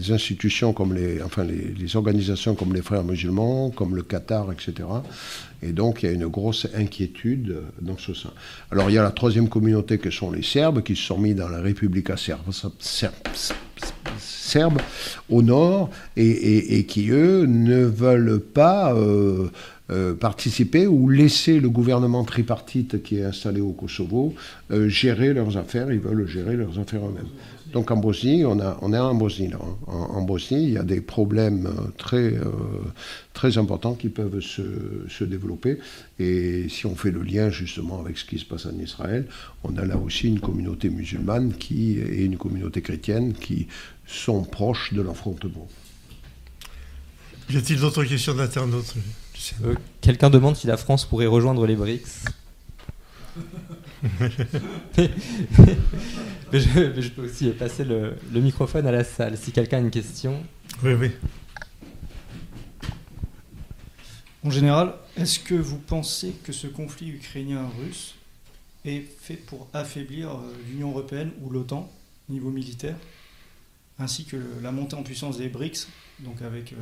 institutions 0.09 0.71
comme 0.71 0.93
les, 0.93 1.21
enfin 1.21 1.43
les, 1.43 1.73
les, 1.77 1.95
organisations 1.95 2.55
comme 2.55 2.73
les 2.73 2.81
frères 2.81 3.03
musulmans, 3.03 3.69
comme 3.69 3.95
le 3.95 4.03
Qatar, 4.03 4.51
etc. 4.51 4.87
Et 5.61 5.73
donc 5.73 6.01
il 6.01 6.05
y 6.05 6.09
a 6.09 6.13
une 6.13 6.27
grosse 6.27 6.67
inquiétude 6.73 7.57
dans 7.81 7.97
ce 7.97 8.13
sens. 8.13 8.31
Alors 8.71 8.89
il 8.89 8.93
y 8.93 8.97
a 8.97 9.03
la 9.03 9.11
troisième 9.11 9.49
communauté 9.49 9.97
que 9.97 10.09
sont 10.09 10.31
les 10.31 10.43
Serbes 10.43 10.81
qui 10.81 10.95
se 10.95 11.03
sont 11.03 11.17
mis 11.17 11.33
dans 11.33 11.49
la 11.49 11.59
République 11.59 12.09
serbe, 12.17 12.53
serbes 14.19 14.81
au 15.29 15.41
nord 15.41 15.89
et, 16.15 16.85
qui, 16.87 17.09
eux, 17.09 17.45
ne 17.45 17.83
veulent 17.83 18.39
pas 18.39 18.93
euh, 18.93 19.49
euh, 19.91 20.13
participer 20.13 20.85
ou 20.85 21.09
laisser 21.09 21.59
le 21.59 21.69
gouvernement 21.69 22.23
tripartite 22.23 23.01
qui 23.01 23.17
est 23.17 23.23
installé 23.23 23.59
au 23.59 23.71
Kosovo 23.71 24.35
euh, 24.71 24.87
gérer 24.87 25.33
leurs 25.33 25.57
affaires. 25.57 25.91
Ils 25.91 25.99
veulent 25.99 26.27
gérer 26.27 26.55
leurs 26.55 26.77
affaires 26.77 27.05
eux-mêmes. 27.05 27.25
Donc 27.73 27.91
en 27.91 27.97
Bosnie, 27.97 28.45
on, 28.45 28.59
a, 28.59 28.77
on 28.81 28.93
est 28.93 28.97
en 28.97 29.13
Bosnie 29.13 29.47
là. 29.47 29.59
Hein. 29.61 29.75
En, 29.87 30.21
Bosnie, 30.21 30.63
il 30.63 30.71
y 30.71 30.77
a 30.77 30.83
des 30.83 31.01
problèmes 31.01 31.69
très, 31.97 32.33
très 33.33 33.57
importants 33.57 33.93
qui 33.93 34.09
peuvent 34.09 34.39
se, 34.39 34.61
se, 35.07 35.23
développer. 35.23 35.77
Et 36.19 36.67
si 36.69 36.85
on 36.85 36.95
fait 36.95 37.11
le 37.11 37.21
lien 37.21 37.49
justement 37.49 37.99
avec 37.99 38.17
ce 38.17 38.25
qui 38.25 38.39
se 38.39 38.45
passe 38.45 38.65
en 38.65 38.77
Israël, 38.79 39.27
on 39.63 39.77
a 39.77 39.85
là 39.85 39.97
aussi 39.97 40.27
une 40.27 40.39
communauté 40.39 40.89
musulmane 40.89 41.53
qui, 41.53 41.99
et 41.99 42.23
une 42.25 42.37
communauté 42.37 42.81
chrétienne 42.81 43.33
qui 43.33 43.67
sont 44.07 44.43
proches 44.43 44.93
de 44.93 45.01
l'affrontement. 45.01 45.67
Y 47.49 47.57
a-t-il 47.57 47.79
d'autres 47.79 48.03
questions 48.03 48.35
d'internautes 48.35 48.93
euh, 49.63 49.73
Quelqu'un 50.01 50.29
demande 50.29 50.55
si 50.55 50.67
la 50.67 50.77
France 50.77 51.05
pourrait 51.05 51.25
rejoindre 51.25 51.65
les 51.65 51.75
BRICS. 51.75 52.25
mais, 56.51 56.59
je, 56.59 57.09
peux 57.09 57.25
aussi 57.25 57.49
passer 57.51 57.83
le, 57.83 58.15
microphone 58.33 58.85
à 58.87 58.91
la 58.91 59.03
salle 59.03 59.37
si 59.37 59.51
quelqu'un 59.51 59.77
a 59.77 59.81
une 59.81 59.91
question. 59.91 60.43
Oui, 60.83 60.93
oui. 60.93 61.11
En 64.43 64.49
général, 64.49 64.93
est-ce 65.17 65.39
que 65.39 65.55
vous 65.55 65.77
pensez 65.77 66.33
que 66.43 66.53
ce 66.53 66.67
conflit 66.67 67.09
ukrainien-russe 67.09 68.15
est 68.85 69.01
fait 69.21 69.35
pour 69.35 69.67
affaiblir 69.73 70.29
euh, 70.31 70.53
l'Union 70.69 70.91
européenne 70.91 71.31
ou 71.41 71.49
l'OTAN 71.49 71.91
au 72.29 72.33
niveau 72.33 72.49
militaire 72.49 72.95
ainsi 74.01 74.23
que 74.23 74.37
le- 74.37 74.61
la 74.63 74.71
montée 74.71 74.95
en 74.95 75.03
puissance 75.03 75.37
des 75.37 75.49
BRICS, 75.49 75.89
donc 76.19 76.41
avec 76.41 76.71
euh, 76.71 76.75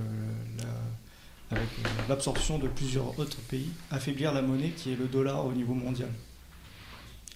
la- 0.59 1.57
avec, 1.57 1.67
euh, 1.79 1.89
l'absorption 2.09 2.59
de 2.59 2.67
plusieurs 2.67 3.17
autres 3.17 3.39
pays, 3.49 3.69
affaiblir 3.89 4.33
la 4.33 4.43
monnaie 4.43 4.69
qui 4.69 4.91
est 4.91 4.95
le 4.95 5.07
dollar 5.07 5.43
au 5.45 5.51
niveau 5.53 5.73
mondial? 5.73 6.09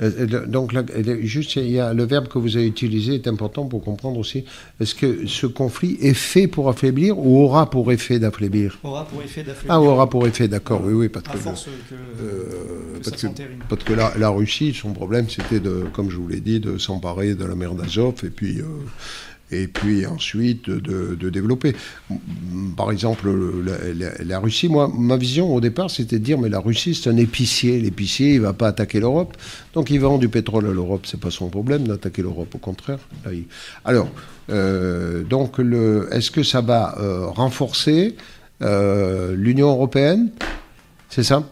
Euh, 0.02 0.11
euh, 0.19 0.45
Donc, 0.48 0.73
là, 0.73 0.84
euh, 0.95 1.18
juste, 1.22 1.56
il 1.56 1.72
y 1.72 1.80
a 1.80 1.94
le 1.94 2.03
verbe 2.06 2.28
que 2.28 2.40
vous 2.40 2.57
avez 2.57 2.68
utilisé 2.68 3.15
est 3.15 3.28
important 3.28 3.65
pour 3.65 3.84
comprendre 3.84 4.18
aussi. 4.19 4.45
Est-ce 4.80 4.95
que 4.95 5.28
ce 5.28 5.45
conflit 5.48 5.98
est 6.02 6.14
fait 6.14 6.48
pour 6.48 6.69
affaiblir 6.69 7.18
ou 7.19 7.40
aura 7.44 7.69
pour 7.69 7.91
effet 7.91 8.19
d'affaiblir? 8.19 8.80
Aura 8.84 9.06
pour 9.06 9.22
effet 9.22 9.44
d'affaiblir. 9.44 9.72
Ah, 9.73 9.82
aura 9.82 10.10
pour 10.10 10.28
effet, 10.28 10.48
d'accord, 10.48 10.82
oui, 10.84 10.94
oui, 10.94 11.10
parce 11.10 11.28
À 11.30 11.34
que, 11.34 11.38
force 11.38 11.65
que, 11.65 11.95
euh, 12.23 12.98
que 12.99 13.03
ça 13.06 13.11
parce 13.11 13.22
que, 13.22 13.28
s'entérine. 13.28 13.60
parce 13.69 13.84
que 13.84 13.94
la, 13.94 14.14
la 14.18 14.30
Russie, 14.30 14.73
son 14.73 14.94
problème, 14.94 15.30
c'était 15.30 15.60
de, 15.60 15.86
comme 15.94 16.10
je 16.10 16.18
vous 16.18 16.28
l'ai 16.28 16.41
dit, 16.41 16.60
de 16.60 16.78
s'emparer 16.78 17.36
de 17.36 17.45
la 17.45 17.56
mer 17.56 17.76
d'Azov 17.76 18.15
et 18.23 18.30
puis, 18.30 18.60
euh, 18.60 18.65
et 19.52 19.68
puis 19.68 20.06
ensuite 20.06 20.69
de, 20.69 21.15
de 21.15 21.30
développer. 21.30 21.76
Par 22.78 22.91
exemple, 22.91 23.30
le- 23.30 23.61
la, 23.64 23.94
la- 23.94 24.23
la 24.23 24.40
Russie, 24.40 24.69
moi, 24.69 24.91
ma 24.94 25.18
vision 25.18 25.53
au 25.53 25.60
départ, 25.61 25.90
c'était 25.91 26.19
de 26.19 26.23
dire, 26.23 26.38
mais 26.40 26.49
la 26.49 26.60
Russie, 26.60 26.95
c'est 26.95 27.10
un 27.10 27.18
épicier. 27.18 27.80
L'épicier, 27.80 28.36
il 28.36 28.41
va 28.41 28.53
pas 28.53 28.68
attaquer 28.69 28.99
l'Europe. 28.99 29.36
Donc, 29.73 29.90
il 29.90 29.99
vend 29.99 30.18
du 30.18 30.30
pétrole 30.30 30.65
à 30.68 30.72
l'Europe. 30.72 31.06
C'est 31.06 31.19
pas 31.19 31.32
son 31.32 31.49
problème 31.49 31.88
d'attaquer 31.88 32.22
l'Europe. 32.22 32.53
Au 32.56 32.57
contraire. 32.60 32.99
Là, 33.26 33.34
il- 33.34 33.45
Alors, 33.86 34.10
euh, 34.49 35.23
donc, 35.23 35.57
le, 35.57 36.07
est-ce 36.11 36.32
que 36.32 36.44
ça 36.44 36.61
va 36.61 36.95
euh, 36.99 37.28
renforcer 37.28 38.15
euh, 38.61 39.36
l'Union 39.36 39.69
européenne? 39.69 40.30
C'est 41.10 41.23
ça? 41.23 41.44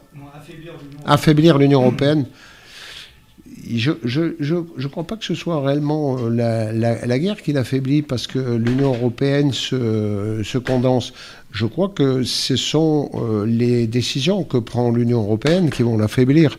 Affaiblir 1.06 1.58
l'Union 1.58 1.82
européenne. 1.82 2.26
Je 3.68 3.92
ne 3.92 3.98
je, 4.40 4.56
je, 4.78 4.88
crois 4.88 5.04
pas 5.04 5.16
que 5.18 5.26
ce 5.26 5.36
soit 5.36 5.62
réellement 5.62 6.18
euh, 6.18 6.30
la, 6.30 6.72
la, 6.72 7.06
la 7.06 7.20
guerre 7.20 7.42
qui 7.42 7.54
l'affaiblit 7.54 8.02
parce 8.02 8.28
que 8.28 8.40
l'Union 8.40 8.94
européenne 8.94 9.52
se, 9.52 10.42
se 10.44 10.58
condense. 10.58 11.14
Je 11.52 11.66
crois 11.66 11.90
que 11.90 12.24
ce 12.24 12.56
sont 12.56 13.10
euh, 13.16 13.46
les 13.46 13.88
décisions 13.88 14.44
que 14.44 14.58
prend 14.58 14.92
l'Union 14.92 15.22
européenne 15.22 15.70
qui 15.70 15.84
vont 15.84 15.98
l'affaiblir. 15.98 16.58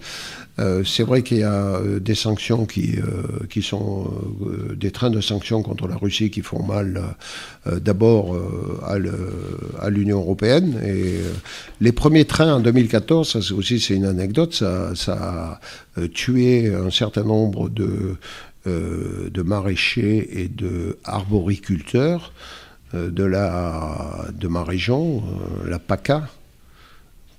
Euh, 0.61 0.85
c'est 0.85 1.05
vrai 1.05 1.23
qu'il 1.23 1.39
y 1.39 1.43
a 1.43 1.77
euh, 1.77 2.01
des 2.01 2.15
sanctions 2.15 2.66
qui, 2.66 2.97
euh, 2.99 3.62
sont 3.62 4.11
des 4.74 4.91
trains 4.91 5.11
de 5.11 5.20
sanctions 5.20 5.62
contre 5.62 5.87
la 5.87 5.97
Russie 5.97 6.31
qui 6.31 6.41
font 6.41 6.62
mal 6.62 7.03
d'abord 7.66 8.35
à 8.82 9.91
l'Union 9.91 10.19
européenne. 10.19 10.81
Et 10.82 11.19
les 11.82 11.93
premiers 11.93 12.24
trains 12.24 12.55
en 12.55 12.61
2014, 12.61 13.31
ça 13.31 13.43
c'est 13.43 13.53
aussi 13.53 13.78
c'est 13.78 13.95
une 13.95 14.07
anecdote, 14.07 14.55
ça, 14.55 15.61
a 15.97 16.09
tué 16.15 16.74
un 16.74 16.91
certain 16.91 17.24
nombre 17.24 17.69
de, 17.69 18.16
de 18.65 19.43
maraîchers 19.43 20.41
et 20.41 20.49
de 20.49 20.97
arboriculteurs 21.05 22.32
de, 22.95 23.24
la, 23.24 24.24
de 24.32 24.49
ma 24.49 24.65
région, 24.65 25.23
la 25.69 25.78
PACA, 25.78 26.31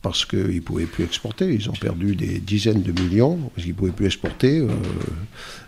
parce 0.02 0.26
qu'ils 0.26 0.56
ne 0.56 0.60
pouvaient 0.62 0.86
plus 0.86 1.04
exporter. 1.04 1.54
Ils 1.54 1.70
ont 1.70 1.74
perdu 1.74 2.16
des 2.16 2.40
dizaines 2.40 2.82
de 2.82 2.92
millions 2.92 3.38
parce 3.54 3.64
qu'ils 3.64 3.74
ne 3.74 3.78
pouvaient 3.78 3.92
plus 3.92 4.08
exporter 4.08 4.58
euh, 4.60 4.68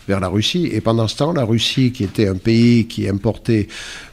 vers 0.08 0.20
la 0.20 0.28
Russie. 0.28 0.70
Et 0.72 0.82
pendant 0.82 1.08
ce 1.08 1.18
temps, 1.18 1.34
la 1.34 1.46
Russie, 1.46 1.92
qui 1.92 2.04
était 2.04 2.28
un 2.28 2.38
pays 2.38 2.88
qui 2.88 3.08
importait 3.08 3.68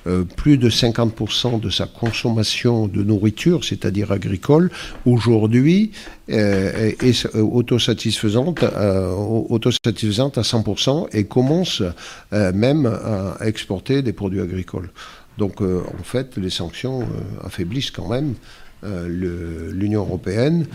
euh, 0.06 0.24
plus 0.24 0.58
de 0.58 0.68
50% 0.68 1.58
de 1.60 1.70
sa 1.70 1.86
consommation 1.86 2.86
de 2.86 3.02
nourriture, 3.02 3.64
c'est-à-dire 3.64 4.12
agricole, 4.12 4.70
aujourd'hui 5.06 5.92
euh, 6.28 6.92
est, 7.00 7.34
autosatisfaisante, 7.34 8.62
à 8.62 10.42
100% 10.42 11.08
et 11.12 11.24
commence 11.24 11.82
même 12.30 12.86
à 12.86 13.38
exporter 13.46 14.02
des 14.02 14.12
produits 14.12 14.40
agricoles. 14.40 14.90
Donc 15.38 15.62
en 15.62 16.02
fait, 16.04 16.36
les 16.36 16.50
sanctions 16.50 17.08
affaiblissent 17.42 17.90
quand 17.90 18.08
même 18.08 18.34
l'Union 18.82 20.00
européenne. 20.00 20.66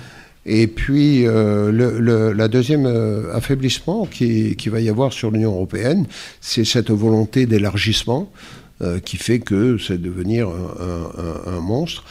Et 0.45 0.68
puis, 0.68 1.26
euh, 1.26 1.72
le, 1.72 2.32
la 2.32 2.48
deuxième 2.48 2.86
euh, 2.86 3.34
affaiblissement 3.34 4.06
qui, 4.06 4.56
va 4.68 4.80
y 4.80 4.90
avoir 4.90 5.11
sur 5.11 5.32
l'Union 5.32 5.53
européenne, 5.53 6.06
c'est 6.40 6.65
cette 6.65 6.91
volonté 6.91 7.48
d'élargissement 7.48 8.32
euh, 8.82 8.99
qui 8.99 9.18
fait 9.18 9.40
que 9.40 9.77
c'est 9.80 9.99
devenir 9.99 10.48
un, 10.48 11.60
monstre. 11.61 12.03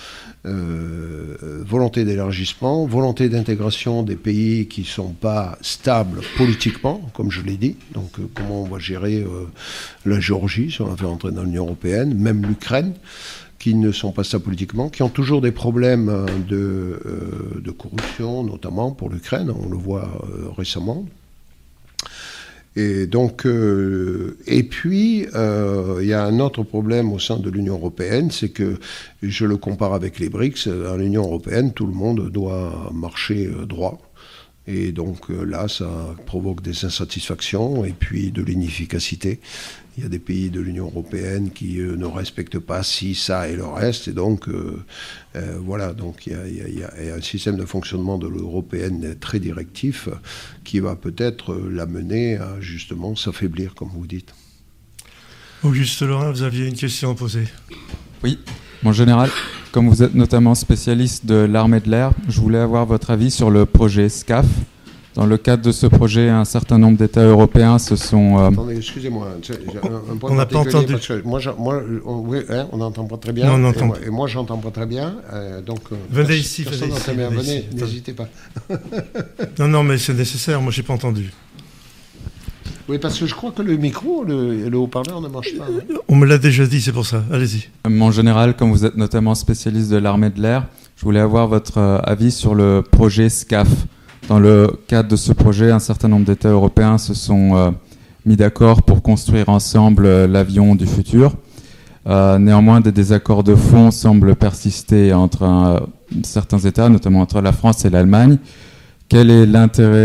Euh, 0.46 1.36
euh, 1.42 1.62
volonté 1.66 2.04
d'élargissement, 2.04 2.84
volonté 2.84 3.30
d'intégration 3.30 4.02
des 4.02 4.16
pays 4.16 4.66
qui 4.66 4.82
ne 4.82 4.86
sont 4.86 5.12
pas 5.12 5.56
stables 5.62 6.20
politiquement, 6.36 7.00
comme 7.14 7.30
je 7.30 7.40
l'ai 7.40 7.56
dit. 7.56 7.76
Donc, 7.94 8.18
euh, 8.18 8.28
comment 8.34 8.62
on 8.62 8.66
va 8.66 8.78
gérer 8.78 9.22
euh, 9.22 9.46
la 10.04 10.20
Géorgie 10.20 10.70
si 10.70 10.82
on 10.82 10.90
la 10.90 10.96
fait 10.96 11.06
entrer 11.06 11.32
dans 11.32 11.44
l'Union 11.44 11.64
européenne, 11.64 12.14
même 12.14 12.44
l'Ukraine 12.44 12.92
qui 13.64 13.74
ne 13.74 13.92
sont 13.92 14.12
pas 14.12 14.24
stables 14.24 14.44
politiquement, 14.44 14.90
qui 14.90 15.02
ont 15.02 15.08
toujours 15.08 15.40
des 15.40 15.50
problèmes 15.50 16.10
euh, 16.10 16.26
de, 16.46 17.00
euh, 17.06 17.62
de 17.64 17.70
corruption, 17.70 18.44
notamment 18.44 18.90
pour 18.90 19.08
l'Ukraine, 19.08 19.50
on 19.50 19.70
le 19.70 19.76
voit 19.78 20.06
euh, 20.28 20.50
récemment. 20.54 21.06
Et 22.76 23.06
donc, 23.06 23.46
et 23.46 24.62
puis, 24.64 25.28
il 25.32 26.06
y 26.06 26.12
a 26.12 26.24
un 26.24 26.40
autre 26.40 26.64
problème 26.64 27.12
au 27.12 27.20
sein 27.20 27.38
de 27.38 27.48
l'Union 27.48 27.74
européenne, 27.74 28.32
c'est 28.32 28.48
que 28.48 28.80
je 29.22 29.46
le 29.46 29.56
compare 29.56 29.94
avec 29.94 30.18
les 30.18 30.28
BRICS. 30.28 30.66
Dans 30.66 30.96
l'Union 30.96 31.22
européenne, 31.22 31.72
tout 31.72 31.86
le 31.86 31.92
monde 31.92 32.30
doit 32.30 32.90
marcher 32.92 33.48
droit. 33.68 34.00
Et 34.66 34.92
donc 34.92 35.30
euh, 35.30 35.44
là, 35.44 35.68
ça 35.68 36.14
provoque 36.26 36.62
des 36.62 36.84
insatisfactions 36.86 37.84
et 37.84 37.92
puis 37.92 38.30
de 38.30 38.42
l'inefficacité. 38.42 39.40
Il 39.96 40.02
y 40.02 40.06
a 40.06 40.08
des 40.08 40.18
pays 40.18 40.50
de 40.50 40.58
l'Union 40.60 40.86
européenne 40.86 41.50
qui 41.52 41.78
euh, 41.80 41.96
ne 41.96 42.06
respectent 42.06 42.58
pas 42.58 42.82
ci, 42.82 43.14
ça 43.14 43.48
et 43.48 43.54
le 43.56 43.64
reste. 43.66 44.08
Et 44.08 44.12
donc, 44.12 44.48
euh, 44.48 44.82
euh, 45.36 45.58
voilà, 45.62 45.92
donc 45.92 46.26
il 46.26 46.32
y, 46.32 46.36
a, 46.36 46.48
il 46.48 46.56
y 46.56 46.60
a- 46.62 46.68
il 46.68 46.78
y 46.78 46.82
a- 46.82 46.94
il 47.00 47.06
y 47.06 47.10
a 47.10 47.14
un 47.14 47.20
système 47.20 47.56
de 47.56 47.64
fonctionnement 47.66 48.18
de 48.18 48.26
l'européenne 48.26 49.14
très 49.20 49.38
directif 49.38 50.08
qui 50.64 50.80
va 50.80 50.96
peut-être 50.96 51.54
l'amener 51.54 52.36
à 52.38 52.58
justement 52.60 53.14
s'affaiblir, 53.14 53.74
comme 53.74 53.90
vous 53.90 54.06
dites. 54.06 54.34
Auguste 55.62 56.02
Laurent, 56.02 56.30
vous 56.32 56.42
aviez 56.42 56.66
une 56.66 56.74
question 56.74 57.10
à 57.12 57.14
poser? 57.14 57.44
Mon 58.84 58.92
général, 58.92 59.30
comme 59.72 59.88
vous 59.88 60.02
êtes 60.02 60.14
notamment 60.14 60.54
spécialiste 60.54 61.24
de 61.26 61.36
l'armée 61.36 61.80
de 61.80 61.90
l'air, 61.90 62.10
je 62.28 62.40
voulais 62.40 62.58
avoir 62.58 62.84
votre 62.86 63.10
avis 63.10 63.30
sur 63.30 63.50
le 63.50 63.64
projet 63.66 64.08
SCAF. 64.08 64.46
Dans 65.14 65.26
le 65.26 65.36
cadre 65.38 65.62
de 65.62 65.70
ce 65.70 65.86
projet, 65.86 66.28
un 66.28 66.44
certain 66.44 66.76
nombre 66.76 66.98
d'États 66.98 67.22
européens 67.24 67.78
se 67.78 67.94
sont... 67.94 68.36
euh, 68.36 68.48
Attendez, 68.48 68.76
excusez-moi, 68.78 69.28
j'ai 69.42 69.54
j'ai 69.54 69.78
un, 69.78 70.12
un 70.12 70.16
point 70.16 70.32
On 70.32 70.34
n'a 70.34 70.44
pas 70.44 70.58
entendu. 70.58 70.92
moi, 71.24 71.38
moi 71.56 71.80
on, 72.04 72.16
oui, 72.26 72.38
hein, 72.50 72.66
on 72.72 72.78
n'entend 72.78 73.04
pas 73.04 73.16
très 73.16 73.32
bien. 73.32 73.46
Non, 73.56 73.72
on 73.80 73.94
et 74.04 74.10
moi- 74.10 74.26
j'entends 74.26 74.56
pas 74.58 74.72
très 74.72 74.86
bien. 74.86 75.14
euh, 75.32 75.62
donc, 75.62 75.78
euh, 75.92 75.94
Venez 76.10 76.26
pers- 76.28 76.36
ici, 76.36 76.64
venez 76.64 76.92
ici, 76.92 77.10
bien. 77.14 77.28
venez 77.30 77.68
n'hésitez 77.74 78.12
pas. 78.12 78.26
Non, 79.60 79.68
non, 79.68 79.84
mais 79.84 79.98
c'est 79.98 80.14
nécessaire, 80.14 80.60
moi 80.60 80.72
j'ai 80.72 80.82
pas 80.82 80.94
entendu. 80.94 81.30
Oui, 82.88 82.98
parce 82.98 83.18
que 83.18 83.24
je 83.26 83.34
crois 83.34 83.50
que 83.50 83.62
le 83.62 83.76
micro, 83.76 84.24
le, 84.24 84.68
le 84.68 84.76
haut-parleur 84.76 85.20
ne 85.20 85.28
marche 85.28 85.56
pas. 85.56 85.64
hein. 85.64 85.94
On 86.08 86.16
me 86.16 86.26
l'a 86.26 86.36
déjà 86.38 86.66
dit, 86.66 86.80
c'est 86.82 86.92
pour 86.92 87.06
ça. 87.06 87.22
Allez-y. 87.32 87.68
Mon 87.88 88.10
général, 88.10 88.54
comme 88.56 88.70
vous 88.70 88.84
êtes 88.84 88.96
notamment 88.96 89.34
spécialiste 89.34 89.90
de 89.90 89.96
l'armée 89.96 90.30
de 90.30 90.40
l'air, 90.40 90.66
je 90.96 91.04
voulais 91.04 91.20
avoir 91.20 91.48
votre 91.48 91.78
euh, 91.78 91.98
avis 92.04 92.30
sur 92.30 92.54
le 92.54 92.82
projet 92.82 93.28
SCAF. 93.30 93.68
Dans 94.28 94.38
le 94.38 94.70
cadre 94.86 95.08
de 95.08 95.16
ce 95.16 95.32
projet, 95.32 95.70
un 95.70 95.78
certain 95.78 96.08
nombre 96.08 96.26
d'États 96.26 96.50
européens 96.50 96.98
se 96.98 97.14
sont 97.14 97.56
euh, 97.56 97.70
mis 98.26 98.36
d'accord 98.36 98.82
pour 98.82 99.02
construire 99.02 99.48
ensemble 99.48 100.04
euh, 100.06 100.26
l'avion 100.26 100.74
du 100.74 100.86
futur. 100.86 101.32
Euh, 102.06 102.38
néanmoins, 102.38 102.80
des 102.82 102.92
désaccords 102.92 103.44
de 103.44 103.54
fond 103.54 103.90
semblent 103.90 104.34
persister 104.36 105.14
entre 105.14 105.42
euh, 105.42 105.80
certains 106.22 106.58
États, 106.58 106.90
notamment 106.90 107.22
entre 107.22 107.40
la 107.40 107.52
France 107.52 107.84
et 107.86 107.90
l'Allemagne. 107.90 108.36
Quel 109.08 109.30
est 109.30 109.46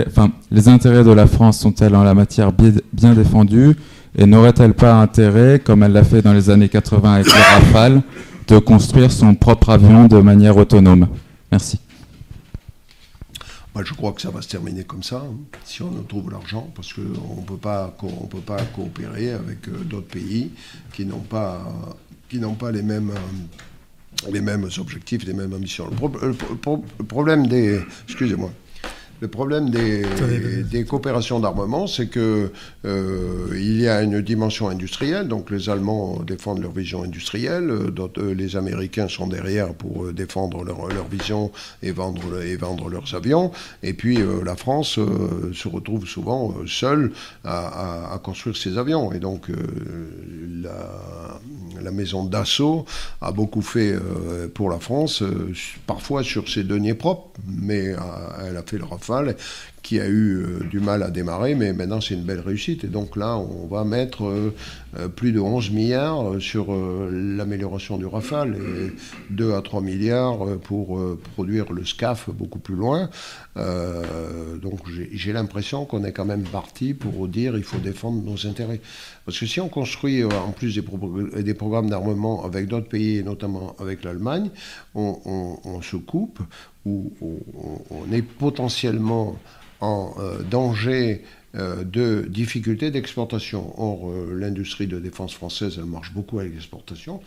enfin, 0.08 0.32
les 0.52 0.68
intérêts 0.68 1.04
de 1.04 1.12
la 1.12 1.26
France 1.26 1.60
sont-elles 1.60 1.96
en 1.96 2.04
la 2.04 2.14
matière 2.14 2.52
bi- 2.52 2.82
bien 2.94 3.14
défendus 3.14 3.76
et 4.18 4.26
n'aurait-elle 4.26 4.74
pas 4.74 4.96
intérêt, 4.96 5.60
comme 5.64 5.84
elle 5.84 5.94
l'a 5.94 6.04
fait 6.04 6.22
dans 6.22 6.34
les 6.34 6.50
années 6.50 6.70
80 6.70 7.14
avec 7.14 7.26
le 7.28 7.32
Rafale, 7.32 8.02
de 8.48 8.58
construire 8.60 9.12
son 9.12 9.36
propre 9.36 9.70
avion 9.70 10.08
de 10.08 10.18
manière 10.20 10.58
autonome? 10.58 11.08
Merci. 11.52 11.80
Je 13.82 13.94
crois 13.94 14.12
que 14.12 14.22
ça 14.22 14.30
va 14.30 14.42
se 14.42 14.50
terminer 14.50 14.84
comme 14.84 15.04
ça, 15.04 15.24
hein, 15.26 15.36
si 15.64 15.82
on 15.82 15.92
trouve 16.06 16.30
l'argent, 16.32 16.70
parce 16.76 16.92
qu'on 16.92 17.02
ne 17.02 17.46
peut 17.46 17.56
pas 17.56 17.96
coopérer 18.76 19.32
avec 19.32 19.68
euh, 19.70 19.84
d'autres 19.86 20.08
pays 20.08 20.52
qui 20.92 21.06
n'ont 21.06 21.20
pas, 21.20 21.62
pas 22.60 22.72
les 22.74 22.82
mêmes, 22.82 23.12
euh, 23.12 24.30
les 24.34 24.42
mêmes 24.42 24.68
objectifs, 24.80 25.24
les 25.26 25.32
mêmes 25.34 25.54
ambitions. 25.54 25.86
Le, 25.90 26.28
le 26.28 26.34
pro- 26.58 26.84
le 27.00 27.06
problème 27.06 27.48
des, 27.48 27.80
excusez-moi, 28.06 28.52
Le 29.22 29.28
problème 29.28 29.70
des, 29.70 30.06
des 30.64 30.86
coopérations 30.86 31.42
d'armement, 31.42 31.88
c'est 31.88 32.08
que 32.08 32.52
euh, 32.86 33.48
il 33.54 33.82
y 33.82 33.88
a 33.90 34.02
une 34.02 34.22
dimension 34.22 34.70
industrielle. 34.70 35.28
Donc 35.28 35.52
les 35.52 35.70
Allemands 35.70 36.22
défendent 36.26 36.62
leur 36.62 36.72
vision 36.72 37.04
industrielle, 37.04 37.70
euh, 37.70 38.34
les 38.34 38.56
Américains 38.56 39.10
sont 39.10 39.28
derrière 39.28 39.74
pour 39.74 40.06
euh, 40.06 40.14
défendre 40.14 40.64
leur, 40.64 40.88
leur 40.88 41.08
vision 41.08 41.52
et 41.84 41.92
vendre, 41.92 42.42
et 42.42 42.56
vendre 42.56 42.90
leurs 42.90 43.14
avions. 43.14 43.52
Et 43.84 43.94
puis 43.94 44.20
la 44.46 44.56
France 44.56 45.00
se 45.54 45.68
retrouve 45.68 46.06
souvent 46.08 46.56
seule 46.66 47.12
à, 47.44 48.14
à, 48.14 48.20
construire 48.20 48.56
ses 48.56 48.78
avions. 48.78 49.12
Et 49.12 49.20
donc 49.20 49.48
la, 50.62 51.40
la, 51.82 51.92
maison 51.92 52.24
d'assaut 52.24 52.86
a 53.22 53.32
beaucoup 53.32 53.62
fait 53.62 53.96
pour 54.54 54.70
la 54.70 54.80
France, 54.80 55.24
parfois 55.88 56.24
sur 56.24 56.50
ses 56.50 56.64
deniers 56.64 56.94
propres, 56.94 57.30
mais 57.48 57.96
elle 58.46 58.58
a 58.58 58.64
fait 58.66 58.78
qui 59.82 60.00
a 60.00 60.08
eu 60.08 60.38
euh, 60.38 60.60
du 60.70 60.80
mal 60.80 61.04
à 61.04 61.10
démarrer, 61.10 61.56
mais 61.56 61.74
maintenant 61.74 62.02
c'est 62.02 62.14
une 62.14 62.24
belle 62.24 62.42
réussite. 62.42 62.84
Et 62.84 62.88
donc 62.88 63.16
là, 63.16 63.38
on 63.38 63.68
va 63.68 63.84
mettre 63.84 64.26
euh, 64.26 64.54
plus 65.16 65.32
de 65.32 65.40
11 65.40 65.72
milliards 65.72 66.42
sur 66.42 66.74
l'amélioration 67.12 67.98
du 67.98 68.06
Rafale 68.06 68.58
et 68.58 68.92
2 69.34 69.54
à 69.54 69.62
3 69.62 69.82
milliards 69.82 70.58
pour 70.64 71.00
produire 71.36 71.72
le 71.72 71.86
SCAF 71.86 72.30
beaucoup 72.30 72.60
plus 72.60 72.76
loin. 72.76 73.10
donc 73.56 74.80
j'ai 75.12 75.34
l'impression 75.34 75.86
qu'on 75.86 76.04
est 76.04 76.12
quand 76.12 76.26
même 76.26 76.44
parti 76.44 76.94
pour 76.94 77.28
dire 77.28 77.56
il 77.56 77.64
faut 77.64 77.78
défendre 77.78 78.24
nos 78.24 78.48
intérêts. 78.48 78.82
Parce 79.26 79.40
que 79.40 79.46
si 79.46 79.60
on 79.60 79.70
construit 79.70 80.24
en 80.24 80.52
plus 80.52 80.76
des, 80.76 81.54
programmes 81.54 81.90
d'armement 81.90 82.44
avec 82.44 82.68
d'autres 82.68 82.90
pays, 82.90 83.24
notamment 83.24 83.76
avec 83.80 84.04
l'Allemagne, 84.04 84.50
on, 84.96 85.82
se 85.82 85.96
coupe 85.98 86.40
ou 86.86 87.12
on, 87.92 88.12
est 88.12 88.22
potentiellement 88.22 89.38
en 89.82 90.14
euh, 90.20 90.40
danger 90.44 91.24
euh, 91.24 91.39
de 91.56 92.26
difficultés 92.30 92.92
d'exportation. 92.92 93.74
Or, 93.80 94.12
euh, 94.12 94.36
l'industrie 94.38 94.88
de 94.88 95.00
défense 95.00 95.34
française, 95.34 95.76
elle 95.78 95.86
marche 95.86 96.14
beaucoup 96.14 96.40
avec 96.40 96.54
l'exportation. 96.54 97.22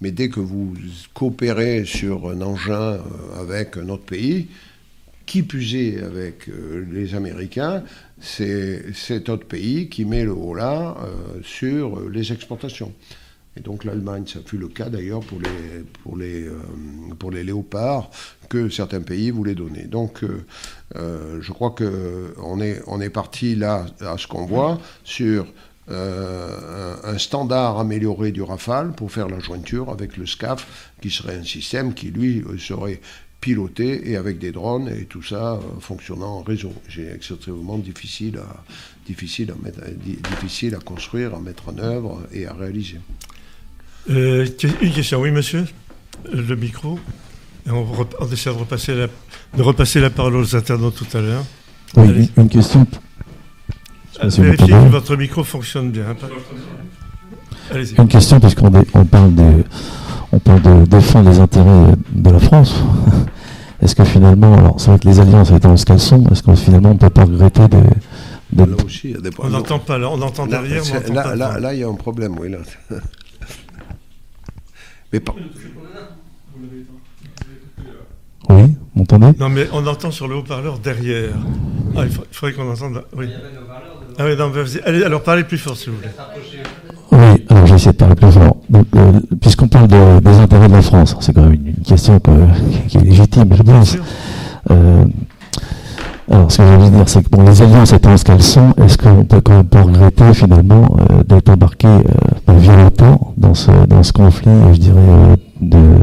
Mais 0.00 0.10
dès 0.10 0.28
que 0.28 0.40
vous 0.40 0.74
coopérez 1.14 1.84
sur 1.84 2.28
un 2.28 2.40
engin 2.40 3.00
avec 3.38 3.76
un 3.76 3.88
autre 3.88 4.04
pays, 4.04 4.48
qui 5.26 5.44
plus 5.44 6.02
avec 6.02 6.50
les 6.90 7.14
Américains, 7.14 7.84
c'est 8.20 8.92
cet 8.92 9.28
autre 9.28 9.46
pays 9.46 9.88
qui 9.88 10.04
met 10.04 10.24
le 10.24 10.32
haut 10.32 10.54
là 10.54 10.96
sur 11.44 12.08
les 12.10 12.32
exportations. 12.32 12.92
Et 13.56 13.60
donc 13.60 13.84
l'Allemagne, 13.84 14.24
ça 14.26 14.40
fut 14.44 14.56
le 14.56 14.68
cas 14.68 14.88
d'ailleurs 14.88 15.20
pour 15.20 15.38
les, 15.38 15.84
pour, 16.02 16.16
les, 16.16 16.46
euh, 16.46 16.58
pour 17.18 17.30
les 17.30 17.44
léopards 17.44 18.10
que 18.52 18.68
certains 18.68 19.00
pays 19.00 19.30
voulaient 19.30 19.54
donner. 19.54 19.84
Donc 19.84 20.22
euh, 20.22 20.44
euh, 20.96 21.38
je 21.40 21.52
crois 21.52 21.70
qu'on 21.70 22.60
est, 22.60 22.82
on 22.86 23.00
est 23.00 23.08
parti 23.08 23.54
là, 23.54 23.86
à 24.00 24.18
ce 24.18 24.26
qu'on 24.26 24.44
voit, 24.44 24.78
sur 25.04 25.46
un 25.88 27.18
standard 27.18 27.78
amélioré 27.78 28.30
du 28.32 28.40
Rafale 28.40 28.92
pour 28.92 29.12
faire 29.12 29.28
la 29.28 29.40
jointure 29.40 29.90
avec 29.90 30.16
le 30.16 30.24
SCAF, 30.24 30.92
qui 31.02 31.10
serait 31.10 31.36
un 31.36 31.44
système 31.44 31.92
qui, 31.92 32.10
lui, 32.10 32.42
serait 32.58 33.00
piloté 33.42 34.10
et 34.10 34.16
avec 34.16 34.38
des 34.38 34.52
drones 34.52 34.88
et 34.88 35.04
tout 35.04 35.22
ça 35.22 35.60
fonctionnant 35.80 36.38
en 36.38 36.42
réseau. 36.42 36.72
C'est 36.88 37.12
extrêmement 37.14 37.76
difficile 37.76 38.38
à, 38.38 38.64
difficile, 39.06 39.52
à 40.74 40.78
construire, 40.78 41.34
à 41.34 41.40
mettre 41.40 41.68
en 41.68 41.76
œuvre 41.78 42.22
et 42.32 42.46
à 42.46 42.54
réaliser. 42.54 43.00
Euh, 44.08 44.46
une 44.80 44.92
question, 44.92 45.20
oui, 45.20 45.30
monsieur 45.30 45.64
Le 46.32 46.54
micro. 46.54 46.98
On, 47.70 48.26
essaie 48.32 48.50
de 48.50 48.56
repasser, 48.56 48.94
la, 48.94 49.06
de 49.56 49.62
repasser 49.62 50.00
la 50.00 50.10
parole 50.10 50.36
aux 50.36 50.56
internautes 50.56 50.96
tout 50.96 51.16
à 51.16 51.20
l'heure. 51.20 51.44
Oui, 51.96 52.30
une, 52.36 52.48
question. 52.48 52.86
Vérifiez 54.22 54.66
que 54.66 54.88
votre 54.88 55.16
micro 55.16 55.44
fonctionne 55.44 55.90
bien. 55.90 56.06
Hein, 56.10 57.76
une 57.98 58.08
question, 58.08 58.40
puisqu'on 58.40 58.72
on 58.94 59.04
parle, 59.04 59.34
de, 59.34 59.64
on 60.32 60.38
parle 60.38 60.62
de 60.62 60.86
défendre 60.86 61.30
les 61.30 61.38
intérêts 61.38 61.92
de 62.12 62.30
la 62.30 62.38
France. 62.38 62.74
Est-ce 63.82 63.96
que 63.96 64.04
finalement, 64.04 64.54
alors 64.54 64.80
c'est 64.80 64.90
vrai 64.90 64.98
que 64.98 65.08
les 65.08 65.20
alliances 65.20 65.50
étant 65.50 65.76
ce 65.76 65.84
qu'elles 65.84 65.98
sont, 65.98 66.24
est-ce 66.30 66.44
que 66.44 66.54
finalement 66.54 66.90
on 66.90 66.94
ne 66.94 66.98
peut 66.98 67.10
pas 67.10 67.24
regretter 67.24 67.66
de, 67.66 67.80
Là 68.64 68.66
aussi, 68.84 69.08
il 69.08 69.10
y 69.12 69.16
a 69.16 69.20
des 69.20 69.30
On 69.38 69.48
n'entend 69.48 69.80
pas, 69.80 69.98
là, 69.98 70.08
on 70.08 70.20
entend 70.22 70.46
derrière. 70.46 70.84
Là, 71.12 71.34
là, 71.34 71.58
là, 71.58 71.74
il 71.74 71.80
y 71.80 71.82
a 71.82 71.88
un 71.88 71.94
problème, 71.94 72.38
oui. 72.38 72.50
Là. 72.50 72.58
Mais 75.12 75.18
pas... 75.20 75.34
Oui, 78.48 78.62
vous 78.62 79.00
m'entendez? 79.00 79.32
Non, 79.38 79.48
mais 79.48 79.66
on 79.72 79.86
entend 79.86 80.10
sur 80.10 80.28
le 80.28 80.36
haut-parleur 80.36 80.78
derrière. 80.78 81.30
Ah, 81.96 82.02
il, 82.04 82.10
faudrait 82.32 82.54
qu'on 82.54 82.70
entende. 82.70 83.04
Oui. 83.16 83.28
Ah 84.18 84.24
oui, 84.24 84.36
non, 84.36 84.52
allez, 84.84 85.04
alors 85.04 85.22
parlez 85.22 85.44
plus 85.44 85.58
fort, 85.58 85.76
s'il 85.76 85.92
vous 85.92 85.98
plaît. 85.98 86.10
Oui, 87.12 87.44
alors 87.48 87.66
j'ai 87.66 87.74
essayé 87.74 87.92
de 87.92 87.96
parler 87.96 88.14
plus 88.14 88.32
fort. 88.32 88.56
Euh, 88.74 89.12
puisqu'on 89.40 89.68
parle 89.68 89.88
des 89.88 90.36
intérêts 90.36 90.68
de 90.68 90.72
la 90.72 90.82
France, 90.82 91.16
c'est 91.20 91.34
quand 91.34 91.42
même 91.42 91.54
une, 91.54 91.74
question 91.84 92.20
qui 92.88 92.98
est 92.98 93.04
légitime, 93.04 93.54
je 93.54 93.62
pense. 93.62 93.96
Euh, 94.70 95.04
alors, 96.30 96.50
ce 96.50 96.58
que 96.58 96.62
je 96.62 96.76
veux 96.76 96.90
dire, 96.90 97.08
c'est 97.08 97.22
que 97.22 97.28
bon, 97.30 97.42
les 97.42 97.62
alliances 97.62 97.92
étant 97.92 98.16
ce 98.16 98.24
qu'elles 98.24 98.42
sont, 98.42 98.72
est-ce 98.82 98.96
qu'on 98.96 99.24
peut 99.24 99.40
quand 99.40 99.56
même 99.56 99.66
pas 99.66 99.82
regretter 99.82 100.32
finalement 100.34 100.96
euh, 101.10 101.22
d'être 101.24 101.50
embarqué 101.50 101.88
violemment 102.48 103.34
dans 103.36 103.54
ce, 103.54 103.70
dans 103.86 104.02
ce 104.02 104.12
conflit, 104.12 104.50
je 104.72 104.78
dirais, 104.78 104.98
euh, 104.98 105.36
de 105.60 105.98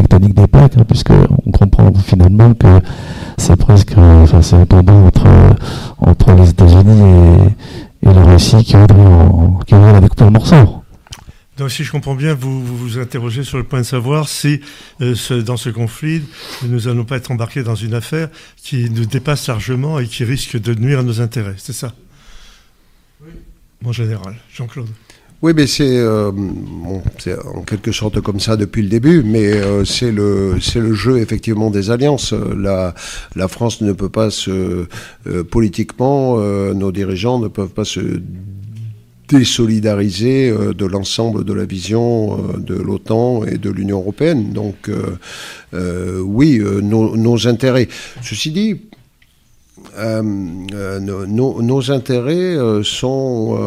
tectonique 0.00 0.34
des 0.34 0.46
plaques, 0.46 0.76
hein, 0.76 0.84
puisqu'on 0.86 1.50
comprend 1.52 1.92
finalement 1.94 2.54
que 2.54 2.80
c'est 3.38 3.56
presque, 3.56 3.92
enfin, 3.96 4.42
c'est 4.42 4.56
un 4.56 4.66
combat 4.66 4.92
entre, 4.92 5.28
entre 5.98 6.32
les 6.32 6.50
États-Unis 6.50 7.54
et, 8.02 8.08
et 8.08 8.12
la 8.12 8.24
Russie 8.24 8.64
qui 8.64 8.76
voudrait, 8.76 9.64
qui 9.66 9.74
voudrait 9.74 9.92
la 9.92 10.00
découper 10.00 10.24
en 10.24 10.30
morceaux. 10.30 10.80
Donc, 11.60 11.70
si 11.70 11.84
je 11.84 11.92
comprends 11.92 12.14
bien, 12.14 12.32
vous 12.32 12.64
vous, 12.64 12.98
interrogez 12.98 13.44
sur 13.44 13.58
le 13.58 13.64
point 13.64 13.80
de 13.80 13.84
savoir 13.84 14.30
si, 14.30 14.62
euh, 15.02 15.42
dans 15.42 15.58
ce 15.58 15.68
conflit, 15.68 16.22
nous 16.62 16.80
n'allons 16.80 17.04
pas 17.04 17.18
être 17.18 17.30
embarqués 17.30 17.62
dans 17.62 17.74
une 17.74 17.92
affaire 17.92 18.30
qui 18.56 18.88
nous 18.88 19.04
dépasse 19.04 19.46
largement 19.46 19.98
et 19.98 20.06
qui 20.06 20.24
risque 20.24 20.58
de 20.58 20.74
nuire 20.74 21.00
à 21.00 21.02
nos 21.02 21.20
intérêts. 21.20 21.56
C'est 21.58 21.74
ça? 21.74 21.92
Oui. 23.22 23.32
En 23.84 23.92
général. 23.92 24.36
Jean-Claude. 24.54 24.88
Oui, 25.42 25.52
mais 25.56 25.66
c'est 25.66 25.96
euh, 25.96 26.30
en 26.30 27.62
quelque 27.62 27.92
sorte 27.92 28.20
comme 28.20 28.40
ça 28.40 28.58
depuis 28.58 28.82
le 28.82 28.88
début, 28.88 29.22
mais 29.22 29.54
euh, 29.54 29.86
c'est 29.86 30.12
le 30.12 30.58
c'est 30.60 30.80
le 30.80 30.92
jeu 30.92 31.18
effectivement 31.18 31.70
des 31.70 31.90
alliances. 31.90 32.34
La 32.34 32.94
la 33.36 33.48
France 33.48 33.80
ne 33.80 33.92
peut 33.92 34.10
pas 34.10 34.30
se 34.30 34.86
politiquement, 35.50 36.36
nos 36.74 36.92
dirigeants 36.92 37.38
ne 37.38 37.48
peuvent 37.48 37.72
pas 37.72 37.86
se 37.86 38.20
désolidariser 39.30 40.50
euh, 40.50 40.74
de 40.74 40.86
l'ensemble 40.86 41.44
de 41.44 41.52
la 41.52 41.64
vision 41.64 42.34
euh, 42.34 42.58
de 42.58 42.74
l'OTAN 42.74 43.44
et 43.44 43.58
de 43.58 43.70
l'Union 43.70 43.98
européenne. 44.00 44.52
Donc 44.52 44.90
euh, 45.72 46.20
oui, 46.20 46.60
nos, 46.82 47.16
nos, 47.16 47.46
intérêts. 47.46 47.88
Ceci 48.22 48.50
dit, 48.50 48.80
euh, 49.98 50.22
euh, 50.74 51.00
nos, 51.00 51.90
intérêts 51.90 52.56
euh, 52.56 52.82
sont 52.82 53.58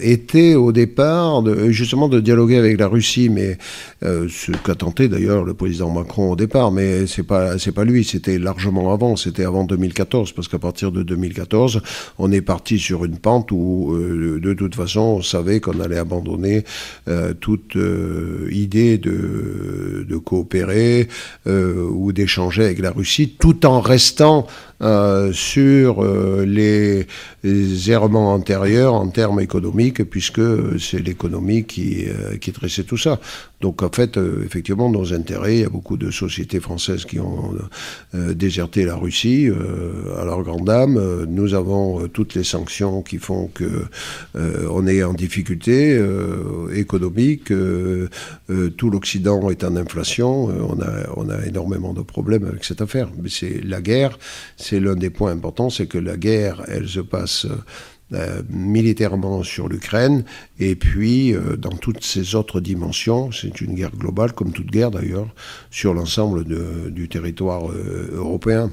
étaient 0.00 0.54
au 0.54 0.72
départ 0.72 1.42
justement 1.70 2.08
de 2.08 2.20
dialoguer 2.20 2.56
avec 2.56 2.78
la 2.78 2.88
Russie, 2.88 3.28
mais 3.28 3.58
ce 4.02 4.52
qu'a 4.62 4.74
tenté 4.74 5.08
d'ailleurs 5.08 5.44
le 5.44 5.54
président 5.54 5.90
Macron 5.90 6.32
au 6.32 6.36
départ, 6.36 6.70
mais 6.70 7.06
c'est 7.06 7.22
pas 7.22 7.58
c'est 7.58 7.72
pas 7.72 7.84
lui, 7.84 8.04
c'était 8.04 8.38
largement 8.38 8.92
avant, 8.92 9.16
c'était 9.16 9.44
avant 9.44 9.64
2014, 9.64 10.32
parce 10.32 10.48
qu'à 10.48 10.58
partir 10.58 10.92
de 10.92 11.02
2014, 11.02 11.80
on 12.18 12.30
est 12.30 12.42
parti 12.42 12.78
sur 12.78 13.04
une 13.04 13.18
pente 13.18 13.50
où 13.52 13.96
de 13.96 14.54
toute 14.54 14.74
façon 14.74 15.00
on 15.00 15.22
savait 15.22 15.60
qu'on 15.60 15.80
allait 15.80 15.98
abandonner 15.98 16.64
toute 17.40 17.76
idée 18.50 18.98
de, 18.98 20.04
de 20.08 20.16
coopérer 20.16 21.08
ou 21.46 22.12
d'échanger 22.12 22.64
avec 22.64 22.80
la 22.80 22.90
Russie, 22.90 23.36
tout 23.38 23.66
en 23.66 23.80
restant 23.80 24.46
euh, 24.82 25.15
sur 25.32 26.02
euh, 26.02 26.44
les, 26.46 27.06
errements 27.90 28.32
antérieurs 28.34 28.94
en 28.94 29.08
termes 29.08 29.40
économiques, 29.40 30.02
puisque 30.04 30.42
c'est 30.80 30.98
l'économie 30.98 31.64
qui, 31.64 32.06
euh, 32.08 32.36
qui 32.38 32.52
tressait 32.52 32.84
tout 32.84 32.96
ça. 32.96 33.20
Donc 33.60 33.82
en 33.82 33.90
fait, 33.90 34.18
effectivement, 34.44 34.90
nos 34.90 35.12
intérêts, 35.14 35.56
il 35.56 35.60
y 35.62 35.64
a 35.64 35.68
beaucoup 35.68 35.96
de 35.96 36.10
sociétés 36.10 36.60
françaises 36.60 37.04
qui 37.04 37.18
ont 37.18 37.54
déserté 38.12 38.84
la 38.84 38.96
Russie 38.96 39.48
à 40.18 40.24
leur 40.24 40.42
grande 40.42 40.66
dame. 40.66 41.24
Nous 41.24 41.54
avons 41.54 42.06
toutes 42.08 42.34
les 42.34 42.44
sanctions 42.44 43.02
qui 43.02 43.18
font 43.18 43.48
que 43.48 43.84
on 44.34 44.86
est 44.86 45.02
en 45.02 45.14
difficulté 45.14 45.98
économique. 46.74 47.50
tout 48.76 48.90
l'Occident 48.90 49.48
est 49.50 49.64
en 49.64 49.76
inflation. 49.76 50.44
on 50.44 50.80
a 50.80 51.06
on 51.16 51.30
a 51.30 51.46
énormément 51.46 51.94
de 51.94 52.02
problèmes 52.02 52.44
avec 52.44 52.64
cette 52.64 52.82
affaire. 52.82 53.08
Mais 53.22 53.30
c'est 53.30 53.62
la 53.64 53.80
guerre 53.80 54.18
c'est 54.56 54.80
l'un 54.80 54.96
des 54.96 55.10
points 55.10 55.32
importants, 55.32 55.70
c'est 55.70 55.86
que 55.86 55.98
la 55.98 56.16
guerre, 56.16 56.62
elle 56.68 56.88
se 56.88 57.00
passe 57.00 57.46
euh, 58.12 58.42
militairement 58.48 59.42
sur 59.42 59.68
l'Ukraine, 59.68 60.24
et 60.60 60.76
puis 60.76 61.34
euh, 61.34 61.56
dans 61.56 61.70
toutes 61.76 62.04
ces 62.04 62.34
autres 62.34 62.60
dimensions, 62.60 63.32
c'est 63.32 63.60
une 63.60 63.74
guerre 63.74 63.90
globale, 63.96 64.32
comme 64.32 64.52
toute 64.52 64.70
guerre 64.70 64.90
d'ailleurs, 64.92 65.28
sur 65.70 65.92
l'ensemble 65.94 66.44
du 66.92 67.08
territoire 67.08 67.70
euh, 67.70 68.10
européen. 68.14 68.70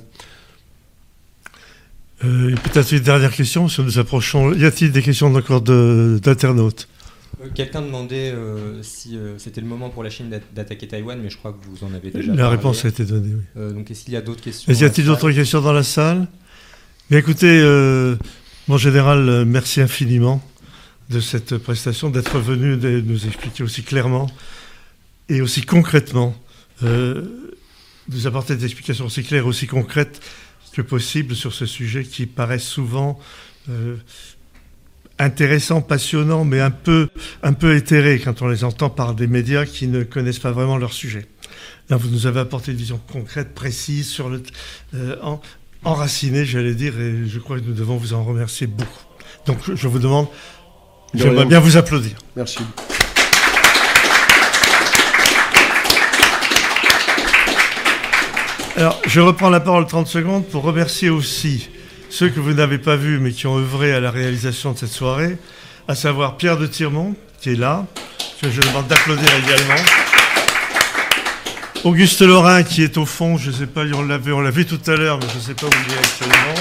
Euh, 2.23 2.55
peut-être 2.63 2.91
une 2.93 2.99
dernière 2.99 3.33
question, 3.33 3.67
si 3.67 3.81
nous 3.81 3.99
approchons. 3.99 4.53
Y 4.53 4.65
a-t-il 4.65 4.91
des 4.91 5.01
questions 5.01 5.33
encore 5.35 5.61
d'internautes? 5.61 6.87
Quelqu'un 7.55 7.81
demandait 7.81 8.31
euh, 8.31 8.81
si 8.83 9.17
euh, 9.17 9.37
c'était 9.37 9.59
le 9.59 9.67
moment 9.67 9.89
pour 9.89 10.03
la 10.03 10.09
Chine 10.09 10.29
d'a- 10.29 10.39
d'attaquer 10.55 10.87
Taïwan, 10.87 11.19
mais 11.21 11.29
je 11.29 11.37
crois 11.37 11.51
que 11.51 11.57
vous 11.67 11.83
en 11.85 11.93
avez 11.93 12.11
déjà 12.11 12.31
La 12.31 12.43
parlé. 12.43 12.55
réponse 12.57 12.85
a 12.85 12.87
été 12.87 13.03
donnée, 13.03 13.33
oui. 13.33 13.41
Euh, 13.57 13.71
donc 13.73 13.91
est-ce 13.91 14.05
qu'il 14.05 14.13
y 14.13 14.15
a 14.17 14.21
d'autres 14.21 14.41
questions 14.43 14.71
y 14.71 14.83
a-t-il 14.85 15.05
dans 15.05 15.11
la 15.13 15.15
d'autres 15.17 15.27
salle? 15.31 15.35
questions 15.35 15.61
dans 15.61 15.73
la 15.73 15.83
salle? 15.83 16.27
Bien 17.09 17.19
écoutez, 17.19 17.59
euh, 17.61 18.15
mon 18.67 18.77
général, 18.77 19.27
euh, 19.27 19.45
merci 19.45 19.81
infiniment 19.81 20.41
de 21.09 21.19
cette 21.19 21.57
prestation, 21.57 22.09
d'être 22.09 22.39
venu 22.39 22.77
de 22.77 23.01
nous 23.01 23.27
expliquer 23.27 23.63
aussi 23.63 23.83
clairement 23.83 24.29
et 25.27 25.41
aussi 25.41 25.63
concrètement, 25.63 26.35
euh, 26.83 27.53
nous 28.09 28.27
apporter 28.27 28.55
des 28.55 28.65
explications 28.65 29.05
aussi 29.05 29.23
claires, 29.23 29.47
aussi 29.47 29.67
concrètes 29.67 30.21
que 30.71 30.81
possible 30.81 31.35
sur 31.35 31.53
ce 31.53 31.65
sujet 31.65 32.03
qui 32.03 32.25
paraît 32.25 32.59
souvent 32.59 33.19
euh, 33.69 33.97
intéressant, 35.19 35.81
passionnant, 35.81 36.45
mais 36.45 36.61
un 36.61 36.71
peu, 36.71 37.09
un 37.43 37.53
peu 37.53 37.75
éthéré 37.75 38.19
quand 38.19 38.41
on 38.41 38.47
les 38.47 38.63
entend 38.63 38.89
par 38.89 39.13
des 39.13 39.27
médias 39.27 39.65
qui 39.65 39.87
ne 39.87 40.03
connaissent 40.03 40.39
pas 40.39 40.51
vraiment 40.51 40.77
leur 40.77 40.93
sujet. 40.93 41.27
Là, 41.89 41.97
vous 41.97 42.09
nous 42.09 42.27
avez 42.27 42.39
apporté 42.39 42.71
une 42.71 42.77
vision 42.77 42.99
concrète, 43.11 43.53
précise, 43.53 44.07
sur 44.07 44.29
le, 44.29 44.41
enracinée, 45.85 46.45
j'allais 46.45 46.73
dire, 46.75 46.99
et 46.99 47.27
je 47.27 47.39
crois 47.39 47.59
que 47.59 47.65
nous 47.65 47.73
devons 47.73 47.97
vous 47.97 48.13
en 48.13 48.23
remercier 48.23 48.67
beaucoup. 48.67 48.89
Donc, 49.45 49.57
je- 49.73 49.87
vous 49.87 49.99
demande, 49.99 50.27
De 51.13 51.19
j'aimerais 51.19 51.45
bien 51.45 51.59
vous 51.59 51.77
applaudir. 51.77 52.13
Merci. 52.35 52.59
Alors, 58.75 58.99
je 59.05 59.19
reprends 59.21 59.49
la 59.49 59.59
parole 59.59 59.85
30 59.85 60.07
secondes 60.07 60.45
pour 60.47 60.63
remercier 60.63 61.09
aussi 61.09 61.69
ceux 62.09 62.29
que 62.29 62.39
vous 62.39 62.53
n'avez 62.53 62.77
pas 62.79 62.95
vus, 62.95 63.19
mais 63.19 63.31
qui 63.31 63.47
ont 63.47 63.57
œuvré 63.57 63.93
à 63.93 63.99
la 63.99 64.11
réalisation 64.11 64.71
de 64.71 64.77
cette 64.77 64.89
soirée, 64.91 65.37
à 65.87 65.95
savoir 65.95 66.37
Pierre 66.37 66.57
de 66.57 66.65
Tirmont, 66.67 67.15
qui 67.41 67.51
est 67.51 67.55
là, 67.55 67.85
que 68.41 68.49
je 68.49 68.61
demande 68.61 68.87
d'applaudir 68.87 69.29
également. 69.45 69.81
Auguste 71.83 72.21
Lorrain, 72.21 72.63
qui 72.63 72.81
est 72.81 72.97
au 72.97 73.05
fond, 73.05 73.37
je 73.37 73.49
ne 73.49 73.55
sais 73.55 73.65
pas, 73.65 73.81
on 73.81 74.03
l'a 74.03 74.17
vu, 74.17 74.65
tout 74.65 74.79
à 74.87 74.95
l'heure, 74.95 75.19
mais 75.21 75.27
je 75.29 75.35
ne 75.37 75.41
sais 75.41 75.53
pas 75.53 75.65
où 75.65 75.69
il 75.69 75.93
est 75.93 75.97
actuellement. 75.97 76.53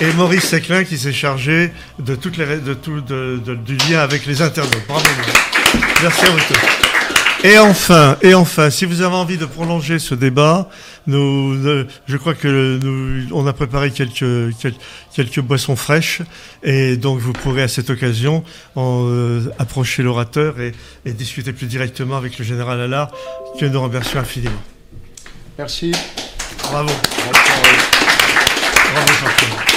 Et 0.00 0.12
Maurice 0.12 0.44
Séclin, 0.44 0.84
qui 0.84 0.96
s'est 0.96 1.12
chargé 1.12 1.72
de, 1.98 2.14
tout, 2.14 2.30
du 2.30 3.76
lien 3.88 3.98
avec 3.98 4.26
les 4.26 4.42
internautes. 4.42 4.86
Bravo. 4.86 5.04
Merci 6.02 6.24
à 6.24 6.30
vous 6.30 6.38
tous. 6.38 6.91
Et 7.44 7.58
enfin, 7.58 8.16
et 8.22 8.34
enfin, 8.34 8.70
si 8.70 8.84
vous 8.84 9.00
avez 9.02 9.16
envie 9.16 9.36
de 9.36 9.46
prolonger 9.46 9.98
ce 9.98 10.14
débat, 10.14 10.68
nous, 11.08 11.54
euh, 11.66 11.88
je 12.06 12.16
crois 12.16 12.34
que 12.34 12.78
nous, 12.80 13.26
on 13.32 13.44
a 13.48 13.52
préparé 13.52 13.90
quelques, 13.90 14.54
quel- 14.60 14.74
quelques 15.12 15.40
boissons 15.40 15.74
fraîches, 15.74 16.22
et 16.62 16.96
donc 16.96 17.18
vous 17.18 17.32
pourrez 17.32 17.62
à 17.62 17.68
cette 17.68 17.90
occasion 17.90 18.44
en, 18.76 19.06
euh, 19.08 19.52
approcher 19.58 20.04
l'orateur 20.04 20.60
et, 20.60 20.72
et 21.04 21.12
discuter 21.12 21.52
plus 21.52 21.66
directement 21.66 22.16
avec 22.16 22.38
le 22.38 22.44
général 22.44 22.80
Allard, 22.80 23.10
que 23.58 23.66
nous 23.66 23.82
remercions 23.82 24.20
infiniment. 24.20 24.62
Merci. 25.58 25.90
Bravo. 26.62 26.90
Soirée. 26.90 27.76
Bravo, 28.94 29.12
Jean-Pierre. 29.20 29.71